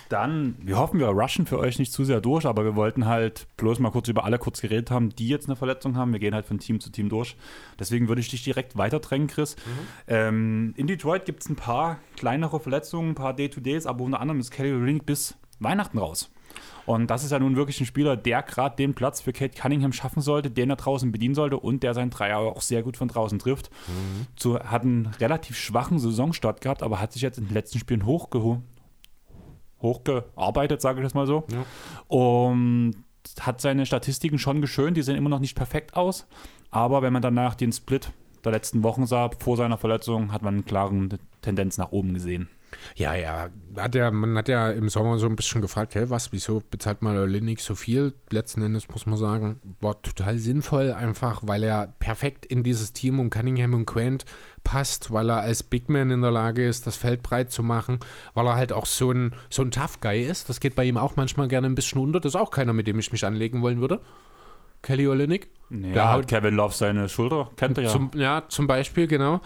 Dann, 0.09 0.55
wir 0.59 0.77
hoffen, 0.77 0.99
wir 0.99 1.07
rushen 1.07 1.45
für 1.45 1.59
euch 1.59 1.77
nicht 1.77 1.93
zu 1.93 2.03
sehr 2.03 2.19
durch, 2.19 2.47
aber 2.47 2.63
wir 2.63 2.75
wollten 2.75 3.05
halt 3.05 3.47
bloß 3.57 3.79
mal 3.79 3.91
kurz 3.91 4.07
über 4.07 4.25
alle 4.25 4.39
kurz 4.39 4.59
geredet 4.59 4.89
haben, 4.89 5.09
die 5.09 5.27
jetzt 5.27 5.47
eine 5.47 5.55
Verletzung 5.55 5.95
haben. 5.95 6.11
Wir 6.11 6.19
gehen 6.19 6.33
halt 6.33 6.47
von 6.47 6.57
Team 6.57 6.79
zu 6.79 6.91
Team 6.91 7.09
durch. 7.09 7.37
Deswegen 7.79 8.07
würde 8.07 8.19
ich 8.19 8.29
dich 8.29 8.43
direkt 8.43 8.75
weiterdrängen, 8.75 9.27
Chris. 9.27 9.55
Ähm, 10.07 10.73
in 10.77 10.87
Detroit 10.87 11.25
gibt 11.25 11.43
es 11.43 11.49
ein 11.49 11.55
paar 11.55 11.99
kleinere 12.17 12.59
Verletzungen, 12.59 13.11
ein 13.11 13.15
paar 13.15 13.35
Day-to-Days, 13.35 13.85
aber 13.85 14.03
unter 14.03 14.19
anderem 14.19 14.39
ist 14.39 14.49
Kelly 14.49 14.73
Olynyk 14.73 15.05
bis 15.05 15.37
Weihnachten 15.59 15.99
raus. 15.99 16.31
Und 16.87 17.11
das 17.11 17.23
ist 17.23 17.29
ja 17.29 17.37
nun 17.37 17.55
wirklich 17.55 17.79
ein 17.79 17.85
Spieler, 17.85 18.17
der 18.17 18.41
gerade 18.41 18.75
den 18.75 18.95
Platz 18.95 19.21
für 19.21 19.31
Kate 19.31 19.55
Cunningham 19.55 19.93
schaffen 19.93 20.21
sollte, 20.21 20.49
den 20.49 20.71
er 20.71 20.75
draußen 20.75 21.11
bedienen 21.11 21.35
sollte 21.35 21.57
und 21.57 21.83
der 21.83 21.93
seinen 21.93 22.09
Dreier 22.09 22.39
auch 22.39 22.61
sehr 22.61 22.81
gut 22.81 22.97
von 22.97 23.07
draußen 23.07 23.37
trifft. 23.37 23.69
Zu, 24.35 24.59
hat 24.59 24.81
einen 24.81 25.05
relativ 25.19 25.55
schwachen 25.55 25.99
Saisonstart 25.99 26.61
gehabt, 26.61 26.81
aber 26.81 26.99
hat 26.99 27.13
sich 27.13 27.21
jetzt 27.21 27.37
in 27.37 27.45
den 27.45 27.53
letzten 27.53 27.77
Spielen 27.77 28.07
hochgeholt 28.07 28.61
hochgearbeitet, 29.81 30.81
sage 30.81 30.99
ich 30.99 31.05
das 31.05 31.13
mal 31.13 31.27
so. 31.27 31.45
Ja. 31.51 31.65
Und 32.07 32.95
hat 33.39 33.61
seine 33.61 33.85
Statistiken 33.85 34.39
schon 34.39 34.61
geschönt, 34.61 34.97
die 34.97 35.01
sehen 35.01 35.15
immer 35.15 35.29
noch 35.29 35.39
nicht 35.39 35.55
perfekt 35.55 35.95
aus. 35.95 36.27
Aber 36.71 37.01
wenn 37.01 37.13
man 37.13 37.21
danach 37.21 37.55
den 37.55 37.71
Split 37.71 38.11
der 38.43 38.51
letzten 38.51 38.83
Wochen 38.83 39.05
sah, 39.05 39.29
vor 39.39 39.57
seiner 39.57 39.77
Verletzung, 39.77 40.31
hat 40.31 40.41
man 40.41 40.55
eine 40.55 40.63
klare 40.63 41.09
Tendenz 41.41 41.77
nach 41.77 41.91
oben 41.91 42.13
gesehen. 42.13 42.49
Ja, 42.95 43.13
ja, 43.15 43.49
hat 43.77 43.95
ja, 43.95 44.11
man 44.11 44.37
hat 44.37 44.47
ja 44.47 44.69
im 44.69 44.89
Sommer 44.89 45.17
so 45.17 45.27
ein 45.27 45.35
bisschen 45.35 45.61
gefragt, 45.61 45.95
hey, 45.95 46.09
was, 46.09 46.31
wieso 46.31 46.61
bezahlt 46.69 47.01
man 47.01 47.29
Linux 47.29 47.65
so 47.65 47.75
viel? 47.75 48.13
Letzten 48.29 48.61
Endes 48.61 48.89
muss 48.89 49.05
man 49.05 49.17
sagen, 49.17 49.59
war 49.79 50.01
total 50.01 50.37
sinnvoll, 50.37 50.91
einfach 50.91 51.41
weil 51.45 51.63
er 51.63 51.93
perfekt 51.99 52.45
in 52.45 52.63
dieses 52.63 52.93
Team 52.93 53.19
um 53.19 53.29
Cunningham 53.29 53.73
und 53.73 53.85
Quent 53.85 54.25
passt, 54.63 55.11
weil 55.11 55.29
er 55.29 55.41
als 55.41 55.63
Big 55.63 55.89
Man 55.89 56.11
in 56.11 56.21
der 56.21 56.31
Lage 56.31 56.67
ist, 56.67 56.85
das 56.87 56.97
Feld 56.97 57.23
breit 57.23 57.51
zu 57.51 57.63
machen, 57.63 57.99
weil 58.33 58.45
er 58.45 58.55
halt 58.55 58.73
auch 58.73 58.85
so 58.85 59.11
ein, 59.11 59.33
so 59.49 59.61
ein 59.61 59.71
Tough 59.71 59.99
Guy 60.01 60.23
ist. 60.23 60.49
Das 60.49 60.59
geht 60.59 60.75
bei 60.75 60.85
ihm 60.85 60.97
auch 60.97 61.15
manchmal 61.15 61.47
gerne 61.47 61.67
ein 61.67 61.75
bisschen 61.75 62.01
unter. 62.01 62.19
Das 62.19 62.33
ist 62.33 62.39
auch 62.39 62.51
keiner, 62.51 62.73
mit 62.73 62.87
dem 62.87 62.99
ich 62.99 63.11
mich 63.11 63.25
anlegen 63.25 63.61
wollen 63.61 63.81
würde. 63.81 64.01
Kelly 64.81 65.07
Olynyk. 65.07 65.49
Ja, 65.69 65.93
Der 65.93 66.11
hat 66.11 66.27
Kevin 66.27 66.55
Love 66.55 66.73
seine 66.73 67.09
Schulter, 67.09 67.51
kennt 67.55 67.77
er 67.77 67.85
ja. 67.85 67.89
Zum, 67.89 68.11
ja, 68.15 68.43
zum 68.47 68.67
Beispiel, 68.67 69.07
genau. 69.07 69.41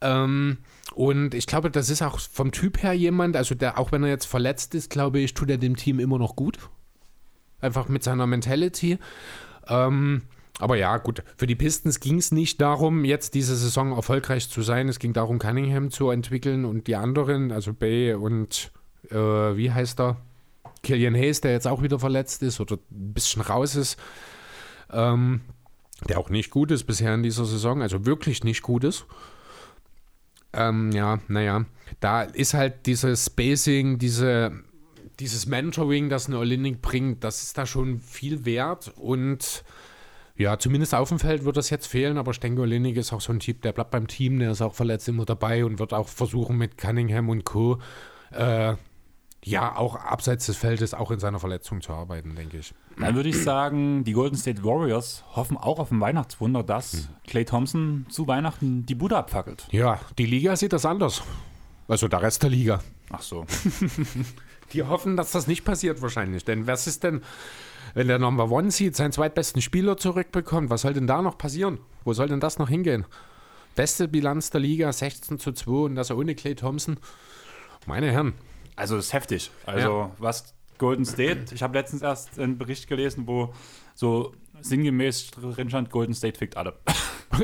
Ähm, 0.00 0.58
und 0.92 1.34
ich 1.34 1.46
glaube, 1.46 1.70
das 1.70 1.90
ist 1.90 2.02
auch 2.02 2.18
vom 2.18 2.52
Typ 2.52 2.82
her 2.82 2.92
jemand, 2.92 3.36
also 3.36 3.54
der, 3.54 3.78
auch 3.78 3.92
wenn 3.92 4.02
er 4.02 4.10
jetzt 4.10 4.26
verletzt 4.26 4.74
ist, 4.74 4.90
glaube 4.90 5.18
ich, 5.20 5.34
tut 5.34 5.50
er 5.50 5.58
dem 5.58 5.76
Team 5.76 5.98
immer 5.98 6.18
noch 6.18 6.36
gut. 6.36 6.58
Einfach 7.60 7.88
mit 7.88 8.04
seiner 8.04 8.26
Mentality. 8.26 8.98
Ähm, 9.66 10.22
aber 10.58 10.76
ja, 10.76 10.98
gut, 10.98 11.24
für 11.36 11.46
die 11.46 11.56
Pistons 11.56 11.98
ging 12.00 12.18
es 12.18 12.30
nicht 12.30 12.60
darum, 12.60 13.04
jetzt 13.04 13.34
diese 13.34 13.56
Saison 13.56 13.92
erfolgreich 13.92 14.48
zu 14.50 14.62
sein. 14.62 14.88
Es 14.88 14.98
ging 14.98 15.12
darum, 15.12 15.38
Cunningham 15.38 15.90
zu 15.90 16.10
entwickeln 16.10 16.64
und 16.64 16.86
die 16.86 16.96
anderen, 16.96 17.50
also 17.50 17.72
Bay 17.72 18.14
und 18.14 18.70
äh, 19.10 19.16
wie 19.16 19.72
heißt 19.72 20.00
er? 20.00 20.18
Killian 20.82 21.14
Hayes, 21.14 21.40
der 21.40 21.52
jetzt 21.52 21.66
auch 21.66 21.82
wieder 21.82 21.98
verletzt 21.98 22.42
ist 22.42 22.60
oder 22.60 22.76
ein 22.76 23.14
bisschen 23.14 23.42
raus 23.42 23.74
ist. 23.74 23.98
Ähm, 24.92 25.40
der 26.08 26.18
auch 26.18 26.28
nicht 26.28 26.50
gut 26.50 26.70
ist 26.70 26.84
bisher 26.84 27.14
in 27.14 27.22
dieser 27.22 27.46
Saison, 27.46 27.80
also 27.82 28.04
wirklich 28.04 28.44
nicht 28.44 28.62
gut 28.62 28.84
ist. 28.84 29.06
Ähm, 30.54 30.92
ja, 30.92 31.20
naja, 31.28 31.64
da 32.00 32.22
ist 32.22 32.54
halt 32.54 32.86
dieses 32.86 33.26
Spacing, 33.26 33.98
diese, 33.98 34.52
dieses 35.20 35.46
Mentoring, 35.46 36.08
das 36.08 36.26
eine 36.26 36.38
Olinik 36.38 36.80
bringt, 36.80 37.24
das 37.24 37.42
ist 37.42 37.58
da 37.58 37.66
schon 37.66 38.00
viel 38.00 38.44
wert 38.44 38.92
und 38.96 39.64
ja, 40.36 40.58
zumindest 40.58 40.94
auf 40.94 41.10
dem 41.10 41.20
Feld 41.20 41.44
wird 41.44 41.56
das 41.56 41.70
jetzt 41.70 41.86
fehlen, 41.86 42.18
aber 42.18 42.32
ich 42.32 42.40
denke, 42.40 42.62
Olinik 42.62 42.96
ist 42.96 43.12
auch 43.12 43.20
so 43.20 43.32
ein 43.32 43.38
Typ, 43.38 43.62
der 43.62 43.72
bleibt 43.72 43.92
beim 43.92 44.08
Team, 44.08 44.40
der 44.40 44.50
ist 44.50 44.62
auch 44.62 44.74
verletzt 44.74 45.08
immer 45.08 45.24
dabei 45.24 45.64
und 45.64 45.78
wird 45.78 45.92
auch 45.92 46.08
versuchen 46.08 46.56
mit 46.58 46.76
Cunningham 46.76 47.28
und 47.28 47.44
Co. 47.44 47.78
Äh, 48.32 48.74
ja, 49.44 49.76
auch 49.76 49.96
abseits 49.96 50.46
des 50.46 50.56
Feldes 50.56 50.94
auch 50.94 51.10
in 51.10 51.18
seiner 51.18 51.38
Verletzung 51.38 51.82
zu 51.82 51.92
arbeiten, 51.92 52.34
denke 52.34 52.58
ich. 52.58 52.74
Dann 52.98 53.14
würde 53.14 53.28
ich 53.28 53.42
sagen, 53.42 54.02
die 54.04 54.12
Golden 54.12 54.36
State 54.36 54.64
Warriors 54.64 55.22
hoffen 55.34 55.56
auch 55.56 55.78
auf 55.78 55.90
ein 55.90 56.00
Weihnachtswunder, 56.00 56.62
dass 56.62 57.08
Clay 57.26 57.44
Thompson 57.44 58.06
zu 58.08 58.26
Weihnachten 58.26 58.86
die 58.86 58.94
Bude 58.94 59.16
abfackelt. 59.16 59.66
Ja, 59.70 60.00
die 60.18 60.26
Liga 60.26 60.56
sieht 60.56 60.72
das 60.72 60.86
anders. 60.86 61.22
Also 61.88 62.08
der 62.08 62.22
Rest 62.22 62.42
der 62.42 62.50
Liga. 62.50 62.80
Ach 63.10 63.20
so. 63.20 63.44
Die 64.72 64.82
hoffen, 64.82 65.16
dass 65.16 65.30
das 65.30 65.46
nicht 65.46 65.64
passiert 65.64 66.00
wahrscheinlich. 66.00 66.44
Denn 66.46 66.66
was 66.66 66.86
ist 66.86 67.04
denn, 67.04 67.20
wenn 67.92 68.08
der 68.08 68.18
Number 68.18 68.50
One 68.50 68.70
sieht, 68.70 68.96
seinen 68.96 69.12
zweitbesten 69.12 69.60
Spieler 69.60 69.98
zurückbekommt, 69.98 70.70
was 70.70 70.80
soll 70.80 70.94
denn 70.94 71.06
da 71.06 71.20
noch 71.20 71.36
passieren? 71.36 71.78
Wo 72.02 72.14
soll 72.14 72.28
denn 72.28 72.40
das 72.40 72.58
noch 72.58 72.70
hingehen? 72.70 73.04
Beste 73.76 74.08
Bilanz 74.08 74.50
der 74.50 74.62
Liga, 74.62 74.90
16 74.90 75.38
zu 75.38 75.52
2 75.52 75.70
und 75.70 75.94
das 75.96 76.10
ohne 76.10 76.34
Clay 76.34 76.54
Thompson. 76.54 76.96
Meine 77.86 78.10
Herren. 78.10 78.32
Also 78.76 78.96
das 78.96 79.06
ist 79.06 79.12
heftig. 79.12 79.50
Also 79.66 80.10
was 80.18 80.54
Golden 80.78 81.04
State, 81.04 81.54
ich 81.54 81.62
habe 81.62 81.78
letztens 81.78 82.02
erst 82.02 82.38
einen 82.38 82.58
Bericht 82.58 82.88
gelesen, 82.88 83.26
wo 83.26 83.54
so 83.94 84.32
sinngemäß 84.60 85.30
drin 85.30 85.68
stand, 85.68 85.90
Golden 85.90 86.14
State 86.14 86.38
fickt 86.38 86.56
alle. 86.56 86.78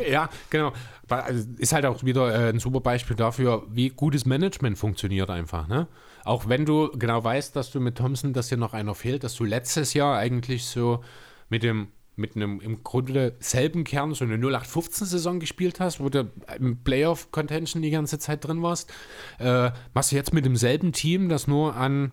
ja, 0.08 0.28
genau. 0.48 0.72
Also, 1.08 1.48
Ist 1.58 1.72
halt 1.72 1.86
auch 1.86 2.02
wieder 2.04 2.34
äh, 2.34 2.50
ein 2.50 2.58
super 2.58 2.80
Beispiel 2.80 3.16
dafür, 3.16 3.64
wie 3.68 3.90
gutes 3.90 4.26
Management 4.26 4.78
funktioniert 4.78 5.30
einfach. 5.30 5.68
Ne? 5.68 5.86
Auch 6.24 6.48
wenn 6.48 6.64
du 6.64 6.90
genau 6.92 7.22
weißt, 7.22 7.54
dass 7.56 7.70
du 7.70 7.80
mit 7.80 7.98
Thompson, 7.98 8.32
dass 8.32 8.48
dir 8.48 8.56
noch 8.56 8.72
einer 8.72 8.94
fehlt, 8.94 9.24
dass 9.24 9.34
du 9.34 9.44
letztes 9.44 9.94
Jahr 9.94 10.16
eigentlich 10.16 10.66
so 10.66 11.02
mit 11.48 11.62
dem 11.62 11.88
mit 12.20 12.36
einem 12.36 12.60
im 12.60 12.84
Grunde 12.84 13.34
selben 13.40 13.84
Kern 13.84 14.14
so 14.14 14.24
eine 14.24 14.36
0815-Saison 14.36 15.40
gespielt 15.40 15.80
hast, 15.80 16.00
wo 16.00 16.08
du 16.08 16.30
im 16.58 16.82
Playoff-Contention 16.82 17.82
die 17.82 17.90
ganze 17.90 18.18
Zeit 18.18 18.44
drin 18.44 18.62
warst, 18.62 18.92
äh, 19.38 19.70
machst 19.94 20.12
du 20.12 20.16
jetzt 20.16 20.32
mit 20.32 20.44
demselben 20.44 20.92
Team, 20.92 21.28
das 21.28 21.46
nur 21.46 21.74
an 21.76 22.12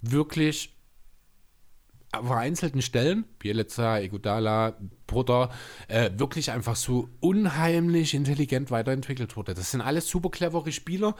wirklich 0.00 0.72
vereinzelten 2.12 2.82
Stellen, 2.82 3.24
Bielica, 3.38 3.98
Iguodala, 3.98 4.76
Bruder, 5.06 5.50
äh, 5.88 6.10
wirklich 6.16 6.50
einfach 6.50 6.76
so 6.76 7.08
unheimlich 7.20 8.14
intelligent 8.14 8.70
weiterentwickelt 8.70 9.36
wurde. 9.36 9.54
Das 9.54 9.70
sind 9.70 9.80
alles 9.80 10.08
super 10.08 10.30
clevere 10.30 10.72
Spieler. 10.72 11.14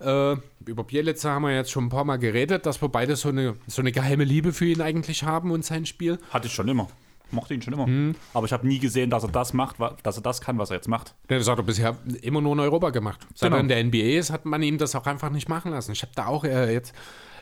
Äh, 0.00 0.36
über 0.66 0.84
Bielica 0.84 1.30
haben 1.30 1.42
wir 1.42 1.54
jetzt 1.54 1.70
schon 1.70 1.84
ein 1.84 1.90
paar 1.90 2.04
Mal 2.04 2.18
geredet, 2.18 2.66
dass 2.66 2.82
wir 2.82 2.88
beide 2.88 3.16
so 3.16 3.28
eine, 3.28 3.54
so 3.66 3.80
eine 3.80 3.92
geheime 3.92 4.24
Liebe 4.24 4.52
für 4.52 4.66
ihn 4.66 4.80
eigentlich 4.80 5.22
haben 5.22 5.50
und 5.50 5.64
sein 5.64 5.86
Spiel. 5.86 6.18
Hatte 6.30 6.48
ich 6.48 6.52
schon 6.52 6.68
immer. 6.68 6.88
Mochte 7.34 7.54
ihn 7.54 7.62
schon 7.62 7.74
immer. 7.74 8.14
Aber 8.32 8.46
ich 8.46 8.52
habe 8.52 8.66
nie 8.66 8.78
gesehen, 8.78 9.10
dass 9.10 9.22
er 9.24 9.30
das 9.30 9.52
macht, 9.52 9.76
dass 10.02 10.16
er 10.16 10.22
das 10.22 10.40
kann, 10.40 10.58
was 10.58 10.70
er 10.70 10.76
jetzt 10.76 10.88
macht. 10.88 11.14
Ja, 11.30 11.38
Das 11.38 11.48
hat 11.48 11.58
er 11.58 11.64
bisher 11.64 11.96
immer 12.22 12.40
nur 12.40 12.52
in 12.54 12.60
Europa 12.60 12.90
gemacht. 12.90 13.26
Seit 13.34 13.48
Genau. 13.50 13.56
er 13.56 13.60
in 13.60 13.68
der 13.68 13.84
NBA 13.84 14.18
ist, 14.18 14.30
hat 14.30 14.44
man 14.44 14.62
ihm 14.62 14.78
das 14.78 14.94
auch 14.94 15.06
einfach 15.06 15.30
nicht 15.30 15.48
machen 15.48 15.72
lassen. 15.72 15.92
Ich 15.92 16.02
habe 16.02 16.12
da 16.14 16.26
auch 16.26 16.44
äh, 16.44 16.72
jetzt 16.72 16.94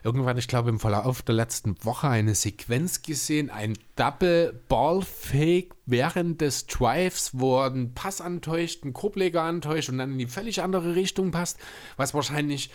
irgendwann, 0.05 0.37
ich 0.37 0.49
glaube 0.49 0.69
im 0.69 0.81
Verlauf 0.81 1.23
der 1.23 1.35
letzten 1.37 1.77
Woche 1.85 2.09
eine 2.09 2.35
Sequenz 2.35 3.03
gesehen, 3.03 3.51
ein 3.51 3.79
Double 3.95 4.61
Ball 4.69 5.01
Fake 5.03 5.75
während 5.87 6.41
des 6.41 6.67
Drives, 6.67 7.31
wo 7.35 7.61
er 7.61 7.67
einen 7.67 7.95
Pass 7.95 8.21
antäuscht, 8.21 8.83
einen 8.83 8.95
Korbleger 8.95 9.43
antäuscht 9.43 9.91
und 9.91 9.99
dann 9.99 10.13
in 10.13 10.19
die 10.19 10.27
völlig 10.27 10.61
andere 10.63 10.97
Richtung 10.97 11.31
passt, 11.31 11.59
was 11.97 12.15
wahrscheinlich 12.15 12.71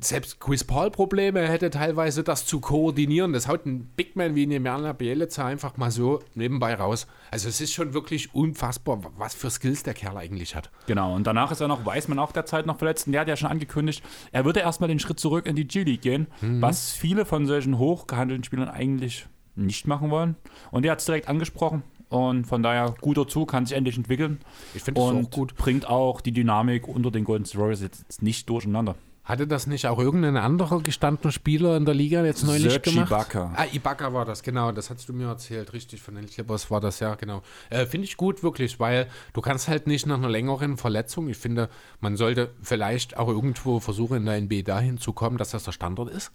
selbst 0.00 0.40
Chris 0.40 0.62
Paul 0.64 0.90
Probleme 0.90 1.48
hätte 1.48 1.70
teilweise 1.70 2.22
das 2.22 2.44
zu 2.46 2.60
koordinieren. 2.60 3.32
Das 3.32 3.48
haut 3.48 3.64
ein 3.66 3.86
Big 3.96 4.14
Man 4.16 4.34
wie 4.34 4.46
Nemanja 4.46 4.92
Bjelica 4.92 5.46
einfach 5.46 5.76
mal 5.76 5.90
so 5.90 6.20
nebenbei 6.34 6.74
raus. 6.74 7.06
Also 7.30 7.48
es 7.48 7.60
ist 7.60 7.72
schon 7.72 7.94
wirklich 7.94 8.34
unfassbar, 8.34 9.00
was 9.16 9.34
für 9.34 9.50
Skills 9.50 9.82
der 9.82 9.94
Kerl 9.94 10.16
eigentlich 10.16 10.54
hat. 10.54 10.70
Genau, 10.86 11.14
und 11.14 11.26
danach 11.26 11.50
ist 11.50 11.60
er 11.60 11.68
noch 11.68 11.84
Weißmann 11.84 12.18
auch 12.18 12.32
derzeit 12.32 12.66
noch 12.66 12.78
verletzt. 12.78 13.06
Und 13.06 13.12
der 13.12 13.22
hat 13.22 13.28
ja 13.28 13.36
schon 13.36 13.50
angekündigt, 13.50 14.02
er 14.32 14.44
würde 14.44 14.60
erstmal 14.60 14.88
den 14.88 14.98
Schritt 14.98 15.18
zurück 15.18 15.46
in 15.46 15.56
die 15.56 15.66
G-League 15.66 16.02
gehen, 16.02 16.26
was 16.40 16.92
viele 16.92 17.24
von 17.24 17.46
solchen 17.46 17.78
hochgehandelten 17.78 18.44
Spielern 18.44 18.68
eigentlich 18.68 19.26
nicht 19.54 19.86
machen 19.86 20.10
wollen. 20.10 20.36
Und 20.70 20.84
er 20.84 20.92
hat 20.92 20.98
es 21.00 21.06
direkt 21.06 21.28
angesprochen. 21.28 21.82
Und 22.08 22.46
von 22.46 22.62
daher 22.62 22.94
guter 23.00 23.26
Zug, 23.26 23.50
kann 23.50 23.66
sich 23.66 23.76
endlich 23.76 23.96
entwickeln. 23.96 24.38
Ich 24.74 24.82
finde 24.82 25.00
Und 25.00 25.26
auch 25.26 25.30
gut. 25.30 25.56
bringt 25.56 25.88
auch 25.88 26.20
die 26.20 26.30
Dynamik 26.30 26.86
unter 26.86 27.10
den 27.10 27.24
Golden 27.24 27.46
Warriors 27.58 27.80
jetzt 27.80 28.22
nicht 28.22 28.48
durcheinander. 28.48 28.94
Hatte 29.26 29.48
das 29.48 29.66
nicht 29.66 29.88
auch 29.88 29.98
irgendein 29.98 30.36
anderer 30.36 30.80
gestandener 30.80 31.32
Spieler 31.32 31.76
in 31.76 31.84
der 31.84 31.94
Liga 31.94 32.24
jetzt 32.24 32.44
neulich 32.44 32.70
Serge 32.70 32.92
gemacht? 32.92 33.10
Ibaka. 33.10 33.52
Ah, 33.56 33.66
Ibaka 33.72 34.14
war 34.14 34.24
das, 34.24 34.44
genau. 34.44 34.70
Das 34.70 34.88
hast 34.88 35.08
du 35.08 35.12
mir 35.12 35.26
erzählt, 35.26 35.72
richtig. 35.72 36.00
Von 36.00 36.14
den 36.14 36.26
Clippers 36.26 36.70
war 36.70 36.80
das, 36.80 37.00
ja, 37.00 37.16
genau. 37.16 37.42
Äh, 37.68 37.86
finde 37.86 38.04
ich 38.04 38.16
gut, 38.16 38.44
wirklich, 38.44 38.78
weil 38.78 39.08
du 39.32 39.40
kannst 39.40 39.66
halt 39.66 39.88
nicht 39.88 40.06
nach 40.06 40.18
einer 40.18 40.28
längeren 40.28 40.76
Verletzung, 40.76 41.28
ich 41.28 41.38
finde, 41.38 41.68
man 41.98 42.16
sollte 42.16 42.52
vielleicht 42.62 43.16
auch 43.16 43.26
irgendwo 43.26 43.80
versuchen, 43.80 44.18
in 44.18 44.26
der 44.26 44.40
NBA 44.40 44.62
dahin 44.62 44.96
zu 44.96 45.12
kommen, 45.12 45.38
dass 45.38 45.50
das 45.50 45.64
der 45.64 45.72
Standard 45.72 46.08
ist. 46.08 46.30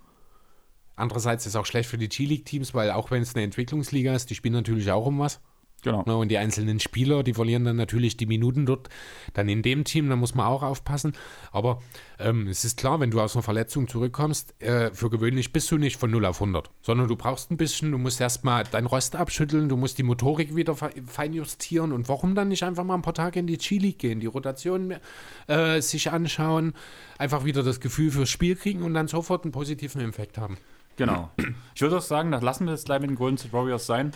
Andererseits 0.98 1.46
ist 1.46 1.54
es 1.54 1.56
auch 1.56 1.66
schlecht 1.66 1.89
für 1.89 1.98
die 1.98 2.10
G-League-Teams, 2.10 2.74
weil 2.74 2.92
auch 2.92 3.10
wenn 3.10 3.22
es 3.22 3.36
eine 3.36 3.46
Entwicklungsliga 3.46 4.14
ist, 4.14 4.30
die 4.30 4.36
spielen 4.36 4.54
natürlich 4.54 4.92
auch 4.92 5.06
um 5.06 5.18
was. 5.18 5.39
Genau. 5.84 6.04
Ne, 6.06 6.16
Und 6.16 6.30
die 6.30 6.38
einzelnen 6.38 6.80
Spieler, 6.80 7.24
die 7.24 7.34
verlieren 7.34 7.66
dann 7.66 7.76
natürlich 7.76 8.16
die 8.16 8.28
Minuten 8.28 8.68
dort. 8.68 8.90
Dann 9.34 9.50
in 9.50 9.64
dem 9.64 9.84
Team, 9.84 10.10
da 10.10 10.16
muss 10.16 10.36
man 10.36 10.46
auch 10.46 10.62
aufpassen. 10.62 11.14
Aber 11.52 11.82
ähm, 12.20 12.48
es 12.48 12.64
ist 12.64 12.78
klar, 12.78 13.00
wenn 13.00 13.10
du 13.10 13.20
aus 13.20 13.36
einer 13.36 13.42
Verletzung 13.42 13.88
zurückkommst, 13.88 14.62
äh, 14.62 14.92
für 14.94 15.10
gewöhnlich 15.10 15.52
bist 15.54 15.72
du 15.72 15.78
nicht 15.80 15.98
von 15.98 16.12
0 16.12 16.26
auf 16.26 16.40
100, 16.40 16.70
sondern 16.84 17.08
du 17.08 17.16
brauchst 17.16 17.50
ein 17.50 17.58
bisschen, 17.58 17.92
du 17.92 17.98
musst 17.98 18.22
erstmal 18.22 18.64
dein 18.70 18.86
Rost 18.86 19.16
abschütteln, 19.16 19.70
du 19.70 19.76
musst 19.78 19.98
die 19.98 20.04
Motorik 20.04 20.56
wieder 20.56 20.76
fe- 20.76 20.92
feinjustieren. 21.08 21.92
Und 21.94 22.08
warum 22.10 22.36
dann 22.36 22.50
nicht 22.50 22.62
einfach 22.64 22.84
mal 22.84 22.94
ein 22.96 23.02
paar 23.02 23.16
Tage 23.16 23.40
in 23.40 23.48
die 23.48 23.58
G-League 23.58 23.98
gehen, 23.98 24.20
die 24.20 24.28
Rotation 24.28 24.94
äh, 25.48 25.82
sich 25.82 26.12
anschauen, 26.12 26.74
einfach 27.18 27.44
wieder 27.44 27.64
das 27.64 27.80
Gefühl 27.80 28.12
fürs 28.12 28.30
Spiel 28.30 28.56
kriegen 28.56 28.84
und 28.84 28.94
dann 28.94 29.08
sofort 29.08 29.46
einen 29.46 29.52
positiven 29.52 30.02
Effekt 30.02 30.38
haben. 30.38 30.58
Genau. 30.98 31.32
Ich 31.74 31.82
würde 31.82 31.98
auch 31.98 32.02
sagen, 32.02 32.32
das 32.32 32.44
lassen 32.44 32.66
wir 32.66 32.74
jetzt 32.74 32.86
gleich 32.86 33.00
mit 33.02 33.10
den 33.10 33.16
Golden 33.16 33.38
State 33.40 33.54
Warriors 33.54 33.88
sein. 33.88 34.12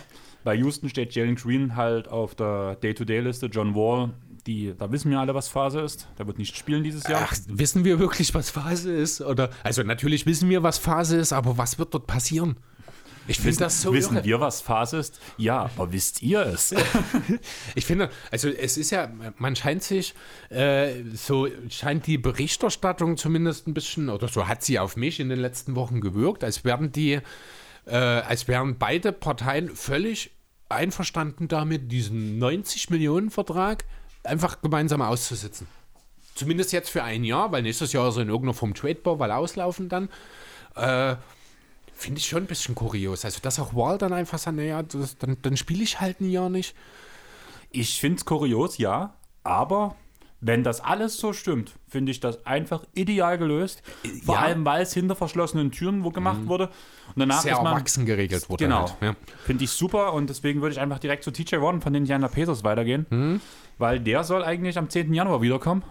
Bei 0.46 0.54
Houston 0.54 0.88
steht 0.88 1.12
Jalen 1.12 1.34
Green 1.34 1.74
halt 1.74 2.06
auf 2.06 2.36
der 2.36 2.76
Day-to-Day-Liste. 2.76 3.46
John 3.46 3.74
Wall, 3.74 4.14
die, 4.46 4.74
da 4.78 4.92
wissen 4.92 5.10
wir 5.10 5.18
alle, 5.18 5.34
was 5.34 5.48
Phase 5.48 5.80
ist. 5.80 6.06
Der 6.20 6.28
wird 6.28 6.38
nicht 6.38 6.56
spielen 6.56 6.84
dieses 6.84 7.02
Jahr. 7.08 7.28
Ach, 7.28 7.36
wissen 7.48 7.84
wir 7.84 7.98
wirklich, 7.98 8.32
was 8.32 8.50
Phase 8.50 8.92
ist? 8.92 9.20
Oder, 9.20 9.50
also 9.64 9.82
natürlich 9.82 10.24
wissen 10.24 10.48
wir, 10.48 10.62
was 10.62 10.78
Phase 10.78 11.16
ist, 11.16 11.32
aber 11.32 11.58
was 11.58 11.80
wird 11.80 11.92
dort 11.94 12.06
passieren? 12.06 12.58
Ich 13.26 13.40
finde 13.40 13.56
das 13.56 13.82
so 13.82 13.92
wissen 13.92 14.14
irre. 14.14 14.24
wir, 14.24 14.40
was 14.40 14.60
Phase 14.60 14.98
ist? 14.98 15.18
Ja, 15.36 15.62
aber 15.62 15.92
wisst 15.92 16.22
ihr 16.22 16.42
es? 16.42 16.72
Ich 17.74 17.84
finde, 17.84 18.08
also 18.30 18.48
es 18.48 18.76
ist 18.76 18.92
ja, 18.92 19.10
man 19.38 19.56
scheint 19.56 19.82
sich, 19.82 20.14
äh, 20.50 21.02
so 21.12 21.48
scheint 21.68 22.06
die 22.06 22.18
Berichterstattung 22.18 23.16
zumindest 23.16 23.66
ein 23.66 23.74
bisschen, 23.74 24.08
oder 24.10 24.28
so 24.28 24.46
hat 24.46 24.62
sie 24.62 24.78
auf 24.78 24.96
mich 24.96 25.18
in 25.18 25.28
den 25.28 25.40
letzten 25.40 25.74
Wochen 25.74 26.00
gewirkt, 26.00 26.44
als 26.44 26.64
wären 26.64 26.92
die, 26.92 27.18
äh, 27.86 27.96
als 27.96 28.46
wären 28.46 28.78
beide 28.78 29.10
Parteien 29.10 29.74
völlig 29.74 30.35
einverstanden 30.68 31.48
damit, 31.48 31.90
diesen 31.92 32.38
90 32.38 32.90
Millionen 32.90 33.30
Vertrag 33.30 33.84
einfach 34.24 34.60
gemeinsam 34.60 35.02
auszusitzen. 35.02 35.66
Zumindest 36.34 36.72
jetzt 36.72 36.90
für 36.90 37.02
ein 37.02 37.24
Jahr, 37.24 37.52
weil 37.52 37.62
nächstes 37.62 37.92
Jahr 37.92 38.08
ist 38.08 38.16
in 38.16 38.28
irgendeiner 38.28 38.54
Form 38.54 38.74
tradebar, 38.74 39.18
weil 39.18 39.30
auslaufen 39.30 39.88
dann. 39.88 40.08
Äh, 40.74 41.16
Finde 41.94 42.18
ich 42.18 42.26
schon 42.26 42.42
ein 42.42 42.46
bisschen 42.46 42.74
kurios. 42.74 43.24
Also, 43.24 43.40
dass 43.40 43.58
auch 43.58 43.74
Wall 43.74 43.96
dann 43.96 44.12
einfach 44.12 44.38
sagt, 44.38 44.58
naja, 44.58 44.82
das, 44.82 45.16
dann, 45.16 45.38
dann 45.40 45.56
spiele 45.56 45.82
ich 45.82 45.98
halt 45.98 46.20
ein 46.20 46.30
Jahr 46.30 46.50
nicht. 46.50 46.74
Ich 47.70 47.98
finde 47.98 48.18
es 48.18 48.26
kurios, 48.26 48.76
ja, 48.76 49.14
aber 49.44 49.96
wenn 50.42 50.62
das 50.62 50.82
alles 50.82 51.16
so 51.16 51.32
stimmt, 51.32 51.72
finde 51.96 52.12
ich 52.12 52.20
das 52.20 52.44
einfach 52.44 52.84
ideal 52.94 53.38
gelöst. 53.38 53.82
Vor 54.26 54.34
Ja. 54.34 54.42
allem, 54.42 54.66
weil 54.66 54.82
es 54.82 54.92
hinter 54.92 55.16
verschlossenen 55.16 55.70
Türen 55.70 56.04
wo 56.04 56.10
gemacht 56.10 56.40
wurde. 56.46 56.66
Und 56.66 56.72
danach 57.20 57.40
Sehr 57.40 57.54
ist 57.54 57.62
man, 57.62 57.72
erwachsen 57.72 58.04
geregelt 58.04 58.50
wurde. 58.50 58.64
Genau. 58.64 58.80
Halt, 58.82 58.94
ja. 59.00 59.16
Finde 59.46 59.64
ich 59.64 59.70
super 59.70 60.12
und 60.12 60.28
deswegen 60.28 60.60
würde 60.60 60.74
ich 60.74 60.80
einfach 60.80 60.98
direkt 60.98 61.24
zu 61.24 61.30
TJ 61.30 61.56
Warren 61.56 61.80
von 61.80 61.94
den 61.94 62.02
Indiana 62.02 62.28
Pacers 62.28 62.64
weitergehen, 62.64 63.40
weil 63.78 63.98
der 64.00 64.24
soll 64.24 64.44
eigentlich 64.44 64.76
am 64.76 64.90
10. 64.90 65.14
Januar 65.14 65.40
wiederkommen. 65.40 65.82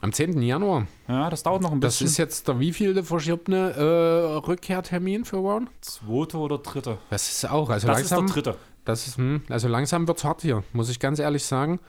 Am 0.00 0.14
10. 0.14 0.40
Januar. 0.40 0.86
Ja, 1.08 1.28
das 1.28 1.42
dauert 1.42 1.60
noch 1.60 1.72
ein 1.72 1.80
Das 1.82 1.94
bisschen. 1.96 2.06
ist 2.06 2.16
jetzt 2.16 2.48
der 2.48 2.58
wievielte 2.58 3.04
verschobene 3.04 3.72
äh, 3.72 4.36
Rückkehrtermin 4.46 5.26
für 5.26 5.44
Warren? 5.44 5.68
zweite 5.82 6.38
oder 6.38 6.56
dritte. 6.56 6.96
Das 7.10 7.30
ist 7.30 7.44
auch. 7.50 7.68
Also 7.68 7.86
Das 7.86 7.98
langsam, 7.98 8.24
ist 8.24 8.34
der 8.34 8.42
dritte. 8.42 8.58
Das 8.86 9.06
ist, 9.06 9.18
hm, 9.18 9.42
also 9.50 9.68
langsam 9.68 10.08
wird 10.08 10.16
es 10.16 10.24
hart 10.24 10.40
hier, 10.40 10.64
muss 10.72 10.88
ich 10.88 10.98
ganz 11.00 11.18
ehrlich 11.18 11.44
sagen. 11.44 11.80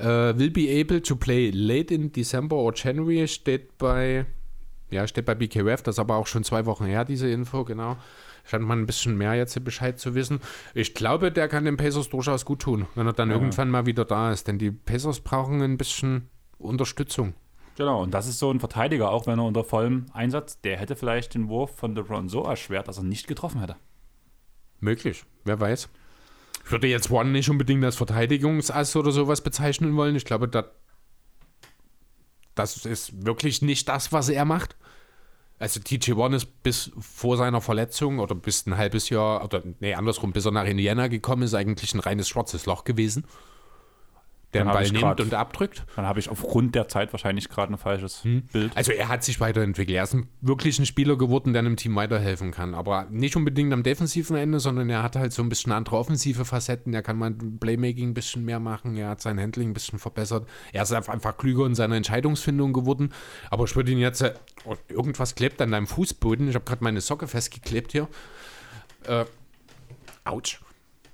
Äh, 0.00 0.38
will 0.38 0.50
be 0.50 0.80
able 0.80 1.02
to 1.02 1.14
play 1.14 1.50
late 1.50 1.92
in 1.94 2.10
December 2.10 2.56
or 2.56 2.72
January 2.74 3.28
steht 3.28 3.76
bei, 3.76 4.24
ja, 4.90 5.06
steht 5.06 5.26
bei 5.26 5.34
BKWF, 5.34 5.82
das 5.82 5.96
ist 5.96 5.98
aber 5.98 6.16
auch 6.16 6.26
schon 6.26 6.42
zwei 6.42 6.64
Wochen 6.64 6.86
her, 6.86 7.04
diese 7.04 7.28
Info, 7.28 7.64
genau. 7.64 7.96
Scheint 8.44 8.64
man 8.64 8.80
ein 8.80 8.86
bisschen 8.86 9.18
mehr 9.18 9.34
jetzt 9.34 9.62
Bescheid 9.62 9.98
zu 9.98 10.14
wissen. 10.14 10.40
Ich 10.74 10.94
glaube, 10.94 11.30
der 11.30 11.48
kann 11.48 11.66
den 11.66 11.76
Pacers 11.76 12.08
durchaus 12.08 12.46
gut 12.46 12.62
tun, 12.62 12.86
wenn 12.94 13.06
er 13.06 13.12
dann 13.12 13.30
irgendwann 13.30 13.70
mal 13.70 13.84
wieder 13.84 14.06
da 14.06 14.32
ist, 14.32 14.48
denn 14.48 14.58
die 14.58 14.70
Pacers 14.70 15.20
brauchen 15.20 15.60
ein 15.60 15.76
bisschen 15.76 16.30
Unterstützung. 16.56 17.34
Genau, 17.76 18.02
und 18.02 18.12
das 18.12 18.26
ist 18.26 18.38
so 18.38 18.50
ein 18.50 18.60
Verteidiger, 18.60 19.10
auch 19.10 19.26
wenn 19.26 19.38
er 19.38 19.44
unter 19.44 19.64
vollem 19.64 20.06
Einsatz, 20.12 20.60
der 20.60 20.78
hätte 20.78 20.96
vielleicht 20.96 21.34
den 21.34 21.48
Wurf 21.48 21.76
von 21.76 21.94
LeBron 21.94 22.28
so 22.28 22.42
erschwert, 22.42 22.88
dass 22.88 22.98
er 22.98 23.04
nicht 23.04 23.28
getroffen 23.28 23.60
hätte. 23.60 23.76
Möglich, 24.80 25.24
wer 25.44 25.60
weiß. 25.60 25.88
Ich 26.70 26.72
würde 26.72 26.86
jetzt 26.86 27.10
One 27.10 27.30
nicht 27.30 27.50
unbedingt 27.50 27.84
als 27.84 27.96
Verteidigungsass 27.96 28.94
oder 28.94 29.10
sowas 29.10 29.40
bezeichnen 29.40 29.96
wollen. 29.96 30.14
Ich 30.14 30.24
glaube, 30.24 30.46
da, 30.46 30.70
das 32.54 32.86
ist 32.86 33.26
wirklich 33.26 33.60
nicht 33.60 33.88
das, 33.88 34.12
was 34.12 34.28
er 34.28 34.44
macht. 34.44 34.76
Also 35.58 35.80
TJ 35.80 36.12
One 36.12 36.36
ist 36.36 36.62
bis 36.62 36.92
vor 36.96 37.36
seiner 37.36 37.60
Verletzung 37.60 38.20
oder 38.20 38.36
bis 38.36 38.68
ein 38.68 38.76
halbes 38.76 39.08
Jahr, 39.10 39.42
oder 39.42 39.64
nee, 39.80 39.94
andersrum, 39.94 40.30
bis 40.30 40.44
er 40.44 40.52
nach 40.52 40.64
Indiana 40.64 41.08
gekommen 41.08 41.42
ist, 41.42 41.54
eigentlich 41.54 41.92
ein 41.92 41.98
reines 41.98 42.28
schwarzes 42.28 42.66
Loch 42.66 42.84
gewesen. 42.84 43.24
Der 44.52 44.64
den 44.64 44.72
Ball 44.72 44.84
nimmt 44.84 44.98
grad- 44.98 45.20
und 45.20 45.32
abdrückt. 45.32 45.84
Dann 45.94 46.06
habe 46.06 46.18
ich 46.18 46.28
aufgrund 46.28 46.74
der 46.74 46.88
Zeit 46.88 47.12
wahrscheinlich 47.12 47.48
gerade 47.48 47.72
ein 47.72 47.78
falsches 47.78 48.22
Bild. 48.52 48.76
Also 48.76 48.90
er 48.90 49.08
hat 49.08 49.22
sich 49.22 49.38
weiterentwickelt. 49.38 49.96
Er 49.96 50.02
ist 50.02 50.14
ein, 50.14 50.28
wirklich 50.40 50.78
ein 50.80 50.86
Spieler 50.86 51.16
geworden, 51.16 51.52
der 51.52 51.60
einem 51.60 51.76
Team 51.76 51.94
weiterhelfen 51.94 52.50
kann. 52.50 52.74
Aber 52.74 53.06
nicht 53.10 53.36
unbedingt 53.36 53.72
am 53.72 53.84
defensiven 53.84 54.36
Ende, 54.36 54.58
sondern 54.58 54.90
er 54.90 55.04
hat 55.04 55.14
halt 55.14 55.32
so 55.32 55.42
ein 55.42 55.48
bisschen 55.48 55.70
andere 55.70 55.96
offensive 55.96 56.44
Facetten. 56.44 56.92
Er 56.92 57.02
kann 57.02 57.16
mal 57.16 57.30
Playmaking 57.32 58.10
ein 58.10 58.14
bisschen 58.14 58.44
mehr 58.44 58.58
machen. 58.58 58.96
Er 58.96 59.10
hat 59.10 59.20
sein 59.20 59.38
Handling 59.38 59.70
ein 59.70 59.74
bisschen 59.74 60.00
verbessert. 60.00 60.48
Er 60.72 60.82
ist 60.82 60.92
einfach 60.92 61.36
klüger 61.36 61.66
in 61.66 61.76
seiner 61.76 61.94
Entscheidungsfindung 61.94 62.72
geworden. 62.72 63.12
Aber 63.50 63.64
ich 63.64 63.76
würde 63.76 63.92
ihn 63.92 63.98
jetzt... 63.98 64.24
Oh, 64.64 64.74
irgendwas 64.88 65.36
klebt 65.36 65.62
an 65.62 65.70
deinem 65.70 65.86
Fußboden. 65.86 66.48
Ich 66.48 66.54
habe 66.56 66.64
gerade 66.64 66.82
meine 66.82 67.00
Socke 67.00 67.28
festgeklebt 67.28 67.92
hier. 67.92 68.08
Äh, 69.06 69.24
ouch. 70.24 70.58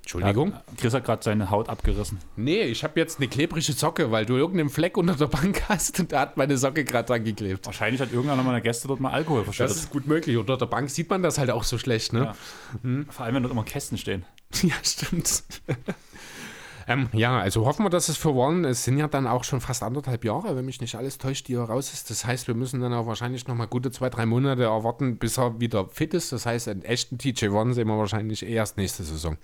Entschuldigung. 0.07 0.53
Chris 0.77 0.95
hat 0.95 1.05
gerade 1.05 1.25
seine 1.25 1.51
Haut 1.51 1.69
abgerissen. 1.69 2.21
Nee, 2.37 2.63
ich 2.63 2.85
habe 2.85 3.01
jetzt 3.01 3.19
eine 3.19 3.27
klebrige 3.27 3.73
Socke, 3.73 4.13
weil 4.13 4.25
du 4.25 4.37
irgendeinen 4.37 4.71
Fleck 4.71 4.97
unter 4.97 5.17
der 5.17 5.27
Bank 5.27 5.65
hast 5.69 5.99
und 5.99 6.13
da 6.13 6.21
hat 6.21 6.37
meine 6.37 6.57
Socke 6.57 6.85
gerade 6.85 7.09
dran 7.09 7.25
geklebt. 7.25 7.67
Wahrscheinlich 7.67 8.01
hat 8.01 8.13
irgendeiner 8.13 8.45
meiner 8.45 8.61
Gäste 8.61 8.87
dort 8.87 9.01
mal 9.01 9.11
Alkohol 9.11 9.39
Das 9.45 9.57
verschüttet. 9.57 9.77
ist 9.77 9.91
gut 9.91 10.07
möglich. 10.07 10.37
Unter 10.37 10.57
der 10.59 10.67
Bank 10.67 10.91
sieht 10.91 11.11
man 11.11 11.25
das 11.25 11.39
halt 11.39 11.51
auch 11.51 11.65
so 11.65 11.77
schlecht, 11.77 12.13
ne? 12.13 12.33
Ja. 12.85 13.05
Vor 13.11 13.27
allem, 13.27 13.35
wenn 13.35 13.43
dort 13.43 13.53
immer 13.53 13.65
Kästen 13.65 13.99
stehen. 13.99 14.25
Ja, 14.63 14.75
stimmt. 14.81 15.43
ähm, 16.87 17.09
ja, 17.13 17.41
also 17.41 17.67
hoffen 17.67 17.85
wir, 17.85 17.91
dass 17.91 18.09
es 18.09 18.17
für 18.17 18.37
Warren, 18.37 18.65
es 18.65 18.85
sind 18.85 18.97
ja 18.99 19.09
dann 19.09 19.27
auch 19.27 19.43
schon 19.43 19.61
fast 19.61 19.83
anderthalb 19.83 20.25
Jahre, 20.25 20.55
wenn 20.55 20.65
mich 20.65 20.81
nicht 20.81 20.95
alles 20.95 21.19
täuscht, 21.19 21.49
die 21.49 21.55
er 21.55 21.65
raus 21.65 21.93
ist. 21.93 22.11
Das 22.11 22.25
heißt, 22.25 22.47
wir 22.47 22.55
müssen 22.55 22.81
dann 22.81 22.95
auch 22.95 23.09
wahrscheinlich 23.09 23.49
noch 23.49 23.57
mal 23.57 23.67
gute 23.67 23.91
zwei, 23.91 24.09
drei 24.09 24.25
Monate 24.25 24.63
erwarten, 24.63 25.19
bis 25.19 25.37
er 25.37 25.59
wieder 25.59 25.89
fit 25.89 26.15
ist. 26.15 26.31
Das 26.31 26.47
heißt, 26.47 26.69
einen 26.69 26.83
echten 26.83 27.19
TJ 27.19 27.51
Warren 27.51 27.75
sehen 27.75 27.89
wir 27.89 27.99
wahrscheinlich 27.99 28.47
erst 28.47 28.77
nächste 28.77 29.03
Saison. 29.03 29.37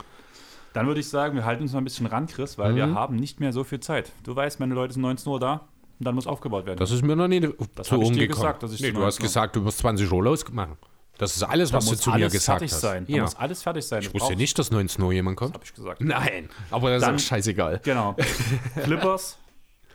Dann 0.73 0.87
würde 0.87 1.01
ich 1.01 1.09
sagen, 1.09 1.35
wir 1.37 1.45
halten 1.45 1.63
uns 1.63 1.73
mal 1.73 1.79
ein 1.81 1.85
bisschen 1.85 2.07
ran, 2.07 2.27
Chris, 2.27 2.57
weil 2.59 2.75
wir 2.75 2.95
haben 2.95 3.17
nicht 3.17 3.41
mehr 3.41 3.53
so 3.53 3.63
viel 3.65 3.81
Zeit. 3.81 4.11
Du 4.25 4.35
weißt, 4.35 4.59
meine 4.61 4.75
Leute 4.75 4.95
sind 4.95 5.03
19 5.03 5.31
Uhr 5.31 5.39
da 5.41 5.53
und 5.99 6.07
dann 6.07 6.15
muss 6.15 6.27
aufgebaut 6.27 6.65
werden. 6.67 6.79
Das 6.79 6.91
ist 6.91 7.03
mir 7.05 7.15
noch 7.17 7.29
nie 7.29 7.41
Das 7.41 7.89
dir 7.89 7.99
umgekommen. 7.99 8.29
gesagt, 8.29 8.63
dass 8.63 8.73
ich 8.73 8.81
nee, 8.81 8.91
du 8.93 8.99
hast 9.05 9.17
19 9.21 9.23
gesagt, 9.23 9.57
du 9.57 9.65
wirst 9.65 9.79
20 9.79 10.11
Uhr 10.11 10.23
losmachen. 10.23 10.77
Das 11.19 11.37
ist 11.37 11.43
alles, 11.43 11.71
da 11.71 11.77
was 11.77 11.87
du 11.87 11.95
zu 11.97 12.11
mir 12.11 12.29
gesagt 12.31 12.63
hast. 12.63 12.81
sein. 12.81 13.05
Da 13.07 13.13
Ja. 13.15 13.23
muss 13.23 13.37
alles 13.37 13.63
fertig 13.63 13.85
sein. 13.87 14.01
Ich 14.03 14.13
wusste 14.15 14.35
nicht, 14.35 14.59
dass 14.59 14.71
19 14.71 15.05
Uhr 15.05 15.13
jemand 15.13 15.37
kommt. 15.37 15.55
Habe 15.55 15.65
ich 15.65 15.75
gesagt. 15.75 16.01
Nein, 16.01 16.49
aber 16.71 16.91
das 16.91 17.03
Dann- 17.03 17.17
ist 17.17 17.23
auch 17.25 17.29
scheißegal. 17.29 17.81
Genau. 17.85 18.17
Clippers. 18.83 19.39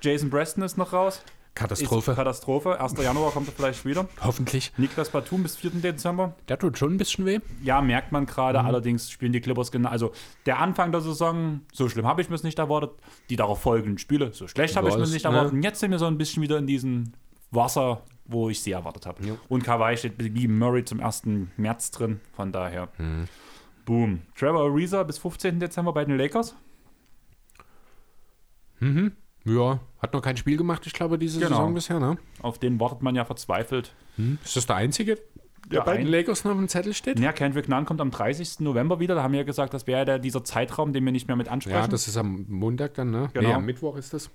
Jason 0.02 0.30
Preston 0.30 0.64
ist 0.64 0.78
noch 0.78 0.94
raus. 0.94 1.22
Katastrophe. 1.58 2.14
Katastrophe. 2.14 2.80
1. 2.80 2.94
Januar 3.02 3.32
kommt 3.32 3.48
er 3.48 3.54
vielleicht 3.54 3.84
wieder. 3.84 4.08
Hoffentlich. 4.22 4.72
Niklas 4.78 5.10
Batum 5.10 5.42
bis 5.42 5.56
4. 5.56 5.72
Dezember. 5.72 6.36
Der 6.48 6.60
tut 6.60 6.78
schon 6.78 6.94
ein 6.94 6.98
bisschen 6.98 7.26
weh. 7.26 7.40
Ja, 7.64 7.82
merkt 7.82 8.12
man 8.12 8.28
gerade. 8.28 8.60
Mhm. 8.60 8.66
Allerdings 8.68 9.10
spielen 9.10 9.34
die 9.34 9.42
Clippers 9.42 9.72
genau. 9.72 9.90
Also 9.90 10.12
der 10.46 10.60
Anfang 10.60 10.92
der 10.92 11.02
Saison, 11.02 11.62
so 11.74 11.90
schlimm 11.90 12.06
habe 12.06 12.22
ich 12.22 12.30
mir 12.30 12.36
es 12.36 12.44
nicht 12.44 12.60
erwartet. 12.60 12.92
Die 13.32 13.36
darauf 13.36 13.60
folgenden 13.60 13.98
Spiele, 13.98 14.34
so 14.34 14.48
schlecht 14.48 14.76
habe 14.76 14.90
ich 14.90 14.96
mir 14.96 15.02
es 15.02 15.12
nicht 15.12 15.26
ne? 15.26 15.32
erwartet. 15.32 15.54
Und 15.54 15.64
jetzt 15.64 15.80
sind 15.80 15.90
wir 15.90 15.98
so 15.98 16.06
ein 16.06 16.20
bisschen 16.20 16.44
wieder 16.44 16.60
in 16.60 16.68
diesem 16.68 17.14
Wasser, 17.50 18.04
wo 18.26 18.50
ich 18.50 18.62
sie 18.62 18.74
erwartet 18.74 19.08
habe. 19.08 19.26
Ja. 19.26 19.34
Und 19.50 19.64
Kawhi 19.64 19.98
steht 19.98 20.14
wie 20.18 20.48
Murray 20.48 20.86
zum 20.86 21.00
1. 21.00 21.24
März 21.58 21.90
drin. 21.90 22.20
Von 22.36 22.52
daher. 22.52 22.90
Mhm. 23.00 23.28
Boom. 23.86 24.22
Trevor 24.36 24.70
Ariza 24.70 25.02
bis 25.02 25.18
15. 25.18 25.60
Dezember 25.60 25.92
bei 25.92 26.06
den 26.06 26.18
Lakers. 26.18 26.56
Ja, 29.44 29.80
hat 30.00 30.14
noch 30.14 30.22
kein 30.22 30.38
Spiel 30.38 30.58
gemacht, 30.58 30.86
ich 30.86 30.94
glaube, 30.94 31.18
diese 31.18 31.40
Genau. 31.40 31.50
Saison 31.50 31.74
bisher, 31.74 32.00
ne? 32.00 32.18
Auf 32.42 32.60
den 32.60 32.80
wartet 32.80 33.02
man 33.02 33.16
ja 33.16 33.26
verzweifelt. 33.26 33.94
Ist 34.44 34.56
das 34.56 34.66
der 34.66 34.76
einzige, 34.78 35.16
der 35.68 35.80
Ja, 35.80 35.84
bei 35.84 35.98
den 35.98 36.08
Lakers 36.08 36.44
noch 36.44 36.52
auf 36.52 36.58
dem 36.58 36.68
Zettel 36.70 36.94
steht? 36.94 37.20
Ja, 37.20 37.32
Kendrick 37.34 37.68
Nunn 37.68 37.86
kommt 37.86 38.00
am 38.02 38.12
30. 38.12 38.60
November 38.62 39.00
wieder. 39.00 39.16
Da 39.16 39.24
haben 39.24 39.32
wir 39.34 39.40
ja 39.40 39.46
gesagt, 39.46 39.74
das 39.74 39.86
wäre 39.88 40.20
dieser 40.20 40.44
Zeitraum, 40.44 40.94
den 40.94 41.04
wir 41.06 41.12
nicht 41.12 41.28
mehr 41.28 41.36
mit 41.36 41.50
ansprechen. 41.50 41.78
Ja, 41.78 41.88
das 41.88 42.08
ist 42.08 42.16
am 42.18 42.46
Montag 42.48 42.94
dann, 42.94 43.12
ne? 43.12 43.30
Genau. 43.34 43.50
Nee, 43.50 43.54
am 43.56 43.66
Mittwoch 43.66 43.96
ist 43.98 44.14
das. 44.14 44.30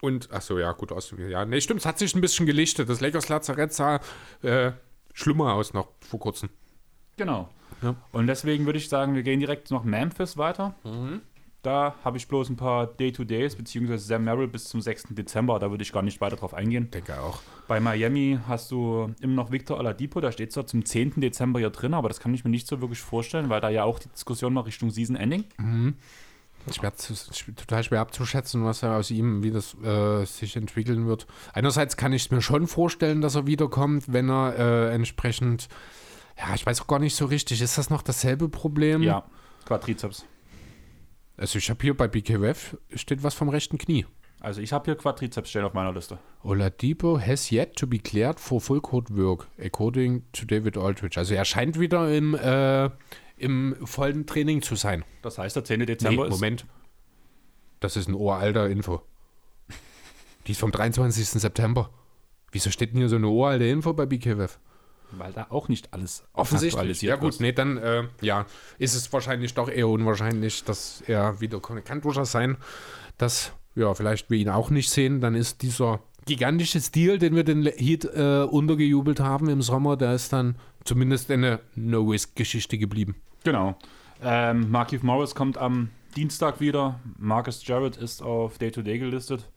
Und, 0.00 0.28
ach 0.32 0.42
so, 0.42 0.58
ja, 0.58 0.70
gut 0.72 0.92
aus. 0.92 1.12
Ja, 1.28 1.44
nee, 1.44 1.60
stimmt, 1.60 1.80
es 1.80 1.86
hat 1.86 1.98
sich 1.98 2.14
ein 2.14 2.20
bisschen 2.20 2.46
gelichtet. 2.46 2.88
Das 2.88 3.00
Lakers 3.00 3.28
Lazarett 3.28 3.72
sah 3.72 4.00
äh, 4.42 4.72
schlimmer 5.12 5.54
aus 5.54 5.72
noch 5.72 5.88
vor 6.00 6.20
kurzem. 6.20 6.50
Genau. 7.16 7.48
Ja. 7.82 7.96
Und 8.12 8.28
deswegen 8.28 8.64
würde 8.66 8.78
ich 8.78 8.88
sagen, 8.88 9.14
wir 9.16 9.22
gehen 9.24 9.40
direkt 9.40 9.70
nach 9.72 9.82
Memphis 9.82 10.36
weiter. 10.36 10.74
Da 11.68 11.94
habe 12.02 12.16
ich 12.16 12.26
bloß 12.26 12.48
ein 12.48 12.56
paar 12.56 12.86
Day-to-Days, 12.86 13.54
beziehungsweise 13.54 14.02
Sam 14.02 14.24
Merrill 14.24 14.48
bis 14.48 14.70
zum 14.70 14.80
6. 14.80 15.08
Dezember. 15.10 15.58
Da 15.58 15.70
würde 15.70 15.82
ich 15.82 15.92
gar 15.92 16.00
nicht 16.00 16.18
weiter 16.22 16.36
drauf 16.36 16.54
eingehen. 16.54 16.90
Denke 16.90 17.20
auch. 17.20 17.42
Bei 17.66 17.78
Miami 17.78 18.38
hast 18.48 18.70
du 18.70 19.12
immer 19.20 19.34
noch 19.34 19.50
Victor 19.52 19.76
Oladipo, 19.76 20.22
da 20.22 20.32
steht 20.32 20.50
zwar 20.50 20.66
zum 20.66 20.86
10. 20.86 21.20
Dezember 21.20 21.58
hier 21.58 21.68
drin, 21.68 21.92
aber 21.92 22.08
das 22.08 22.20
kann 22.20 22.32
ich 22.32 22.42
mir 22.42 22.48
nicht 22.48 22.66
so 22.66 22.80
wirklich 22.80 23.02
vorstellen, 23.02 23.50
weil 23.50 23.60
da 23.60 23.68
ja 23.68 23.84
auch 23.84 23.98
die 23.98 24.08
Diskussion 24.08 24.54
war 24.54 24.64
Richtung 24.64 24.88
Season 24.90 25.14
Ending. 25.14 25.44
schwer 26.72 26.94
zu, 26.94 27.12
total 27.54 27.84
schwer 27.84 28.00
abzuschätzen, 28.00 28.64
was 28.64 28.82
er 28.82 28.96
aus 28.96 29.10
ihm, 29.10 29.42
wie 29.42 29.50
das 29.50 29.74
äh, 29.82 30.24
sich 30.24 30.56
entwickeln 30.56 31.06
wird. 31.06 31.26
Einerseits 31.52 31.98
kann 31.98 32.14
ich 32.14 32.30
mir 32.30 32.40
schon 32.40 32.66
vorstellen, 32.66 33.20
dass 33.20 33.34
er 33.34 33.46
wiederkommt, 33.46 34.10
wenn 34.10 34.30
er 34.30 34.58
äh, 34.58 34.94
entsprechend, 34.94 35.68
ja, 36.38 36.54
ich 36.54 36.64
weiß 36.64 36.80
auch 36.80 36.86
gar 36.86 36.98
nicht 36.98 37.14
so 37.14 37.26
richtig, 37.26 37.60
ist 37.60 37.76
das 37.76 37.90
noch 37.90 38.00
dasselbe 38.00 38.48
Problem? 38.48 39.02
Ja, 39.02 39.24
Quadrizeps. 39.66 40.24
Also 41.38 41.58
ich 41.58 41.70
habe 41.70 41.80
hier 41.80 41.96
bei 41.96 42.08
BKWF 42.08 42.76
steht 42.94 43.22
was 43.22 43.32
vom 43.32 43.48
rechten 43.48 43.78
Knie. 43.78 44.04
Also 44.40 44.60
ich 44.60 44.72
habe 44.72 44.86
hier 44.86 44.96
Quadrizeps 44.96 45.50
stehen 45.50 45.64
auf 45.64 45.72
meiner 45.72 45.92
Liste. 45.92 46.18
Oladipo 46.42 47.18
has 47.18 47.50
yet 47.50 47.76
to 47.76 47.86
be 47.86 47.98
cleared 47.98 48.38
for 48.38 48.60
full 48.60 48.80
court 48.80 49.16
work, 49.16 49.48
according 49.64 50.24
to 50.32 50.44
David 50.44 50.76
Aldridge. 50.76 51.18
Also 51.18 51.34
er 51.34 51.44
scheint 51.44 51.78
wieder 51.78 52.12
im, 52.12 52.34
äh, 52.34 52.90
im 53.36 53.76
vollen 53.84 54.26
Training 54.26 54.62
zu 54.62 54.74
sein. 54.74 55.04
Das 55.22 55.38
heißt, 55.38 55.56
der 55.56 55.64
10. 55.64 55.86
Dezember 55.86 56.24
nee, 56.24 56.30
Moment. 56.30 56.66
Das 57.80 57.96
ist 57.96 58.08
ein 58.08 58.14
uralter 58.14 58.68
Info. 58.68 59.02
Die 60.46 60.52
ist 60.52 60.60
vom 60.60 60.72
23. 60.72 61.40
September. 61.40 61.90
Wieso 62.50 62.70
steht 62.70 62.92
denn 62.92 62.98
hier 62.98 63.08
so 63.08 63.16
eine 63.16 63.28
uralte 63.28 63.64
Info 63.64 63.92
bei 63.92 64.06
BKWF? 64.06 64.58
Weil 65.12 65.32
da 65.32 65.46
auch 65.50 65.68
nicht 65.68 65.92
alles 65.92 66.24
offensichtlich 66.32 67.02
Ja 67.02 67.16
gut, 67.16 67.30
ist. 67.30 67.40
nee, 67.40 67.52
dann 67.52 67.78
äh, 67.78 68.04
ja, 68.20 68.46
ist 68.78 68.94
es 68.94 69.12
wahrscheinlich 69.12 69.54
doch 69.54 69.68
eher 69.70 69.88
unwahrscheinlich, 69.88 70.64
dass 70.64 71.02
er 71.06 71.40
wiederkommt. 71.40 71.84
Kann 71.84 72.00
durchaus 72.00 72.32
sein, 72.32 72.58
dass 73.16 73.52
ja, 73.74 73.94
vielleicht 73.94 74.28
wir 74.30 74.38
ihn 74.38 74.48
auch 74.48 74.70
nicht 74.70 74.90
sehen, 74.90 75.20
dann 75.20 75.34
ist 75.34 75.62
dieser 75.62 76.00
gigantische 76.26 76.80
Stil, 76.80 77.18
den 77.18 77.34
wir 77.34 77.44
den 77.44 77.64
Heat 77.64 78.04
äh, 78.04 78.42
untergejubelt 78.42 79.20
haben 79.20 79.48
im 79.48 79.62
Sommer, 79.62 79.96
der 79.96 80.14
ist 80.14 80.32
dann 80.32 80.56
zumindest 80.84 81.30
eine 81.30 81.60
No-Risk-Geschichte 81.74 82.76
geblieben. 82.76 83.16
Genau. 83.44 83.76
Ähm, 84.22 84.70
Markif 84.70 85.02
Morris 85.02 85.34
kommt 85.34 85.56
am 85.58 85.90
Dienstag 86.16 86.60
wieder. 86.60 87.00
Marcus 87.18 87.66
Jarrett 87.66 87.96
ist 87.96 88.22
auf 88.22 88.58
Day-to-Day 88.58 88.96
-Day 88.96 88.98
gelistet. 88.98 89.48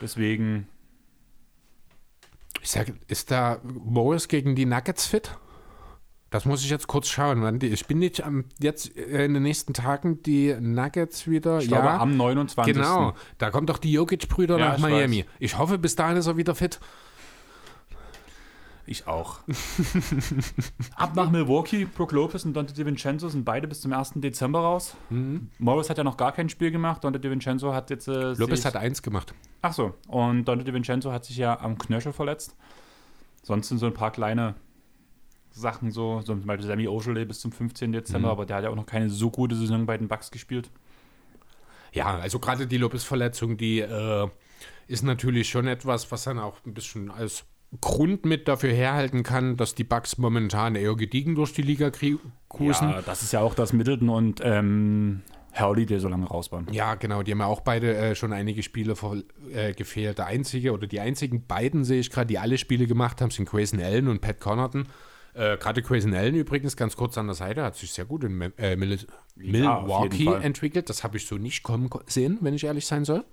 Deswegen. 0.00 0.68
Ich 2.62 2.70
sag, 2.70 2.92
ist 3.08 3.30
da 3.30 3.58
Morris 3.62 4.28
gegen 4.28 4.54
die 4.54 4.66
Nuggets 4.66 5.06
fit? 5.06 5.36
Das 6.30 6.44
muss 6.44 6.62
ich 6.62 6.70
jetzt 6.70 6.86
kurz 6.86 7.08
schauen. 7.08 7.60
Ich 7.60 7.86
bin 7.86 7.98
nicht 7.98 8.24
am, 8.24 8.44
jetzt 8.60 8.96
äh, 8.96 9.24
in 9.24 9.34
den 9.34 9.42
nächsten 9.42 9.74
Tagen 9.74 10.22
die 10.22 10.54
Nuggets 10.60 11.26
wieder. 11.26 11.58
Ich 11.58 11.68
glaube, 11.68 11.90
am 11.90 12.16
29. 12.16 12.72
Genau, 12.72 13.14
da 13.38 13.50
kommen 13.50 13.66
doch 13.66 13.78
die 13.78 13.92
Jokic-Brüder 13.92 14.58
ja, 14.58 14.68
nach 14.68 14.78
Miami. 14.78 15.24
Weiß. 15.24 15.32
Ich 15.40 15.58
hoffe, 15.58 15.78
bis 15.78 15.96
dahin 15.96 16.16
ist 16.16 16.28
er 16.28 16.36
wieder 16.36 16.54
fit. 16.54 16.78
Ich 18.90 19.06
auch. 19.06 19.38
Ab 20.96 21.14
nach 21.14 21.30
Milwaukee, 21.30 21.84
Brook 21.84 22.10
Lopez 22.10 22.44
und 22.44 22.54
Dante 22.54 22.74
DiVincenzo 22.74 23.28
sind 23.28 23.44
beide 23.44 23.68
bis 23.68 23.82
zum 23.82 23.92
1. 23.92 24.14
Dezember 24.16 24.58
raus. 24.58 24.96
Mhm. 25.10 25.48
Morris 25.60 25.88
hat 25.88 25.98
ja 25.98 26.02
noch 26.02 26.16
gar 26.16 26.32
kein 26.32 26.48
Spiel 26.48 26.72
gemacht. 26.72 27.04
Dante 27.04 27.20
DiVincenzo 27.20 27.72
hat 27.72 27.90
jetzt. 27.90 28.08
Äh, 28.08 28.32
Lopez 28.32 28.64
hat 28.64 28.74
eins 28.74 29.00
gemacht. 29.00 29.32
Ach 29.62 29.72
so. 29.72 29.94
Und 30.08 30.44
Dante 30.46 30.64
DiVincenzo 30.64 31.12
hat 31.12 31.24
sich 31.24 31.36
ja 31.36 31.60
am 31.60 31.78
Knöchel 31.78 32.12
verletzt. 32.12 32.56
Sonst 33.44 33.68
sind 33.68 33.78
so 33.78 33.86
ein 33.86 33.94
paar 33.94 34.10
kleine 34.10 34.56
Sachen 35.52 35.92
so, 35.92 36.18
so 36.22 36.34
zum 36.34 36.46
Beispiel 36.46 36.66
Sammy 36.66 36.88
Oshale 36.88 37.26
bis 37.26 37.38
zum 37.38 37.52
15. 37.52 37.92
Dezember, 37.92 38.26
mhm. 38.26 38.32
aber 38.32 38.44
der 38.44 38.56
hat 38.56 38.64
ja 38.64 38.70
auch 38.70 38.76
noch 38.76 38.86
keine 38.86 39.08
so 39.08 39.30
gute 39.30 39.54
Saison 39.54 39.86
bei 39.86 39.96
den 39.98 40.08
Bucks 40.08 40.32
gespielt. 40.32 40.68
Ja, 41.92 42.18
also 42.18 42.40
gerade 42.40 42.66
die 42.66 42.76
Lopez-Verletzung, 42.76 43.56
die 43.56 43.78
äh, 43.78 44.28
ist 44.88 45.04
natürlich 45.04 45.48
schon 45.48 45.68
etwas, 45.68 46.10
was 46.10 46.24
dann 46.24 46.40
auch 46.40 46.56
ein 46.66 46.74
bisschen 46.74 47.08
als 47.12 47.44
Grund 47.80 48.24
mit 48.24 48.48
dafür 48.48 48.72
herhalten 48.72 49.22
kann, 49.22 49.56
dass 49.56 49.74
die 49.74 49.84
Bucks 49.84 50.18
momentan 50.18 50.74
eher 50.74 50.96
gediegen 50.96 51.36
durch 51.36 51.52
die 51.52 51.62
Liga 51.62 51.90
cruisen. 51.90 52.90
Ja, 52.90 53.02
das 53.02 53.22
ist 53.22 53.32
ja 53.32 53.40
auch 53.40 53.54
das 53.54 53.72
Middleton 53.72 54.08
und 54.08 54.40
ähm, 54.42 55.22
Howley, 55.58 55.86
so 55.98 56.08
lange 56.08 56.26
raus 56.26 56.50
waren. 56.50 56.66
Ja, 56.72 56.94
genau, 56.96 57.22
die 57.22 57.32
haben 57.32 57.40
ja 57.40 57.46
auch 57.46 57.60
beide 57.60 57.94
äh, 57.94 58.14
schon 58.14 58.32
einige 58.32 58.62
Spiele 58.62 58.94
äh, 59.52 59.72
gefehlt. 59.72 60.18
Der 60.18 60.26
einzige 60.26 60.72
oder 60.72 60.86
die 60.86 61.00
einzigen 61.00 61.46
beiden 61.46 61.84
sehe 61.84 62.00
ich 62.00 62.10
gerade, 62.10 62.26
die 62.26 62.38
alle 62.38 62.58
Spiele 62.58 62.86
gemacht 62.86 63.20
haben, 63.20 63.30
sind 63.30 63.48
Grayson 63.48 63.80
Allen 63.80 64.08
und 64.08 64.20
Pat 64.20 64.40
Connaughton. 64.40 64.86
Äh, 65.34 65.56
Gerade 65.58 65.82
Grayson 65.82 66.14
Allen 66.14 66.34
übrigens, 66.34 66.76
ganz 66.76 66.96
kurz 66.96 67.16
an 67.18 67.26
der 67.26 67.34
Seite, 67.34 67.62
hat 67.62 67.76
sich 67.76 67.92
sehr 67.92 68.04
gut 68.04 68.24
in 68.24 68.40
äh, 68.58 68.76
Mil 68.76 68.98
Milwaukee 69.36 70.24
ja, 70.24 70.38
entwickelt. 70.38 70.88
Das 70.88 71.04
habe 71.04 71.16
ich 71.16 71.26
so 71.26 71.36
nicht 71.36 71.62
kommen 71.62 71.88
sehen, 72.06 72.38
wenn 72.40 72.54
ich 72.54 72.64
ehrlich 72.64 72.86
sein 72.86 73.04
soll. 73.04 73.24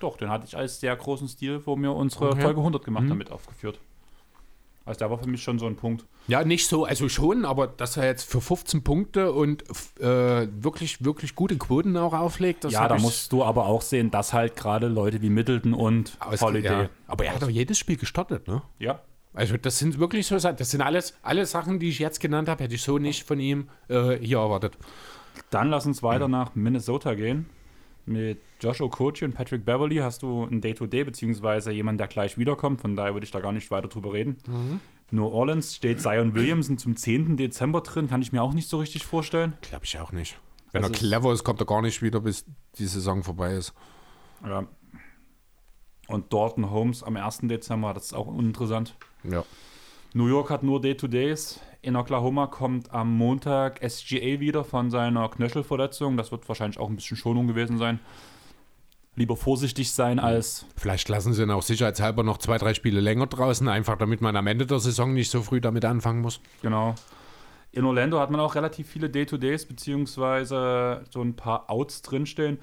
Doch, 0.00 0.16
den 0.16 0.28
hatte 0.28 0.46
ich 0.46 0.56
als 0.56 0.80
sehr 0.80 0.94
großen 0.94 1.28
Stil, 1.28 1.62
wo 1.64 1.76
wir 1.76 1.92
unsere 1.94 2.30
okay. 2.30 2.42
Folge 2.42 2.60
100 2.60 2.84
gemacht 2.84 3.04
mhm. 3.04 3.10
haben, 3.10 3.18
mit 3.18 3.30
aufgeführt. 3.30 3.80
Also 4.86 4.98
der 4.98 5.10
war 5.10 5.18
für 5.18 5.28
mich 5.28 5.42
schon 5.42 5.58
so 5.58 5.66
ein 5.66 5.74
Punkt. 5.74 6.06
Ja, 6.28 6.44
nicht 6.44 6.68
so, 6.68 6.84
also 6.84 7.08
schon, 7.08 7.44
aber 7.44 7.66
dass 7.66 7.96
er 7.96 8.06
jetzt 8.06 8.30
für 8.30 8.40
15 8.40 8.84
Punkte 8.84 9.32
und 9.32 9.64
äh, 10.00 10.46
wirklich, 10.62 11.04
wirklich 11.04 11.34
gute 11.34 11.56
Quoten 11.58 11.96
auch 11.96 12.12
auflegt. 12.12 12.64
ja, 12.70 12.86
da 12.86 12.96
musst 12.96 13.32
du 13.32 13.42
aber 13.42 13.66
auch 13.66 13.82
sehen, 13.82 14.12
dass 14.12 14.32
halt 14.32 14.54
gerade 14.54 14.86
Leute 14.86 15.22
wie 15.22 15.28
Middleton 15.28 15.74
und 15.74 16.16
Holiday. 16.40 16.82
Ja. 16.84 16.88
Aber 17.08 17.24
er 17.24 17.34
hat 17.34 17.42
doch 17.42 17.50
jedes 17.50 17.78
Spiel 17.78 17.96
gestartet, 17.96 18.46
ne? 18.46 18.62
Ja. 18.78 19.00
Also 19.34 19.56
das 19.56 19.78
sind 19.78 19.98
wirklich 19.98 20.26
so 20.26 20.38
Sachen, 20.38 20.56
das 20.56 20.70
sind 20.70 20.80
alles, 20.80 21.14
alle 21.20 21.44
Sachen, 21.46 21.80
die 21.80 21.88
ich 21.88 21.98
jetzt 21.98 22.20
genannt 22.20 22.48
habe, 22.48 22.64
hätte 22.64 22.74
ich 22.74 22.82
so 22.82 22.98
nicht 22.98 23.24
von 23.24 23.40
ihm 23.40 23.68
äh, 23.88 24.16
hier 24.16 24.38
erwartet. 24.38 24.78
Dann 25.50 25.68
lass 25.68 25.84
uns 25.84 26.02
weiter 26.04 26.28
nach 26.28 26.54
Minnesota 26.54 27.14
gehen. 27.14 27.46
Mit 28.06 28.40
Josh 28.60 28.80
Okochi 28.80 29.24
und 29.24 29.34
Patrick 29.34 29.64
Beverly 29.64 29.96
hast 29.96 30.22
du 30.22 30.44
ein 30.44 30.60
Day-to-Day, 30.60 31.02
-Day, 31.02 31.04
beziehungsweise 31.04 31.72
jemand, 31.72 31.98
der 31.98 32.06
gleich 32.06 32.38
wiederkommt. 32.38 32.80
Von 32.80 32.94
daher 32.94 33.14
würde 33.14 33.24
ich 33.24 33.32
da 33.32 33.40
gar 33.40 33.52
nicht 33.52 33.70
weiter 33.70 33.88
drüber 33.88 34.12
reden. 34.12 34.36
Mhm. 34.46 34.80
New 35.10 35.26
Orleans 35.26 35.74
steht 35.74 36.00
Zion 36.00 36.34
Williamson 36.34 36.78
zum 36.78 36.96
10. 36.96 37.36
Dezember 37.36 37.80
drin. 37.80 38.08
Kann 38.08 38.22
ich 38.22 38.32
mir 38.32 38.42
auch 38.42 38.54
nicht 38.54 38.68
so 38.68 38.78
richtig 38.78 39.04
vorstellen. 39.04 39.54
Glaube 39.60 39.84
ich 39.84 39.98
auch 39.98 40.12
nicht. 40.12 40.38
Wenn 40.72 40.82
das 40.82 40.90
er 40.90 40.96
clever 40.96 41.32
ist, 41.32 41.44
kommt 41.44 41.60
er 41.60 41.66
gar 41.66 41.82
nicht 41.82 42.02
wieder, 42.02 42.20
bis 42.20 42.44
die 42.78 42.86
Saison 42.86 43.22
vorbei 43.22 43.54
ist. 43.54 43.72
Ja. 44.44 44.66
Und 46.08 46.32
Dalton 46.32 46.70
Holmes 46.70 47.02
am 47.02 47.16
1. 47.16 47.40
Dezember, 47.42 47.92
das 47.92 48.06
ist 48.06 48.12
auch 48.14 48.26
uninteressant. 48.26 48.96
Ja. 49.24 49.44
New 50.16 50.28
York 50.28 50.48
hat 50.48 50.62
nur 50.62 50.80
Day-to-Days. 50.80 51.60
In 51.82 51.94
Oklahoma 51.94 52.46
kommt 52.46 52.90
am 52.90 53.14
Montag 53.18 53.86
SGA 53.86 54.40
wieder 54.40 54.64
von 54.64 54.90
seiner 54.90 55.28
Knöchelverletzung. 55.28 56.16
Das 56.16 56.32
wird 56.32 56.48
wahrscheinlich 56.48 56.78
auch 56.78 56.88
ein 56.88 56.96
bisschen 56.96 57.18
Schonung 57.18 57.46
gewesen 57.46 57.76
sein. 57.76 58.00
Lieber 59.14 59.36
vorsichtig 59.36 59.92
sein 59.92 60.18
als. 60.18 60.64
Vielleicht 60.74 61.10
lassen 61.10 61.34
sie 61.34 61.42
ihn 61.42 61.50
auch 61.50 61.60
sicherheitshalber 61.60 62.22
noch 62.22 62.38
zwei, 62.38 62.56
drei 62.56 62.72
Spiele 62.72 63.00
länger 63.00 63.26
draußen, 63.26 63.68
einfach 63.68 63.98
damit 63.98 64.22
man 64.22 64.36
am 64.36 64.46
Ende 64.46 64.64
der 64.64 64.78
Saison 64.78 65.12
nicht 65.12 65.30
so 65.30 65.42
früh 65.42 65.60
damit 65.60 65.84
anfangen 65.84 66.22
muss. 66.22 66.40
Genau. 66.62 66.94
In 67.72 67.84
Orlando 67.84 68.18
hat 68.18 68.30
man 68.30 68.40
auch 68.40 68.54
relativ 68.54 68.88
viele 68.88 69.10
Day-to-Days, 69.10 69.66
beziehungsweise 69.66 71.04
so 71.10 71.20
ein 71.20 71.36
paar 71.36 71.68
Outs 71.68 72.00
drinstehen. 72.00 72.56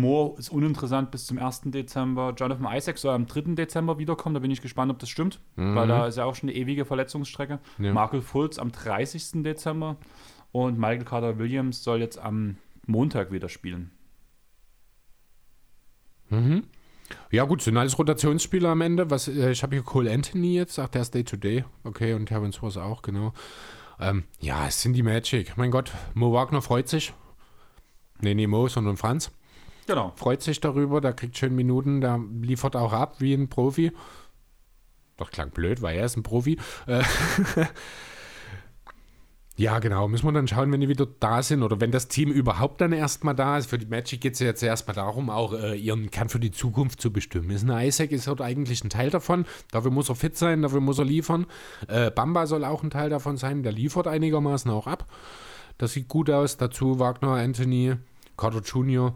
Moore 0.00 0.38
ist 0.38 0.50
uninteressant 0.50 1.10
bis 1.10 1.26
zum 1.26 1.38
1. 1.38 1.62
Dezember. 1.66 2.34
Jonathan 2.36 2.66
Isaac 2.76 2.98
soll 2.98 3.14
am 3.14 3.26
3. 3.26 3.54
Dezember 3.54 3.98
wiederkommen. 3.98 4.34
Da 4.34 4.40
bin 4.40 4.50
ich 4.50 4.62
gespannt, 4.62 4.90
ob 4.90 4.98
das 4.98 5.08
stimmt, 5.08 5.40
mhm. 5.56 5.74
weil 5.74 5.88
da 5.88 6.06
ist 6.06 6.16
ja 6.16 6.24
auch 6.24 6.34
schon 6.34 6.48
eine 6.48 6.58
ewige 6.58 6.84
Verletzungsstrecke. 6.84 7.58
Ja. 7.78 7.92
Markel 7.92 8.22
Fultz 8.22 8.58
am 8.58 8.72
30. 8.72 9.42
Dezember 9.42 9.96
und 10.52 10.78
Michael 10.78 11.04
Carter 11.04 11.38
Williams 11.38 11.82
soll 11.82 12.00
jetzt 12.00 12.18
am 12.18 12.56
Montag 12.86 13.32
wieder 13.32 13.48
spielen. 13.48 13.90
Mhm. 16.30 16.64
Ja, 17.30 17.44
gut, 17.44 17.62
sind 17.62 17.76
alles 17.76 17.98
Rotationsspieler 17.98 18.70
am 18.70 18.80
Ende. 18.80 19.10
Was, 19.10 19.28
äh, 19.28 19.50
ich 19.50 19.62
habe 19.62 19.76
hier 19.76 19.84
Cole 19.84 20.10
Anthony 20.10 20.54
jetzt, 20.54 20.78
ach, 20.78 20.88
der 20.88 21.02
ist 21.02 21.14
Day-to-Day. 21.14 21.64
Okay, 21.84 22.14
und 22.14 22.26
Terrence 22.26 22.56
Source 22.56 22.76
auch, 22.76 23.02
genau. 23.02 23.32
Ähm, 24.00 24.24
ja, 24.40 24.66
es 24.66 24.82
sind 24.82 24.94
die 24.94 25.02
Magic. 25.02 25.56
Mein 25.56 25.70
Gott, 25.70 25.92
Mo 26.14 26.32
Wagner 26.32 26.62
freut 26.62 26.88
sich. 26.88 27.12
Nee, 28.20 28.34
nicht 28.34 28.48
Mo, 28.48 28.68
sondern 28.68 28.96
Franz. 28.96 29.30
Genau. 29.86 30.12
Freut 30.16 30.42
sich 30.42 30.60
darüber, 30.60 31.00
der 31.00 31.12
kriegt 31.12 31.36
schön 31.36 31.54
Minuten, 31.54 32.00
der 32.00 32.20
liefert 32.42 32.76
auch 32.76 32.92
ab 32.92 33.20
wie 33.20 33.34
ein 33.34 33.48
Profi. 33.48 33.92
Doch 35.16 35.30
klang 35.30 35.50
blöd, 35.50 35.80
weil 35.80 35.96
er 35.96 36.04
ist 36.04 36.16
ein 36.16 36.22
Profi. 36.22 36.58
Äh, 36.86 37.02
ja, 39.56 39.78
genau. 39.78 40.08
Müssen 40.08 40.26
wir 40.26 40.32
dann 40.32 40.48
schauen, 40.48 40.70
wenn 40.72 40.80
die 40.80 40.88
wieder 40.88 41.06
da 41.20 41.42
sind 41.42 41.62
oder 41.62 41.80
wenn 41.80 41.92
das 41.92 42.08
Team 42.08 42.30
überhaupt 42.30 42.80
dann 42.80 42.92
erstmal 42.92 43.34
da 43.34 43.56
ist. 43.56 43.70
Für 43.70 43.78
die 43.78 43.86
Magic 43.86 44.20
geht 44.20 44.34
es 44.34 44.40
ja 44.40 44.48
jetzt 44.48 44.62
erstmal 44.62 44.96
darum, 44.96 45.30
auch 45.30 45.54
äh, 45.54 45.74
ihren 45.76 46.10
Kern 46.10 46.28
für 46.28 46.40
die 46.40 46.50
Zukunft 46.50 47.00
zu 47.00 47.12
bestimmen. 47.12 47.50
Ist 47.50 47.66
ein 47.66 47.86
Isaac 47.86 48.10
ist 48.10 48.26
halt 48.26 48.42
eigentlich 48.42 48.84
ein 48.84 48.90
Teil 48.90 49.08
davon. 49.08 49.46
Dafür 49.70 49.90
muss 49.90 50.10
er 50.10 50.16
fit 50.16 50.36
sein, 50.36 50.62
dafür 50.62 50.80
muss 50.80 50.98
er 50.98 51.06
liefern. 51.06 51.46
Äh, 51.88 52.10
Bamba 52.10 52.46
soll 52.46 52.64
auch 52.64 52.82
ein 52.82 52.90
Teil 52.90 53.08
davon 53.08 53.38
sein. 53.38 53.62
Der 53.62 53.72
liefert 53.72 54.08
einigermaßen 54.08 54.70
auch 54.70 54.86
ab. 54.86 55.06
Das 55.78 55.92
sieht 55.92 56.08
gut 56.08 56.28
aus. 56.28 56.58
Dazu 56.58 56.98
Wagner, 56.98 57.34
Anthony, 57.34 57.94
Carter 58.36 58.60
Jr 58.60 59.14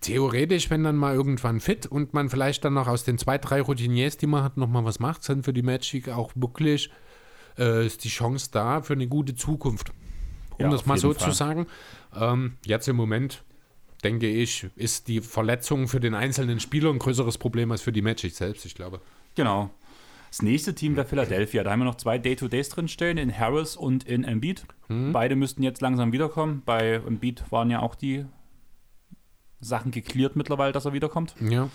theoretisch, 0.00 0.70
wenn 0.70 0.84
dann 0.84 0.96
mal 0.96 1.14
irgendwann 1.14 1.60
fit 1.60 1.86
und 1.86 2.14
man 2.14 2.28
vielleicht 2.28 2.64
dann 2.64 2.74
noch 2.74 2.88
aus 2.88 3.04
den 3.04 3.18
zwei, 3.18 3.38
drei 3.38 3.60
Routiniers, 3.60 4.16
die 4.16 4.26
man 4.26 4.44
hat, 4.44 4.56
nochmal 4.56 4.84
was 4.84 5.00
macht, 5.00 5.22
sind 5.22 5.44
für 5.44 5.52
die 5.52 5.62
Magic 5.62 6.08
auch 6.08 6.32
wirklich 6.34 6.90
äh, 7.58 7.86
ist 7.86 8.04
die 8.04 8.08
Chance 8.08 8.48
da 8.52 8.82
für 8.82 8.94
eine 8.94 9.08
gute 9.08 9.34
Zukunft. 9.34 9.90
Um 10.58 10.66
ja, 10.66 10.70
das 10.70 10.86
mal 10.86 10.98
so 10.98 11.12
Fall. 11.12 11.28
zu 11.30 11.36
sagen. 11.36 11.66
Ähm, 12.16 12.54
jetzt 12.64 12.88
im 12.88 12.96
Moment, 12.96 13.42
denke 14.04 14.28
ich, 14.28 14.66
ist 14.76 15.08
die 15.08 15.20
Verletzung 15.20 15.88
für 15.88 16.00
den 16.00 16.14
einzelnen 16.14 16.60
Spieler 16.60 16.90
ein 16.90 16.98
größeres 16.98 17.38
Problem 17.38 17.70
als 17.72 17.82
für 17.82 17.92
die 17.92 18.02
Magic 18.02 18.34
selbst, 18.34 18.64
ich 18.64 18.74
glaube. 18.74 19.00
Genau. 19.34 19.70
Das 20.30 20.42
nächste 20.42 20.74
Team 20.74 20.94
wäre 20.94 21.06
Philadelphia. 21.06 21.62
Da 21.62 21.70
haben 21.70 21.80
wir 21.80 21.84
noch 21.84 21.96
zwei 21.96 22.18
Day-to-Days 22.18 22.68
drinstehen, 22.68 23.16
in 23.16 23.36
Harris 23.36 23.76
und 23.76 24.04
in 24.04 24.24
Embiid. 24.24 24.64
Hm. 24.88 25.12
Beide 25.12 25.36
müssten 25.36 25.62
jetzt 25.62 25.80
langsam 25.80 26.12
wiederkommen. 26.12 26.62
Bei 26.66 26.94
Embiid 27.06 27.44
waren 27.50 27.70
ja 27.70 27.80
auch 27.80 27.94
die 27.94 28.26
Sachen 29.60 29.90
geklärt 29.90 30.36
mittlerweile, 30.36 30.72
dass 30.72 30.84
er 30.84 30.92
wiederkommt. 30.92 31.34
Ja. 31.40 31.68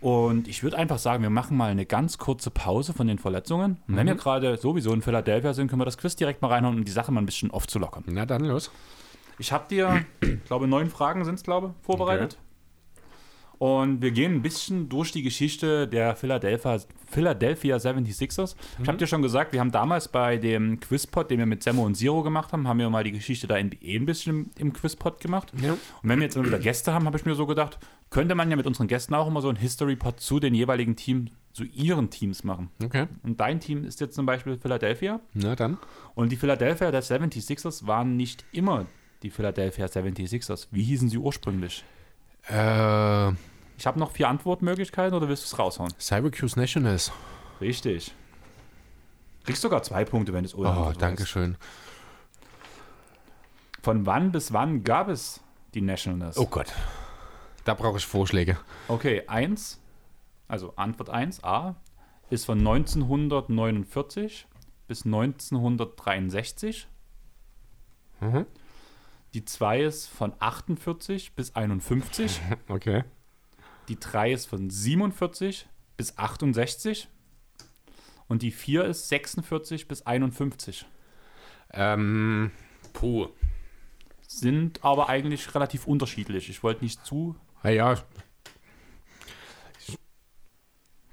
Und 0.00 0.46
ich 0.46 0.62
würde 0.62 0.78
einfach 0.78 0.98
sagen, 0.98 1.22
wir 1.22 1.30
machen 1.30 1.56
mal 1.56 1.70
eine 1.70 1.84
ganz 1.84 2.18
kurze 2.18 2.50
Pause 2.50 2.92
von 2.92 3.08
den 3.08 3.18
Verletzungen. 3.18 3.78
Und 3.88 3.96
wenn 3.96 4.06
wir 4.06 4.14
gerade 4.14 4.56
sowieso 4.56 4.92
in 4.92 5.02
Philadelphia 5.02 5.54
sind, 5.54 5.68
können 5.68 5.80
wir 5.80 5.86
das 5.86 5.98
Quiz 5.98 6.14
direkt 6.14 6.40
mal 6.40 6.48
reinhauen, 6.48 6.76
um 6.76 6.84
die 6.84 6.92
Sache 6.92 7.10
mal 7.10 7.20
ein 7.20 7.26
bisschen 7.26 7.50
aufzulockern. 7.50 8.04
Na 8.06 8.24
dann 8.24 8.44
los. 8.44 8.70
Ich 9.40 9.52
habe 9.52 9.64
dir, 9.68 10.04
ich 10.20 10.44
glaube, 10.44 10.68
neun 10.68 10.88
Fragen 10.88 11.24
sind 11.24 11.34
es, 11.34 11.42
glaube 11.42 11.74
ich, 11.78 11.84
vorbereitet. 11.84 12.38
Und 13.58 14.02
wir 14.02 14.12
gehen 14.12 14.34
ein 14.34 14.42
bisschen 14.42 14.88
durch 14.88 15.10
die 15.10 15.22
Geschichte 15.22 15.88
der 15.88 16.14
Philadelphia, 16.14 16.78
Philadelphia 17.10 17.76
76ers. 17.76 18.54
Ich 18.80 18.86
habe 18.86 18.98
dir 18.98 19.08
schon 19.08 19.20
gesagt, 19.20 19.52
wir 19.52 19.58
haben 19.58 19.72
damals 19.72 20.06
bei 20.06 20.36
dem 20.36 20.78
Quizpod, 20.78 21.28
den 21.30 21.40
wir 21.40 21.46
mit 21.46 21.64
Semmo 21.64 21.84
und 21.84 21.96
Zero 21.96 22.22
gemacht 22.22 22.52
haben, 22.52 22.68
haben 22.68 22.78
wir 22.78 22.88
mal 22.88 23.02
die 23.02 23.10
Geschichte 23.12 23.48
der 23.48 23.62
NBA 23.62 23.76
ein 23.82 24.06
bisschen 24.06 24.32
im, 24.32 24.50
im 24.58 24.72
Quizpod 24.72 25.20
gemacht. 25.20 25.52
Ja. 25.60 25.72
Und 25.72 25.80
wenn 26.02 26.20
wir 26.20 26.26
jetzt 26.26 26.36
mal 26.36 26.46
wieder 26.46 26.60
Gäste 26.60 26.92
haben, 26.94 27.06
habe 27.06 27.18
ich 27.18 27.24
mir 27.24 27.34
so 27.34 27.46
gedacht, 27.46 27.78
könnte 28.10 28.36
man 28.36 28.48
ja 28.48 28.56
mit 28.56 28.66
unseren 28.66 28.86
Gästen 28.86 29.14
auch 29.14 29.26
immer 29.26 29.40
so 29.40 29.48
ein 29.48 29.56
History-Pod 29.56 30.20
zu 30.20 30.38
den 30.38 30.54
jeweiligen 30.54 30.94
Teams, 30.94 31.30
zu 31.52 31.64
ihren 31.64 32.10
Teams 32.10 32.44
machen. 32.44 32.70
Okay. 32.82 33.06
Und 33.24 33.40
dein 33.40 33.58
Team 33.58 33.84
ist 33.84 34.00
jetzt 34.00 34.14
zum 34.14 34.24
Beispiel 34.24 34.56
Philadelphia. 34.56 35.20
Na 35.34 35.56
dann. 35.56 35.78
Und 36.14 36.30
die 36.30 36.36
Philadelphia 36.36 36.92
der 36.92 37.02
76ers 37.02 37.88
waren 37.88 38.16
nicht 38.16 38.44
immer 38.52 38.86
die 39.24 39.30
Philadelphia 39.30 39.86
76ers. 39.86 40.68
Wie 40.70 40.84
hießen 40.84 41.08
sie 41.08 41.18
ursprünglich? 41.18 41.84
Äh, 42.48 43.28
Ich 43.76 43.86
habe 43.86 43.98
noch 43.98 44.10
vier 44.12 44.28
Antwortmöglichkeiten 44.28 45.14
oder 45.16 45.28
willst 45.28 45.44
du 45.44 45.46
es 45.54 45.58
raushauen? 45.58 45.92
Syracuse 45.98 46.58
Nationals. 46.58 47.12
Richtig. 47.60 48.12
Kriegst 49.44 49.62
sogar 49.62 49.82
zwei 49.82 50.04
Punkte, 50.04 50.32
wenn 50.32 50.42
du 50.44 50.48
es 50.48 50.54
ohne 50.54 50.70
Oh, 50.70 50.92
danke 50.98 51.22
weißt. 51.22 51.30
schön. 51.30 51.56
Von 53.82 54.04
wann 54.06 54.32
bis 54.32 54.52
wann 54.52 54.82
gab 54.84 55.08
es 55.08 55.40
die 55.74 55.80
Nationals? 55.80 56.36
Oh 56.38 56.46
Gott. 56.46 56.72
Da 57.64 57.74
brauche 57.74 57.98
ich 57.98 58.06
Vorschläge. 58.06 58.58
Okay, 58.88 59.22
1, 59.26 59.78
also 60.48 60.72
Antwort 60.76 61.10
1, 61.10 61.44
A, 61.44 61.76
ist 62.30 62.44
von 62.46 62.58
1949 62.58 64.46
bis 64.86 65.04
1963. 65.04 66.88
Mhm. 68.20 68.46
Die 69.34 69.44
2 69.44 69.82
ist 69.82 70.06
von 70.08 70.32
48 70.38 71.34
bis 71.34 71.54
51. 71.54 72.40
Okay. 72.68 73.04
Die 73.88 73.98
3 73.98 74.32
ist 74.32 74.46
von 74.46 74.68
47 74.70 75.66
bis 75.96 76.16
68. 76.18 77.08
Und 78.26 78.42
die 78.42 78.50
4 78.50 78.84
ist 78.84 79.08
46 79.08 79.88
bis 79.88 80.02
51. 80.02 80.84
Ähm, 81.72 82.50
puh. 82.92 83.28
Sind 84.26 84.84
aber 84.84 85.08
eigentlich 85.08 85.54
relativ 85.54 85.86
unterschiedlich. 85.86 86.50
Ich 86.50 86.62
wollte 86.62 86.84
nicht 86.84 87.04
zu. 87.06 87.34
Naja, 87.62 87.96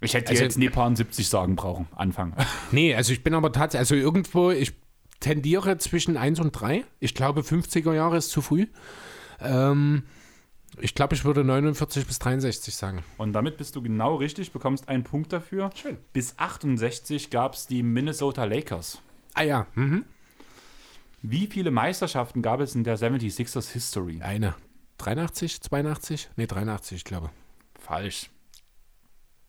Ich 0.02 0.14
hätte 0.14 0.32
Also- 0.32 0.44
jetzt 0.44 0.58
Nepal 0.58 0.96
70 0.96 1.28
sagen 1.30 1.56
brauchen. 1.56 1.88
Anfang. 1.96 2.34
nee, 2.72 2.94
also 2.94 3.12
ich 3.14 3.24
bin 3.24 3.34
aber 3.34 3.52
tatsächlich, 3.52 3.80
also 3.80 3.96
irgendwo, 3.96 4.52
ich 4.52 4.74
tendiere 5.20 5.78
zwischen 5.78 6.18
1 6.18 6.40
und 6.40 6.52
3. 6.52 6.86
Ich 7.00 7.16
glaube, 7.16 7.42
50er 7.42 7.94
Jahre 7.94 8.18
ist 8.18 8.30
zu 8.30 8.42
früh. 8.42 8.68
Ähm, 9.40 10.04
ich 10.80 10.94
glaube, 10.96 11.16
ich 11.16 11.24
würde 11.24 11.44
49 11.44 12.06
bis 12.06 12.20
63 12.20 12.76
sagen. 12.76 13.04
Und 13.18 13.34
damit 13.34 13.58
bist 13.58 13.76
du 13.76 13.82
genau 13.82 14.16
richtig, 14.16 14.52
bekommst 14.52 14.90
einen 14.90 15.04
Punkt 15.04 15.32
dafür. 15.32 15.70
Schön. 15.76 15.98
Bis 16.14 16.38
68 16.38 17.30
gab 17.30 17.54
es 17.54 17.68
die 17.68 17.84
Minnesota 17.84 18.44
Lakers. 18.44 19.02
Ah 19.34 19.44
ja, 19.44 19.68
mhm. 19.76 20.06
Wie 21.22 21.48
viele 21.48 21.72
Meisterschaften 21.72 22.42
gab 22.42 22.60
es 22.60 22.76
in 22.76 22.84
der 22.84 22.98
76ers 23.00 23.72
History? 23.72 24.22
eine. 24.22 24.56
83, 24.98 25.62
82? 25.62 26.30
Nee, 26.36 26.46
83, 26.46 26.98
ich 26.98 27.04
glaube. 27.04 27.30
Falsch. 27.80 28.30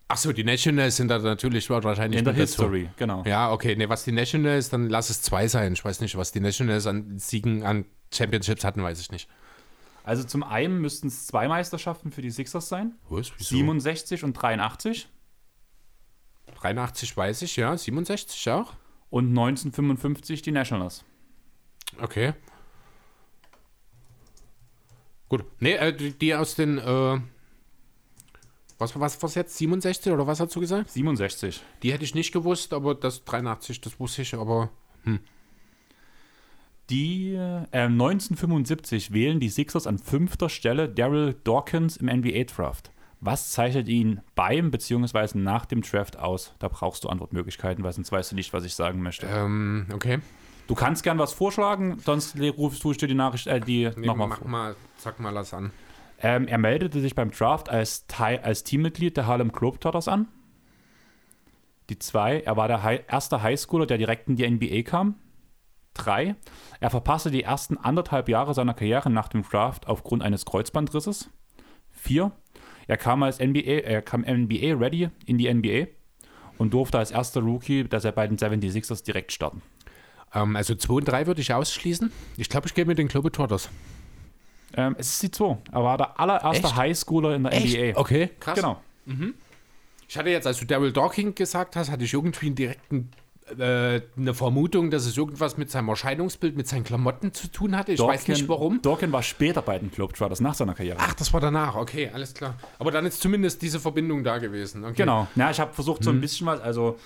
Achso, 0.08 0.32
die 0.32 0.44
Nationals 0.44 0.96
sind 0.96 1.08
da 1.08 1.18
natürlich 1.18 1.68
wahrscheinlich 1.68 2.20
In 2.20 2.24
der 2.24 2.34
mit 2.34 2.42
dazu. 2.42 2.62
History, 2.62 2.88
genau. 2.96 3.24
Ja, 3.24 3.50
okay, 3.50 3.74
nee, 3.74 3.88
was 3.88 4.04
die 4.04 4.12
Nationals, 4.12 4.68
dann 4.68 4.88
lass 4.88 5.10
es 5.10 5.20
zwei 5.20 5.48
sein. 5.48 5.72
Ich 5.72 5.84
weiß 5.84 6.00
nicht, 6.00 6.16
was 6.16 6.30
die 6.30 6.38
Nationals 6.38 6.86
an 6.86 7.18
Siegen, 7.18 7.64
an 7.64 7.86
Championships 8.14 8.62
hatten, 8.62 8.82
weiß 8.82 9.00
ich 9.00 9.10
nicht. 9.10 9.28
Also 10.04 10.22
zum 10.22 10.44
einen 10.44 10.80
müssten 10.80 11.08
es 11.08 11.26
zwei 11.26 11.48
Meisterschaften 11.48 12.12
für 12.12 12.22
die 12.22 12.30
Sixers 12.30 12.68
sein. 12.68 12.94
Was? 13.08 13.32
Wieso? 13.36 13.56
67 13.56 14.22
und 14.22 14.34
83. 14.34 15.08
83 16.60 17.16
weiß 17.16 17.42
ich, 17.42 17.56
ja. 17.56 17.76
67 17.76 18.48
auch? 18.50 18.74
Und 19.10 19.30
1955 19.30 20.42
die 20.42 20.52
Nationals. 20.52 21.04
Okay. 22.00 22.34
Gut. 25.28 25.44
Nee, 25.58 25.74
äh, 25.74 25.92
die, 25.92 26.12
die 26.12 26.34
aus 26.36 26.54
den, 26.54 26.78
äh, 26.78 27.18
was, 28.78 28.98
was 28.98 29.22
was 29.22 29.34
jetzt? 29.34 29.56
67 29.56 30.12
oder 30.12 30.26
was 30.26 30.40
hast 30.40 30.54
du 30.54 30.60
gesagt? 30.60 30.90
67. 30.90 31.62
Die 31.82 31.92
hätte 31.92 32.04
ich 32.04 32.14
nicht 32.14 32.32
gewusst, 32.32 32.72
aber 32.72 32.94
das 32.94 33.24
83, 33.24 33.80
das 33.80 33.98
wusste 33.98 34.22
ich, 34.22 34.34
aber 34.34 34.70
Die 36.90 37.32
äh, 37.34 37.66
1975 37.72 39.12
wählen 39.12 39.40
die 39.40 39.48
Sixers 39.48 39.86
an 39.86 39.98
fünfter 39.98 40.48
Stelle 40.48 40.88
Daryl 40.88 41.34
Dawkins 41.44 41.96
im 41.96 42.06
NBA-Draft. 42.06 42.90
Was 43.20 43.50
zeichnet 43.50 43.88
ihn 43.88 44.20
beim 44.34 44.70
bzw. 44.70 45.38
nach 45.38 45.64
dem 45.66 45.80
Draft 45.82 46.18
aus? 46.18 46.52
Da 46.58 46.68
brauchst 46.68 47.02
du 47.04 47.08
Antwortmöglichkeiten, 47.08 47.82
weil 47.82 47.92
sonst 47.92 48.12
weißt 48.12 48.32
du 48.32 48.34
nicht, 48.36 48.52
was 48.52 48.64
ich 48.64 48.74
sagen 48.74 49.02
möchte. 49.02 49.26
ähm, 49.26 49.86
okay. 49.92 50.18
Du 50.68 50.74
kannst 50.74 51.02
gern 51.02 51.18
was 51.18 51.32
vorschlagen, 51.32 51.98
sonst 52.04 52.36
rufst 52.40 52.84
du 52.84 52.92
dir 52.92 53.06
die 53.08 53.14
Nachricht, 53.14 53.46
äh, 53.46 53.60
die 53.60 53.90
Nee, 53.96 54.06
nochmal 54.06 54.28
mach 54.28 54.38
vor. 54.38 54.48
mal, 54.48 54.76
sag 54.98 55.18
mal 55.20 55.34
was 55.34 55.54
an. 55.54 55.70
Ähm, 56.20 56.48
er 56.48 56.58
meldete 56.58 57.00
sich 57.00 57.14
beim 57.14 57.30
Draft 57.30 57.68
als, 57.68 58.06
als 58.18 58.64
Teammitglied 58.64 59.16
der 59.16 59.26
Harlem 59.26 59.52
Globetrotters 59.52 60.08
an. 60.08 60.28
Die 61.88 61.98
zwei, 61.98 62.40
er 62.40 62.56
war 62.56 62.68
der 62.68 62.82
Hi 62.82 63.00
erste 63.08 63.42
Highschooler, 63.42 63.86
der 63.86 63.98
direkt 63.98 64.28
in 64.28 64.36
die 64.36 64.48
NBA 64.48 64.82
kam. 64.82 65.16
Drei, 65.94 66.34
er 66.80 66.90
verpasste 66.90 67.30
die 67.30 67.42
ersten 67.42 67.78
anderthalb 67.78 68.28
Jahre 68.28 68.54
seiner 68.54 68.74
Karriere 68.74 69.08
nach 69.08 69.28
dem 69.28 69.42
Draft 69.42 69.86
aufgrund 69.86 70.22
eines 70.22 70.44
Kreuzbandrisses. 70.44 71.30
Vier, 71.90 72.32
er 72.86 72.96
kam 72.96 73.22
als 73.22 73.38
NBA, 73.38 73.80
er 73.84 74.02
kam 74.02 74.22
NBA 74.22 74.74
ready 74.74 75.10
in 75.24 75.38
die 75.38 75.52
NBA 75.52 75.86
und 76.58 76.74
durfte 76.74 76.98
als 76.98 77.10
erster 77.10 77.40
Rookie 77.40 77.84
der 77.84 78.12
bei 78.12 78.26
den 78.26 78.36
76ers 78.36 79.04
direkt 79.04 79.32
starten. 79.32 79.62
Ähm, 80.34 80.56
also 80.56 80.74
2 80.74 80.94
und 80.94 81.04
3 81.06 81.26
würde 81.26 81.40
ich 81.40 81.52
ausschließen. 81.52 82.12
Ich 82.36 82.48
glaube, 82.48 82.66
ich 82.66 82.74
gehe 82.74 82.84
mit 82.84 82.98
den 82.98 83.08
Globetrotters. 83.08 83.70
Ähm, 84.76 84.94
es 84.98 85.08
ist 85.10 85.22
die 85.22 85.30
zwei. 85.30 85.56
Er 85.72 85.82
war 85.82 85.96
der 85.96 86.18
allererste 86.20 86.66
Echt? 86.66 86.76
Highschooler 86.76 87.34
in 87.34 87.44
der 87.44 87.58
NBA. 87.58 87.98
Okay, 87.98 88.30
krass. 88.40 88.56
Genau. 88.56 88.80
Ich 90.08 90.16
hatte 90.18 90.30
jetzt, 90.30 90.46
als 90.46 90.58
du 90.58 90.66
Daryl 90.66 90.92
Dawkins 90.92 91.34
gesagt 91.34 91.76
hast, 91.76 91.90
hatte 91.90 92.04
ich 92.04 92.12
irgendwie 92.12 92.46
einen 92.46 92.54
direkten 92.54 93.10
äh, 93.58 94.00
eine 94.16 94.34
Vermutung, 94.34 94.90
dass 94.90 95.06
es 95.06 95.16
irgendwas 95.16 95.56
mit 95.56 95.70
seinem 95.70 95.88
Erscheinungsbild, 95.88 96.56
mit 96.56 96.66
seinen 96.66 96.82
Klamotten 96.82 97.32
zu 97.32 97.46
tun 97.46 97.76
hatte. 97.76 97.92
Ich 97.92 98.00
weiß 98.00 98.26
nicht 98.26 98.48
warum. 98.48 98.82
Dawkins 98.82 99.12
war 99.12 99.22
später 99.22 99.62
bei 99.62 99.78
den 99.78 99.90
Globetrotters, 99.92 100.40
nach 100.40 100.54
seiner 100.54 100.74
Karriere. 100.74 100.98
Ach, 101.00 101.14
das 101.14 101.32
war 101.32 101.40
danach. 101.40 101.76
Okay, 101.76 102.10
alles 102.12 102.34
klar. 102.34 102.54
Aber 102.80 102.90
dann 102.90 103.06
ist 103.06 103.20
zumindest 103.20 103.62
diese 103.62 103.78
Verbindung 103.78 104.24
da 104.24 104.38
gewesen. 104.38 104.84
Okay. 104.84 104.94
Genau. 104.96 105.28
Ja, 105.36 105.50
ich 105.52 105.60
habe 105.60 105.72
versucht 105.72 106.00
Mhm. 106.00 106.04
so 106.04 106.10
ein 106.10 106.20
bisschen 106.20 106.46
was, 106.48 106.60
also 106.60 106.98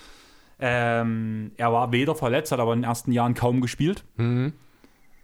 ähm, 0.59 1.51
er 1.57 1.71
war 1.73 1.91
weder 1.91 2.15
verletzt, 2.15 2.51
hat 2.51 2.59
aber 2.59 2.73
in 2.73 2.79
den 2.81 2.89
ersten 2.89 3.11
Jahren 3.11 3.33
kaum 3.35 3.61
gespielt. 3.61 4.03
Mhm. 4.17 4.53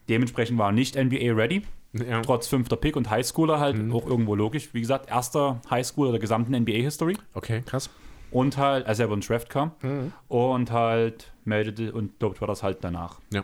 Dementsprechend 0.10 0.58
war 0.58 0.70
er 0.70 0.72
nicht 0.74 0.96
NBA 0.96 1.34
ready, 1.34 1.64
Ja. 1.98 2.22
trotz 2.22 2.48
fünfter 2.48 2.76
Pick 2.76 2.96
und 2.96 3.10
Highschooler 3.10 3.60
halt 3.60 3.78
Mhm. 3.78 3.94
auch 3.94 4.06
irgendwo 4.06 4.36
logisch. 4.36 4.74
Wie 4.74 4.82
gesagt, 4.82 5.10
erster 5.10 5.62
Highschooler 5.70 6.12
der 6.12 6.20
gesamten 6.20 6.54
NBA-History 6.54 7.18
Okay, 7.34 7.62
krass. 7.66 7.90
und 8.32 8.58
halt, 8.58 8.86
als 8.86 9.00
er 9.00 9.06
über 9.06 9.16
den 9.16 9.22
Draft 9.22 9.50
kam 9.50 9.72
Mhm. 9.82 10.14
und 10.28 10.72
halt 10.72 11.32
meldete 11.46 11.94
und 11.94 12.20
Globetrotters 12.20 12.64
halt 12.64 12.80
danach. 12.84 13.20
Ja. 13.34 13.44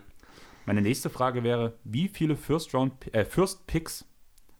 Meine 0.65 0.81
nächste 0.81 1.09
Frage 1.09 1.43
wäre, 1.43 1.73
wie 1.83 2.07
viele 2.07 2.35
First 2.37 2.73
Round 2.73 3.13
äh, 3.13 3.25
First 3.25 3.67
Picks 3.67 4.05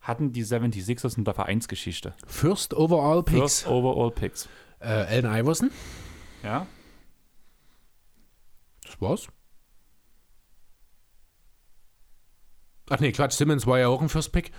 hatten 0.02 0.34
die 0.34 0.44
76ers 0.44 1.18
in 1.18 1.24
der 1.24 1.34
Vereinsgeschichte? 1.34 2.14
First 2.28 2.74
Overall 2.74 3.24
Picks. 3.24 3.40
First 3.40 3.68
Overall 3.68 4.11
Picks. 4.11 4.49
Äh, 4.80 4.88
Allen 4.88 5.26
Iverson. 5.26 5.72
Ja? 6.44 6.68
Das 8.86 8.99
war's. 9.02 9.28
Ach 12.95 12.99
nee, 12.99 13.11
Quatsch, 13.11 13.34
Simmons 13.34 13.65
war 13.65 13.80
ja 13.80 13.88
auch 13.88 14.02
ein 14.02 14.10
First 14.10 14.32
Pick. 14.32 14.52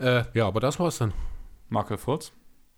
Äh, 0.00 0.24
ja, 0.34 0.46
aber 0.46 0.60
das 0.60 0.78
war's 0.80 0.98
dann. 0.98 1.12
Markel 1.68 1.98
Fultz. 1.98 2.32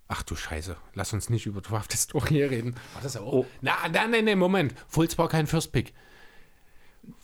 Ach 0.08 0.22
du 0.22 0.36
Scheiße, 0.36 0.76
lass 0.94 1.12
uns 1.12 1.30
nicht 1.30 1.46
über 1.46 1.60
Draft 1.60 1.92
Historie 1.92 2.42
reden. 2.42 2.74
War 2.94 3.02
das 3.02 3.16
auch? 3.16 3.32
Oh. 3.32 3.46
Na, 3.60 3.72
na, 3.92 4.06
nee, 4.06 4.22
nee, 4.22 4.34
Moment. 4.36 4.74
Fultz 4.88 5.16
war 5.18 5.28
kein 5.28 5.46
First 5.46 5.72
Pick. 5.72 5.92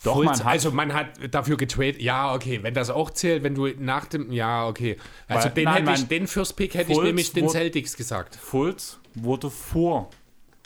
Doch, 0.03 0.15
Fultz, 0.15 0.25
man 0.29 0.39
hat- 0.39 0.45
also 0.47 0.71
man 0.71 0.93
hat 0.93 1.07
dafür 1.33 1.57
getradet. 1.57 2.01
Ja, 2.01 2.33
okay, 2.33 2.59
wenn 2.63 2.73
das 2.73 2.89
auch 2.89 3.09
zählt, 3.09 3.43
wenn 3.43 3.53
du 3.55 3.67
nach 3.79 4.05
dem, 4.05 4.31
ja, 4.31 4.65
okay. 4.67 4.97
Also 5.27 5.45
Weil- 5.47 5.53
den 5.55 5.63
nein, 5.65 5.73
hätte 5.85 5.91
ich, 5.91 5.99
nein. 5.99 6.09
den 6.09 6.27
First 6.27 6.55
Pick 6.55 6.73
hätte 6.73 6.91
ich 6.91 6.95
Fultz 6.97 7.07
nämlich 7.07 7.33
den 7.33 7.43
wurde- 7.45 7.53
Celtics 7.53 7.95
gesagt. 7.97 8.35
Fultz 8.35 8.99
wurde 9.13 9.49
vor 9.49 10.09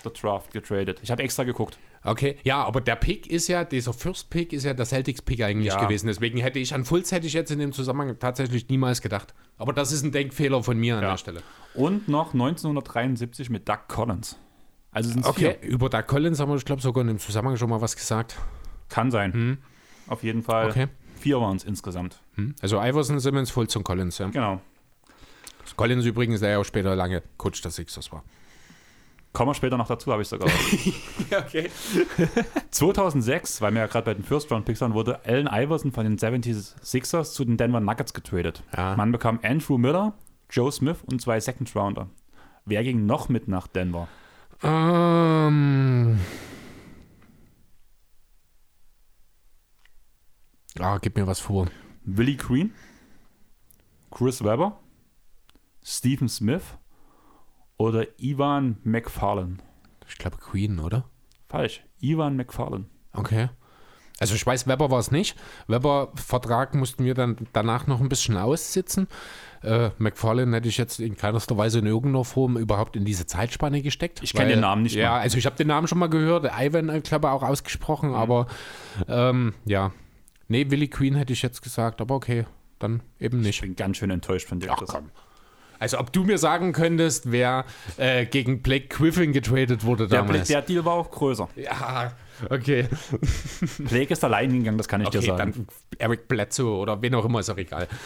der 0.04 0.12
Draft 0.12 0.52
getradet. 0.54 1.00
Ich 1.02 1.10
habe 1.12 1.24
extra 1.24 1.44
geguckt. 1.44 1.78
Okay, 2.08 2.38
ja, 2.44 2.64
aber 2.64 2.80
der 2.82 2.96
Pick 2.96 3.28
ist 3.28 3.48
ja, 3.50 3.64
dieser 3.66 3.92
First 3.94 4.30
Pick 4.30 4.54
ist 4.54 4.64
ja 4.64 4.74
der 4.74 4.86
Celtics 4.86 5.22
Pick 5.22 5.42
eigentlich 5.42 5.74
Ja. 5.74 5.84
gewesen. 5.84 6.08
Deswegen 6.08 6.38
hätte 6.40 6.58
ich 6.60 6.74
an 6.74 6.86
Fultz 6.86 7.12
hätte 7.12 7.28
ich 7.28 7.34
jetzt 7.34 7.52
in 7.52 7.60
dem 7.60 7.74
Zusammenhang 7.74 8.18
tatsächlich 8.18 8.68
niemals 8.70 9.02
gedacht. 9.02 9.34
Aber 9.58 9.74
das 9.74 9.92
ist 9.92 10.04
ein 10.04 10.12
Denkfehler 10.12 10.64
von 10.64 10.78
mir 10.78 10.96
an 10.98 11.04
Ja. 11.04 11.12
der 11.12 11.18
Stelle. 11.18 11.42
Und 11.74 12.08
noch 12.08 12.34
1973 12.34 13.50
mit 13.50 13.68
Doug 13.68 13.80
Collins. 13.88 14.38
Also 14.92 15.10
sind 15.12 15.26
Okay, 15.26 15.58
vier. 15.62 15.70
über 15.70 15.90
Doug 15.90 16.04
Collins 16.08 16.40
haben 16.40 16.50
wir, 16.50 16.56
ich 16.56 16.66
glaube, 16.66 16.82
sogar 16.82 17.02
in 17.02 17.08
dem 17.10 17.20
Zusammenhang 17.20 17.58
schon 17.58 17.70
mal 17.70 17.82
was 17.82 17.96
gesagt. 17.96 18.36
Kann 18.90 19.12
sein. 19.12 19.58
Auf 20.08 20.24
jeden 20.24 20.44
Fall. 20.44 20.70
Okay. 20.70 20.88
Vier 21.20 21.42
waren 21.42 21.58
es 21.58 21.64
insgesamt. 21.66 22.20
Hm? 22.36 22.56
Also 22.62 22.82
Iverson, 22.82 23.20
Simmons, 23.20 23.52
Fultz 23.52 23.76
und 23.76 23.84
Collins. 23.84 24.18
Ja. 24.20 24.30
Genau. 24.30 24.62
Collins 25.76 26.06
übrigens, 26.06 26.40
der 26.40 26.52
ja 26.52 26.58
auch 26.60 26.64
später 26.64 26.96
lange 26.96 27.22
Coach 27.38 27.62
der 27.62 27.72
Sixers 27.72 28.12
war. 28.12 28.24
Kommen 29.34 29.50
wir 29.52 29.54
später 29.56 29.78
noch 29.78 29.88
dazu, 29.88 30.12
habe 30.12 30.22
ich 30.22 30.28
sogar. 30.28 30.50
Okay. 31.30 31.70
2006, 32.72 33.62
weil 33.62 33.74
wir 33.74 33.82
ja 33.82 33.88
gerade 33.88 34.06
bei 34.06 34.14
den 34.14 34.24
First-Round-Picks 34.24 34.80
waren, 34.80 34.94
wurde 34.94 35.26
Allen 35.26 35.48
Iverson 35.48 35.92
von 35.92 36.06
den 36.06 36.18
76ers 36.18 37.34
zu 37.34 37.44
den 37.44 37.58
Denver 37.58 37.82
Nuggets 37.82 38.14
getradet. 38.14 38.64
Ja. 38.76 38.96
Man 38.96 39.12
bekam 39.12 39.40
Andrew 39.44 39.78
Miller, 39.78 40.14
Joe 40.50 40.72
Smith 40.72 40.98
und 41.06 41.22
zwei 41.22 41.40
Second-Rounder. 41.40 42.10
Wer 42.66 42.84
ging 42.84 43.06
noch 43.06 43.28
mit 43.28 43.48
nach 43.48 43.68
Denver? 43.68 44.08
Ähm. 44.64 46.20
Ah, 50.80 50.98
gib 51.00 51.16
mir 51.18 51.28
was 51.28 51.40
vor. 51.40 51.68
Willie 52.04 52.38
Green, 52.38 52.74
Chris 54.12 54.44
Webber, 54.44 54.80
Stephen 55.84 56.30
Smith 56.30 56.64
oder 57.78 58.06
Ivan 58.20 58.78
McFarlane? 58.84 59.58
Ich 60.08 60.18
glaube 60.18 60.38
Queen, 60.38 60.80
oder? 60.80 61.06
Falsch. 61.48 61.84
Ivan 62.00 62.36
McFarlane. 62.36 62.86
Okay. 63.14 63.50
Also 64.20 64.34
ich 64.34 64.44
weiß, 64.46 64.66
Weber 64.68 64.90
war 64.90 64.98
es 65.00 65.12
nicht. 65.12 65.38
Weber-Vertrag 65.68 66.74
mussten 66.74 67.06
wir 67.06 67.14
dann 67.14 67.38
danach 67.54 67.86
noch 67.86 68.02
ein 68.02 68.10
bisschen 68.10 68.36
aussitzen. 68.36 69.08
Äh, 69.62 69.92
McFarlane 70.00 70.56
hätte 70.56 70.68
ich 70.70 70.78
jetzt 70.78 71.00
in 71.00 71.16
keinster 71.18 71.56
Weise 71.58 71.80
in 71.80 71.86
irgendeiner 71.86 72.26
Form 72.26 72.58
überhaupt 72.58 72.96
in 72.96 73.06
diese 73.06 73.28
Zeitspanne 73.28 73.82
gesteckt. 73.84 74.22
Ich 74.24 74.34
kenn 74.34 74.42
weil- 74.44 74.50
den 74.50 74.62
Namen 74.62 74.84
nicht 74.84 74.96
Ja, 74.96 75.12
mal. 75.12 75.20
also 75.20 75.38
ich 75.38 75.46
habe 75.46 75.56
den 75.56 75.68
Namen 75.68 75.88
schon 75.88 76.00
mal 76.00 76.10
gehört. 76.10 76.46
Ivan, 76.60 76.90
äh, 76.90 77.02
glaube 77.02 77.28
ich, 77.28 77.32
auch 77.32 77.44
ausgesprochen. 77.44 78.16
Aber 78.16 78.48
ähm, 79.08 79.54
ja, 79.66 79.92
nee, 80.48 80.70
Willie 80.72 80.88
Queen 80.88 81.14
hätte 81.16 81.34
ich 81.34 81.44
jetzt 81.44 81.62
gesagt. 81.62 82.02
Aber 82.02 82.16
okay, 82.16 82.46
dann 82.80 83.04
eben 83.20 83.40
Ich 83.42 83.46
nicht. 83.48 83.62
bin 83.62 83.76
ganz 83.76 83.98
schön 83.98 84.10
enttäuscht 84.10 84.48
von 84.48 84.60
dir. 84.60 84.72
Ach 84.72 84.82
komm. 84.88 85.12
Also 85.80 86.00
ob 86.00 86.12
du 86.14 86.24
mir 86.24 86.38
sagen 86.38 86.74
könntest, 86.74 87.32
wer 87.32 87.66
äh, 87.98 88.26
gegen 88.26 88.62
Blake 88.62 88.88
Griffin 88.88 89.32
getradet 89.34 89.84
wurde 89.84 90.08
Der, 90.08 90.24
damals. 90.24 90.48
der 90.48 90.62
Deal 90.62 90.84
war 90.86 90.94
auch 90.94 91.12
größer. 91.12 91.48
ja, 91.56 92.12
okay. 92.50 92.88
Blake 93.80 94.14
ist 94.14 94.24
allein 94.24 94.50
hingegangen, 94.52 94.78
das 94.78 94.88
kann 94.88 95.02
ich 95.02 95.10
dir 95.10 95.20
Okay, 95.20 95.28
sagen. 95.28 95.54
dann 95.56 95.68
Eric 95.98 96.28
Bledsoe 96.28 96.78
oder 96.78 97.02
wen 97.02 97.14
auch 97.16 97.26
immer, 97.26 97.40
ist 97.40 97.50
auch 97.50 97.58
egal. 97.58 97.88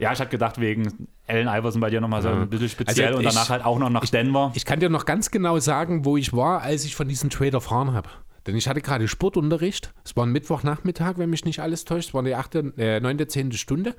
Ja, 0.00 0.12
ich 0.12 0.20
hatte 0.20 0.30
gedacht, 0.30 0.60
wegen 0.60 1.08
Allen 1.26 1.48
Iverson 1.48 1.80
bei 1.80 1.90
dir 1.90 2.00
nochmal 2.00 2.22
so 2.22 2.28
ein 2.28 2.48
bisschen 2.48 2.68
speziell 2.68 3.08
Also 3.08 3.18
und 3.18 3.24
ich- 3.26 3.32
danach 3.34 3.50
halt 3.50 3.64
auch 3.64 3.80
noch 3.80 3.90
nach 3.90 4.04
Denver. 4.08 4.52
Ich 4.54 4.64
kann 4.64 4.78
dir 4.78 4.88
noch 4.90 5.06
ganz 5.06 5.32
genau 5.32 5.58
sagen, 5.58 6.04
wo 6.04 6.16
ich 6.16 6.32
war, 6.32 6.62
als 6.62 6.84
ich 6.84 6.94
von 6.94 7.08
diesem 7.08 7.30
Trade 7.30 7.54
erfahren 7.54 7.92
habe. 7.94 8.08
Denn 8.46 8.54
ich 8.54 8.68
hatte 8.68 8.80
gerade 8.80 9.08
Sportunterricht. 9.08 9.92
Es 10.04 10.16
war 10.16 10.24
ein 10.24 10.30
Mittwochnachmittag, 10.30 11.14
wenn 11.16 11.28
mich 11.30 11.44
nicht 11.44 11.58
alles 11.58 11.84
täuscht. 11.84 12.10
Es 12.10 12.14
war 12.14 12.22
die 12.22 12.36
8., 12.36 12.54
äh, 12.78 13.00
9., 13.00 13.28
10. 13.28 13.50
Stunde. 13.52 13.96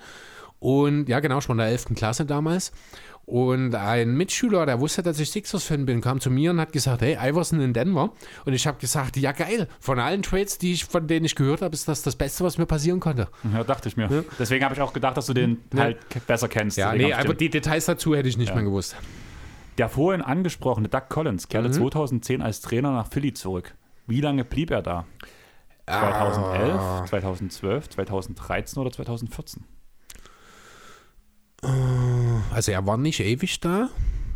Und 0.60 1.08
ja, 1.08 1.20
genau, 1.22 1.36
war 1.38 1.50
in 1.52 1.58
der 1.58 1.68
11. 1.68 1.96
Klasse 1.96 2.26
damals. 2.26 2.72
Und 3.26 3.76
ein 3.76 4.16
Mitschüler, 4.18 4.66
der 4.66 4.80
wusste, 4.80 5.04
dass 5.04 5.20
ich 5.20 5.30
Sixers-Fan 5.30 5.86
bin, 5.86 6.02
kam 6.02 6.20
zu 6.20 6.32
mir 6.32 6.50
und 6.50 6.60
hat 6.60 6.72
gesagt, 6.74 7.02
hey, 7.04 7.16
Iverson 7.22 7.62
in 7.62 7.74
Denver. 7.74 8.12
Und 8.46 8.54
ich 8.54 8.66
habe 8.66 8.80
gesagt, 8.80 9.18
ja 9.18 9.32
geil, 9.34 9.68
von 9.80 10.00
allen 10.00 10.24
Trades, 10.24 10.58
die 10.58 10.74
ich, 10.74 10.86
von 10.86 11.06
denen 11.08 11.26
ich 11.26 11.36
gehört 11.36 11.62
habe, 11.62 11.74
ist 11.76 11.88
das 11.88 12.02
das 12.02 12.16
Beste, 12.16 12.44
was 12.44 12.58
mir 12.58 12.66
passieren 12.66 13.00
konnte. 13.00 13.28
Ja, 13.54 13.64
dachte 13.64 13.88
ich 13.88 13.96
mir. 13.98 14.26
Deswegen 14.40 14.66
habe 14.66 14.74
ich 14.74 14.82
auch 14.82 14.94
gedacht, 14.94 15.16
dass 15.16 15.28
du 15.28 15.34
den 15.34 15.60
halt 15.78 16.10
ke- 16.10 16.20
besser 16.22 16.48
kennst. 16.48 16.78
Ja, 16.78 16.92
Deswegen 16.92 17.10
nee, 17.10 17.14
aber 17.14 17.36
die 17.36 17.50
Details 17.52 17.86
dazu 17.86 18.16
hätte 18.16 18.28
ich 18.28 18.38
nicht 18.38 18.54
mehr 18.56 18.64
gewusst. 18.64 18.96
Der 19.78 19.90
vorhin 19.90 20.22
angesprochene 20.24 20.90
Doug 20.90 21.04
Collins 21.10 21.48
kehrte 21.48 21.70
Mhm. 21.70 21.74
2010 21.74 22.42
als 22.42 22.62
Trainer 22.62 22.92
nach 22.92 23.10
Philly 23.12 23.34
zurück. 23.34 23.76
Wie 24.08 24.22
lange 24.22 24.44
blieb 24.44 24.72
er 24.72 24.82
da? 24.82 25.06
2011, 25.86 26.74
Ah. 26.80 27.06
2012, 27.06 27.90
2013 27.90 28.82
oder 28.82 28.92
2014? 28.92 29.64
Also 31.62 32.72
er 32.72 32.86
war 32.86 32.98
nicht 32.98 33.20
ewig 33.20 33.60
da, 33.60 33.90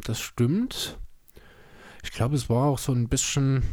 das 0.04 0.20
stimmt. 0.20 1.00
Ich 2.04 2.12
glaube, 2.12 2.36
es 2.36 2.50
war 2.50 2.68
auch 2.68 2.78
so 2.80 2.92
ein 2.92 3.08
bisschen 3.08 3.64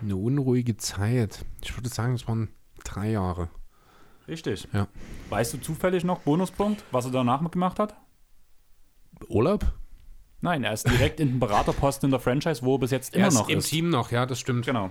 eine 0.00 0.16
unruhige 0.16 0.76
Zeit. 0.76 1.44
Ich 1.62 1.76
würde 1.76 1.88
sagen, 1.88 2.14
es 2.14 2.26
waren 2.26 2.48
drei 2.84 3.10
Jahre. 3.10 3.48
Richtig. 4.26 4.68
Ja. 4.72 4.88
Weißt 5.30 5.54
du 5.54 5.58
zufällig 5.58 6.04
noch, 6.04 6.20
Bonuspunkt, 6.20 6.84
was 6.90 7.06
er 7.06 7.12
danach 7.12 7.48
gemacht 7.50 7.78
hat? 7.78 7.96
Urlaub? 9.28 9.72
Nein, 10.40 10.62
er 10.62 10.72
ist 10.72 10.88
direkt 10.88 11.18
in 11.18 11.28
den 11.28 11.40
Beraterposten 11.40 12.08
in 12.08 12.10
der 12.12 12.20
Franchise, 12.20 12.62
wo 12.62 12.76
er 12.76 12.78
bis 12.78 12.90
jetzt 12.90 13.14
immer 13.14 13.24
Er 13.24 13.28
ist 13.28 13.34
noch 13.34 13.48
im 13.48 13.58
ist. 13.58 13.68
Team 13.70 13.88
noch, 13.90 14.12
ja, 14.12 14.26
das 14.26 14.38
stimmt. 14.38 14.66
Genau. 14.66 14.90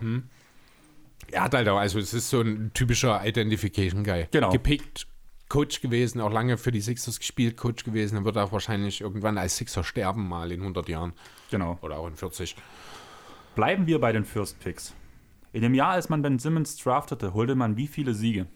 Er 1.31 1.43
hat 1.43 1.53
halt 1.53 1.69
auch, 1.69 1.77
also 1.77 1.99
es 1.99 2.13
ist 2.13 2.29
so 2.29 2.41
ein 2.41 2.71
typischer 2.73 3.25
Identification-Guy. 3.25 4.27
Genau. 4.31 4.49
Gepickt, 4.51 5.07
Coach 5.49 5.81
gewesen, 5.81 6.19
auch 6.21 6.31
lange 6.31 6.57
für 6.57 6.71
die 6.71 6.81
Sixers 6.81 7.19
gespielt, 7.19 7.55
Coach 7.57 7.83
gewesen. 7.83 8.17
Er 8.17 8.25
wird 8.25 8.37
auch 8.37 8.51
wahrscheinlich 8.51 9.01
irgendwann 9.01 9.37
als 9.37 9.57
Sixer 9.57 9.83
sterben, 9.83 10.27
mal 10.27 10.51
in 10.51 10.59
100 10.61 10.89
Jahren. 10.89 11.13
Genau. 11.51 11.77
Oder 11.81 11.97
auch 11.97 12.07
in 12.07 12.15
40. 12.15 12.55
Bleiben 13.55 13.87
wir 13.87 13.99
bei 13.99 14.11
den 14.11 14.25
First 14.25 14.59
Picks. 14.59 14.93
In 15.53 15.61
dem 15.61 15.73
Jahr, 15.73 15.91
als 15.91 16.09
man 16.09 16.21
Ben 16.21 16.37
Simmons 16.39 16.75
draftete, 16.77 17.33
holte 17.33 17.55
man 17.55 17.77
wie 17.77 17.87
viele 17.87 18.13
Siege? 18.13 18.47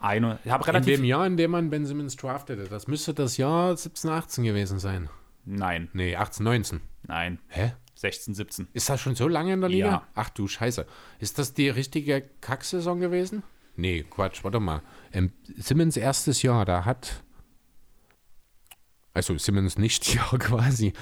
Eine. 0.00 0.38
Ich 0.44 0.50
habe 0.50 0.62
In 0.64 0.70
relativ. 0.70 0.96
dem 0.96 1.04
Jahr, 1.04 1.26
in 1.26 1.36
dem 1.36 1.50
man 1.50 1.70
Ben 1.70 1.86
Simmons 1.86 2.16
draftete, 2.16 2.64
das 2.64 2.86
müsste 2.86 3.14
das 3.14 3.36
Jahr 3.38 3.76
17, 3.76 4.10
18 4.10 4.44
gewesen 4.44 4.78
sein. 4.78 5.08
nein, 5.44 5.88
Nee, 5.94 6.16
18, 6.16 6.44
19. 6.44 6.80
nein. 7.04 7.38
Hä? 7.48 7.72
16, 7.94 8.34
17. 8.34 8.68
Ist 8.74 8.90
das 8.90 9.00
schon 9.00 9.14
so 9.14 9.26
lange 9.26 9.54
in 9.54 9.60
der 9.62 9.70
Liga? 9.70 9.86
Ja. 9.86 10.06
Ach 10.14 10.28
du 10.28 10.46
Scheiße. 10.48 10.86
Ist 11.18 11.38
das 11.38 11.54
die 11.54 11.70
richtige 11.70 12.20
Kacksaison 12.42 13.00
gewesen? 13.00 13.42
Nee, 13.76 14.04
Quatsch, 14.10 14.42
warte 14.42 14.60
mal. 14.60 14.82
Ähm, 15.12 15.32
Simmons 15.56 15.96
erstes 15.96 16.42
Jahr, 16.42 16.64
da 16.64 16.84
hat. 16.84 17.22
Also 19.14 19.36
Simmons 19.38 19.78
nicht 19.78 20.06
Jahr 20.14 20.38
quasi. 20.38 20.92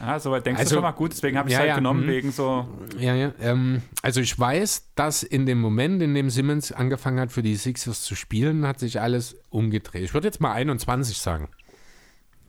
Ja, 0.00 0.18
soweit 0.18 0.44
denkst 0.46 0.58
Also- 0.60 0.70
du 0.70 0.74
schon 0.76 0.82
mal 0.82 0.90
gut, 0.92 1.12
deswegen 1.12 1.38
habe 1.38 1.48
ich 1.48 1.52
es 1.54 1.58
Ja, 1.58 1.60
halt 1.60 1.68
ja, 1.68 1.74
genommen, 1.76 2.04
mhm. 2.04 2.08
wegen 2.08 2.32
so. 2.32 2.66
Ja, 2.98 3.14
ja. 3.14 3.32
Ähm, 3.40 3.82
also 4.02 4.20
ich 4.20 4.36
weiß, 4.36 4.88
dass 4.96 5.22
in 5.22 5.46
dem 5.46 5.60
Moment, 5.60 6.02
in 6.02 6.14
dem 6.14 6.28
Simmons 6.28 6.72
angefangen 6.72 7.20
hat, 7.20 7.30
für 7.30 7.42
die 7.42 7.54
Sixers 7.54 8.02
zu 8.02 8.16
spielen, 8.16 8.66
hat 8.66 8.80
sich 8.80 9.00
alles 9.00 9.36
umgedreht. 9.50 10.02
Ich 10.02 10.12
würde 10.14 10.26
jetzt 10.26 10.40
mal 10.40 10.52
21 10.52 11.18
sagen. 11.18 11.48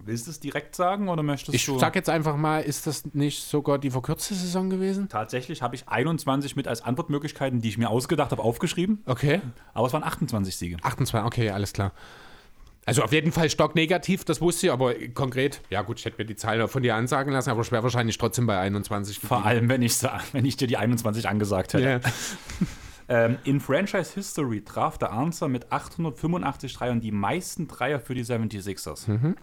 Willst 0.05 0.27
du 0.27 0.31
es 0.31 0.39
direkt 0.39 0.75
sagen 0.75 1.07
oder 1.09 1.23
möchtest 1.23 1.55
Ich 1.55 1.65
du. 1.65 1.79
sag 1.79 1.95
jetzt 1.95 2.09
einfach 2.09 2.35
mal, 2.35 2.59
ist 2.61 2.87
das 2.87 3.05
nicht 3.13 3.43
sogar 3.43 3.77
die 3.79 3.89
verkürzte 3.91 4.33
Saison 4.35 4.69
gewesen? 4.69 5.07
Tatsächlich 5.09 5.61
habe 5.61 5.75
ich 5.75 5.87
21 5.87 6.55
mit 6.55 6.67
als 6.67 6.81
Antwortmöglichkeiten, 6.81 7.61
die 7.61 7.69
ich 7.69 7.77
mir 7.77 7.89
ausgedacht 7.89 8.31
habe, 8.31 8.41
aufgeschrieben, 8.41 9.01
Okay. 9.05 9.41
aber 9.73 9.87
es 9.87 9.93
waren 9.93 10.03
28 10.03 10.55
Siege. 10.55 10.77
28, 10.81 11.25
okay, 11.25 11.49
alles 11.51 11.73
klar. 11.73 11.91
Also 12.85 13.01
auf 13.01 13.13
jeden 13.13 13.31
Fall 13.31 13.49
stocknegativ, 13.49 14.25
das 14.25 14.41
wusste 14.41 14.67
ich, 14.67 14.73
aber 14.73 14.93
konkret, 15.13 15.61
ja 15.69 15.83
gut, 15.83 15.99
ich 15.99 16.05
hätte 16.05 16.17
mir 16.17 16.25
die 16.25 16.35
Zahlen 16.35 16.67
von 16.67 16.83
dir 16.83 16.95
ansagen 16.95 17.31
lassen, 17.31 17.49
aber 17.49 17.61
ich 17.61 17.71
wäre 17.71 17.81
wahrscheinlich 17.83 18.17
trotzdem 18.17 18.45
bei 18.45 18.59
21 18.59 19.19
Vor 19.19 19.45
allem, 19.45 19.69
wenn 19.69 19.81
ich, 19.81 20.03
wenn 20.33 20.43
ich 20.43 20.57
dir 20.57 20.67
die 20.67 20.75
21 20.75 21.29
angesagt 21.29 21.73
hätte. 21.73 21.83
Ja. 21.89 21.99
Ähm, 23.09 23.37
in 23.43 23.59
Franchise 23.59 24.13
History 24.13 24.61
traf 24.63 24.97
der 24.97 25.11
Answer 25.11 25.49
mit 25.49 25.73
885 25.73 26.73
Dreiern 26.73 27.01
die 27.01 27.11
meisten 27.11 27.67
Dreier 27.67 27.99
für 27.99 28.15
die 28.15 28.23
76ers. 28.23 29.09
Mhm. 29.11 29.35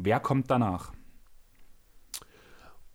Wer 0.00 0.20
kommt 0.20 0.48
danach? 0.50 0.92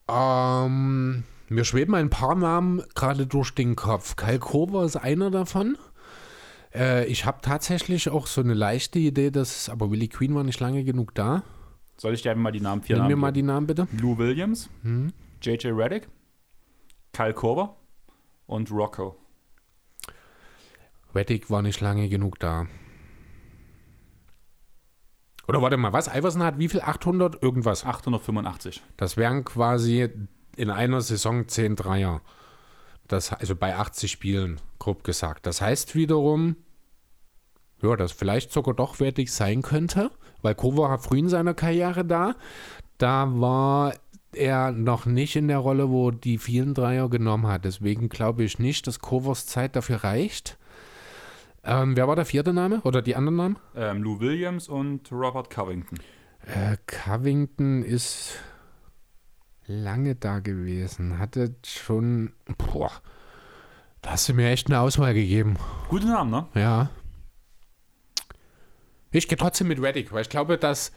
Ähm, 0.08 1.24
mir 1.50 1.66
schweben 1.66 1.96
ein 1.96 2.10
paar 2.10 2.36
Namen 2.36 2.82
gerade 2.96 3.28
durch 3.28 3.52
den 3.54 3.76
Kopf. 3.76 4.16
Kyle 4.16 4.40
Korver 4.40 4.86
ist 4.86 4.96
einer 4.96 5.30
davon. 5.30 5.78
Äh, 6.74 7.06
ich 7.08 7.26
habe 7.26 7.40
tatsächlich 7.42 8.10
auch 8.10 8.26
so 8.28 8.40
eine 8.42 8.54
leichte 8.54 9.00
Idee, 9.00 9.32
dass, 9.32 9.68
aber 9.70 9.92
Willie 9.92 10.08
Queen 10.08 10.34
war 10.34 10.44
nicht 10.44 10.60
lange 10.62 10.84
genug 10.86 11.14
da. 11.14 11.44
Soll 11.98 12.14
ich 12.14 12.22
dir 12.22 12.34
mal 12.36 12.52
die 12.52 12.62
Namen 12.62 12.82
vier 12.82 12.96
Nenn 12.96 13.04
Namen 13.04 13.12
mir 13.12 13.18
mal 13.22 13.32
die 13.32 13.44
Namen 13.44 13.68
bitte. 13.68 13.88
Lou 13.92 14.18
Williams, 14.18 14.70
Mhm. 14.82 15.12
JJ 15.42 15.68
Reddick, 15.72 16.08
Kyle 17.12 17.34
Korver 17.34 17.76
und 18.48 18.72
Rocco. 18.72 19.18
Reddick 21.14 21.50
war 21.50 21.62
nicht 21.62 21.82
lange 21.82 22.08
genug 22.08 22.40
da. 22.40 22.66
Oder 25.48 25.61
warte 25.61 25.78
mal, 25.78 25.94
was? 25.94 26.07
Iverson 26.07 26.44
hat 26.44 26.57
wie 26.57 26.70
viel? 26.70 26.82
800 26.82 27.41
irgendwas. 27.41 27.86
885. 27.86 28.82
Das 28.98 29.18
wären 29.18 29.44
quasi 29.44 30.10
in 30.56 30.70
einer 30.70 31.02
Saison 31.02 31.48
10 31.48 31.76
Dreier. 31.76 32.22
Das, 33.07 33.34
also 33.34 33.56
bei 33.56 33.76
80 33.76 34.11
Spielen, 34.11 34.61
grob 34.80 35.03
gesagt. 35.03 35.45
Das 35.45 35.61
heißt 35.61 35.95
wiederum, 35.95 36.56
ja, 37.82 37.95
dass 37.98 38.14
vielleicht 38.14 38.53
sogar 38.53 38.74
doch 38.74 38.99
wertig 39.02 39.32
sein 39.32 39.61
könnte, 39.61 40.10
weil 40.41 40.56
Kova 40.56 40.90
war 40.90 40.99
früh 40.99 41.20
in 41.20 41.30
seiner 41.30 41.53
Karriere 41.53 42.06
da. 42.06 42.36
Da 42.98 43.28
war 43.30 43.94
er 44.32 44.72
noch 44.72 45.06
nicht 45.06 45.36
in 45.36 45.49
der 45.49 45.57
Rolle, 45.57 45.90
wo 45.90 46.11
die 46.11 46.38
vielen 46.38 46.74
Dreier 46.74 47.10
genommen 47.10 47.48
hat. 47.48 47.65
Deswegen 47.65 48.07
glaube 48.07 48.44
ich 48.44 48.60
nicht, 48.60 48.88
dass 48.88 48.99
Covers 48.99 49.45
Zeit 49.45 49.76
dafür 49.76 50.03
reicht. 50.03 50.57
Ähm, 51.65 51.95
wer 51.95 52.07
war 52.07 52.15
der 52.15 52.26
vierte 52.26 52.53
Name 52.53 52.81
oder 52.81 53.02
die 53.02 53.15
anderen 53.15 53.38
Namen? 53.38 53.57
Ähm, 53.76 54.03
Lou 54.03 54.19
Williams 54.19 54.68
und 54.68 55.11
Robert 55.11 55.49
Covington. 55.49 55.98
Äh, 56.45 56.77
Covington 56.88 57.84
ist 57.84 58.38
lange 59.65 60.15
da 60.15 60.40
gewesen. 60.40 61.19
Hatte 61.19 61.56
schon. 61.65 62.34
Boah. 62.57 62.91
Da 64.02 64.11
hast 64.11 64.27
du 64.27 64.34
mir 64.34 64.49
echt 64.49 64.68
eine 64.68 64.81
Auswahl 64.81 65.14
gegeben. 65.14 65.56
Gute 65.88 66.07
Namen, 66.07 66.31
ne? 66.31 66.48
Ja. 66.56 66.90
Ich 69.11 69.30
gehe 69.30 69.38
trotzdem 69.38 69.69
mit 69.69 69.81
Reddick, 69.81 70.11
weil 70.11 70.23
ich 70.23 70.30
glaube, 70.30 70.57
dass. 70.57 70.91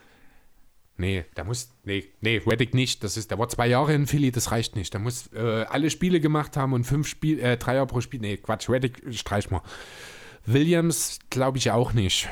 Nee, 0.96 1.24
der 1.36 1.44
muss. 1.44 1.70
Nee, 1.84 2.10
nee, 2.20 2.42
Reddick 2.44 2.74
nicht. 2.74 3.04
Das 3.04 3.16
ist, 3.16 3.30
der 3.30 3.38
war 3.38 3.48
zwei 3.48 3.68
Jahre 3.68 3.94
in 3.94 4.08
Philly, 4.08 4.32
das 4.32 4.50
reicht 4.50 4.74
nicht. 4.74 4.92
Der 4.94 5.00
muss 5.00 5.32
äh, 5.32 5.66
alle 5.68 5.90
Spiele 5.90 6.18
gemacht 6.18 6.56
haben 6.56 6.72
und 6.72 6.84
fünf 6.84 7.06
Spiel, 7.06 7.38
äh, 7.38 7.56
Dreier 7.56 7.86
pro 7.86 8.00
Spiel. 8.00 8.18
Nee, 8.18 8.38
Quatsch, 8.38 8.68
Reddick 8.68 9.02
streich 9.14 9.50
mal. 9.50 9.62
Williams 10.46 11.18
glaube 11.30 11.58
ich 11.58 11.70
auch 11.70 11.92
nicht. 11.92 12.28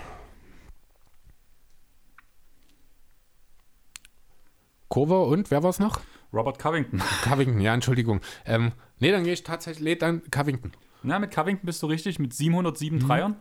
Cover 4.88 5.26
und 5.26 5.50
wer 5.50 5.62
war 5.62 5.70
es 5.70 5.78
noch? 5.78 6.00
Robert 6.32 6.58
Covington. 6.58 7.00
Covington, 7.22 7.60
ja, 7.60 7.74
Entschuldigung. 7.74 8.20
Ähm, 8.44 8.72
nee, 8.98 9.10
dann 9.10 9.24
gehe 9.24 9.32
ich 9.32 9.42
tatsächlich, 9.42 9.98
dann 9.98 10.22
Covington. 10.30 10.72
Na, 11.02 11.18
mit 11.18 11.32
Covington 11.32 11.66
bist 11.66 11.82
du 11.82 11.86
richtig, 11.86 12.18
mit 12.18 12.32
707 12.32 12.98
Mhm. 12.98 13.06
Dreiern. 13.06 13.36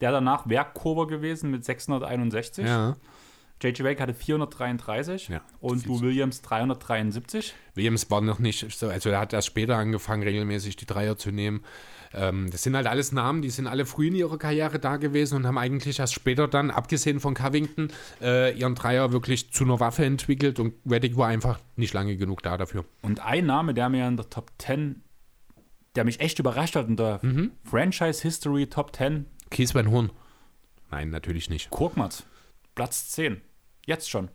Der 0.00 0.10
danach 0.10 0.48
Werkkurver 0.48 1.06
gewesen 1.06 1.50
mit 1.50 1.64
661. 1.64 2.66
Ja. 2.66 2.96
J.J. 3.62 3.84
Wake 3.84 4.00
hatte 4.00 4.14
433 4.14 5.28
Ja. 5.28 5.40
und 5.60 5.86
Lou 5.86 6.00
Williams 6.00 6.42
373. 6.42 7.54
Williams 7.74 8.10
war 8.10 8.20
noch 8.20 8.38
nicht 8.38 8.70
so, 8.72 8.88
also 8.88 9.10
er 9.10 9.20
hat 9.20 9.32
erst 9.32 9.46
später 9.48 9.76
angefangen, 9.76 10.22
regelmäßig 10.22 10.76
die 10.76 10.86
Dreier 10.86 11.16
zu 11.16 11.30
nehmen. 11.30 11.62
Ähm, 12.14 12.50
das 12.50 12.62
sind 12.62 12.76
halt 12.76 12.86
alles 12.86 13.12
Namen, 13.12 13.40
die 13.40 13.50
sind 13.50 13.66
alle 13.66 13.86
früh 13.86 14.08
in 14.08 14.14
ihrer 14.14 14.36
Karriere 14.38 14.78
da 14.78 14.96
gewesen 14.96 15.36
und 15.36 15.46
haben 15.46 15.56
eigentlich 15.58 15.98
erst 15.98 16.12
später 16.14 16.48
dann, 16.48 16.70
abgesehen 16.70 17.20
von 17.20 17.34
Covington, 17.34 17.88
äh, 18.20 18.52
ihren 18.58 18.74
Dreier 18.74 19.12
wirklich 19.12 19.50
zu 19.52 19.64
einer 19.64 19.80
Waffe 19.80 20.04
entwickelt 20.04 20.58
und 20.60 20.74
Reddick 20.88 21.16
war 21.16 21.28
einfach 21.28 21.58
nicht 21.76 21.94
lange 21.94 22.16
genug 22.16 22.42
da 22.42 22.58
dafür. 22.58 22.84
Und 23.00 23.20
ein 23.20 23.46
Name, 23.46 23.72
der 23.74 23.88
mir 23.88 24.06
in 24.08 24.16
der 24.16 24.28
Top 24.28 24.50
10, 24.58 25.02
der 25.96 26.04
mich 26.04 26.20
echt 26.20 26.38
überrascht 26.38 26.76
hat, 26.76 26.88
in 26.88 26.96
der 26.96 27.20
Mhm. 27.22 27.52
Franchise 27.64 28.20
History 28.22 28.66
Top 28.66 28.94
10, 28.94 29.24
Kies 29.50 29.74
Van 29.74 29.90
Horn. 29.90 30.10
Nein, 30.90 31.08
natürlich 31.10 31.48
nicht. 31.48 31.70
Kurkmatz. 31.70 32.24
Platz 32.74 33.10
10. 33.10 33.40
Jetzt 33.86 34.08
schon. 34.10 34.28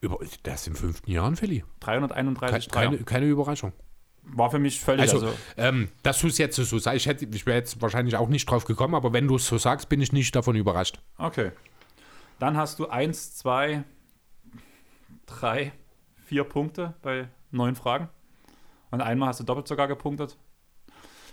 Über, 0.00 0.18
der 0.44 0.54
ist 0.54 0.66
im 0.66 0.74
fünften 0.76 1.10
Jahr 1.10 1.26
in 1.28 1.36
Philly. 1.36 1.64
331 1.80 2.70
Keine, 2.70 2.98
keine 2.98 3.26
Überraschung. 3.26 3.72
War 4.22 4.50
für 4.50 4.58
mich 4.58 4.80
völlig. 4.80 5.00
Also, 5.12 5.26
Also, 5.26 5.38
ähm, 5.56 5.88
dass 6.02 6.20
du 6.20 6.26
es 6.26 6.36
jetzt 6.38 6.56
so 6.56 6.78
sagst, 6.78 6.96
ich, 6.98 7.06
hätte- 7.06 7.24
ich 7.24 7.46
wäre 7.46 7.56
jetzt 7.58 7.80
wahrscheinlich 7.80 8.14
auch 8.16 8.28
nicht 8.28 8.48
drauf 8.50 8.64
gekommen, 8.64 8.94
aber 8.94 9.12
wenn 9.12 9.26
du 9.26 9.36
es 9.36 9.46
so 9.46 9.56
sagst, 9.58 9.88
bin 9.88 10.00
ich 10.00 10.12
nicht 10.12 10.34
davon 10.36 10.54
überrascht. 10.56 11.00
okay. 11.16 11.52
Dann 12.38 12.56
hast 12.56 12.78
du 12.78 12.86
1, 12.88 13.34
2, 13.36 13.82
3, 15.26 15.72
4 16.26 16.44
Punkte 16.44 16.94
bei 17.02 17.28
neun 17.50 17.74
Fragen. 17.74 18.08
Und 18.90 19.00
einmal 19.00 19.28
hast 19.30 19.40
du 19.40 19.44
doppelt 19.44 19.66
sogar 19.68 19.88
gepunktet. 19.88 20.38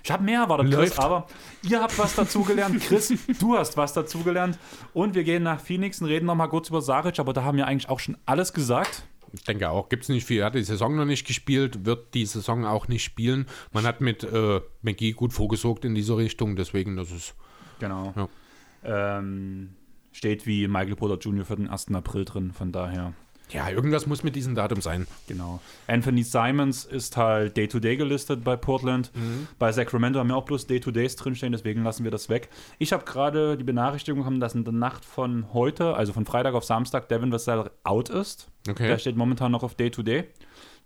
Ich 0.06 0.12
habe 0.12 0.24
mehr 0.24 0.42
erwartet, 0.42 0.68
Chris, 0.68 0.90
Läuft. 0.92 1.00
aber 1.00 1.26
ihr 1.64 1.82
habt 1.82 1.98
was 1.98 2.14
dazugelernt. 2.14 2.80
Chris, 2.80 3.12
du 3.40 3.58
hast 3.58 3.76
was 3.76 3.92
dazugelernt. 3.94 4.60
Und 4.94 5.16
wir 5.16 5.24
gehen 5.24 5.42
nach 5.42 5.60
Phoenix 5.60 6.00
und 6.00 6.06
reden 6.06 6.28
nochmal 6.28 6.48
kurz 6.48 6.70
über 6.70 6.80
Saric, 6.84 7.18
aber 7.18 7.34
da 7.34 7.44
haben 7.44 7.58
wir 7.58 7.66
eigentlich 7.66 7.90
auch 7.90 8.00
schon 8.00 8.16
alles 8.28 8.54
gesagt. 8.54 9.02
Ich 9.34 9.44
denke 9.46 9.68
auch, 9.68 9.90
gibt 9.90 10.04
es 10.04 10.10
nicht 10.10 10.28
viel. 10.28 10.42
Er 10.42 10.46
hat 10.46 10.54
die 10.54 10.62
Saison 10.62 10.96
noch 10.96 11.06
nicht 11.06 11.26
gespielt, 11.26 11.86
wird 11.86 12.14
die 12.14 12.28
Saison 12.28 12.66
auch 12.66 12.88
nicht 12.88 13.04
spielen. 13.04 13.48
Man 13.74 13.84
hat 13.88 14.00
mit 14.00 14.24
äh, 14.24 14.62
McGee 14.84 15.14
gut 15.14 15.34
vorgesorgt 15.34 15.86
in 15.86 15.96
dieser 15.96 16.18
Richtung, 16.18 16.56
deswegen 16.56 16.96
das 16.96 17.12
ist. 17.12 17.34
Genau. 17.80 18.14
Ja. 18.16 19.18
Ähm, 19.18 19.72
steht 20.12 20.46
wie 20.46 20.68
Michael 20.68 20.98
Porter 20.98 21.18
Jr. 21.18 21.46
für 21.46 21.56
den 21.56 21.68
1. 21.68 21.92
April 21.96 22.26
drin, 22.26 22.52
von 22.52 22.72
daher. 22.72 23.14
Ja, 23.52 23.70
irgendwas 23.70 24.08
muss 24.08 24.24
mit 24.24 24.36
diesem 24.36 24.56
Datum 24.56 24.82
sein. 24.82 25.08
Genau. 25.28 25.60
Anthony 25.88 26.24
Simons 26.24 26.84
ist 26.84 27.16
halt 27.16 27.56
Day-to-Day 27.56 27.96
gelistet 27.96 28.44
bei 28.44 28.56
Portland. 28.56 29.12
Bei 29.60 29.72
Sacramento 29.72 30.20
haben 30.20 30.30
wir 30.30 30.36
auch 30.36 30.46
bloß 30.46 30.68
Day-to-Days 30.68 31.16
drinstehen, 31.16 31.52
deswegen 31.52 31.84
lassen 31.84 32.04
wir 32.04 32.12
das 32.12 32.28
weg. 32.28 32.50
Ich 32.80 32.92
habe 32.92 33.06
gerade 33.06 33.56
die 33.56 33.64
Benachrichtigung 33.64 34.22
bekommen, 34.22 34.40
dass 34.40 34.56
in 34.56 34.64
der 34.64 34.74
Nacht 34.74 35.06
von 35.06 35.54
heute, 35.54 35.96
also 35.96 36.12
von 36.12 36.26
Freitag 36.26 36.56
auf 36.56 36.66
Samstag, 36.66 37.08
Devin 37.08 37.32
Vassell 37.32 37.70
out 37.84 38.10
ist. 38.10 38.50
Okay. 38.68 38.88
Der 38.88 38.98
steht 38.98 39.16
momentan 39.16 39.52
noch 39.52 39.64
auf 39.64 39.76
Day-to-Day. 39.76 40.26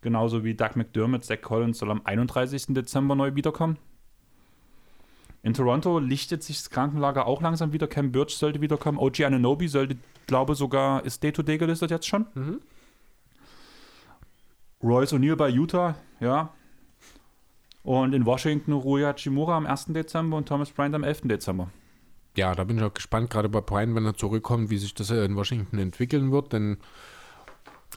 Genauso 0.02 0.44
wie 0.44 0.53
Doug 0.53 0.76
McDermott, 0.76 1.23
Zach 1.26 1.41
Collins 1.41 1.80
soll 1.80 1.91
am 1.91 2.02
31. 2.03 2.68
Dezember 2.69 3.15
neu 3.15 3.36
wiederkommen. 3.36 3.77
In 5.41 5.53
Toronto 5.53 5.99
lichtet 5.99 6.44
sich 6.44 6.57
das 6.57 6.70
Krankenlager 6.70 7.26
auch 7.26 7.41
langsam 7.41 7.72
wieder. 7.72 7.88
Cam 7.88 8.11
Birch 8.11 8.36
sollte 8.36 8.61
wiederkommen. 8.61 8.98
OG 8.98 9.22
Ananobi 9.22 9.68
sollte, 9.68 9.98
glaube 10.28 10.56
sogar, 10.56 11.06
ist 11.06 11.24
Day-to-Day 11.24 11.57
gelistet 11.57 11.91
jetzt 11.91 12.07
schon. 12.07 12.26
Royce 14.84 15.14
O'Neal 15.14 15.36
bei 15.36 15.49
Utah, 15.49 15.95
ja. 16.20 16.53
Und 17.84 18.14
in 18.14 18.26
Washington 18.26 18.74
Ruya 18.74 19.14
Chimura 19.14 19.57
am 19.57 19.66
1. 19.66 19.88
Dezember 19.90 20.38
und 20.38 20.48
Thomas 20.48 20.72
Bryant 20.72 20.95
am 20.95 21.03
11. 21.03 21.22
Dezember. 21.24 21.70
Ja, 22.36 22.53
da 22.53 22.64
bin 22.64 22.78
ich 22.78 22.84
auch 22.84 22.94
gespannt, 22.94 23.30
gerade 23.30 23.49
bei 23.49 23.61
Brian, 23.61 23.95
wenn 23.95 24.06
er 24.06 24.14
zurückkommt, 24.14 24.70
wie 24.70 24.78
sich 24.78 24.94
das 24.94 25.10
äh, 25.10 25.26
in 25.26 25.36
Washington 25.36 25.80
entwickeln 25.80 26.32
wird, 26.32 26.53
denn 26.53 26.78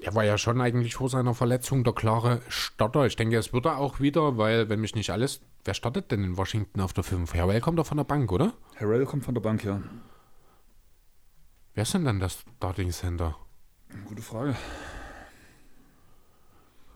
er 0.01 0.15
war 0.15 0.25
ja 0.25 0.39
schon 0.39 0.61
eigentlich 0.61 0.95
vor 0.95 1.09
seiner 1.09 1.35
Verletzung 1.35 1.85
der 1.85 1.93
klare 1.93 2.41
Starter. 2.49 3.07
Ich 3.07 3.17
denke, 3.17 3.37
es 3.37 3.53
wird 3.53 3.67
er 3.67 3.79
auch 3.79 4.01
wieder, 4.01 4.39
weil, 4.39 4.69
wenn 4.69 4.81
mich 4.81 4.95
nicht 4.95 5.11
alles. 5.11 5.43
Wer 5.65 5.75
startet 5.75 6.11
denn 6.11 6.25
in 6.25 6.37
Washington 6.37 6.81
auf 6.81 6.93
der 6.93 7.05
5? 7.05 7.35
Harrell 7.35 7.61
kommt 7.61 7.79
doch 7.79 7.87
von 7.87 7.97
der 7.97 8.05
Bank, 8.05 8.33
oder? 8.33 8.53
Harrell 8.81 9.05
kommt 9.07 9.25
von 9.25 9.35
der 9.35 9.43
Bank, 9.43 9.63
ja. 9.65 9.81
Wer 11.75 11.83
ist 11.83 11.95
denn 11.95 12.05
dann 12.05 12.19
das 12.19 12.45
Starting 12.57 12.91
Center? 12.91 13.37
Gute 14.07 14.23
Frage. 14.23 14.57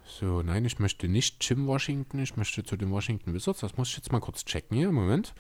So, 0.05 0.43
nein, 0.43 0.65
ich 0.65 0.79
möchte 0.79 1.09
nicht 1.09 1.49
Jim 1.49 1.67
Washington, 1.67 2.19
ich 2.19 2.37
möchte 2.37 2.65
zu 2.65 2.77
den 2.77 2.91
Washington 2.91 3.35
Wizards. 3.35 3.61
Das 3.61 3.77
muss 3.77 3.91
ich 3.91 3.97
jetzt 3.97 4.13
mal 4.13 4.21
kurz 4.21 4.45
checken 4.45 4.77
hier. 4.77 4.91
Moment. 4.91 5.35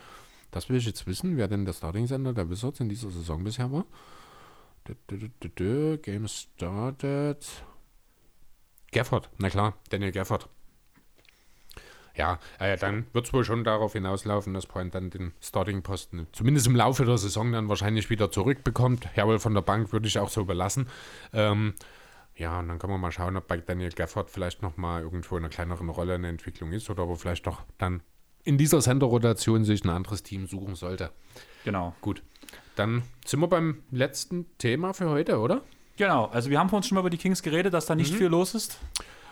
Das 0.50 0.68
will 0.68 0.76
ich 0.76 0.86
jetzt 0.86 1.06
wissen, 1.06 1.36
wer 1.36 1.48
denn 1.48 1.64
der 1.64 1.72
Starting 1.72 2.06
Center 2.06 2.32
der 2.32 2.48
Wizards 2.48 2.80
in 2.80 2.88
dieser 2.88 3.10
Saison 3.10 3.42
bisher 3.42 3.70
war. 3.72 3.86
Game 6.02 6.28
started. 6.28 7.44
Gafford, 8.92 9.30
na 9.38 9.50
klar, 9.50 9.74
Daniel 9.90 10.12
Gafford. 10.12 10.48
Ja, 12.16 12.38
äh, 12.58 12.76
dann 12.78 13.06
wird 13.12 13.26
es 13.26 13.32
wohl 13.32 13.44
schon 13.44 13.62
darauf 13.62 13.92
hinauslaufen, 13.92 14.54
dass 14.54 14.66
Point 14.66 14.94
dann 14.94 15.10
den 15.10 15.32
Starting-Posten 15.40 16.26
zumindest 16.32 16.66
im 16.66 16.74
Laufe 16.74 17.04
der 17.04 17.18
Saison 17.18 17.52
dann 17.52 17.68
wahrscheinlich 17.68 18.08
wieder 18.08 18.30
zurückbekommt. 18.30 19.06
Herwohl 19.14 19.38
von 19.38 19.54
der 19.54 19.60
Bank 19.60 19.92
würde 19.92 20.06
ich 20.06 20.18
auch 20.18 20.30
so 20.30 20.40
überlassen. 20.40 20.88
Ähm, 21.32 21.74
ja, 22.34 22.58
und 22.58 22.68
dann 22.68 22.78
kann 22.78 22.90
man 22.90 23.00
mal 23.00 23.12
schauen, 23.12 23.36
ob 23.36 23.46
bei 23.48 23.58
Daniel 23.58 23.90
Gafford 23.90 24.30
vielleicht 24.30 24.62
nochmal 24.62 25.02
irgendwo 25.02 25.36
in 25.36 25.44
einer 25.44 25.50
kleineren 25.50 25.88
Rolle 25.88 26.14
eine 26.14 26.28
Entwicklung 26.28 26.72
ist 26.72 26.88
oder 26.90 27.04
ob 27.04 27.10
er 27.10 27.16
vielleicht 27.16 27.46
doch 27.46 27.62
dann 27.78 28.02
in 28.44 28.58
dieser 28.58 28.80
Center-Rotation 28.80 29.64
sich 29.64 29.84
ein 29.84 29.90
anderes 29.90 30.22
Team 30.22 30.46
suchen 30.46 30.74
sollte. 30.74 31.10
Genau. 31.64 31.94
Gut, 32.00 32.22
dann 32.76 33.02
sind 33.24 33.40
wir 33.40 33.48
beim 33.48 33.82
letzten 33.90 34.46
Thema 34.58 34.92
für 34.92 35.10
heute, 35.10 35.38
oder? 35.38 35.62
Genau, 35.96 36.26
also 36.26 36.50
wir 36.50 36.58
haben 36.58 36.68
vorhin 36.68 36.86
schon 36.86 36.94
mal 36.96 37.00
über 37.00 37.10
die 37.10 37.16
Kings 37.16 37.42
geredet, 37.42 37.74
dass 37.74 37.86
da 37.86 37.94
nicht 37.94 38.14
viel 38.14 38.28
los 38.28 38.54
ist. 38.54 38.78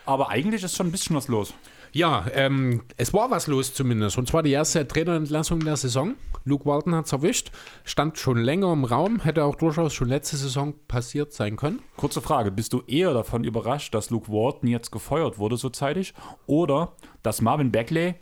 Aber 0.07 0.31
eigentlich 0.31 0.63
ist 0.63 0.77
schon 0.77 0.89
ein 0.89 0.93
bisschen 0.93 1.15
was 1.15 1.29
los. 1.29 1.55
Ja, 1.95 2.27
ähm, 2.35 2.83
es 2.97 3.15
war 3.15 3.31
was 3.31 3.47
los 3.47 3.73
zumindest. 3.73 4.19
Und 4.19 4.27
zwar 4.27 4.43
die 4.43 4.51
erste 4.51 4.87
Trainerentlassung 4.87 5.61
der 5.61 5.77
Saison. 5.77 6.17
Luke 6.45 6.67
Walton 6.67 6.93
hat 6.93 7.07
es 7.07 7.13
erwischt. 7.13 7.53
Stand 7.85 8.19
schon 8.19 8.39
länger 8.39 8.73
im 8.73 8.85
Raum. 8.85 9.21
Hätte 9.21 9.45
auch 9.45 9.55
durchaus 9.55 9.95
schon 9.95 10.09
letzte 10.09 10.37
Saison 10.37 10.75
passiert 10.89 11.33
sein 11.33 11.55
können. 11.55 11.79
Kurze 11.97 12.21
Frage, 12.21 12.51
bist 12.51 12.73
du 12.73 12.83
eher 12.89 13.15
davon 13.15 13.45
überrascht, 13.45 13.95
dass 13.95 14.11
Luke 14.11 14.29
Walton 14.29 14.69
jetzt 14.69 14.91
gefeuert 14.91 15.39
wurde 15.39 15.57
so 15.57 15.71
zeitig 15.71 16.15
oder 16.47 16.97
dass 17.23 17.41
Marvin 17.41 17.71
Beckley 17.71 18.17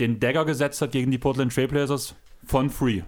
den 0.00 0.20
Dagger 0.20 0.44
gesetzt 0.44 0.82
hat 0.82 0.92
gegen 0.92 1.10
die 1.10 1.18
Portland 1.18 1.54
Trailblazers 1.54 2.14
von 2.44 2.68
Free? 2.68 3.04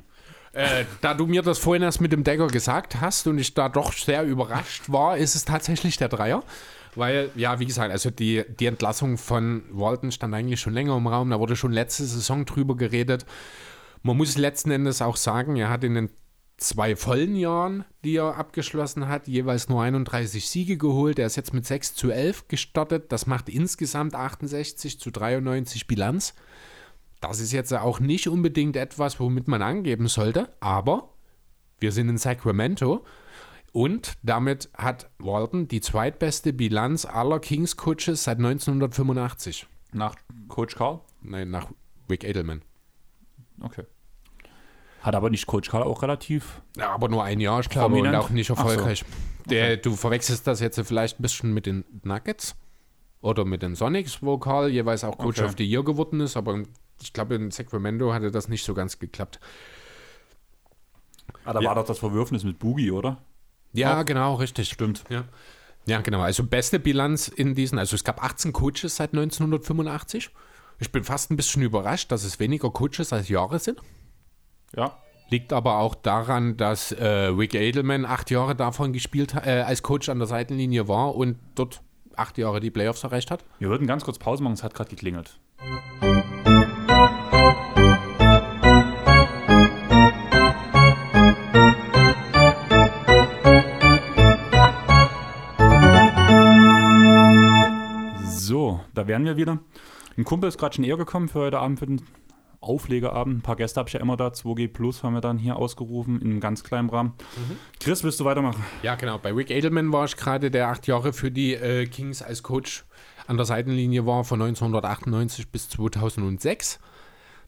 Äh, 0.52 0.86
da 1.02 1.12
du 1.12 1.26
mir 1.26 1.42
das 1.42 1.58
vorhin 1.58 1.82
erst 1.82 2.00
mit 2.00 2.10
dem 2.10 2.24
Dagger 2.24 2.46
gesagt 2.46 3.02
hast 3.02 3.26
und 3.26 3.38
ich 3.38 3.52
da 3.52 3.68
doch 3.68 3.92
sehr 3.92 4.24
überrascht 4.24 4.84
war, 4.86 5.18
ist 5.18 5.34
es 5.34 5.44
tatsächlich 5.44 5.98
der 5.98 6.08
Dreier. 6.08 6.42
Weil, 6.94 7.30
ja, 7.36 7.60
wie 7.60 7.66
gesagt, 7.66 7.92
also 7.92 8.10
die, 8.10 8.44
die 8.58 8.66
Entlassung 8.66 9.16
von 9.16 9.62
Walton 9.70 10.10
stand 10.10 10.34
eigentlich 10.34 10.60
schon 10.60 10.74
länger 10.74 10.96
im 10.96 11.06
Raum. 11.06 11.30
Da 11.30 11.38
wurde 11.38 11.56
schon 11.56 11.72
letzte 11.72 12.04
Saison 12.04 12.44
drüber 12.44 12.76
geredet. 12.76 13.26
Man 14.02 14.16
muss 14.16 14.36
letzten 14.36 14.70
Endes 14.70 15.02
auch 15.02 15.16
sagen, 15.16 15.56
er 15.56 15.70
hat 15.70 15.84
in 15.84 15.94
den 15.94 16.10
zwei 16.56 16.96
vollen 16.96 17.36
Jahren, 17.36 17.84
die 18.04 18.16
er 18.16 18.36
abgeschlossen 18.36 19.08
hat, 19.08 19.28
jeweils 19.28 19.68
nur 19.68 19.82
31 19.82 20.48
Siege 20.48 20.76
geholt. 20.76 21.18
Er 21.18 21.26
ist 21.26 21.36
jetzt 21.36 21.54
mit 21.54 21.64
6 21.64 21.94
zu 21.94 22.10
11 22.10 22.48
gestartet. 22.48 23.12
Das 23.12 23.26
macht 23.26 23.48
insgesamt 23.48 24.14
68 24.14 24.98
zu 25.00 25.10
93 25.10 25.86
Bilanz. 25.86 26.34
Das 27.20 27.40
ist 27.40 27.52
jetzt 27.52 27.72
auch 27.74 28.00
nicht 28.00 28.28
unbedingt 28.28 28.76
etwas, 28.76 29.20
womit 29.20 29.46
man 29.46 29.62
angeben 29.62 30.08
sollte, 30.08 30.48
aber 30.60 31.10
wir 31.78 31.92
sind 31.92 32.08
in 32.08 32.18
Sacramento 32.18 33.04
Und 33.72 34.14
damit 34.22 34.68
hat 34.76 35.10
Walton 35.18 35.68
die 35.68 35.80
zweitbeste 35.80 36.52
Bilanz 36.52 37.04
aller 37.04 37.38
Kings-Coaches 37.38 38.24
seit 38.24 38.38
1985. 38.38 39.66
Nach 39.92 40.16
Coach 40.48 40.74
Carl? 40.76 41.00
Nein, 41.22 41.50
nach 41.50 41.68
Rick 42.08 42.24
Edelman. 42.24 42.62
Okay. 43.60 43.84
Hat 45.02 45.14
aber 45.14 45.30
nicht 45.30 45.46
Coach 45.46 45.70
Carl 45.70 45.82
auch 45.84 46.02
relativ. 46.02 46.62
Ja, 46.76 46.90
aber 46.90 47.08
nur 47.08 47.22
ein 47.24 47.40
Jahr, 47.40 47.60
ich 47.60 47.68
glaube, 47.68 47.94
Prominent? 47.94 48.16
und 48.16 48.20
auch 48.22 48.30
nicht 48.30 48.50
Ach 48.50 48.56
so. 48.56 48.62
erfolgreich. 48.68 49.04
Der, 49.46 49.76
du 49.76 49.94
verwechselst 49.96 50.46
das 50.46 50.60
jetzt 50.60 50.78
vielleicht 50.86 51.18
ein 51.18 51.22
bisschen 51.22 51.54
mit 51.54 51.66
den 51.66 51.84
Nuggets 52.02 52.54
oder 53.20 53.44
mit 53.44 53.62
den 53.62 53.74
Sonics, 53.74 54.22
wo 54.22 54.38
Carl 54.38 54.68
jeweils 54.70 55.04
auch 55.04 55.16
Coach 55.16 55.38
Okay. 55.38 55.48
of 55.48 55.54
the 55.58 55.64
Year 55.64 55.82
geworden 55.84 56.20
ist, 56.20 56.36
aber 56.36 56.62
ich 57.02 57.12
glaube, 57.12 57.34
in 57.36 57.50
Sacramento 57.50 58.12
hatte 58.12 58.30
das 58.30 58.48
nicht 58.48 58.64
so 58.64 58.74
ganz 58.74 58.98
geklappt. 58.98 59.40
Ah, 61.44 61.52
da 61.54 61.62
war 61.62 61.74
doch 61.74 61.86
das 61.86 61.98
Verwürfnis 61.98 62.44
mit 62.44 62.58
Boogie, 62.58 62.90
oder? 62.90 63.18
Ja, 63.72 64.02
genau, 64.02 64.34
richtig. 64.34 64.70
Stimmt. 64.70 65.04
Ja. 65.08 65.24
ja, 65.86 66.00
genau. 66.00 66.20
Also 66.20 66.44
beste 66.44 66.78
Bilanz 66.78 67.28
in 67.28 67.54
diesen, 67.54 67.78
also 67.78 67.94
es 67.94 68.04
gab 68.04 68.22
18 68.22 68.52
Coaches 68.52 68.96
seit 68.96 69.12
1985. 69.12 70.30
Ich 70.78 70.92
bin 70.92 71.04
fast 71.04 71.30
ein 71.30 71.36
bisschen 71.36 71.62
überrascht, 71.62 72.10
dass 72.10 72.24
es 72.24 72.40
weniger 72.40 72.70
Coaches 72.70 73.12
als 73.12 73.28
Jahre 73.28 73.58
sind. 73.58 73.80
Ja. 74.74 74.96
Liegt 75.28 75.52
aber 75.52 75.78
auch 75.78 75.94
daran, 75.94 76.56
dass 76.56 76.90
äh, 76.92 77.06
Rick 77.06 77.54
Edelman 77.54 78.04
acht 78.04 78.30
Jahre 78.30 78.56
davon 78.56 78.92
gespielt 78.92 79.34
hat, 79.34 79.46
äh, 79.46 79.60
als 79.60 79.82
Coach 79.82 80.08
an 80.08 80.18
der 80.18 80.26
Seitenlinie 80.26 80.88
war 80.88 81.14
und 81.14 81.38
dort 81.54 81.82
acht 82.16 82.38
Jahre 82.38 82.60
die 82.60 82.70
Playoffs 82.70 83.04
erreicht 83.04 83.30
hat. 83.30 83.44
Wir 83.58 83.68
würden 83.68 83.86
ganz 83.86 84.04
kurz 84.04 84.18
Pause 84.18 84.42
machen, 84.42 84.54
es 84.54 84.64
hat 84.64 84.74
gerade 84.74 84.90
geklingelt. 84.90 85.38
So, 85.60 87.79
da 99.00 99.06
wären 99.06 99.24
wir 99.24 99.36
wieder. 99.36 99.58
Ein 100.18 100.24
Kumpel 100.24 100.48
ist 100.48 100.58
gerade 100.58 100.74
schon 100.74 100.84
eher 100.84 100.98
gekommen 100.98 101.28
für 101.28 101.40
heute 101.40 101.58
Abend, 101.58 101.78
für 101.78 101.86
den 101.86 102.02
Auflegerabend. 102.60 103.38
Ein 103.38 103.40
paar 103.40 103.56
Gäste 103.56 103.80
habe 103.80 103.88
ich 103.88 103.94
ja 103.94 104.00
immer 104.00 104.18
da. 104.18 104.28
2G 104.28 104.68
Plus 104.68 105.02
haben 105.02 105.14
wir 105.14 105.22
dann 105.22 105.38
hier 105.38 105.56
ausgerufen, 105.56 106.20
in 106.20 106.30
einem 106.30 106.40
ganz 106.40 106.62
kleinen 106.62 106.90
Rahmen. 106.90 107.14
Chris, 107.78 108.04
willst 108.04 108.20
du 108.20 108.26
weitermachen? 108.26 108.62
Ja, 108.82 108.96
genau. 108.96 109.16
Bei 109.16 109.32
Rick 109.32 109.50
Edelman 109.50 109.90
war 109.90 110.04
ich 110.04 110.16
gerade, 110.16 110.50
der 110.50 110.68
acht 110.68 110.86
Jahre 110.86 111.14
für 111.14 111.30
die 111.30 111.54
äh, 111.54 111.86
Kings 111.86 112.20
als 112.20 112.42
Coach 112.42 112.84
an 113.26 113.38
der 113.38 113.46
Seitenlinie 113.46 114.04
war, 114.04 114.24
von 114.24 114.42
1998 114.42 115.48
bis 115.48 115.70
2006. 115.70 116.80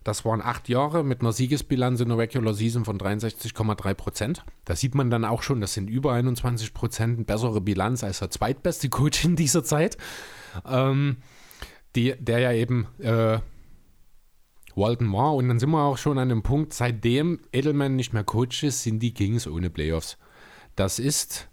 Das 0.03 0.25
waren 0.25 0.41
acht 0.41 0.71
Jahre 0.71 1.05
mit 1.05 1.21
einer 1.21 1.33
Siegesbilanz 1.33 2.01
in 2.01 2.09
der 2.09 2.19
Regular 2.19 2.55
Season 2.55 2.87
von 2.87 2.99
63,3 2.99 3.95
Prozent. 3.95 4.45
Da 4.65 4.75
sieht 4.75 4.95
man 4.95 5.11
dann 5.11 5.27
auch 5.27 5.43
schon, 5.43 5.61
das 5.61 5.75
sind 5.75 5.89
über 5.89 6.15
21 6.15 6.73
Prozent 6.73 7.17
eine 7.19 7.25
bessere 7.27 7.61
Bilanz 7.61 8.03
als 8.03 8.21
der 8.21 8.31
zweitbeste 8.31 8.89
Coach 8.89 9.25
in 9.25 9.37
dieser 9.37 9.63
Zeit. 9.63 9.99
Ähm, 10.67 11.19
die, 11.97 12.15
der 12.19 12.39
ja 12.39 12.53
eben 12.53 12.87
äh, 12.99 13.39
Walton 14.75 15.13
war. 15.13 15.35
Und 15.35 15.49
dann 15.49 15.59
sind 15.59 15.71
wir 15.71 15.83
auch 15.83 15.99
schon 15.99 16.19
an 16.19 16.29
dem 16.29 16.43
Punkt, 16.43 16.73
seitdem 16.73 17.41
Edelman 17.53 17.97
nicht 17.97 18.13
mehr 18.13 18.25
Coach 18.25 18.63
ist, 18.63 18.83
sind 18.83 19.01
die 19.01 19.15
Kings 19.15 19.47
ohne 19.47 19.71
Playoffs. 19.71 20.19
Das 20.77 20.99
ist 20.99 21.49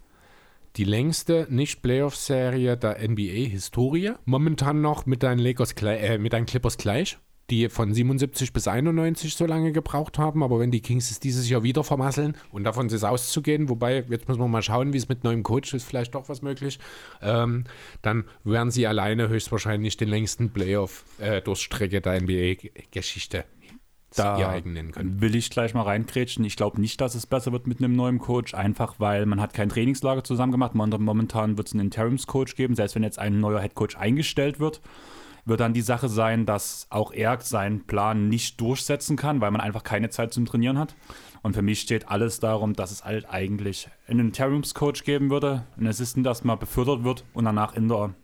die 0.76 0.84
längste 0.84 1.46
Nicht-Playoff-Serie 1.50 2.76
der 2.76 2.96
NBA-Historie. 3.06 4.12
Momentan 4.24 4.80
noch 4.80 5.06
mit 5.06 5.22
deinen, 5.22 5.40
Lakers, 5.40 5.72
äh, 5.82 6.18
mit 6.18 6.32
deinen 6.32 6.46
Clippers 6.46 6.78
gleich, 6.78 7.18
die 7.50 7.68
von 7.68 7.92
77 7.92 8.52
bis 8.52 8.68
91 8.68 9.34
so 9.34 9.46
lange 9.46 9.72
gebraucht 9.72 10.18
haben. 10.18 10.42
Aber 10.42 10.60
wenn 10.60 10.70
die 10.70 10.80
Kings 10.80 11.10
es 11.10 11.20
dieses 11.20 11.48
Jahr 11.48 11.62
wieder 11.62 11.84
vermasseln 11.84 12.36
und 12.52 12.64
davon 12.64 12.86
ist 12.86 12.92
es 12.92 13.04
auszugehen, 13.04 13.68
wobei, 13.68 14.04
jetzt 14.08 14.28
müssen 14.28 14.40
wir 14.40 14.48
mal 14.48 14.62
schauen, 14.62 14.92
wie 14.92 14.98
es 14.98 15.08
mit 15.08 15.24
neuem 15.24 15.42
Coach 15.42 15.74
ist, 15.74 15.84
vielleicht 15.84 16.14
doch 16.14 16.28
was 16.28 16.42
möglich, 16.42 16.78
ähm, 17.20 17.64
dann 18.02 18.24
werden 18.44 18.70
sie 18.70 18.86
alleine 18.86 19.28
höchstwahrscheinlich 19.28 19.96
den 19.96 20.08
längsten 20.08 20.50
Playoff-Durchstrecke 20.50 22.00
der 22.00 22.20
NBA-Geschichte 22.20 23.44
Da 24.92 25.20
will 25.20 25.34
ich 25.36 25.50
gleich 25.50 25.72
mal 25.74 25.82
reinkrätschen. 25.82 26.44
Ich 26.44 26.56
glaube 26.56 26.80
nicht, 26.80 27.00
dass 27.00 27.14
es 27.14 27.26
besser 27.26 27.52
wird 27.52 27.66
mit 27.66 27.78
einem 27.78 27.94
neuen 27.94 28.18
Coach, 28.18 28.54
einfach 28.54 28.94
weil 28.98 29.24
man 29.26 29.40
hat 29.40 29.54
kein 29.54 29.68
Trainingslager 29.68 30.24
zusammen 30.24 30.52
gemacht. 30.52 30.74
Momentan 30.74 31.56
wird 31.56 31.68
es 31.68 31.74
einen 31.74 31.86
Interims-Coach 31.86 32.56
geben, 32.56 32.74
selbst 32.74 32.96
wenn 32.96 33.04
jetzt 33.04 33.18
ein 33.18 33.40
neuer 33.40 33.60
Headcoach 33.60 33.96
eingestellt 33.96 34.58
wird, 34.58 34.80
wird 35.44 35.60
dann 35.60 35.74
die 35.74 35.80
Sache 35.80 36.08
sein, 36.08 36.46
dass 36.46 36.86
auch 36.90 37.12
er 37.12 37.40
seinen 37.40 37.86
Plan 37.86 38.28
nicht 38.28 38.60
durchsetzen 38.60 39.16
kann, 39.16 39.40
weil 39.40 39.50
man 39.50 39.60
einfach 39.60 39.82
keine 39.82 40.10
Zeit 40.10 40.32
zum 40.32 40.46
Trainieren 40.46 40.78
hat. 40.78 40.94
Und 41.42 41.54
für 41.54 41.62
mich 41.62 41.80
steht 41.80 42.08
alles 42.08 42.40
darum, 42.40 42.74
dass 42.74 42.90
es 42.90 43.04
halt 43.04 43.28
eigentlich 43.28 43.88
einen 44.06 44.20
Interims-Coach 44.28 45.04
geben 45.04 45.30
würde, 45.30 45.64
ein 45.78 45.86
Assistant 45.86 46.26
erstmal 46.26 46.56
befördert 46.56 47.04
wird 47.04 47.24
und 47.32 47.44
danach 47.44 47.74
in 47.74 47.88
der 47.88 48.14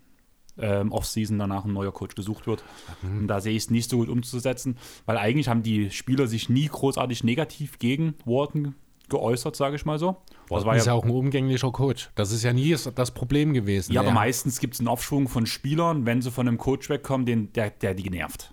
ähm, 0.59 0.93
Offseason 0.93 1.39
danach 1.39 1.65
ein 1.65 1.73
neuer 1.73 1.93
Coach 1.93 2.15
gesucht 2.15 2.47
wird. 2.47 2.65
Und 3.03 3.29
da 3.29 3.41
sehe 3.41 3.53
ich 3.53 3.65
es 3.65 3.71
nicht 3.71 3.91
so 3.91 3.99
gut 3.99 4.09
umzusetzen, 4.09 4.77
weil 5.05 5.19
eigentlich 5.19 5.49
haben 5.49 5.63
die 5.63 5.91
Spieler 5.91 6.27
sich 6.27 6.49
nie 6.49 6.67
großartig 6.67 7.25
negativ 7.25 7.79
gegen 7.79 8.15
Walton 8.25 8.75
geäußert, 9.09 9.57
sage 9.57 9.77
ich 9.77 9.85
mal 9.85 9.99
so. 9.99 10.17
Das 10.49 10.65
war 10.65 10.75
Das 10.75 10.83
ist 10.83 10.87
ja, 10.87 10.93
ja 10.93 10.99
auch 10.99 11.05
ein 11.05 11.11
umgänglicher 11.11 11.71
Coach. 11.73 12.11
Das 12.15 12.33
ist 12.33 12.43
ja 12.43 12.53
nie 12.53 12.75
das 12.95 13.11
Problem 13.13 13.53
gewesen. 13.53 13.93
ja, 13.93 14.01
aber 14.01 14.11
Er- 14.11 14.15
meistens 14.15 14.61
gibt 14.61 14.75
es 14.75 14.81
einen 14.81 14.89
Aufschwung 14.89 15.29
von 15.29 15.47
Spielern, 15.47 16.07
wenn 16.07 16.23
sie 16.23 16.31
von 16.31 16.47
einem 16.49 16.59
Coach 16.59 16.89
wegkommen, 16.89 17.27
den, 17.27 17.53
der, 17.53 17.71
der 17.71 17.95
die 17.95 18.11
nervt. 18.11 18.53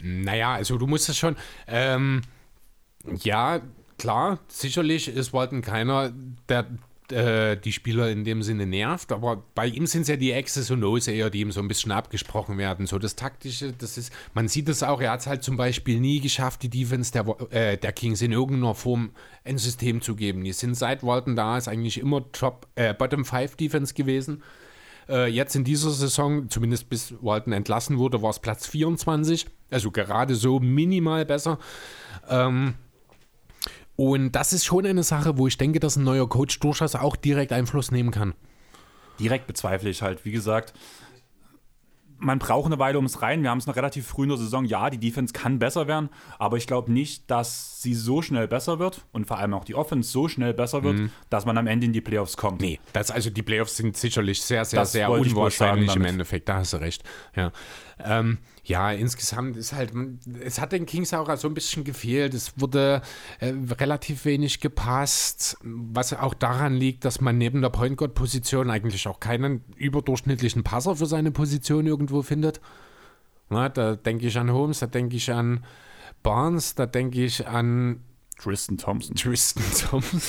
Naja, 0.00 0.54
also 0.54 0.76
du 0.78 0.86
musst 0.86 1.08
es 1.08 1.16
schon. 1.16 1.36
Ähm, 1.66 2.22
ja, 3.22 3.60
klar, 3.98 4.38
sicherlich 4.48 5.08
ist 5.08 5.32
Walton 5.32 5.62
keiner, 5.62 6.12
der 6.48 6.66
äh, 7.12 7.56
die 7.56 7.72
Spieler 7.72 8.10
in 8.10 8.24
dem 8.24 8.42
Sinne 8.42 8.66
nervt, 8.66 9.12
aber 9.12 9.42
bei 9.54 9.66
ihm 9.66 9.86
sind 9.86 10.02
es 10.02 10.08
ja 10.08 10.16
die 10.16 10.32
X's 10.32 10.70
und 10.70 10.84
O's 10.84 11.06
eher, 11.06 11.30
die 11.30 11.40
ihm 11.40 11.52
so 11.52 11.60
ein 11.60 11.68
bisschen 11.68 11.92
abgesprochen 11.92 12.58
werden. 12.58 12.86
So 12.86 12.98
das 12.98 13.16
Taktische, 13.16 13.72
das 13.72 13.98
ist, 13.98 14.12
man 14.32 14.48
sieht 14.48 14.68
es 14.68 14.82
auch, 14.82 15.00
er 15.00 15.12
hat 15.12 15.20
es 15.20 15.26
halt 15.26 15.42
zum 15.42 15.56
Beispiel 15.56 16.00
nie 16.00 16.20
geschafft, 16.20 16.62
die 16.62 16.70
Defense 16.70 17.12
der, 17.12 17.26
äh, 17.50 17.76
der 17.76 17.92
Kings 17.92 18.22
in 18.22 18.32
irgendeiner 18.32 18.74
Form 18.74 19.10
ein 19.44 19.58
System 19.58 20.00
zu 20.00 20.16
geben. 20.16 20.44
Die 20.44 20.52
sind 20.52 20.74
seit 20.74 21.02
Walton 21.02 21.36
da, 21.36 21.58
ist 21.58 21.68
eigentlich 21.68 21.98
immer 21.98 22.30
Top, 22.32 22.66
äh, 22.74 22.94
Bottom 22.94 23.24
5 23.24 23.56
Defense 23.56 23.94
gewesen. 23.94 24.42
Äh, 25.08 25.28
jetzt 25.28 25.54
in 25.54 25.64
dieser 25.64 25.90
Saison, 25.90 26.48
zumindest 26.48 26.88
bis 26.88 27.14
Walton 27.20 27.52
entlassen 27.52 27.98
wurde, 27.98 28.22
war 28.22 28.30
es 28.30 28.38
Platz 28.38 28.66
24. 28.66 29.46
Also 29.70 29.90
gerade 29.90 30.34
so 30.34 30.60
minimal 30.60 31.24
besser. 31.24 31.58
Ähm, 32.28 32.74
und 33.96 34.32
das 34.32 34.52
ist 34.52 34.64
schon 34.64 34.86
eine 34.86 35.02
Sache, 35.02 35.38
wo 35.38 35.46
ich 35.46 35.56
denke, 35.56 35.80
dass 35.80 35.96
ein 35.96 36.04
neuer 36.04 36.28
Coach 36.28 36.58
durchaus 36.60 36.94
auch 36.94 37.16
direkt 37.16 37.52
Einfluss 37.52 37.90
nehmen 37.90 38.10
kann. 38.10 38.34
Direkt 39.20 39.46
bezweifle 39.46 39.90
ich 39.90 40.02
halt. 40.02 40.24
Wie 40.24 40.32
gesagt, 40.32 40.74
man 42.18 42.38
braucht 42.38 42.66
eine 42.66 42.78
Weile 42.78 42.96
ums 42.98 43.22
rein. 43.22 43.42
Wir 43.42 43.50
haben 43.50 43.58
es 43.58 43.66
noch 43.66 43.76
relativ 43.76 44.06
früh 44.06 44.24
in 44.24 44.30
der 44.30 44.38
Saison. 44.38 44.64
Ja, 44.64 44.90
die 44.90 44.98
Defense 44.98 45.32
kann 45.32 45.58
besser 45.58 45.86
werden, 45.86 46.08
aber 46.38 46.56
ich 46.56 46.66
glaube 46.66 46.90
nicht, 46.92 47.30
dass 47.30 47.82
sie 47.82 47.94
so 47.94 48.22
schnell 48.22 48.48
besser 48.48 48.78
wird 48.78 49.04
und 49.12 49.26
vor 49.26 49.38
allem 49.38 49.54
auch 49.54 49.64
die 49.64 49.74
Offense 49.74 50.10
so 50.10 50.28
schnell 50.28 50.54
besser 50.54 50.82
wird, 50.82 51.10
dass 51.30 51.44
man 51.44 51.58
am 51.58 51.66
Ende 51.66 51.86
in 51.86 51.92
die 51.92 52.00
Playoffs 52.00 52.36
kommt. 52.36 52.60
Nee, 52.60 52.80
das, 52.92 53.10
also 53.10 53.30
die 53.30 53.42
Playoffs 53.42 53.76
sind 53.76 53.96
sicherlich 53.96 54.42
sehr, 54.42 54.64
sehr, 54.64 54.80
Das 54.80 54.92
sehr 54.92 55.10
unwahrscheinlich 55.10 55.94
im. 55.94 56.04
Endeffekt. 56.04 56.48
Da 56.48 56.56
hast 56.56 56.72
du 56.72 56.78
recht. 56.78 57.04
Ja, 57.36 57.52
ähm, 58.02 58.38
ja 58.64 58.90
insgesamt 58.90 59.56
ist 59.56 59.72
halt, 59.72 59.92
es 60.40 60.60
hat 60.60 60.72
den 60.72 60.86
Kings 60.86 61.12
auch 61.14 61.34
so 61.36 61.48
ein 61.48 61.54
bisschen 61.54 61.84
gefehlt. 61.84 62.34
Es 62.34 62.58
wurde 62.58 63.02
äh, 63.40 63.52
relativ 63.78 64.24
wenig 64.24 64.60
gepasst, 64.60 65.56
was 65.62 66.12
auch 66.12 66.34
daran 66.34 66.74
liegt, 66.74 67.04
dass 67.04 67.20
man 67.20 67.38
neben 67.38 67.62
der 67.62 67.70
Point 67.70 67.96
Guard 67.96 68.14
Position 68.14 68.70
eigentlich 68.70 69.06
auch 69.06 69.20
keinen 69.20 69.64
überdurchschnittlichen 69.76 70.64
Passer 70.64 70.96
für 70.96 71.06
seine 71.06 71.30
Position 71.30 71.86
irgendwo 71.86 72.22
findet. 72.22 72.60
Na, 73.50 73.68
da 73.68 73.96
denke 73.96 74.26
ich 74.26 74.38
an 74.38 74.50
Holmes, 74.50 74.80
da 74.80 74.86
denke 74.86 75.16
ich 75.16 75.30
an 75.30 75.64
Barnes, 76.22 76.74
da 76.74 76.86
denke 76.86 77.22
ich 77.22 77.46
an 77.46 78.00
Tristan 78.38 78.78
Thompson. 78.78 79.14
Tristan 79.14 79.64
Thompson. 79.90 80.20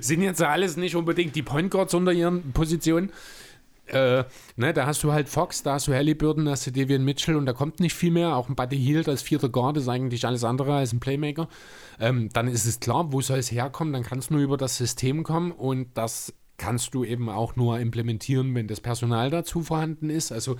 Sind 0.00 0.22
jetzt 0.22 0.42
alles 0.42 0.76
nicht 0.76 0.96
unbedingt 0.96 1.36
die 1.36 1.42
Point 1.42 1.70
Guards 1.70 1.94
unter 1.94 2.12
ihren 2.12 2.52
Positionen. 2.52 3.12
Äh, 3.92 4.24
ne, 4.56 4.72
da 4.72 4.86
hast 4.86 5.02
du 5.04 5.12
halt 5.12 5.28
Fox, 5.28 5.62
da 5.62 5.74
hast 5.74 5.86
du 5.86 5.94
Halliburton, 5.94 6.46
da 6.46 6.52
hast 6.52 6.66
du 6.66 6.70
Devian 6.70 7.04
Mitchell 7.04 7.36
und 7.36 7.46
da 7.46 7.52
kommt 7.52 7.80
nicht 7.80 7.94
viel 7.94 8.10
mehr. 8.10 8.36
Auch 8.36 8.48
ein 8.48 8.56
Buddy 8.56 8.78
Hield 8.78 9.08
als 9.08 9.22
vierter 9.22 9.48
Guard 9.48 9.76
ist 9.76 9.88
eigentlich 9.88 10.26
alles 10.26 10.44
andere 10.44 10.74
als 10.74 10.92
ein 10.92 11.00
Playmaker. 11.00 11.48
Ähm, 12.00 12.30
dann 12.32 12.48
ist 12.48 12.64
es 12.64 12.80
klar, 12.80 13.12
wo 13.12 13.20
soll 13.20 13.38
es 13.38 13.52
herkommen? 13.52 13.92
Dann 13.92 14.02
kann 14.02 14.18
es 14.18 14.30
nur 14.30 14.40
über 14.40 14.56
das 14.56 14.76
System 14.76 15.22
kommen 15.22 15.52
und 15.52 15.88
das 15.94 16.32
kannst 16.62 16.94
du 16.94 17.02
eben 17.02 17.28
auch 17.28 17.56
nur 17.56 17.80
implementieren, 17.80 18.54
wenn 18.54 18.68
das 18.68 18.80
Personal 18.80 19.30
dazu 19.30 19.62
vorhanden 19.62 20.10
ist. 20.10 20.30
Also 20.30 20.58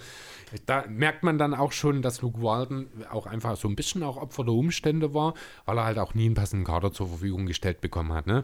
da 0.66 0.84
merkt 0.88 1.22
man 1.22 1.38
dann 1.38 1.54
auch 1.54 1.70
schon, 1.70 2.02
dass 2.02 2.22
Luke 2.22 2.42
Walton 2.42 2.88
auch 3.08 3.26
einfach 3.26 3.56
so 3.56 3.68
ein 3.68 3.76
bisschen 3.76 4.02
auch 4.02 4.16
Opfer 4.16 4.42
der 4.42 4.52
Umstände 4.52 5.14
war, 5.14 5.34
weil 5.64 5.78
er 5.78 5.84
halt 5.84 6.00
auch 6.00 6.14
nie 6.14 6.26
einen 6.26 6.34
passenden 6.34 6.66
Kader 6.66 6.90
zur 6.90 7.06
Verfügung 7.06 7.46
gestellt 7.46 7.80
bekommen 7.80 8.12
hat. 8.12 8.26
Ne? 8.26 8.42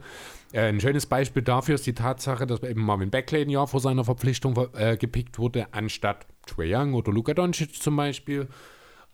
Äh, 0.52 0.68
ein 0.68 0.78
schönes 0.78 1.06
Beispiel 1.06 1.42
dafür 1.42 1.74
ist 1.74 1.84
die 1.84 1.94
Tatsache, 1.94 2.46
dass 2.46 2.62
eben 2.62 2.82
Marvin 2.82 3.10
Bagley 3.10 3.42
ein 3.42 3.50
Jahr 3.50 3.66
vor 3.66 3.80
seiner 3.80 4.04
Verpflichtung 4.04 4.56
äh, 4.74 4.96
gepickt 4.96 5.40
wurde, 5.40 5.66
anstatt 5.72 6.26
Trae 6.46 6.72
Young 6.72 6.94
oder 6.94 7.10
Luka 7.10 7.34
Doncic 7.34 7.82
zum 7.82 7.96
Beispiel. 7.96 8.46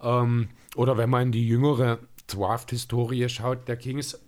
Ähm, 0.03 0.51
oder 0.77 0.99
wenn 0.99 1.09
man 1.09 1.23
in 1.23 1.33
die 1.33 1.49
jüngere 1.49 1.99
Draft-Historie 2.27 3.27
schaut, 3.31 3.69
der 3.69 3.79
Kings, 3.79 4.23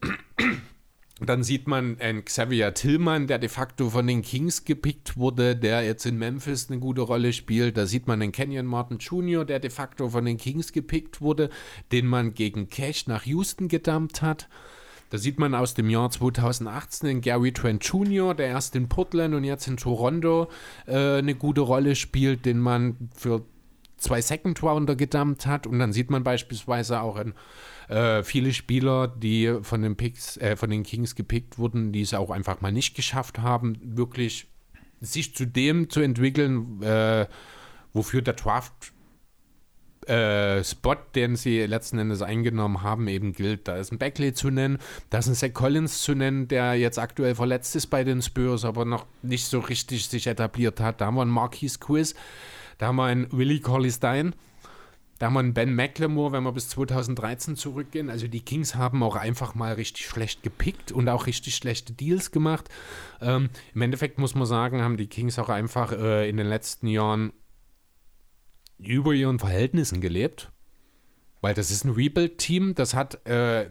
Dann 1.18 1.42
sieht 1.42 1.66
man 1.66 1.98
einen 1.98 2.26
Xavier 2.26 2.74
Tillman, 2.74 3.26
der 3.26 3.38
de 3.38 3.48
facto 3.48 3.88
von 3.88 4.06
den 4.06 4.20
Kings 4.20 4.66
gepickt 4.66 5.16
wurde, 5.16 5.56
der 5.56 5.82
jetzt 5.82 6.04
in 6.04 6.18
Memphis 6.18 6.68
eine 6.68 6.78
gute 6.78 7.00
Rolle 7.00 7.32
spielt. 7.32 7.78
Da 7.78 7.86
sieht 7.86 8.06
man 8.06 8.20
einen 8.20 8.32
Kenyon 8.32 8.66
Martin 8.66 8.98
Jr., 8.98 9.46
der 9.46 9.58
de 9.58 9.70
facto 9.70 10.10
von 10.10 10.26
den 10.26 10.36
Kings 10.36 10.72
gepickt 10.72 11.22
wurde, 11.22 11.48
den 11.90 12.06
man 12.06 12.34
gegen 12.34 12.68
Cash 12.68 13.06
nach 13.06 13.24
Houston 13.24 13.68
gedumpt 13.68 14.20
hat. 14.20 14.48
Da 15.08 15.16
sieht 15.16 15.38
man 15.38 15.54
aus 15.54 15.72
dem 15.72 15.88
Jahr 15.88 16.10
2018 16.10 17.08
den 17.08 17.20
Gary 17.22 17.52
Trent 17.52 17.82
Jr., 17.84 18.34
der 18.34 18.48
erst 18.48 18.76
in 18.76 18.88
Portland 18.88 19.34
und 19.34 19.44
jetzt 19.44 19.68
in 19.68 19.78
Toronto 19.78 20.48
äh, 20.86 21.18
eine 21.18 21.34
gute 21.34 21.62
Rolle 21.62 21.94
spielt, 21.94 22.44
den 22.44 22.58
man 22.58 23.08
für 23.14 23.42
zwei 23.96 24.20
Second 24.20 24.62
Rounder 24.62 24.96
gedumpt 24.96 25.46
hat. 25.46 25.66
Und 25.66 25.78
dann 25.78 25.92
sieht 25.92 26.10
man 26.10 26.24
beispielsweise 26.24 27.00
auch 27.00 27.16
in 27.16 27.34
äh, 27.88 28.22
viele 28.22 28.52
Spieler, 28.52 29.08
die 29.08 29.58
von 29.62 29.82
den 29.82 29.96
Picks, 29.96 30.36
äh, 30.38 30.56
von 30.56 30.70
den 30.70 30.82
Kings 30.82 31.14
gepickt 31.14 31.58
wurden, 31.58 31.92
die 31.92 32.02
es 32.02 32.14
auch 32.14 32.30
einfach 32.30 32.60
mal 32.60 32.72
nicht 32.72 32.94
geschafft 32.94 33.38
haben, 33.38 33.78
wirklich 33.82 34.48
sich 35.00 35.34
zu 35.34 35.46
dem 35.46 35.90
zu 35.90 36.00
entwickeln, 36.00 36.82
äh, 36.82 37.26
wofür 37.92 38.22
der 38.22 38.34
Draft 38.34 38.92
äh, 40.08 40.62
Spot, 40.62 40.96
den 41.14 41.36
sie 41.36 41.66
letzten 41.66 41.98
Endes 41.98 42.22
eingenommen 42.22 42.82
haben, 42.82 43.08
eben 43.08 43.32
gilt. 43.32 43.68
Da 43.68 43.76
ist 43.76 43.92
ein 43.92 43.98
Beckley 43.98 44.32
zu 44.32 44.50
nennen, 44.50 44.78
da 45.10 45.18
ist 45.18 45.26
ein 45.26 45.34
Zach 45.34 45.52
Collins 45.52 46.02
zu 46.02 46.14
nennen, 46.14 46.48
der 46.48 46.74
jetzt 46.74 46.98
aktuell 46.98 47.34
verletzt 47.34 47.74
ist 47.76 47.88
bei 47.88 48.04
den 48.04 48.22
Spurs, 48.22 48.64
aber 48.64 48.84
noch 48.84 49.06
nicht 49.22 49.46
so 49.46 49.58
richtig 49.58 50.08
sich 50.08 50.26
etabliert 50.26 50.80
hat. 50.80 51.00
Da 51.00 51.06
haben 51.06 51.16
wir 51.16 51.22
einen 51.22 51.30
Marquis 51.30 51.80
Quiz, 51.80 52.14
da 52.78 52.88
haben 52.88 52.96
wir 52.96 53.04
einen 53.04 53.30
Willie 53.32 53.60
Corley 53.60 53.90
Stein, 53.90 54.34
da 55.18 55.26
haben 55.26 55.34
wir 55.34 55.40
einen 55.40 55.54
Ben 55.54 55.74
McLemore, 55.74 56.32
wenn 56.32 56.44
wir 56.44 56.52
bis 56.52 56.68
2013 56.68 57.56
zurückgehen. 57.56 58.10
Also 58.10 58.28
die 58.28 58.40
Kings 58.40 58.74
haben 58.74 59.02
auch 59.02 59.16
einfach 59.16 59.54
mal 59.54 59.72
richtig 59.74 60.06
schlecht 60.06 60.42
gepickt 60.42 60.92
und 60.92 61.08
auch 61.08 61.26
richtig 61.26 61.54
schlechte 61.54 61.94
Deals 61.94 62.30
gemacht. 62.32 62.68
Ähm, 63.22 63.48
Im 63.74 63.82
Endeffekt 63.82 64.18
muss 64.18 64.34
man 64.34 64.46
sagen, 64.46 64.82
haben 64.82 64.98
die 64.98 65.06
Kings 65.06 65.38
auch 65.38 65.48
einfach 65.48 65.92
äh, 65.92 66.28
in 66.28 66.36
den 66.36 66.46
letzten 66.46 66.86
Jahren 66.86 67.32
über 68.78 69.14
ihren 69.14 69.38
Verhältnissen 69.38 70.02
gelebt. 70.02 70.52
Weil 71.40 71.54
das 71.54 71.70
ist 71.70 71.84
ein 71.84 71.92
Rebuild-Team, 71.92 72.74
das 72.74 72.94
hat 72.94 73.26
äh, 73.26 73.70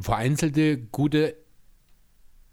vereinzelte 0.00 0.78
gute 0.78 1.36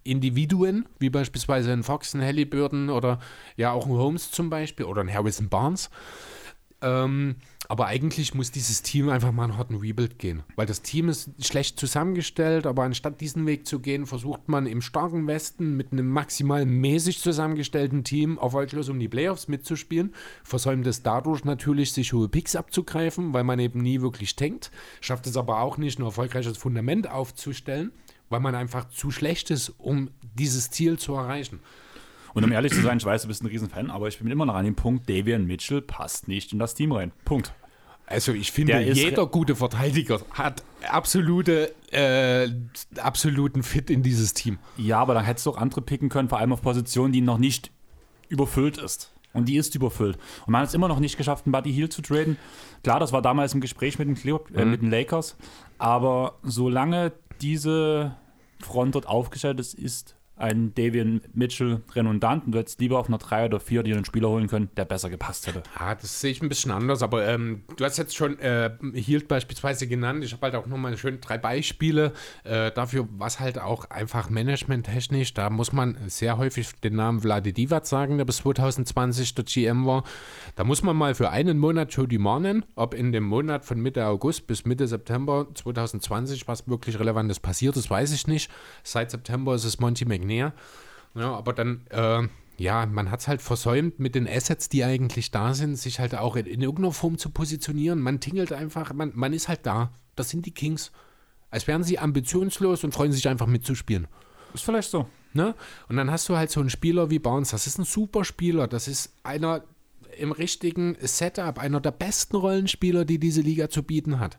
Individuen, 0.06 0.86
wie 0.98 1.10
beispielsweise 1.10 1.72
ein 1.72 1.82
Fox, 1.82 2.14
ein 2.14 2.22
Halliburton 2.22 2.90
oder 2.90 3.18
ja 3.56 3.72
auch 3.72 3.86
ein 3.86 3.92
Holmes 3.92 4.30
zum 4.30 4.50
Beispiel 4.50 4.86
oder 4.86 5.02
ein 5.02 5.12
Harrison 5.12 5.48
Barnes. 5.48 5.90
Ähm, 6.82 7.36
aber 7.68 7.86
eigentlich 7.86 8.34
muss 8.34 8.50
dieses 8.50 8.82
Team 8.82 9.08
einfach 9.08 9.32
mal 9.32 9.44
einen 9.44 9.56
harten 9.56 9.76
Rebuild 9.76 10.18
gehen, 10.18 10.42
weil 10.56 10.66
das 10.66 10.82
Team 10.82 11.08
ist 11.08 11.30
schlecht 11.44 11.80
zusammengestellt, 11.80 12.66
aber 12.66 12.84
anstatt 12.84 13.20
diesen 13.20 13.46
Weg 13.46 13.66
zu 13.66 13.80
gehen, 13.80 14.06
versucht 14.06 14.48
man 14.48 14.66
im 14.66 14.82
starken 14.82 15.26
Westen 15.26 15.76
mit 15.76 15.92
einem 15.92 16.08
maximal 16.08 16.66
mäßig 16.66 17.20
zusammengestellten 17.20 18.04
Team 18.04 18.38
erfolglos 18.40 18.88
um 18.88 19.00
die 19.00 19.08
Playoffs 19.08 19.48
mitzuspielen, 19.48 20.14
versäumt 20.44 20.86
es 20.86 21.02
dadurch 21.02 21.44
natürlich, 21.44 21.92
sich 21.92 22.12
hohe 22.12 22.28
Picks 22.28 22.54
abzugreifen, 22.54 23.32
weil 23.32 23.44
man 23.44 23.58
eben 23.58 23.80
nie 23.80 24.02
wirklich 24.02 24.36
tankt, 24.36 24.70
schafft 25.00 25.26
es 25.26 25.36
aber 25.36 25.60
auch 25.60 25.78
nicht, 25.78 25.98
ein 25.98 26.04
erfolgreiches 26.04 26.58
Fundament 26.58 27.10
aufzustellen, 27.10 27.90
weil 28.28 28.40
man 28.40 28.54
einfach 28.54 28.88
zu 28.88 29.10
schlecht 29.10 29.50
ist, 29.50 29.70
um 29.78 30.10
dieses 30.34 30.70
Ziel 30.70 30.98
zu 30.98 31.14
erreichen. 31.14 31.60
Und 32.34 32.44
um 32.44 32.52
ehrlich 32.52 32.72
zu 32.72 32.82
sein, 32.82 32.98
ich 32.98 33.04
weiß, 33.04 33.22
du 33.22 33.28
bist 33.28 33.42
ein 33.42 33.46
Riesenfan, 33.46 33.90
aber 33.90 34.08
ich 34.08 34.18
bin 34.18 34.30
immer 34.30 34.44
noch 34.44 34.54
an 34.54 34.66
dem 34.66 34.74
Punkt, 34.74 35.08
Davian 35.08 35.46
Mitchell 35.46 35.80
passt 35.80 36.28
nicht 36.28 36.52
in 36.52 36.58
das 36.58 36.74
Team 36.74 36.92
rein. 36.92 37.12
Punkt. 37.24 37.54
Also 38.06 38.32
ich 38.32 38.52
finde, 38.52 38.80
jeder 38.82 39.26
gute 39.26 39.56
Verteidiger 39.56 40.20
hat 40.32 40.62
absolute, 40.88 41.74
äh, 41.90 42.48
absoluten 43.00 43.62
Fit 43.62 43.90
in 43.90 44.02
dieses 44.02 44.32
Team. 44.32 44.58
Ja, 44.76 45.00
aber 45.00 45.14
dann 45.14 45.24
hättest 45.24 45.46
du 45.46 45.50
auch 45.50 45.56
andere 45.56 45.80
picken 45.82 46.08
können, 46.08 46.28
vor 46.28 46.38
allem 46.38 46.52
auf 46.52 46.62
Positionen, 46.62 47.12
die 47.12 47.20
noch 47.20 47.38
nicht 47.38 47.72
überfüllt 48.28 48.78
ist. 48.78 49.12
Und 49.32 49.46
die 49.46 49.56
ist 49.56 49.74
überfüllt. 49.74 50.16
Und 50.46 50.52
man 50.52 50.62
hat 50.62 50.68
es 50.68 50.74
immer 50.74 50.88
noch 50.88 51.00
nicht 51.00 51.18
geschafft, 51.18 51.46
einen 51.46 51.52
Buddy 51.52 51.72
Heal 51.72 51.88
zu 51.88 52.00
traden. 52.00 52.38
Klar, 52.82 53.00
das 53.00 53.12
war 53.12 53.20
damals 53.20 53.52
im 53.52 53.60
Gespräch 53.60 53.98
mit 53.98 54.08
den, 54.08 54.14
Clip, 54.14 54.40
äh, 54.54 54.64
mhm. 54.64 54.70
mit 54.70 54.82
den 54.82 54.90
Lakers. 54.90 55.36
Aber 55.78 56.38
solange 56.42 57.12
diese 57.40 58.16
Front 58.60 58.94
dort 58.94 59.06
aufgestellt 59.06 59.60
ist, 59.60 59.74
ist 59.74 60.16
einen 60.36 60.74
Davian 60.74 61.22
Mitchell 61.32 61.82
redundant 61.94 62.46
und 62.46 62.52
du 62.52 62.58
hättest 62.58 62.80
lieber 62.80 62.98
auf 62.98 63.08
einer 63.08 63.18
3 63.18 63.46
oder 63.46 63.60
4 63.60 63.82
dir 63.82 63.96
einen 63.96 64.04
Spieler 64.04 64.28
holen 64.28 64.48
können, 64.48 64.68
der 64.76 64.84
besser 64.84 65.08
gepasst 65.08 65.46
hätte. 65.46 65.62
Ja, 65.78 65.94
das 65.94 66.20
sehe 66.20 66.30
ich 66.30 66.42
ein 66.42 66.48
bisschen 66.48 66.70
anders, 66.70 67.02
aber 67.02 67.26
ähm, 67.26 67.62
du 67.76 67.84
hast 67.84 67.96
jetzt 67.96 68.14
schon 68.14 68.38
äh, 68.38 68.70
Hield 68.94 69.28
beispielsweise 69.28 69.86
genannt. 69.86 70.22
Ich 70.24 70.32
habe 70.32 70.42
halt 70.42 70.54
auch 70.54 70.66
nochmal 70.66 70.96
schön 70.98 71.20
drei 71.20 71.38
Beispiele 71.38 72.12
äh, 72.44 72.70
dafür, 72.70 73.08
was 73.16 73.40
halt 73.40 73.58
auch 73.58 73.88
einfach 73.90 74.28
managementtechnisch, 74.28 75.32
da 75.32 75.48
muss 75.48 75.72
man 75.72 75.96
sehr 76.06 76.36
häufig 76.36 76.72
den 76.82 76.96
Namen 76.96 77.20
Vlade 77.20 77.52
Divac 77.52 77.86
sagen, 77.86 78.18
der 78.18 78.26
bis 78.26 78.38
2020 78.38 79.34
der 79.34 79.44
GM 79.44 79.86
war. 79.86 80.04
Da 80.54 80.64
muss 80.64 80.82
man 80.82 80.96
mal 80.96 81.14
für 81.14 81.30
einen 81.30 81.58
Monat 81.58 81.92
Jody 81.92 82.18
Marr 82.18 82.40
nennen, 82.40 82.64
ob 82.74 82.92
in 82.92 83.12
dem 83.12 83.24
Monat 83.24 83.64
von 83.64 83.80
Mitte 83.80 84.06
August 84.06 84.46
bis 84.46 84.66
Mitte 84.66 84.86
September 84.86 85.46
2020 85.54 86.46
was 86.46 86.68
wirklich 86.68 86.98
Relevantes 86.98 87.40
passiert 87.40 87.76
ist, 87.76 87.88
weiß 87.88 88.12
ich 88.12 88.26
nicht. 88.26 88.50
Seit 88.82 89.10
September 89.10 89.54
ist 89.54 89.64
es 89.64 89.80
Monty 89.80 90.04
McNair 90.04 90.25
näher. 90.26 90.52
Ja, 91.14 91.34
aber 91.34 91.52
dann, 91.52 91.86
äh, 91.90 92.28
ja, 92.58 92.86
man 92.86 93.10
hat 93.10 93.20
es 93.20 93.28
halt 93.28 93.42
versäumt, 93.42 93.98
mit 93.98 94.14
den 94.14 94.28
Assets, 94.28 94.68
die 94.68 94.84
eigentlich 94.84 95.30
da 95.30 95.54
sind, 95.54 95.76
sich 95.76 96.00
halt 96.00 96.14
auch 96.14 96.36
in, 96.36 96.46
in, 96.46 96.62
irgendeiner 96.62 96.92
Form 96.92 97.18
zu 97.18 97.30
positionieren. 97.30 98.00
Man 98.00 98.20
tingelt 98.20 98.52
einfach, 98.52 98.92
man, 98.92 99.12
man 99.14 99.32
ist 99.32 99.48
halt 99.48 99.64
da. 99.64 99.92
Das 100.14 100.30
sind 100.30 100.46
die 100.46 100.52
Kings. 100.52 100.92
Als 101.50 101.66
wären 101.66 101.84
sie 101.84 101.98
ambitionslos 101.98 102.84
und 102.84 102.92
freuen 102.92 103.12
sich 103.12 103.28
einfach 103.28 103.46
mitzuspielen. 103.46 104.08
Ist 104.52 104.64
vielleicht 104.64 104.90
so. 104.90 105.06
Ne? 105.32 105.54
Und 105.88 105.96
dann 105.96 106.10
hast 106.10 106.28
du 106.28 106.36
halt 106.36 106.50
so 106.50 106.60
einen 106.60 106.70
Spieler 106.70 107.10
wie 107.10 107.18
Barnes. 107.18 107.50
Das 107.50 107.66
ist 107.66 107.78
ein 107.78 107.84
super 107.84 108.24
Spieler. 108.24 108.66
Das 108.66 108.88
ist 108.88 109.12
einer 109.22 109.62
im 110.16 110.32
richtigen 110.32 110.96
Setup, 111.00 111.58
einer 111.58 111.80
der 111.80 111.90
besten 111.90 112.36
Rollenspieler, 112.36 113.04
die 113.04 113.18
diese 113.18 113.42
Liga 113.42 113.68
zu 113.68 113.82
bieten 113.82 114.18
hat. 114.18 114.38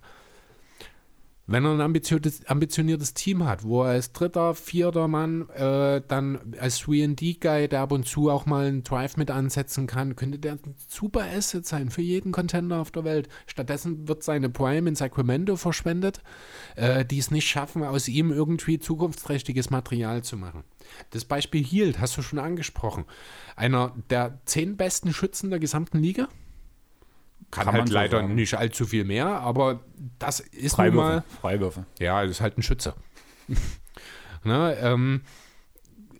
Wenn 1.49 1.64
er 1.64 1.72
ein 1.72 1.82
ambitioniertes, 1.82 2.45
ambitioniertes 2.45 3.14
Team 3.14 3.45
hat, 3.45 3.64
wo 3.64 3.84
er 3.84 3.91
als 3.91 4.11
dritter, 4.11 4.53
vierter 4.53 5.07
Mann 5.07 5.49
äh, 5.52 6.02
dann 6.06 6.53
als 6.60 6.82
3D-Guy, 6.82 7.69
der 7.69 7.80
ab 7.80 7.94
und 7.94 8.06
zu 8.06 8.30
auch 8.30 8.45
mal 8.45 8.65
einen 8.65 8.84
Drive 8.84 9.15
mit 9.15 9.32
ansetzen 9.32 9.88
kann, 9.88 10.18
könnte 10.18 10.40
der 10.40 10.53
ein 10.53 10.76
super 10.90 11.24
Asset 11.24 11.65
sein 11.65 11.90
für 11.90 12.02
jeden 12.02 12.34
Contender 12.34 12.82
auf 12.82 12.91
der 12.91 13.06
Welt. 13.06 13.30
Stattdessen 13.45 14.10
wird 14.10 14.24
seine 14.24 14.49
Prime 14.49 14.90
in 14.90 14.95
Sacramento 14.95 15.56
verschwendet, 15.56 16.22
äh, 16.76 17.06
die 17.06 17.18
es 17.18 17.32
nicht 17.32 17.48
schaffen, 17.48 17.82
aus 17.82 18.10
ihm 18.10 18.30
irgendwie 18.32 18.78
zukunftsträchtiges 18.80 19.69
Material 19.69 20.26
zu 20.26 20.36
machen. 20.36 20.65
Das 21.11 21.24
Beispiel 21.24 21.64
Hield 21.64 22.02
hast 22.02 22.18
du 22.18 22.22
schon 22.22 22.40
angesprochen. 22.40 23.06
Einer 23.56 23.95
der 24.10 24.41
zehn 24.44 24.76
besten 24.76 25.14
Schützen 25.14 25.49
der 25.49 25.60
gesamten 25.60 25.99
Liga 25.99 26.28
kann, 27.52 27.65
kann 27.65 27.76
halt 27.76 27.90
leider 27.90 28.19
sagen. 28.22 28.36
nicht 28.36 28.56
allzu 28.56 28.86
viel 28.86 29.06
mehr, 29.06 29.28
aber 29.28 29.82
das 30.19 30.40
ist 30.40 30.76
Freiwürfe. 30.76 30.95
nun 30.95 31.06
mal. 31.06 31.24
Freiwürfe. 31.41 31.86
Ja, 31.99 32.22
das 32.22 32.32
ist 32.32 32.41
halt 32.41 32.57
ein 32.57 32.64
Schütze. 32.64 32.94
ne, 34.44 34.78
ähm, 34.82 35.22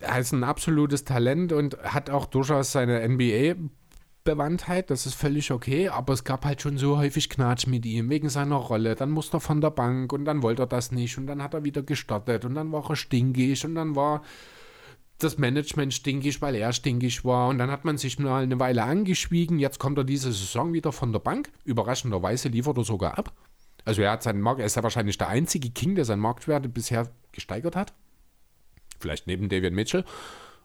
er 0.00 0.18
ist 0.18 0.32
ein 0.32 0.44
absolutes 0.44 1.04
Talent 1.04 1.52
und 1.52 1.76
hat 1.82 2.10
auch 2.10 2.26
durchaus 2.26 2.72
seine 2.72 3.06
NBA 3.06 3.56
Bewandtheit, 4.24 4.90
das 4.90 5.06
ist 5.06 5.14
völlig 5.14 5.50
okay, 5.52 5.88
aber 5.88 6.12
es 6.12 6.22
gab 6.22 6.44
halt 6.44 6.60
schon 6.60 6.76
so 6.76 6.98
häufig 6.98 7.30
Knatsch 7.30 7.66
mit 7.66 7.86
ihm 7.86 8.10
wegen 8.10 8.28
seiner 8.28 8.56
Rolle. 8.56 8.94
Dann 8.94 9.10
musste 9.10 9.38
er 9.38 9.40
von 9.40 9.62
der 9.62 9.70
Bank 9.70 10.12
und 10.12 10.26
dann 10.26 10.42
wollte 10.42 10.64
er 10.64 10.66
das 10.66 10.92
nicht 10.92 11.16
und 11.16 11.26
dann 11.26 11.42
hat 11.42 11.54
er 11.54 11.64
wieder 11.64 11.82
gestartet 11.82 12.44
und 12.44 12.54
dann 12.54 12.70
war 12.70 12.90
er 12.90 12.96
stinkig 12.96 13.64
und 13.64 13.74
dann 13.74 13.96
war 13.96 14.22
das 15.18 15.36
Management 15.36 15.92
stinkig, 15.92 16.40
weil 16.40 16.54
er 16.54 16.72
stinkig 16.72 17.24
war. 17.24 17.48
Und 17.48 17.58
dann 17.58 17.70
hat 17.70 17.84
man 17.84 17.98
sich 17.98 18.18
mal 18.18 18.42
eine 18.42 18.58
Weile 18.60 18.84
angeschwiegen. 18.84 19.58
Jetzt 19.58 19.78
kommt 19.78 19.98
er 19.98 20.04
diese 20.04 20.32
Saison 20.32 20.72
wieder 20.72 20.92
von 20.92 21.12
der 21.12 21.18
Bank. 21.18 21.50
Überraschenderweise 21.64 22.48
liefert 22.48 22.78
er 22.78 22.84
sogar 22.84 23.18
ab. 23.18 23.32
Also 23.84 24.02
er 24.02 24.12
hat 24.12 24.22
seinen 24.22 24.40
Markt, 24.40 24.60
er 24.60 24.66
ist 24.66 24.76
ja 24.76 24.82
wahrscheinlich 24.82 25.18
der 25.18 25.28
einzige 25.28 25.70
King, 25.70 25.94
der 25.94 26.04
seinen 26.04 26.20
Marktwert 26.20 26.72
bisher 26.72 27.10
gesteigert 27.32 27.74
hat. 27.74 27.94
Vielleicht 29.00 29.26
neben 29.26 29.48
David 29.48 29.72
Mitchell 29.72 30.04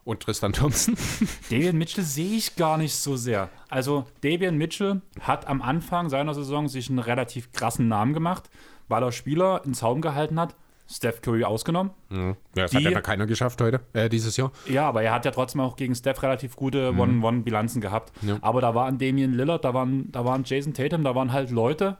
und 0.04 0.20
Tristan 0.20 0.52
Thompson. 0.52 0.96
David 1.50 1.74
Mitchell 1.74 2.04
sehe 2.04 2.36
ich 2.36 2.56
gar 2.56 2.76
nicht 2.76 2.94
so 2.94 3.16
sehr. 3.16 3.50
Also 3.68 4.06
David 4.20 4.52
Mitchell 4.52 5.00
hat 5.20 5.46
am 5.46 5.62
Anfang 5.62 6.10
seiner 6.10 6.34
Saison 6.34 6.68
sich 6.68 6.90
einen 6.90 6.98
relativ 6.98 7.52
krassen 7.52 7.88
Namen 7.88 8.12
gemacht, 8.12 8.50
weil 8.88 9.02
er 9.02 9.12
Spieler 9.12 9.64
ins 9.64 9.78
Zaum 9.78 10.00
gehalten 10.00 10.38
hat, 10.38 10.54
Steph 10.86 11.22
Curry 11.22 11.44
ausgenommen. 11.44 11.92
Mhm. 12.10 12.36
Ja, 12.54 12.62
das 12.62 12.72
die, 12.72 12.84
hat 12.84 12.92
ja 12.92 13.00
keiner 13.00 13.26
geschafft 13.26 13.60
heute, 13.60 13.80
äh, 13.94 14.08
dieses 14.08 14.36
Jahr. 14.36 14.52
Ja, 14.66 14.88
aber 14.88 15.02
er 15.02 15.12
hat 15.12 15.24
ja 15.24 15.30
trotzdem 15.30 15.60
auch 15.60 15.76
gegen 15.76 15.94
Steph 15.94 16.22
relativ 16.22 16.56
gute 16.56 16.92
mhm. 16.92 17.00
One-on-One-Bilanzen 17.00 17.80
gehabt. 17.80 18.12
Ja. 18.22 18.38
Aber 18.42 18.60
da 18.60 18.74
waren 18.74 18.98
Damian 18.98 19.32
Lillard, 19.32 19.64
da 19.64 19.72
waren, 19.72 20.12
da 20.12 20.24
waren 20.24 20.44
Jason 20.44 20.74
Tatum, 20.74 21.02
da 21.04 21.14
waren 21.14 21.32
halt 21.32 21.50
Leute, 21.50 21.96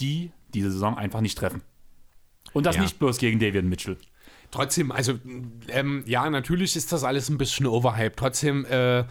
die 0.00 0.32
diese 0.54 0.70
Saison 0.70 0.96
einfach 0.96 1.20
nicht 1.20 1.38
treffen. 1.38 1.62
Und 2.52 2.66
das 2.66 2.76
ja. 2.76 2.82
nicht 2.82 2.98
bloß 2.98 3.18
gegen 3.18 3.38
David 3.38 3.64
Mitchell. 3.64 3.96
Trotzdem, 4.50 4.92
also 4.92 5.18
ähm, 5.68 6.02
ja, 6.06 6.28
natürlich 6.30 6.74
ist 6.76 6.92
das 6.92 7.04
alles 7.04 7.28
ein 7.28 7.36
bisschen 7.36 7.66
overhyped. 7.66 8.18
Trotzdem 8.18 8.64
äh, 8.66 9.04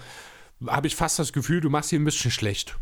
habe 0.66 0.88
ich 0.88 0.96
fast 0.96 1.20
das 1.20 1.32
Gefühl, 1.34 1.62
du 1.62 1.70
machst 1.70 1.92
ihn 1.94 2.02
ein 2.02 2.06
bisschen 2.06 2.32
schlecht. 2.32 2.78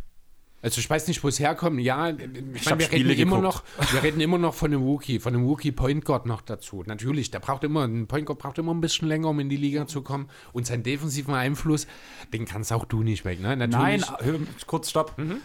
Also 0.61 0.80
ich 0.80 0.90
weiß 0.90 1.07
nicht, 1.07 1.23
wo 1.23 1.27
es 1.27 1.40
herkommt. 1.40 1.80
Ja, 1.80 2.10
ich, 2.10 2.18
Ich 2.56 2.65
meine, 2.65 2.80
wir 2.80 2.91
reden 2.91 3.19
immer 3.19 3.40
noch, 3.40 3.64
wir 3.91 4.02
reden 4.02 4.19
immer 4.19 4.40
noch 4.40 4.56
von 4.56 4.73
einem 4.73 4.84
Wookie, 4.84 5.19
von 5.19 5.36
einem 5.36 5.45
Wookie 5.45 5.72
Point 5.72 6.06
Guard 6.06 6.26
noch 6.26 6.41
dazu. 6.41 6.84
Natürlich, 6.88 7.30
der 7.30 7.40
braucht 7.40 7.64
immer, 7.64 7.86
ein 7.86 8.07
Point 8.07 8.26
Guard 8.26 8.40
braucht 8.40 8.57
immer 8.57 8.73
ein 8.73 8.82
bisschen 8.82 9.07
länger, 9.07 9.30
um 9.30 9.40
in 9.40 9.49
die 9.49 9.57
Liga 9.57 9.86
zu 9.86 10.02
kommen. 10.02 10.27
Und 10.53 10.65
seinen 10.65 10.82
defensiven 10.82 11.36
Einfluss, 11.36 11.86
den 12.34 12.45
kannst 12.45 12.73
auch 12.73 12.86
du 12.86 13.03
nicht 13.03 13.26
weg. 13.26 13.40
Ne? 13.40 13.56
Nein, 13.56 13.69
Natürlich, 13.69 14.10
hör, 14.22 14.40
kurz 14.65 14.90
stopp. 14.90 15.18
Mhm. 15.18 15.41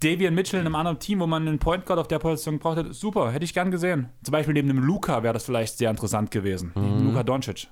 Davian 0.00 0.34
Mitchell 0.34 0.58
in 0.58 0.66
einem 0.66 0.74
anderen 0.74 0.98
Team, 0.98 1.20
wo 1.20 1.28
man 1.28 1.46
einen 1.46 1.60
Point 1.60 1.86
Guard 1.86 2.00
auf 2.00 2.08
der 2.08 2.18
Position 2.18 2.56
gebraucht 2.56 2.78
hätte, 2.78 2.92
super, 2.92 3.30
hätte 3.30 3.44
ich 3.44 3.54
gern 3.54 3.70
gesehen. 3.70 4.08
Zum 4.24 4.32
Beispiel 4.32 4.54
neben 4.54 4.68
einem 4.68 4.82
Luca 4.82 5.22
wäre 5.22 5.34
das 5.34 5.44
vielleicht 5.44 5.78
sehr 5.78 5.90
interessant 5.90 6.32
gewesen. 6.32 6.72
Mhm. 6.74 7.06
Luca 7.06 7.22
Doncic. 7.22 7.68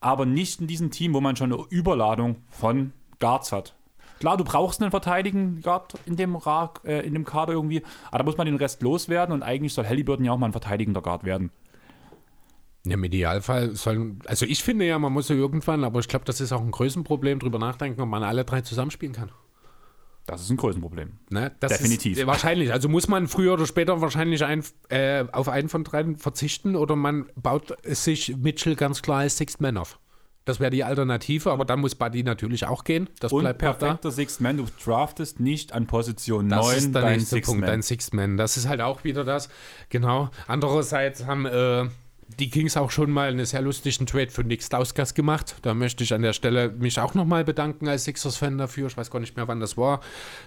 Aber 0.00 0.24
nicht 0.24 0.60
in 0.60 0.68
diesem 0.68 0.92
Team, 0.92 1.14
wo 1.14 1.20
man 1.20 1.34
schon 1.34 1.52
eine 1.52 1.64
Überladung 1.70 2.36
von 2.50 2.92
Guards 3.18 3.50
hat. 3.50 3.74
Klar, 4.20 4.36
du 4.36 4.44
brauchst 4.44 4.80
einen 4.80 4.90
verteidigen 4.90 5.62
in 6.06 6.16
dem, 6.16 6.36
Ra 6.36 6.72
äh, 6.84 7.06
in 7.06 7.14
dem 7.14 7.24
Kader 7.24 7.52
irgendwie, 7.52 7.82
aber 8.08 8.18
da 8.18 8.24
muss 8.24 8.36
man 8.36 8.46
den 8.46 8.56
Rest 8.56 8.82
loswerden 8.82 9.34
und 9.34 9.42
eigentlich 9.42 9.74
soll 9.74 9.86
Halliburton 9.86 10.24
ja 10.24 10.32
auch 10.32 10.38
mal 10.38 10.46
ein 10.46 10.52
verteidigender 10.52 11.02
Guard 11.02 11.24
werden. 11.24 11.50
Im 12.84 13.02
Idealfall 13.02 13.74
sollen, 13.74 14.20
also 14.26 14.46
ich 14.46 14.62
finde 14.62 14.86
ja, 14.86 14.98
man 14.98 15.12
muss 15.12 15.28
ja 15.28 15.34
irgendwann, 15.34 15.84
aber 15.84 16.00
ich 16.00 16.08
glaube, 16.08 16.24
das 16.24 16.40
ist 16.40 16.52
auch 16.52 16.62
ein 16.62 16.70
Größenproblem, 16.70 17.40
drüber 17.40 17.58
nachdenken, 17.58 18.00
ob 18.00 18.08
man 18.08 18.22
alle 18.22 18.44
drei 18.44 18.60
zusammenspielen 18.60 19.14
kann. 19.14 19.30
Das 20.26 20.40
ist 20.40 20.50
ein 20.50 20.56
Größenproblem. 20.56 21.12
Ne? 21.30 21.52
Das 21.60 21.72
Definitiv. 21.72 22.18
Ist, 22.18 22.26
wahrscheinlich. 22.26 22.72
Also 22.72 22.88
muss 22.88 23.06
man 23.06 23.28
früher 23.28 23.54
oder 23.54 23.66
später 23.66 24.00
wahrscheinlich 24.00 24.44
ein, 24.44 24.64
äh, 24.88 25.24
auf 25.30 25.48
einen 25.48 25.68
von 25.68 25.84
dreien 25.84 26.16
verzichten 26.16 26.74
oder 26.74 26.96
man 26.96 27.26
baut 27.36 27.76
sich 27.84 28.36
Mitchell 28.36 28.74
ganz 28.74 29.02
klar 29.02 29.20
als 29.20 29.36
Sixth 29.36 29.60
Man 29.60 29.76
auf. 29.76 30.00
Das 30.46 30.60
wäre 30.60 30.70
die 30.70 30.84
Alternative, 30.84 31.50
aber 31.50 31.64
dann 31.66 31.80
muss 31.80 31.94
Buddy 31.96 32.22
natürlich 32.22 32.66
auch 32.66 32.84
gehen. 32.84 33.10
Das 33.20 33.32
Und 33.32 33.42
bleibt 33.42 33.62
auch 33.62 33.66
da. 33.66 33.72
perfekter 33.74 34.10
Sixth 34.12 34.40
Man, 34.40 34.56
du 34.56 34.64
draftest 34.82 35.40
nicht 35.40 35.72
an 35.72 35.86
Position 35.86 36.48
Das 36.48 36.64
9 36.64 36.76
ist 36.76 36.94
der 36.94 37.02
nächste 37.02 37.34
Sixth 37.34 37.46
Punkt, 37.50 37.60
Man. 37.62 37.70
dein 37.70 37.82
Sixth 37.82 38.14
Man. 38.14 38.36
Das 38.38 38.56
ist 38.56 38.66
halt 38.68 38.80
auch 38.80 39.04
wieder 39.04 39.24
das. 39.24 39.48
Genau. 39.90 40.30
Andererseits 40.46 41.26
haben 41.26 41.46
äh, 41.46 41.86
die 42.28 42.50
Kings 42.50 42.76
auch 42.76 42.90
schon 42.90 43.10
mal 43.10 43.28
einen 43.28 43.46
sehr 43.46 43.62
lustigen 43.62 44.06
Trade 44.06 44.30
für 44.30 44.42
Nick 44.42 44.62
Stauskas 44.62 45.14
gemacht. 45.14 45.56
Da 45.62 45.74
möchte 45.74 46.02
ich 46.02 46.12
an 46.12 46.22
der 46.22 46.32
Stelle 46.32 46.70
mich 46.70 46.98
auch 46.98 47.14
nochmal 47.14 47.44
bedanken 47.44 47.88
als 47.88 48.04
Sixers-Fan 48.04 48.58
dafür. 48.58 48.88
Ich 48.88 48.96
weiß 48.96 49.10
gar 49.10 49.20
nicht 49.20 49.36
mehr, 49.36 49.46
wann 49.48 49.60
das 49.60 49.76
war. 49.76 50.00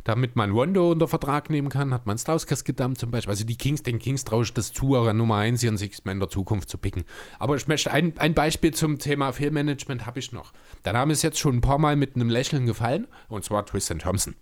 Damit 0.03 0.35
man 0.35 0.51
Rondo 0.51 0.91
unter 0.91 1.07
Vertrag 1.07 1.49
nehmen 1.49 1.69
kann, 1.69 1.93
hat 1.93 2.05
man 2.05 2.17
Stauskas 2.17 2.63
gedammt 2.63 2.99
zum 2.99 3.11
Beispiel. 3.11 3.31
Also 3.31 3.45
die 3.45 3.57
Kings, 3.57 3.81
den 3.81 3.97
Kings 3.99 4.25
traue 4.25 4.43
ich 4.43 4.53
das 4.53 4.73
zu, 4.73 4.95
eure 4.95 5.13
Nummer 5.13 5.37
1 5.37 5.63
ihren 5.63 5.77
Sixth 5.77 6.05
Man 6.05 6.19
der 6.19 6.29
Zukunft 6.29 6.69
zu 6.69 6.77
picken. 6.77 7.05
Aber 7.39 7.55
ich 7.55 7.67
möchte 7.67 7.91
ein, 7.91 8.13
ein 8.17 8.33
Beispiel 8.33 8.73
zum 8.73 8.99
Thema 8.99 9.31
Fehlmanagement 9.31 10.05
habe 10.05 10.19
ich 10.19 10.31
noch. 10.31 10.51
Der 10.85 10.93
Name 10.93 11.13
ist 11.13 11.21
jetzt 11.21 11.39
schon 11.39 11.57
ein 11.57 11.61
paar 11.61 11.79
Mal 11.79 11.95
mit 11.95 12.15
einem 12.15 12.29
Lächeln 12.29 12.65
gefallen, 12.65 13.07
und 13.29 13.45
zwar 13.45 13.65
Tristan 13.65 13.99
Thompson. 13.99 14.35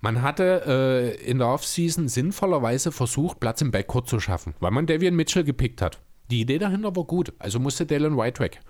Man 0.00 0.20
hatte 0.20 0.62
äh, 0.66 1.24
in 1.24 1.38
der 1.38 1.48
Offseason 1.48 2.08
sinnvollerweise 2.08 2.90
versucht, 2.90 3.38
Platz 3.38 3.60
im 3.62 3.70
Backcourt 3.70 4.08
zu 4.08 4.18
schaffen, 4.18 4.54
weil 4.58 4.72
man 4.72 4.86
Davian 4.86 5.14
Mitchell 5.14 5.44
gepickt 5.44 5.80
hat. 5.80 6.00
Die 6.30 6.40
Idee 6.40 6.58
dahinter 6.58 6.94
war 6.94 7.04
gut, 7.04 7.32
also 7.38 7.58
musste 7.58 7.86
Dallin 7.86 8.16
White 8.16 8.40
weg. 8.40 8.60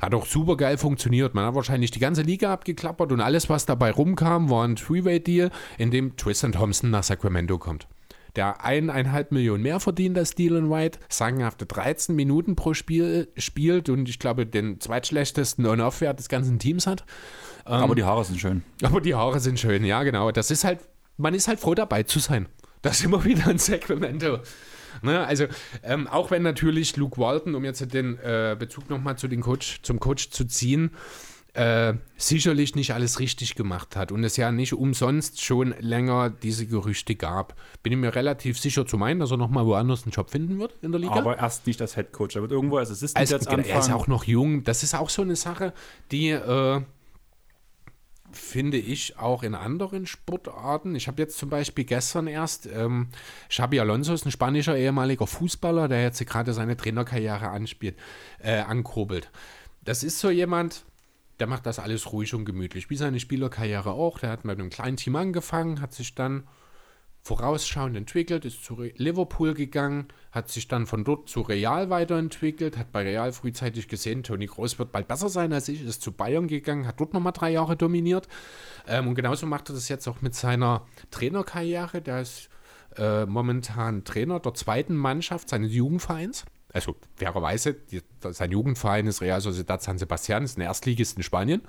Hat 0.00 0.14
auch 0.14 0.26
super 0.26 0.56
geil 0.56 0.76
funktioniert. 0.76 1.34
Man 1.34 1.46
hat 1.46 1.54
wahrscheinlich 1.54 1.90
die 1.90 1.98
ganze 1.98 2.22
Liga 2.22 2.52
abgeklappert 2.52 3.12
und 3.12 3.20
alles, 3.20 3.48
was 3.48 3.66
dabei 3.66 3.90
rumkam, 3.90 4.50
war 4.50 4.66
ein 4.66 4.76
Three-Way-Deal, 4.76 5.50
in 5.78 5.90
dem 5.90 6.16
Tristan 6.16 6.52
Thompson 6.52 6.90
nach 6.90 7.04
Sacramento 7.04 7.58
kommt. 7.58 7.86
Der 8.36 8.64
eineinhalb 8.64 9.30
Millionen 9.30 9.62
mehr 9.62 9.78
verdient 9.78 10.18
als 10.18 10.34
Dylan 10.34 10.68
White, 10.68 10.98
sagenhafte 11.08 11.66
13 11.66 12.16
Minuten 12.16 12.56
pro 12.56 12.74
Spiel 12.74 13.28
spielt 13.36 13.88
und 13.88 14.08
ich 14.08 14.18
glaube 14.18 14.44
den 14.44 14.80
zweitschlechtesten 14.80 15.64
On-Off-Wert 15.64 16.18
des 16.18 16.28
ganzen 16.28 16.58
Teams 16.58 16.86
hat. 16.86 17.04
Aber 17.64 17.94
die 17.94 18.04
Haare 18.04 18.24
sind 18.24 18.40
schön. 18.40 18.64
Aber 18.82 19.00
die 19.00 19.14
Haare 19.14 19.38
sind 19.38 19.60
schön, 19.60 19.84
ja, 19.84 20.02
genau. 20.02 20.32
Das 20.32 20.50
ist 20.50 20.64
halt, 20.64 20.80
man 21.16 21.32
ist 21.32 21.46
halt 21.46 21.60
froh 21.60 21.74
dabei 21.74 22.02
zu 22.02 22.18
sein. 22.18 22.48
Das 22.82 22.98
ist 22.98 23.04
immer 23.04 23.24
wieder 23.24 23.46
ein 23.46 23.58
Sacramento. 23.58 24.40
Ne, 25.02 25.26
also, 25.26 25.46
ähm, 25.82 26.06
auch 26.06 26.30
wenn 26.30 26.42
natürlich 26.42 26.96
Luke 26.96 27.20
Walton, 27.20 27.54
um 27.54 27.64
jetzt 27.64 27.92
den 27.92 28.18
äh, 28.18 28.56
Bezug 28.58 28.88
nochmal 28.90 29.16
zu 29.16 29.28
den 29.28 29.40
Coach, 29.40 29.80
zum 29.82 30.00
Coach 30.00 30.30
zu 30.30 30.44
ziehen, 30.46 30.90
äh, 31.54 31.94
sicherlich 32.16 32.74
nicht 32.74 32.94
alles 32.94 33.20
richtig 33.20 33.54
gemacht 33.54 33.94
hat 33.94 34.10
und 34.10 34.24
es 34.24 34.36
ja 34.36 34.50
nicht 34.50 34.72
umsonst 34.72 35.40
schon 35.42 35.72
länger 35.78 36.28
diese 36.30 36.66
Gerüchte 36.66 37.14
gab, 37.14 37.54
bin 37.82 37.92
ich 37.92 37.98
mir 37.98 38.14
relativ 38.14 38.58
sicher 38.58 38.86
zu 38.86 38.98
meinen, 38.98 39.20
dass 39.20 39.30
er 39.30 39.36
nochmal 39.36 39.64
woanders 39.64 40.02
einen 40.02 40.10
Job 40.10 40.30
finden 40.30 40.58
wird 40.58 40.74
in 40.82 40.90
der 40.90 41.00
Liga. 41.00 41.14
Aber 41.14 41.38
erst 41.38 41.66
nicht 41.68 41.80
als 41.80 41.94
Head 41.94 42.12
Coach. 42.12 42.34
Er 42.34 42.42
wird 42.42 42.50
irgendwo 42.50 42.78
als 42.78 42.90
Assistant 42.90 43.20
Also, 43.20 43.36
jetzt 43.36 43.48
genau, 43.48 43.62
er 43.62 43.66
ist 43.68 43.84
anfangen. 43.84 43.94
auch 43.94 44.06
noch 44.08 44.24
jung. 44.24 44.64
Das 44.64 44.82
ist 44.82 44.94
auch 44.94 45.08
so 45.10 45.22
eine 45.22 45.36
Sache, 45.36 45.72
die 46.10 46.30
äh, 46.30 46.80
finde 48.34 48.76
ich 48.76 49.18
auch 49.18 49.42
in 49.42 49.54
anderen 49.54 50.06
Sportarten. 50.06 50.94
Ich 50.94 51.08
habe 51.08 51.22
jetzt 51.22 51.38
zum 51.38 51.50
Beispiel 51.50 51.84
gestern 51.84 52.26
erst, 52.26 52.66
ähm, 52.66 53.08
Xabi 53.48 53.80
Alonso 53.80 54.12
ist 54.14 54.26
ein 54.26 54.30
spanischer 54.30 54.76
ehemaliger 54.76 55.26
Fußballer, 55.26 55.88
der 55.88 56.02
jetzt 56.02 56.24
gerade 56.26 56.52
seine 56.52 56.76
Trainerkarriere 56.76 57.48
anspielt, 57.48 57.96
äh, 58.38 58.58
ankurbelt. 58.58 59.30
Das 59.82 60.02
ist 60.02 60.18
so 60.18 60.30
jemand, 60.30 60.84
der 61.40 61.46
macht 61.46 61.66
das 61.66 61.78
alles 61.78 62.12
ruhig 62.12 62.34
und 62.34 62.44
gemütlich, 62.44 62.90
wie 62.90 62.96
seine 62.96 63.20
Spielerkarriere 63.20 63.90
auch. 63.90 64.18
Der 64.18 64.30
hat 64.30 64.44
mit 64.44 64.58
einem 64.58 64.70
kleinen 64.70 64.96
Team 64.96 65.16
angefangen, 65.16 65.80
hat 65.80 65.92
sich 65.92 66.14
dann 66.14 66.44
vorausschauend 67.24 67.96
entwickelt, 67.96 68.44
ist 68.44 68.62
zu 68.62 68.82
Liverpool 68.96 69.54
gegangen, 69.54 70.08
hat 70.30 70.50
sich 70.50 70.68
dann 70.68 70.86
von 70.86 71.04
dort 71.04 71.30
zu 71.30 71.40
Real 71.40 71.88
weiterentwickelt, 71.88 72.76
hat 72.76 72.92
bei 72.92 73.02
Real 73.02 73.32
frühzeitig 73.32 73.88
gesehen, 73.88 74.22
Toni 74.22 74.44
Groß 74.44 74.78
wird 74.78 74.92
bald 74.92 75.08
besser 75.08 75.30
sein 75.30 75.54
als 75.54 75.68
ich, 75.68 75.82
ist 75.82 76.02
zu 76.02 76.12
Bayern 76.12 76.48
gegangen, 76.48 76.86
hat 76.86 77.00
dort 77.00 77.14
nochmal 77.14 77.32
drei 77.32 77.50
Jahre 77.50 77.76
dominiert. 77.76 78.28
Ähm, 78.86 79.08
und 79.08 79.14
genauso 79.14 79.46
macht 79.46 79.70
er 79.70 79.74
das 79.74 79.88
jetzt 79.88 80.06
auch 80.06 80.20
mit 80.20 80.34
seiner 80.34 80.86
Trainerkarriere. 81.10 82.02
Der 82.02 82.20
ist 82.20 82.50
äh, 82.98 83.24
momentan 83.24 84.04
Trainer 84.04 84.38
der 84.38 84.52
zweiten 84.52 84.94
Mannschaft 84.94 85.48
seines 85.48 85.72
Jugendvereins. 85.72 86.44
Also 86.74 86.94
fairerweise, 87.16 87.72
die, 87.72 88.02
sein 88.20 88.50
Jugendverein 88.50 89.06
ist 89.06 89.22
Real 89.22 89.40
Sociedad 89.40 89.82
San 89.82 89.96
Sebastian, 89.96 90.44
ist 90.44 90.58
ein 90.58 90.62
Erstligist 90.62 91.16
in 91.16 91.22
Spanien. 91.22 91.62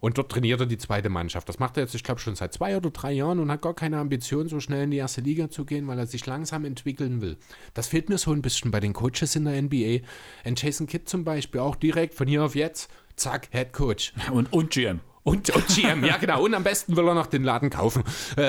Und 0.00 0.16
dort 0.16 0.30
trainiert 0.30 0.60
er 0.60 0.66
die 0.66 0.78
zweite 0.78 1.08
Mannschaft. 1.08 1.48
Das 1.48 1.58
macht 1.58 1.76
er 1.76 1.82
jetzt, 1.82 1.94
ich 1.94 2.04
glaube, 2.04 2.20
schon 2.20 2.36
seit 2.36 2.52
zwei 2.52 2.76
oder 2.76 2.90
drei 2.90 3.12
Jahren 3.12 3.40
und 3.40 3.50
hat 3.50 3.62
gar 3.62 3.74
keine 3.74 3.98
Ambition, 3.98 4.48
so 4.48 4.60
schnell 4.60 4.84
in 4.84 4.90
die 4.92 4.98
erste 4.98 5.20
Liga 5.20 5.50
zu 5.50 5.64
gehen, 5.64 5.88
weil 5.88 5.98
er 5.98 6.06
sich 6.06 6.24
langsam 6.26 6.64
entwickeln 6.64 7.20
will. 7.20 7.36
Das 7.74 7.88
fehlt 7.88 8.08
mir 8.08 8.18
so 8.18 8.32
ein 8.32 8.42
bisschen 8.42 8.70
bei 8.70 8.80
den 8.80 8.92
Coaches 8.92 9.34
in 9.34 9.44
der 9.44 9.60
NBA. 9.60 10.06
Und 10.44 10.62
Jason 10.62 10.86
Kidd 10.86 11.08
zum 11.08 11.24
Beispiel 11.24 11.60
auch 11.60 11.74
direkt 11.74 12.14
von 12.14 12.28
hier 12.28 12.44
auf 12.44 12.54
jetzt, 12.54 12.90
zack, 13.16 13.48
Head 13.50 13.72
Coach. 13.72 14.12
Und, 14.32 14.52
und 14.52 14.70
GM. 14.70 15.00
Und, 15.24 15.50
und 15.50 15.66
GM, 15.66 16.04
ja 16.04 16.16
genau. 16.16 16.42
Und 16.42 16.54
am 16.54 16.62
besten 16.62 16.96
will 16.96 17.06
er 17.06 17.14
noch 17.14 17.26
den 17.26 17.42
Laden 17.42 17.70
kaufen. 17.70 18.02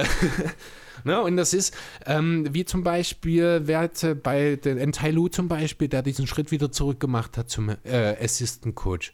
Ne, 1.05 1.21
und 1.21 1.37
das 1.37 1.53
ist, 1.53 1.75
ähm, 2.05 2.47
wie 2.51 2.65
zum 2.65 2.83
Beispiel, 2.83 3.61
wer 3.63 3.79
hat, 3.79 4.03
äh, 4.03 4.15
bei 4.15 4.57
den 4.57 4.77
Entailu 4.77 5.29
zum 5.29 5.47
Beispiel, 5.47 5.87
der 5.87 6.01
diesen 6.01 6.27
Schritt 6.27 6.51
wieder 6.51 6.71
zurückgemacht 6.71 7.37
hat 7.37 7.49
zum 7.49 7.69
äh, 7.69 8.15
Assistant 8.21 8.75
Coach, 8.75 9.13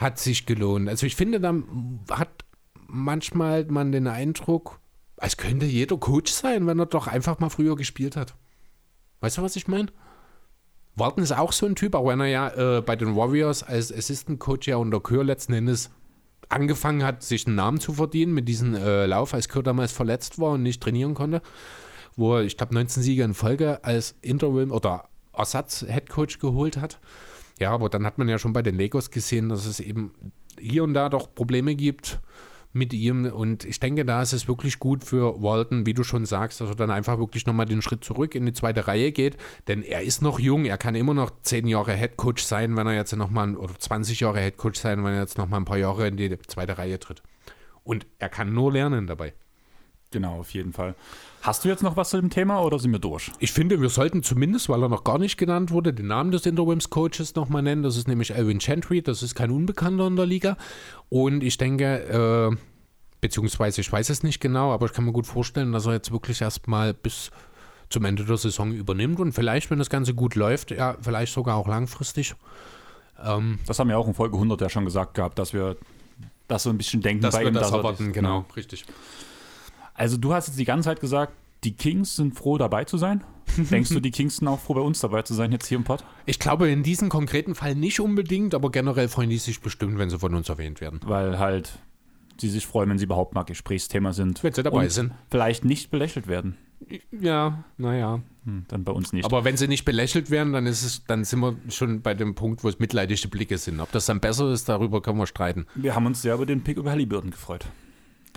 hat 0.00 0.18
sich 0.18 0.46
gelohnt. 0.46 0.88
Also 0.88 1.06
ich 1.06 1.14
finde, 1.14 1.40
da 1.40 1.54
hat 2.10 2.44
manchmal 2.86 3.66
man 3.66 3.92
den 3.92 4.06
Eindruck, 4.06 4.80
als 5.16 5.36
könnte 5.36 5.66
jeder 5.66 5.98
Coach 5.98 6.32
sein, 6.32 6.66
wenn 6.66 6.78
er 6.78 6.86
doch 6.86 7.06
einfach 7.06 7.38
mal 7.38 7.50
früher 7.50 7.76
gespielt 7.76 8.16
hat. 8.16 8.34
Weißt 9.20 9.38
du, 9.38 9.42
was 9.42 9.56
ich 9.56 9.68
meine? 9.68 9.88
Walton 10.96 11.22
ist 11.22 11.32
auch 11.32 11.52
so 11.52 11.66
ein 11.66 11.76
Typ, 11.76 11.94
auch 11.94 12.06
wenn 12.06 12.20
er 12.20 12.26
ja 12.26 12.78
äh, 12.78 12.80
bei 12.80 12.96
den 12.96 13.14
Warriors 13.14 13.62
als 13.62 13.92
Assistant 13.92 14.40
Coach 14.40 14.66
ja 14.66 14.76
unter 14.76 15.00
Kür 15.00 15.22
letzten 15.22 15.52
Endes 15.52 15.90
angefangen 16.48 17.04
hat, 17.04 17.22
sich 17.22 17.46
einen 17.46 17.56
Namen 17.56 17.78
zu 17.78 17.92
verdienen 17.92 18.32
mit 18.32 18.48
diesem 18.48 18.74
äh, 18.74 19.06
Lauf, 19.06 19.34
als 19.34 19.48
Kür 19.48 19.62
damals 19.62 19.92
verletzt 19.92 20.38
war 20.38 20.52
und 20.52 20.62
nicht 20.62 20.82
trainieren 20.82 21.14
konnte, 21.14 21.42
wo 22.16 22.36
er, 22.36 22.42
ich 22.42 22.56
glaube, 22.56 22.74
19 22.74 23.02
Siege 23.02 23.22
in 23.22 23.34
Folge 23.34 23.84
als 23.84 24.16
Interim 24.22 24.72
oder 24.72 25.08
Ersatz-Headcoach 25.32 26.38
geholt 26.40 26.78
hat. 26.78 26.98
Ja, 27.60 27.72
aber 27.72 27.90
dann 27.90 28.06
hat 28.06 28.18
man 28.18 28.28
ja 28.28 28.38
schon 28.38 28.54
bei 28.54 28.62
den 28.62 28.76
Legos 28.76 29.10
gesehen, 29.10 29.50
dass 29.50 29.66
es 29.66 29.80
eben 29.80 30.12
hier 30.58 30.82
und 30.82 30.94
da 30.94 31.10
doch 31.10 31.34
Probleme 31.34 31.74
gibt 31.74 32.18
mit 32.72 32.94
ihm. 32.94 33.26
Und 33.26 33.64
ich 33.66 33.80
denke, 33.80 34.06
da 34.06 34.22
ist 34.22 34.32
es 34.32 34.48
wirklich 34.48 34.78
gut 34.78 35.04
für 35.04 35.42
Walton, 35.42 35.84
wie 35.84 35.92
du 35.92 36.02
schon 36.02 36.24
sagst, 36.24 36.62
dass 36.62 36.70
er 36.70 36.74
dann 36.74 36.90
einfach 36.90 37.18
wirklich 37.18 37.44
nochmal 37.44 37.66
den 37.66 37.82
Schritt 37.82 38.02
zurück 38.02 38.34
in 38.34 38.46
die 38.46 38.54
zweite 38.54 38.86
Reihe 38.86 39.12
geht. 39.12 39.36
Denn 39.68 39.82
er 39.82 40.02
ist 40.02 40.22
noch 40.22 40.38
jung, 40.40 40.64
er 40.64 40.78
kann 40.78 40.94
immer 40.94 41.12
noch 41.12 41.30
zehn 41.42 41.66
Jahre 41.66 41.92
Headcoach 41.92 42.38
sein, 42.38 42.76
wenn 42.76 42.86
er 42.86 42.94
jetzt 42.94 43.14
nochmal, 43.14 43.54
oder 43.56 43.78
20 43.78 44.20
Jahre 44.20 44.40
Headcoach 44.40 44.76
sein, 44.76 45.04
wenn 45.04 45.12
er 45.12 45.20
jetzt 45.20 45.36
nochmal 45.36 45.60
ein 45.60 45.66
paar 45.66 45.78
Jahre 45.78 46.08
in 46.08 46.16
die 46.16 46.38
zweite 46.46 46.78
Reihe 46.78 46.98
tritt. 46.98 47.22
Und 47.84 48.06
er 48.18 48.30
kann 48.30 48.54
nur 48.54 48.72
lernen 48.72 49.06
dabei. 49.06 49.34
Genau, 50.12 50.38
auf 50.38 50.54
jeden 50.54 50.72
Fall. 50.72 50.94
Hast 51.42 51.64
du 51.64 51.68
jetzt 51.68 51.82
noch 51.82 51.96
was 51.96 52.10
zu 52.10 52.20
dem 52.20 52.28
Thema 52.28 52.60
oder 52.62 52.78
sind 52.78 52.92
wir 52.92 52.98
durch? 52.98 53.32
Ich 53.38 53.52
finde, 53.52 53.80
wir 53.80 53.88
sollten 53.88 54.22
zumindest, 54.22 54.68
weil 54.68 54.82
er 54.82 54.90
noch 54.90 55.04
gar 55.04 55.18
nicht 55.18 55.38
genannt 55.38 55.70
wurde, 55.70 55.94
den 55.94 56.06
Namen 56.06 56.32
des 56.32 56.44
Interims-Coaches 56.44 57.34
nochmal 57.34 57.62
nennen. 57.62 57.82
Das 57.82 57.96
ist 57.96 58.08
nämlich 58.08 58.34
Alvin 58.34 58.60
Chantry. 58.60 59.00
Das 59.00 59.22
ist 59.22 59.34
kein 59.34 59.50
Unbekannter 59.50 60.06
in 60.06 60.16
der 60.16 60.26
Liga. 60.26 60.58
Und 61.08 61.42
ich 61.42 61.56
denke, 61.56 62.50
äh, 62.52 62.56
beziehungsweise 63.22 63.80
ich 63.80 63.90
weiß 63.90 64.10
es 64.10 64.22
nicht 64.22 64.40
genau, 64.40 64.72
aber 64.72 64.86
ich 64.86 64.92
kann 64.92 65.04
mir 65.06 65.12
gut 65.12 65.26
vorstellen, 65.26 65.72
dass 65.72 65.86
er 65.86 65.94
jetzt 65.94 66.12
wirklich 66.12 66.42
erstmal 66.42 66.92
bis 66.92 67.30
zum 67.88 68.04
Ende 68.04 68.24
der 68.24 68.36
Saison 68.36 68.72
übernimmt 68.72 69.18
und 69.18 69.32
vielleicht, 69.32 69.70
wenn 69.70 69.78
das 69.78 69.90
Ganze 69.90 70.14
gut 70.14 70.34
läuft, 70.36 70.70
ja, 70.70 70.96
vielleicht 71.00 71.32
sogar 71.32 71.56
auch 71.56 71.66
langfristig. 71.66 72.34
Ähm, 73.22 73.58
Das 73.66 73.78
haben 73.78 73.88
wir 73.88 73.98
auch 73.98 74.06
in 74.06 74.14
Folge 74.14 74.36
100 74.36 74.60
ja 74.60 74.68
schon 74.68 74.84
gesagt 74.84 75.14
gehabt, 75.14 75.38
dass 75.38 75.52
wir 75.52 75.76
das 76.48 76.62
so 76.64 76.70
ein 76.70 76.78
bisschen 76.78 77.00
denken 77.00 77.22
dass 77.22 77.34
bei 77.34 77.40
wir 77.40 77.48
ihm. 77.48 77.54
das 77.54 77.70
er 77.70 77.78
erwarten, 77.78 78.12
genau, 78.12 78.44
richtig. 78.56 78.84
Also 80.00 80.16
du 80.16 80.32
hast 80.32 80.46
jetzt 80.46 80.58
die 80.58 80.64
ganze 80.64 80.88
Zeit 80.88 81.00
gesagt, 81.00 81.34
die 81.62 81.72
Kings 81.72 82.16
sind 82.16 82.34
froh 82.34 82.56
dabei 82.56 82.84
zu 82.84 82.96
sein. 82.96 83.22
Denkst 83.56 83.90
du, 83.90 84.00
die 84.00 84.10
Kings 84.10 84.38
sind 84.38 84.48
auch 84.48 84.58
froh 84.58 84.72
bei 84.72 84.80
uns 84.80 85.00
dabei 85.00 85.20
zu 85.22 85.34
sein 85.34 85.52
jetzt 85.52 85.66
hier 85.66 85.76
im 85.76 85.84
Pod? 85.84 86.02
Ich 86.24 86.38
glaube 86.38 86.70
in 86.70 86.82
diesem 86.82 87.10
konkreten 87.10 87.54
Fall 87.54 87.74
nicht 87.74 88.00
unbedingt, 88.00 88.54
aber 88.54 88.70
generell 88.70 89.08
freuen 89.08 89.28
die 89.28 89.36
sich 89.36 89.60
bestimmt, 89.60 89.98
wenn 89.98 90.08
sie 90.08 90.18
von 90.18 90.34
uns 90.34 90.48
erwähnt 90.48 90.80
werden. 90.80 91.00
Weil 91.04 91.38
halt 91.38 91.78
sie 92.40 92.48
sich 92.48 92.66
freuen, 92.66 92.88
wenn 92.88 92.96
sie 92.96 93.04
überhaupt 93.04 93.34
mal 93.34 93.42
Gesprächsthema 93.42 94.14
sind. 94.14 94.42
Wenn 94.42 94.54
sie 94.54 94.62
dabei 94.62 94.84
und 94.84 94.90
sind. 94.90 95.12
Vielleicht 95.30 95.66
nicht 95.66 95.90
belächelt 95.90 96.28
werden. 96.28 96.56
Ja, 97.10 97.64
naja. 97.76 98.22
Hm, 98.46 98.64
dann 98.68 98.84
bei 98.84 98.92
uns 98.92 99.12
nicht. 99.12 99.26
Aber 99.26 99.44
wenn 99.44 99.58
sie 99.58 99.68
nicht 99.68 99.84
belächelt 99.84 100.30
werden, 100.30 100.54
dann 100.54 100.64
ist 100.64 100.82
es, 100.82 101.04
dann 101.04 101.24
sind 101.24 101.40
wir 101.40 101.56
schon 101.68 102.00
bei 102.00 102.14
dem 102.14 102.34
Punkt, 102.34 102.64
wo 102.64 102.70
es 102.70 102.78
mitleidige 102.78 103.28
Blicke 103.28 103.58
sind. 103.58 103.80
Ob 103.80 103.92
das 103.92 104.06
dann 104.06 104.20
besser 104.20 104.50
ist, 104.50 104.66
darüber 104.66 105.02
können 105.02 105.18
wir 105.18 105.26
streiten. 105.26 105.66
wir 105.74 105.94
haben 105.94 106.06
uns 106.06 106.22
sehr 106.22 106.36
über 106.36 106.46
den 106.46 106.64
Pick 106.64 106.78
über 106.78 106.90
Halliburton 106.90 107.32
gefreut. 107.32 107.66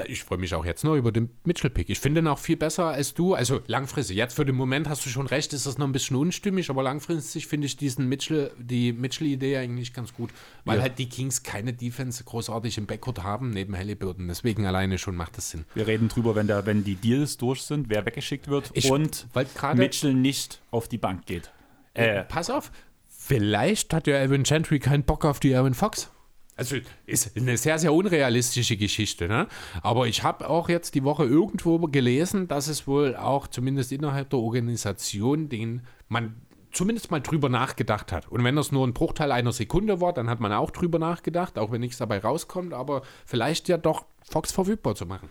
Ich 0.08 0.24
freue 0.24 0.38
mich 0.40 0.54
auch 0.56 0.66
jetzt 0.66 0.84
nur 0.84 0.96
über 0.96 1.12
den 1.12 1.30
Mitchell-Pick. 1.44 1.90
Ich 1.90 2.00
finde 2.00 2.22
ihn 2.22 2.28
auch 2.28 2.40
viel 2.40 2.58
besser 2.58 2.86
als 2.88 3.14
du. 3.14 3.34
Also 3.34 3.62
langfristig. 3.68 4.18
Jetzt 4.18 4.34
für 4.36 4.46
den 4.46 4.56
Moment 4.56 4.90
hast 4.90 5.06
du 5.06 5.10
schon 5.10 5.28
recht, 5.28 5.54
ist 5.54 5.66
das 5.66 5.78
noch 5.78 5.86
ein 5.86 5.92
bisschen 5.92 6.18
unstimmig, 6.18 6.70
aber 6.70 6.82
langfristig 6.84 7.48
finde 7.48 7.68
ich 7.68 7.78
diesen 7.78 8.10
Mitchell, 8.10 8.52
die 8.58 8.92
Mitchell-Idee 8.94 9.58
eigentlich 9.58 9.94
ganz 9.94 10.14
gut. 10.14 10.32
Weil 10.66 10.78
Ja. 10.78 10.82
halt 10.84 10.98
die 11.00 11.08
Kings 11.10 11.44
keine 11.44 11.74
Defense 11.74 12.24
großartig 12.24 12.78
im 12.78 12.86
Backcourt 12.88 13.24
haben, 13.24 13.52
neben 13.52 13.76
Halliburton. 13.78 14.28
Deswegen 14.28 14.66
alleine 14.66 14.98
schon 14.98 15.16
macht 15.16 15.38
das 15.38 15.52
Sinn. 15.52 15.66
Wir 15.76 15.86
reden 15.88 16.08
drüber, 16.10 16.36
wenn, 16.36 16.48
der, 16.48 16.66
wenn 16.66 16.84
die 16.84 16.96
Deals 16.96 17.38
durch 17.38 17.62
sind, 17.62 17.90
wer 17.90 18.06
weggeschickt 18.06 18.48
wird 18.48 18.72
Ich 18.74 18.90
und 18.90 19.28
Mitchell 19.76 20.14
nicht 20.14 20.62
auf 20.72 20.88
die 20.88 20.98
Bank 20.98 21.26
geht. 21.26 21.52
Äh, 21.94 22.24
Pass 22.24 22.50
auf, 22.50 22.72
vielleicht 23.08 23.94
hat 23.94 24.08
ja 24.08 24.16
Alvin 24.18 24.44
Gentry 24.44 24.80
keinen 24.80 25.04
Bock 25.04 25.26
auf 25.26 25.40
die 25.40 25.56
Aaron 25.56 25.74
Fox. 25.74 26.10
Also 26.56 26.78
ist 27.06 27.36
eine 27.36 27.58
sehr, 27.58 27.80
sehr 27.80 27.94
unrealistische 27.94 28.78
Geschichte. 28.78 29.28
Ne? 29.28 29.48
Aber 29.82 30.08
ich 30.08 30.24
habe 30.24 30.50
auch 30.50 30.70
jetzt 30.70 30.94
die 30.94 31.04
Woche 31.04 31.26
irgendwo 31.26 31.80
gelesen, 31.80 32.48
dass 32.48 32.68
es 32.68 32.88
wohl 32.88 33.16
auch 33.16 33.48
zumindest 33.48 33.92
innerhalb 33.92 34.30
der 34.30 34.40
Organisation, 34.40 35.50
den 35.50 35.82
man 36.10 36.36
zumindest 36.72 37.12
mal 37.12 37.22
drüber 37.22 37.50
nachgedacht 37.50 38.12
hat. 38.12 38.28
Und 38.28 38.44
wenn 38.44 38.56
das 38.56 38.72
nur 38.72 38.86
ein 38.86 38.94
Bruchteil 38.94 39.32
einer 39.32 39.52
Sekunde 39.52 40.02
war, 40.02 40.14
dann 40.14 40.30
hat 40.30 40.40
man 40.40 40.52
auch 40.54 40.72
drüber 40.72 41.00
nachgedacht, 41.00 41.58
auch 41.58 41.72
wenn 41.72 41.82
nichts 41.82 41.98
dabei 41.98 42.20
rauskommt, 42.20 42.74
aber 42.74 43.04
vielleicht 43.26 43.68
ja 43.68 43.78
doch 43.78 44.06
Fox 44.30 44.52
verfügbar 44.52 44.96
zu 44.96 45.06
machen. 45.06 45.30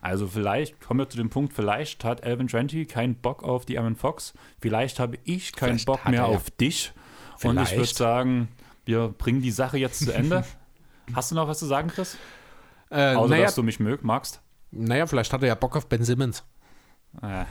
Also 0.00 0.26
vielleicht 0.26 0.80
kommen 0.80 1.00
wir 1.00 1.08
zu 1.08 1.16
dem 1.16 1.30
Punkt, 1.30 1.52
vielleicht 1.52 2.04
hat 2.04 2.24
Alvin 2.24 2.46
Gentry 2.46 2.84
keinen 2.84 3.14
Bock 3.14 3.42
auf 3.42 3.64
die 3.64 3.78
Aaron 3.78 3.96
Fox, 3.96 4.34
vielleicht 4.60 5.00
habe 5.00 5.18
ich 5.24 5.52
keinen 5.52 5.78
Vielleicht 5.78 5.86
Bock 5.86 6.08
mehr 6.08 6.26
auf 6.26 6.50
dich. 6.50 6.92
Und 7.42 7.52
ich 7.52 7.56
würde 7.56 7.66
Vielleicht. 7.66 7.96
sagen, 7.96 8.48
wir 8.84 9.08
bringen 9.08 9.42
die 9.42 9.50
Sache 9.50 9.78
jetzt 9.78 10.04
zu 10.04 10.12
Ende. 10.12 10.44
Hast 11.12 11.30
du 11.30 11.34
noch 11.34 11.48
was 11.48 11.58
zu 11.58 11.66
sagen, 11.66 11.88
Chris? 11.88 12.16
Äh, 12.90 13.14
Außer, 13.14 13.28
naja, 13.30 13.44
dass 13.46 13.54
du 13.56 13.62
mich 13.62 13.80
mög, 13.80 14.04
magst? 14.04 14.40
naja, 14.70 15.06
vielleicht 15.06 15.32
hat 15.32 15.42
er 15.42 15.48
ja 15.48 15.54
Bock 15.54 15.76
auf 15.76 15.86
Ben 15.88 16.02
Simmons. 16.04 16.44
Äh, 17.22 17.44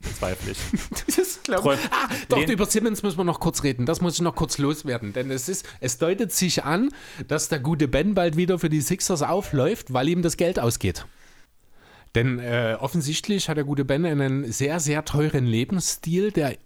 bezweifle 0.00 0.52
ich. 0.52 0.58
Das 1.16 1.40
glaub 1.42 1.64
Träum- 1.64 1.78
ah, 1.90 2.08
doch, 2.28 2.38
Den- 2.38 2.50
über 2.50 2.66
Simmons 2.66 3.02
müssen 3.02 3.18
wir 3.18 3.24
noch 3.24 3.40
kurz 3.40 3.62
reden. 3.62 3.86
Das 3.86 4.00
muss 4.00 4.14
ich 4.14 4.20
noch 4.20 4.34
kurz 4.34 4.58
loswerden. 4.58 5.12
Denn 5.12 5.30
es 5.30 5.48
ist, 5.48 5.66
es 5.80 5.98
deutet 5.98 6.32
sich 6.32 6.64
an, 6.64 6.90
dass 7.28 7.48
der 7.48 7.60
gute 7.60 7.86
Ben 7.88 8.14
bald 8.14 8.36
wieder 8.36 8.58
für 8.58 8.68
die 8.68 8.80
Sixers 8.80 9.22
aufläuft, 9.22 9.92
weil 9.92 10.08
ihm 10.08 10.22
das 10.22 10.36
Geld 10.36 10.58
ausgeht. 10.58 11.06
Denn 12.14 12.38
äh, 12.38 12.76
offensichtlich 12.80 13.48
hat 13.48 13.58
der 13.58 13.64
gute 13.64 13.84
Ben 13.84 14.04
einen 14.06 14.50
sehr, 14.50 14.80
sehr 14.80 15.04
teuren 15.04 15.44
Lebensstil, 15.46 16.32
der 16.32 16.52
äh, 16.52 16.56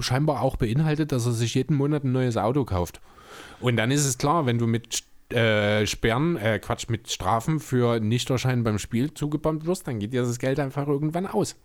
scheinbar 0.00 0.42
auch 0.42 0.56
beinhaltet, 0.56 1.12
dass 1.12 1.26
er 1.26 1.32
sich 1.32 1.54
jeden 1.54 1.76
Monat 1.76 2.04
ein 2.04 2.12
neues 2.12 2.36
Auto 2.36 2.64
kauft. 2.64 3.00
Und 3.60 3.76
dann 3.76 3.90
ist 3.90 4.04
es 4.04 4.18
klar, 4.18 4.46
wenn 4.46 4.58
du 4.58 4.66
mit 4.66 5.02
äh, 5.32 5.86
Sperren, 5.86 6.36
äh, 6.36 6.58
Quatsch, 6.58 6.88
mit 6.88 7.10
Strafen 7.10 7.60
für 7.60 8.00
Nichterscheinen 8.00 8.64
beim 8.64 8.78
Spiel 8.78 9.12
zugebombt 9.12 9.66
wirst, 9.66 9.86
dann 9.86 9.98
geht 9.98 10.12
dir 10.12 10.22
das 10.22 10.38
Geld 10.38 10.60
einfach 10.60 10.86
irgendwann 10.86 11.26
aus. 11.26 11.56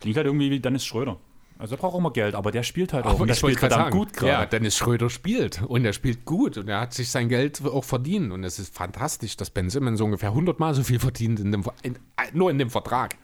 Klingt 0.00 0.16
halt 0.16 0.26
irgendwie 0.26 0.50
wie 0.50 0.60
Dennis 0.60 0.84
Schröder. 0.84 1.18
Also 1.58 1.74
er 1.74 1.78
braucht 1.78 1.94
auch 1.94 1.98
immer 1.98 2.10
Geld, 2.10 2.34
aber 2.34 2.50
der 2.50 2.62
spielt 2.62 2.92
halt 2.92 3.06
auch. 3.06 3.12
Aber 3.12 3.20
und 3.20 3.28
der 3.28 3.34
spielt 3.34 3.58
verdammt 3.58 3.84
gerade 3.84 3.96
gut 3.96 4.14
sagen, 4.14 4.26
Ja, 4.26 4.38
gerade. 4.38 4.50
Dennis 4.50 4.76
Schröder 4.76 5.08
spielt 5.08 5.62
und 5.62 5.84
er 5.86 5.94
spielt 5.94 6.26
gut 6.26 6.58
und 6.58 6.68
er 6.68 6.80
hat 6.80 6.92
sich 6.92 7.10
sein 7.10 7.28
Geld 7.30 7.64
auch 7.64 7.84
verdient 7.84 8.30
und 8.30 8.44
es 8.44 8.58
ist 8.58 8.74
fantastisch, 8.74 9.36
dass 9.36 9.48
Ben 9.50 9.70
Simmons 9.70 10.00
ungefähr 10.00 10.30
100 10.30 10.60
Mal 10.60 10.74
so 10.74 10.82
viel 10.82 10.98
verdient, 10.98 11.40
in 11.40 11.52
dem, 11.52 11.64
in, 11.82 11.94
äh, 11.94 11.98
nur 12.34 12.50
in 12.50 12.58
dem 12.58 12.68
Vertrag, 12.68 13.16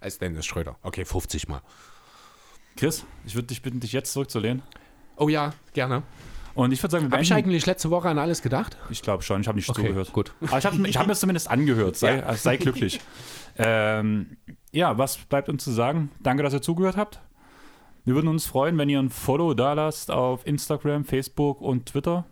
als 0.00 0.18
Dennis 0.18 0.46
Schröder. 0.46 0.76
Okay, 0.82 1.04
50 1.04 1.48
Mal. 1.48 1.62
Chris, 2.76 3.04
ich 3.24 3.34
würde 3.34 3.48
dich 3.48 3.60
bitten, 3.60 3.80
dich 3.80 3.92
jetzt 3.92 4.12
zurückzulehnen. 4.12 4.62
Oh 5.16 5.28
ja, 5.28 5.52
gerne. 5.72 6.04
Und 6.54 6.72
ich 6.72 6.82
würde 6.82 6.92
sagen, 6.92 7.06
wir 7.06 7.12
Habe 7.12 7.22
ich 7.22 7.32
eigentlich 7.32 7.64
letzte 7.66 7.90
Woche 7.90 8.08
an 8.08 8.18
alles 8.18 8.42
gedacht? 8.42 8.76
Ich 8.90 9.02
glaube 9.02 9.22
schon, 9.22 9.40
ich 9.40 9.48
habe 9.48 9.56
nicht 9.56 9.68
Okay, 9.68 9.82
zugehört. 9.82 10.12
gut. 10.12 10.34
Aber 10.48 10.58
ich 10.58 10.64
habe 10.66 10.88
ich 10.88 10.96
hab 10.96 11.06
mir 11.06 11.12
das 11.12 11.20
zumindest 11.20 11.50
angehört. 11.50 11.96
Sei, 11.96 12.16
Ja. 12.18 12.34
sei 12.34 12.56
glücklich. 12.58 13.00
ähm, 13.56 14.36
ja, 14.72 14.96
was 14.98 15.16
bleibt 15.18 15.48
uns 15.48 15.64
zu 15.64 15.70
sagen? 15.70 16.10
Danke, 16.20 16.42
dass 16.42 16.52
ihr 16.52 16.62
zugehört 16.62 16.96
habt. 16.96 17.20
Wir 18.04 18.14
würden 18.14 18.28
uns 18.28 18.46
freuen, 18.46 18.76
wenn 18.78 18.88
ihr 18.88 18.98
ein 18.98 19.10
Follow 19.10 19.54
da 19.54 19.72
lasst 19.74 20.10
auf 20.10 20.46
Instagram, 20.46 21.04
Facebook 21.04 21.60
und 21.60 21.86
Twitter. 21.86 22.24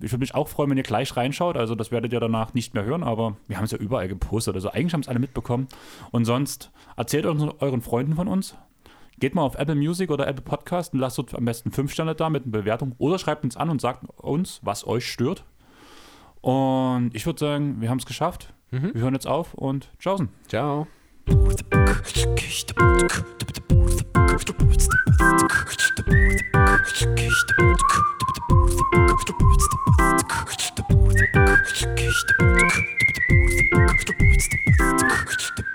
Ich 0.00 0.10
würde 0.10 0.20
mich 0.20 0.34
auch 0.34 0.48
freuen, 0.48 0.70
wenn 0.70 0.76
ihr 0.76 0.82
gleich 0.82 1.16
reinschaut. 1.16 1.56
Also, 1.56 1.74
das 1.74 1.90
werdet 1.92 2.12
ihr 2.12 2.20
danach 2.20 2.52
nicht 2.54 2.74
mehr 2.74 2.84
hören, 2.84 3.04
aber 3.04 3.36
wir 3.46 3.58
haben 3.58 3.64
es 3.64 3.70
ja 3.70 3.78
überall 3.78 4.08
gepostet. 4.08 4.54
Also, 4.54 4.70
eigentlich 4.70 4.92
haben 4.92 5.00
es 5.02 5.08
alle 5.08 5.20
mitbekommen. 5.20 5.68
Und 6.10 6.24
sonst 6.24 6.72
erzählt 6.96 7.26
uns, 7.26 7.42
euren 7.60 7.80
Freunden 7.80 8.14
von 8.16 8.26
uns. 8.26 8.56
Geht 9.24 9.34
mal 9.34 9.40
auf 9.40 9.54
Apple 9.54 9.74
Music 9.74 10.10
oder 10.10 10.28
Apple 10.28 10.44
Podcast 10.44 10.92
und 10.92 10.98
lasst 10.98 11.18
am 11.18 11.46
besten 11.46 11.72
fünf 11.72 11.90
Sterne 11.90 12.14
da 12.14 12.28
mit 12.28 12.42
einer 12.42 12.52
Bewertung. 12.52 12.94
Oder 12.98 13.18
schreibt 13.18 13.42
uns 13.42 13.56
an 13.56 13.70
und 13.70 13.80
sagt 13.80 14.04
uns, 14.18 14.60
was 14.62 14.86
euch 14.86 15.10
stört. 15.10 15.46
Und 16.42 17.12
ich 17.14 17.24
würde 17.24 17.40
sagen, 17.40 17.80
wir 17.80 17.88
haben 17.88 17.96
es 17.96 18.04
geschafft. 18.04 18.52
Wir 18.70 19.00
hören 19.00 19.14
jetzt 19.14 19.26
auf 19.26 19.54
und 19.54 19.88
tschaußen. 19.98 20.28
Ciao. 20.46 20.86
Kichte 22.36 22.74